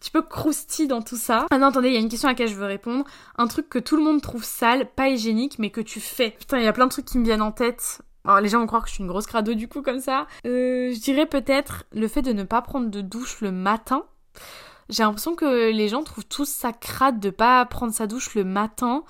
petit 0.07 0.13
peu 0.13 0.23
croustille 0.23 0.87
dans 0.87 1.03
tout 1.03 1.17
ça. 1.17 1.47
Ah 1.51 1.59
non, 1.59 1.67
attendez, 1.67 1.89
il 1.89 1.95
y 1.95 1.97
a 1.97 2.01
une 2.01 2.09
question 2.09 2.29
à 2.29 2.33
laquelle 2.33 2.49
je 2.49 2.55
veux 2.55 2.67
répondre. 2.67 3.05
Un 3.39 3.49
truc 3.49 3.69
que 3.69 3.81
tout 3.81 3.97
le 3.97 4.05
monde 4.05 4.23
trouve 4.23 4.45
sale, 4.45 4.89
pas 4.89 5.09
hygiénique, 5.09 5.59
mais 5.59 5.71
que 5.71 5.81
tu 5.81 5.99
fais. 5.99 6.31
Putain, 6.31 6.59
il 6.59 6.65
y 6.65 6.69
a 6.69 6.73
plein 6.73 6.87
de 6.87 6.93
trucs 6.93 7.07
qui 7.07 7.19
me 7.19 7.25
viennent 7.25 7.43
en 7.43 7.51
tête. 7.51 8.03
Alors, 8.25 8.41
les 8.41 8.49
gens 8.49 8.61
vont 8.61 8.69
croire 8.69 8.83
que 8.83 8.89
je 8.89 8.95
suis 8.95 9.03
une 9.03 9.09
grosse 9.09 9.27
crado 9.27 9.55
du 9.55 9.67
coup 9.67 9.83
comme 9.83 9.99
ça. 9.99 10.29
Euh, 10.47 10.93
je 10.93 11.01
dirais 11.01 11.27
peut-être 11.27 11.85
le 11.93 12.07
fait 12.07 12.23
de 12.23 12.33
ne 12.33 12.45
pas 12.45 12.63
prendre 12.63 12.89
de 12.89 13.01
douche 13.01 13.41
le 13.41 13.51
matin. 13.51 14.05
J'ai 14.89 15.03
l'impression 15.03 15.35
que 15.35 15.73
les 15.73 15.89
gens 15.89 16.05
trouvent 16.05 16.27
tous 16.27 16.49
ça 16.49 16.73
crade 16.73 17.19
de 17.19 17.31
pas 17.31 17.65
prendre 17.67 17.93
sa 17.93 18.07
douche 18.07 18.37
le 18.37 18.45
matin. 18.45 19.03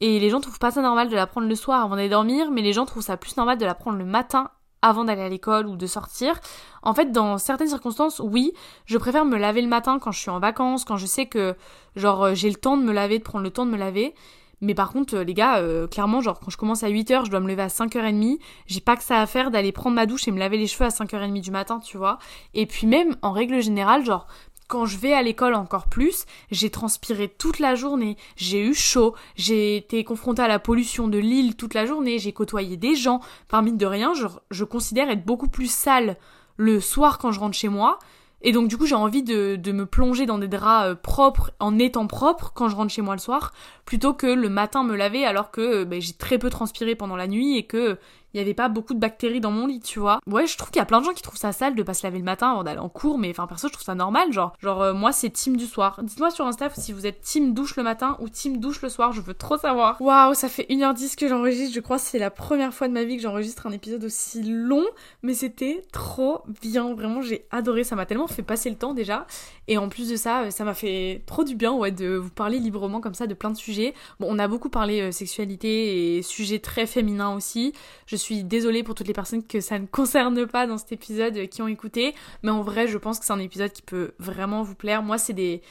Et 0.00 0.20
les 0.20 0.30
gens 0.30 0.40
trouvent 0.40 0.60
pas 0.60 0.70
ça 0.70 0.82
normal 0.82 1.08
de 1.08 1.16
la 1.16 1.26
prendre 1.26 1.48
le 1.48 1.54
soir 1.56 1.82
avant 1.82 1.96
d'aller 1.96 2.08
dormir, 2.08 2.52
mais 2.52 2.62
les 2.62 2.72
gens 2.72 2.86
trouvent 2.86 3.02
ça 3.02 3.16
plus 3.16 3.36
normal 3.36 3.58
de 3.58 3.64
la 3.64 3.74
prendre 3.74 3.98
le 3.98 4.04
matin 4.04 4.50
avant 4.82 5.04
d'aller 5.04 5.22
à 5.22 5.28
l'école 5.28 5.66
ou 5.66 5.76
de 5.76 5.86
sortir. 5.86 6.40
En 6.82 6.94
fait, 6.94 7.12
dans 7.12 7.38
certaines 7.38 7.68
circonstances, 7.68 8.20
oui, 8.20 8.52
je 8.84 8.98
préfère 8.98 9.24
me 9.24 9.36
laver 9.36 9.62
le 9.62 9.68
matin 9.68 9.98
quand 9.98 10.12
je 10.12 10.20
suis 10.20 10.30
en 10.30 10.38
vacances, 10.38 10.84
quand 10.84 10.96
je 10.96 11.06
sais 11.06 11.26
que, 11.26 11.56
genre, 11.96 12.24
euh, 12.24 12.34
j'ai 12.34 12.48
le 12.48 12.56
temps 12.56 12.76
de 12.76 12.82
me 12.82 12.92
laver, 12.92 13.18
de 13.18 13.24
prendre 13.24 13.44
le 13.44 13.50
temps 13.50 13.66
de 13.66 13.70
me 13.70 13.76
laver. 13.76 14.14
Mais 14.62 14.74
par 14.74 14.90
contre, 14.90 15.16
euh, 15.16 15.24
les 15.24 15.34
gars, 15.34 15.58
euh, 15.58 15.86
clairement, 15.86 16.20
genre, 16.20 16.40
quand 16.40 16.50
je 16.50 16.56
commence 16.56 16.82
à 16.82 16.88
8h, 16.88 17.26
je 17.26 17.30
dois 17.30 17.40
me 17.40 17.48
lever 17.48 17.62
à 17.62 17.68
5h30. 17.68 18.38
J'ai 18.66 18.80
pas 18.80 18.96
que 18.96 19.02
ça 19.02 19.20
à 19.20 19.26
faire 19.26 19.50
d'aller 19.50 19.72
prendre 19.72 19.96
ma 19.96 20.06
douche 20.06 20.26
et 20.28 20.30
me 20.30 20.38
laver 20.38 20.56
les 20.56 20.66
cheveux 20.66 20.86
à 20.86 20.90
5h30 20.90 21.40
du 21.40 21.50
matin, 21.50 21.78
tu 21.78 21.98
vois. 21.98 22.18
Et 22.54 22.66
puis 22.66 22.86
même, 22.86 23.16
en 23.22 23.32
règle 23.32 23.60
générale, 23.60 24.04
genre, 24.04 24.26
quand 24.68 24.86
je 24.86 24.98
vais 24.98 25.12
à 25.12 25.22
l'école 25.22 25.54
encore 25.54 25.86
plus, 25.86 26.24
j'ai 26.50 26.70
transpiré 26.70 27.28
toute 27.28 27.58
la 27.58 27.74
journée, 27.74 28.16
j'ai 28.36 28.60
eu 28.60 28.74
chaud, 28.74 29.14
j'ai 29.36 29.76
été 29.76 30.04
confrontée 30.04 30.42
à 30.42 30.48
la 30.48 30.58
pollution 30.58 31.08
de 31.08 31.18
l'île 31.18 31.56
toute 31.56 31.74
la 31.74 31.86
journée, 31.86 32.18
j'ai 32.18 32.32
côtoyé 32.32 32.76
des 32.76 32.96
gens. 32.96 33.20
Parmi 33.48 33.72
de 33.72 33.86
rien, 33.86 34.12
je, 34.50 34.64
considère 34.64 35.10
être 35.10 35.24
beaucoup 35.24 35.48
plus 35.48 35.70
sale 35.70 36.16
le 36.56 36.80
soir 36.80 37.18
quand 37.18 37.32
je 37.32 37.40
rentre 37.40 37.56
chez 37.56 37.68
moi. 37.68 37.98
Et 38.42 38.52
donc 38.52 38.68
du 38.68 38.76
coup 38.76 38.84
j'ai 38.84 38.94
envie 38.94 39.22
de, 39.22 39.56
de, 39.56 39.72
me 39.72 39.86
plonger 39.86 40.26
dans 40.26 40.38
des 40.38 40.46
draps 40.46 40.90
euh, 40.90 40.94
propres 40.94 41.52
en 41.58 41.78
étant 41.78 42.06
propre 42.06 42.52
quand 42.54 42.68
je 42.68 42.76
rentre 42.76 42.92
chez 42.92 43.00
moi 43.00 43.14
le 43.14 43.20
soir, 43.20 43.52
plutôt 43.86 44.12
que 44.12 44.26
le 44.26 44.48
matin 44.50 44.84
me 44.84 44.94
laver 44.94 45.24
alors 45.24 45.50
que 45.50 45.60
euh, 45.60 45.84
ben, 45.86 46.02
j'ai 46.02 46.12
très 46.12 46.38
peu 46.38 46.50
transpiré 46.50 46.94
pendant 46.94 47.16
la 47.16 47.28
nuit 47.28 47.56
et 47.56 47.64
que 47.64 47.98
il 48.36 48.38
y 48.38 48.42
avait 48.42 48.52
pas 48.52 48.68
beaucoup 48.68 48.92
de 48.92 48.98
bactéries 48.98 49.40
dans 49.40 49.50
mon 49.50 49.66
lit, 49.66 49.80
tu 49.80 49.98
vois. 49.98 50.20
Ouais, 50.26 50.46
je 50.46 50.58
trouve 50.58 50.70
qu'il 50.70 50.78
y 50.78 50.82
a 50.82 50.84
plein 50.84 51.00
de 51.00 51.06
gens 51.06 51.14
qui 51.14 51.22
trouvent 51.22 51.38
ça 51.38 51.52
sale 51.52 51.74
de 51.74 51.82
pas 51.82 51.94
se 51.94 52.06
laver 52.06 52.18
le 52.18 52.24
matin 52.24 52.50
avant 52.50 52.64
d'aller 52.64 52.80
en 52.80 52.90
cours, 52.90 53.16
mais 53.16 53.30
enfin 53.30 53.46
perso, 53.46 53.68
je 53.68 53.72
trouve 53.72 53.84
ça 53.84 53.94
normal, 53.94 54.30
genre. 54.30 54.52
Genre, 54.60 54.82
euh, 54.82 54.92
moi, 54.92 55.10
c'est 55.10 55.30
team 55.30 55.56
du 55.56 55.64
soir. 55.64 56.00
Dites-moi 56.02 56.30
sur 56.30 56.44
Insta 56.44 56.68
si 56.76 56.92
vous 56.92 57.06
êtes 57.06 57.22
team 57.22 57.54
douche 57.54 57.76
le 57.76 57.82
matin 57.82 58.18
ou 58.20 58.28
team 58.28 58.58
douche 58.58 58.82
le 58.82 58.90
soir, 58.90 59.12
je 59.12 59.22
veux 59.22 59.32
trop 59.32 59.56
savoir. 59.56 59.98
Waouh, 60.02 60.34
ça 60.34 60.50
fait 60.50 60.66
1h10 60.68 61.16
que 61.16 61.28
j'enregistre, 61.28 61.74
je 61.74 61.80
crois 61.80 61.96
que 61.96 62.02
c'est 62.02 62.18
la 62.18 62.30
première 62.30 62.74
fois 62.74 62.88
de 62.88 62.92
ma 62.92 63.04
vie 63.04 63.16
que 63.16 63.22
j'enregistre 63.22 63.66
un 63.66 63.72
épisode 63.72 64.04
aussi 64.04 64.42
long, 64.42 64.84
mais 65.22 65.32
c'était 65.32 65.82
trop 65.90 66.42
bien, 66.60 66.92
vraiment, 66.92 67.22
j'ai 67.22 67.46
adoré, 67.50 67.84
ça 67.84 67.96
m'a 67.96 68.04
tellement 68.04 68.26
fait 68.26 68.42
passer 68.42 68.68
le 68.68 68.76
temps 68.76 68.92
déjà. 68.92 69.26
Et 69.68 69.78
en 69.78 69.88
plus 69.88 70.10
de 70.10 70.16
ça, 70.16 70.42
euh, 70.42 70.50
ça 70.50 70.64
m'a 70.64 70.74
fait 70.74 71.22
trop 71.24 71.42
du 71.42 71.54
bien, 71.54 71.72
ouais, 71.72 71.90
de 71.90 72.16
vous 72.16 72.30
parler 72.30 72.58
librement 72.58 73.00
comme 73.00 73.14
ça 73.14 73.26
de 73.26 73.34
plein 73.34 73.50
de 73.50 73.56
sujets. 73.56 73.94
Bon, 74.20 74.26
on 74.28 74.38
a 74.38 74.46
beaucoup 74.46 74.68
parlé 74.68 75.00
euh, 75.00 75.10
sexualité 75.10 76.18
et 76.18 76.22
sujets 76.22 76.58
très 76.58 76.86
féminins 76.86 77.34
aussi. 77.34 77.72
Je 78.06 78.16
suis 78.16 78.25
désolée 78.34 78.82
pour 78.82 78.94
toutes 78.94 79.08
les 79.08 79.12
personnes 79.12 79.44
que 79.44 79.60
ça 79.60 79.78
ne 79.78 79.86
concerne 79.86 80.46
pas 80.46 80.66
dans 80.66 80.78
cet 80.78 80.92
épisode 80.92 81.36
euh, 81.36 81.46
qui 81.46 81.62
ont 81.62 81.68
écouté, 81.68 82.14
mais 82.42 82.50
en 82.50 82.62
vrai, 82.62 82.88
je 82.88 82.98
pense 82.98 83.18
que 83.18 83.26
c'est 83.26 83.32
un 83.32 83.38
épisode 83.38 83.72
qui 83.72 83.82
peut 83.82 84.12
vraiment 84.18 84.62
vous 84.62 84.74
plaire. 84.74 85.02
Moi, 85.02 85.18
c'est 85.18 85.32
des 85.32 85.62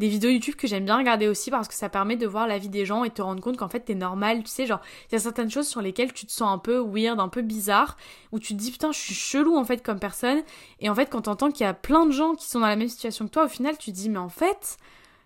des 0.00 0.08
vidéos 0.08 0.30
YouTube 0.30 0.54
que 0.54 0.66
j'aime 0.66 0.86
bien 0.86 0.96
regarder 0.96 1.28
aussi 1.28 1.50
parce 1.50 1.68
que 1.68 1.74
ça 1.74 1.90
permet 1.90 2.16
de 2.16 2.26
voir 2.26 2.48
la 2.48 2.56
vie 2.56 2.70
des 2.70 2.86
gens 2.86 3.04
et 3.04 3.10
te 3.10 3.20
rendre 3.20 3.42
compte 3.42 3.58
qu'en 3.58 3.68
fait 3.68 3.80
t'es 3.80 3.94
normal, 3.94 4.42
tu 4.42 4.48
sais, 4.48 4.64
genre 4.64 4.80
il 5.10 5.12
y 5.12 5.16
a 5.16 5.18
certaines 5.18 5.50
choses 5.50 5.68
sur 5.68 5.82
lesquelles 5.82 6.14
tu 6.14 6.24
te 6.24 6.32
sens 6.32 6.50
un 6.50 6.56
peu 6.56 6.78
weird, 6.78 7.20
un 7.20 7.28
peu 7.28 7.42
bizarre, 7.42 7.98
où 8.32 8.38
tu 8.38 8.54
te 8.54 8.58
dis 8.58 8.72
putain 8.72 8.92
je 8.92 8.98
suis 8.98 9.14
chelou 9.14 9.58
en 9.58 9.64
fait 9.66 9.82
comme 9.82 10.00
personne, 10.00 10.40
et 10.80 10.88
en 10.88 10.94
fait 10.94 11.10
quand 11.10 11.20
t'entends 11.20 11.50
qu'il 11.50 11.64
y 11.64 11.68
a 11.68 11.74
plein 11.74 12.06
de 12.06 12.12
gens 12.12 12.34
qui 12.34 12.48
sont 12.48 12.60
dans 12.60 12.66
la 12.66 12.76
même 12.76 12.88
situation 12.88 13.26
que 13.26 13.30
toi, 13.30 13.44
au 13.44 13.48
final 13.48 13.76
tu 13.76 13.90
te 13.90 13.96
dis 13.96 14.08
mais 14.08 14.18
en 14.18 14.30
fait 14.30 14.78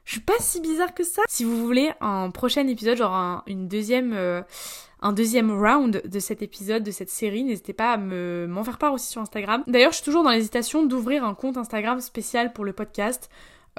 je 0.05 0.13
suis 0.13 0.21
pas 0.21 0.35
si 0.39 0.61
bizarre 0.61 0.93
que 0.93 1.05
ça. 1.05 1.23
Si 1.29 1.45
vous 1.45 1.65
voulez 1.65 1.93
un 2.01 2.31
prochain 2.31 2.67
épisode, 2.67 2.99
genre 2.99 3.15
un, 3.15 3.43
une 3.47 3.69
deuxième, 3.69 4.13
euh, 4.13 4.43
un 5.05 5.13
deuxième 5.13 5.53
round 5.53 6.03
de 6.03 6.19
cet 6.19 6.41
épisode, 6.41 6.83
de 6.83 6.91
cette 6.91 7.11
série, 7.11 7.45
n'hésitez 7.45 7.75
pas 7.75 7.93
à 7.93 7.97
me, 7.99 8.47
m'en 8.49 8.65
faire 8.65 8.79
part 8.79 8.95
aussi 8.95 9.07
sur 9.09 9.21
Instagram. 9.21 9.63
D'ailleurs, 9.67 9.93
je 9.93 9.97
suis 9.97 10.05
toujours 10.05 10.25
dans 10.25 10.31
l'hésitation 10.31 10.85
d'ouvrir 10.85 11.25
un 11.25 11.35
compte 11.35 11.59
Instagram 11.59 12.01
spécial 12.01 12.55
pour 12.55 12.65
le 12.65 12.73
podcast. 12.73 13.31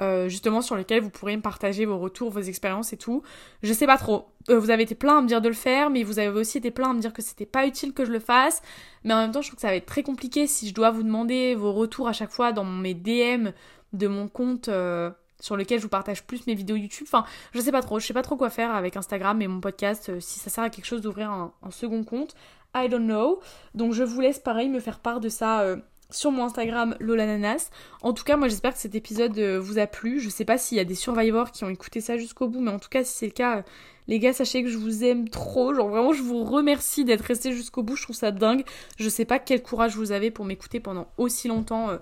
Euh, 0.02 0.28
justement 0.28 0.60
sur 0.60 0.76
lequel 0.76 1.00
vous 1.00 1.08
pourrez 1.08 1.34
me 1.34 1.40
partager 1.40 1.86
vos 1.86 1.96
retours, 1.96 2.30
vos 2.30 2.42
expériences 2.42 2.92
et 2.92 2.98
tout. 2.98 3.22
Je 3.62 3.72
sais 3.72 3.86
pas 3.86 3.96
trop. 3.96 4.26
Euh, 4.50 4.58
vous 4.58 4.68
avez 4.68 4.82
été 4.82 4.94
plein 4.94 5.18
à 5.18 5.22
me 5.22 5.26
dire 5.26 5.40
de 5.40 5.48
le 5.48 5.54
faire, 5.54 5.88
mais 5.88 6.02
vous 6.02 6.18
avez 6.18 6.38
aussi 6.38 6.58
été 6.58 6.70
plein 6.70 6.90
à 6.90 6.92
me 6.92 7.00
dire 7.00 7.14
que 7.14 7.22
c'était 7.22 7.46
pas 7.46 7.66
utile 7.66 7.94
que 7.94 8.04
je 8.04 8.12
le 8.12 8.18
fasse. 8.18 8.60
Mais 9.04 9.14
en 9.14 9.22
même 9.22 9.32
temps, 9.32 9.40
je 9.40 9.48
trouve 9.48 9.56
que 9.56 9.62
ça 9.62 9.68
va 9.68 9.74
être 9.74 9.86
très 9.86 10.02
compliqué 10.02 10.46
si 10.46 10.68
je 10.68 10.74
dois 10.74 10.90
vous 10.90 11.02
demander 11.02 11.54
vos 11.54 11.72
retours 11.72 12.08
à 12.08 12.12
chaque 12.12 12.30
fois 12.30 12.52
dans 12.52 12.64
mes 12.64 12.92
DM 12.92 13.52
de 13.94 14.06
mon 14.06 14.28
compte. 14.28 14.68
Euh, 14.68 15.10
sur 15.40 15.56
lequel 15.56 15.78
je 15.78 15.84
vous 15.84 15.90
partage 15.90 16.24
plus 16.24 16.46
mes 16.46 16.54
vidéos 16.54 16.76
YouTube. 16.76 17.06
Enfin, 17.08 17.24
je 17.52 17.60
sais 17.60 17.72
pas 17.72 17.82
trop, 17.82 17.98
je 17.98 18.06
sais 18.06 18.14
pas 18.14 18.22
trop 18.22 18.36
quoi 18.36 18.50
faire 18.50 18.74
avec 18.74 18.96
Instagram 18.96 19.40
et 19.42 19.48
mon 19.48 19.60
podcast, 19.60 20.18
si 20.20 20.38
ça 20.38 20.50
sert 20.50 20.64
à 20.64 20.70
quelque 20.70 20.86
chose 20.86 21.02
d'ouvrir 21.02 21.30
un, 21.30 21.52
second 21.70 22.04
compte. 22.04 22.34
I 22.74 22.88
don't 22.88 23.04
know. 23.04 23.40
Donc 23.74 23.92
je 23.92 24.02
vous 24.02 24.20
laisse 24.20 24.38
pareil 24.38 24.68
me 24.68 24.80
faire 24.80 24.98
part 24.98 25.20
de 25.20 25.28
ça 25.28 25.76
sur 26.10 26.30
mon 26.30 26.44
Instagram 26.44 26.96
Lolananas. 27.00 27.70
En 28.02 28.12
tout 28.12 28.24
cas, 28.24 28.36
moi 28.36 28.48
j'espère 28.48 28.72
que 28.72 28.78
cet 28.78 28.94
épisode 28.94 29.36
euh, 29.38 29.58
vous 29.58 29.78
a 29.78 29.86
plu. 29.86 30.20
Je 30.20 30.28
sais 30.28 30.44
pas 30.44 30.58
s'il 30.58 30.78
y 30.78 30.80
a 30.80 30.84
des 30.84 30.94
survivors 30.94 31.50
qui 31.50 31.64
ont 31.64 31.68
écouté 31.68 32.00
ça 32.00 32.16
jusqu'au 32.16 32.48
bout, 32.48 32.60
mais 32.60 32.70
en 32.70 32.78
tout 32.78 32.88
cas, 32.88 33.04
si 33.04 33.12
c'est 33.12 33.26
le 33.26 33.32
cas, 33.32 33.58
euh, 33.58 33.62
les 34.08 34.20
gars, 34.20 34.32
sachez 34.32 34.62
que 34.62 34.68
je 34.68 34.78
vous 34.78 35.02
aime 35.02 35.28
trop. 35.28 35.74
Genre 35.74 35.88
vraiment, 35.88 36.12
je 36.12 36.22
vous 36.22 36.44
remercie 36.44 37.04
d'être 37.04 37.22
restés 37.22 37.52
jusqu'au 37.52 37.82
bout. 37.82 37.96
Je 37.96 38.04
trouve 38.04 38.16
ça 38.16 38.30
dingue. 38.30 38.64
Je 38.98 39.08
sais 39.08 39.24
pas 39.24 39.38
quel 39.38 39.62
courage 39.62 39.96
vous 39.96 40.12
avez 40.12 40.30
pour 40.30 40.44
m'écouter 40.44 40.78
pendant 40.78 41.08
aussi 41.18 41.48
longtemps, 41.48 41.90
euh, 41.90 41.98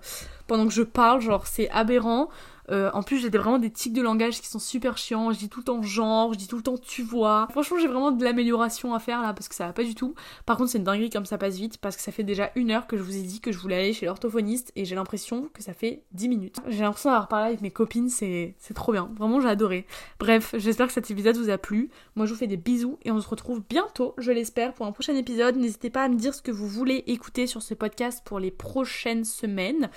pendant 0.47 0.66
que 0.66 0.74
je 0.74 0.82
parle. 0.82 1.20
Genre, 1.20 1.47
c'est 1.47 1.70
aberrant. 1.70 2.28
Euh, 2.70 2.90
en 2.94 3.02
plus, 3.02 3.18
j'ai 3.18 3.28
vraiment 3.28 3.58
des 3.58 3.70
tics 3.70 3.92
de 3.92 4.02
langage 4.02 4.40
qui 4.40 4.48
sont 4.48 4.58
super 4.58 4.96
chiants. 4.96 5.32
Je 5.32 5.38
dis 5.38 5.48
tout 5.48 5.60
le 5.60 5.64
temps 5.64 5.82
genre, 5.82 6.32
je 6.32 6.38
dis 6.38 6.48
tout 6.48 6.56
le 6.56 6.62
temps 6.62 6.78
tu 6.78 7.02
vois. 7.02 7.46
Franchement, 7.50 7.78
j'ai 7.78 7.88
vraiment 7.88 8.10
de 8.10 8.24
l'amélioration 8.24 8.94
à 8.94 8.98
faire 8.98 9.22
là 9.22 9.32
parce 9.32 9.48
que 9.48 9.54
ça 9.54 9.66
va 9.66 9.72
pas 9.72 9.84
du 9.84 9.94
tout. 9.94 10.14
Par 10.46 10.56
contre, 10.56 10.70
c'est 10.70 10.78
une 10.78 10.84
dinguerie 10.84 11.10
comme 11.10 11.26
ça 11.26 11.38
passe 11.38 11.56
vite 11.56 11.78
parce 11.78 11.96
que 11.96 12.02
ça 12.02 12.12
fait 12.12 12.22
déjà 12.22 12.50
une 12.54 12.70
heure 12.70 12.86
que 12.86 12.96
je 12.96 13.02
vous 13.02 13.16
ai 13.16 13.22
dit 13.22 13.40
que 13.40 13.52
je 13.52 13.58
voulais 13.58 13.76
aller 13.76 13.92
chez 13.92 14.06
l'orthophoniste 14.06 14.72
et 14.76 14.84
j'ai 14.84 14.94
l'impression 14.94 15.48
que 15.52 15.62
ça 15.62 15.74
fait 15.74 16.02
10 16.12 16.28
minutes. 16.28 16.56
J'ai 16.68 16.82
l'impression 16.82 17.10
d'avoir 17.10 17.28
parlé 17.28 17.46
avec 17.46 17.60
mes 17.60 17.70
copines, 17.70 18.08
c'est 18.08 18.54
trop 18.74 18.92
bien. 18.92 19.10
Vraiment, 19.16 19.40
j'ai 19.40 19.48
adoré. 19.48 19.86
Bref, 20.18 20.54
j'espère 20.56 20.86
que 20.86 20.92
cet 20.92 21.10
épisode 21.10 21.36
vous 21.36 21.50
a 21.50 21.58
plu. 21.58 21.90
Moi, 22.16 22.26
je 22.26 22.32
vous 22.32 22.38
fais 22.38 22.46
des 22.46 22.56
bisous 22.56 22.98
et 23.04 23.10
on 23.10 23.20
se 23.20 23.28
retrouve 23.28 23.62
bientôt, 23.68 24.14
je 24.18 24.32
l'espère, 24.32 24.72
pour 24.72 24.86
un 24.86 24.92
prochain 24.92 25.14
épisode. 25.14 25.56
N'hésitez 25.56 25.90
pas 25.90 26.02
à 26.02 26.08
me 26.08 26.16
dire 26.16 26.34
ce 26.34 26.42
que 26.42 26.50
vous 26.50 26.68
voulez 26.68 27.04
écouter 27.06 27.46
sur 27.46 27.62
ce 27.62 27.74
podcast 27.74 28.22
pour 28.24 28.38
les 28.38 28.50
prochaines 28.50 29.24
semaines. 29.24 29.90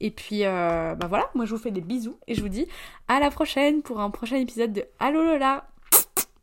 Et 0.00 0.10
puis, 0.10 0.44
euh, 0.44 0.94
bah 0.94 1.06
voilà, 1.06 1.30
moi 1.34 1.44
je 1.44 1.54
vous 1.54 1.60
fais 1.60 1.70
des 1.70 1.80
bisous 1.80 2.13
et 2.26 2.34
je 2.34 2.40
vous 2.40 2.48
dis 2.48 2.66
à 3.08 3.20
la 3.20 3.30
prochaine 3.30 3.82
pour 3.82 4.00
un 4.00 4.10
prochain 4.10 4.36
épisode 4.36 4.72
de 4.72 4.84
Allo 4.98 5.22
Lola. 5.22 5.66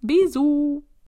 Bisous 0.03 0.83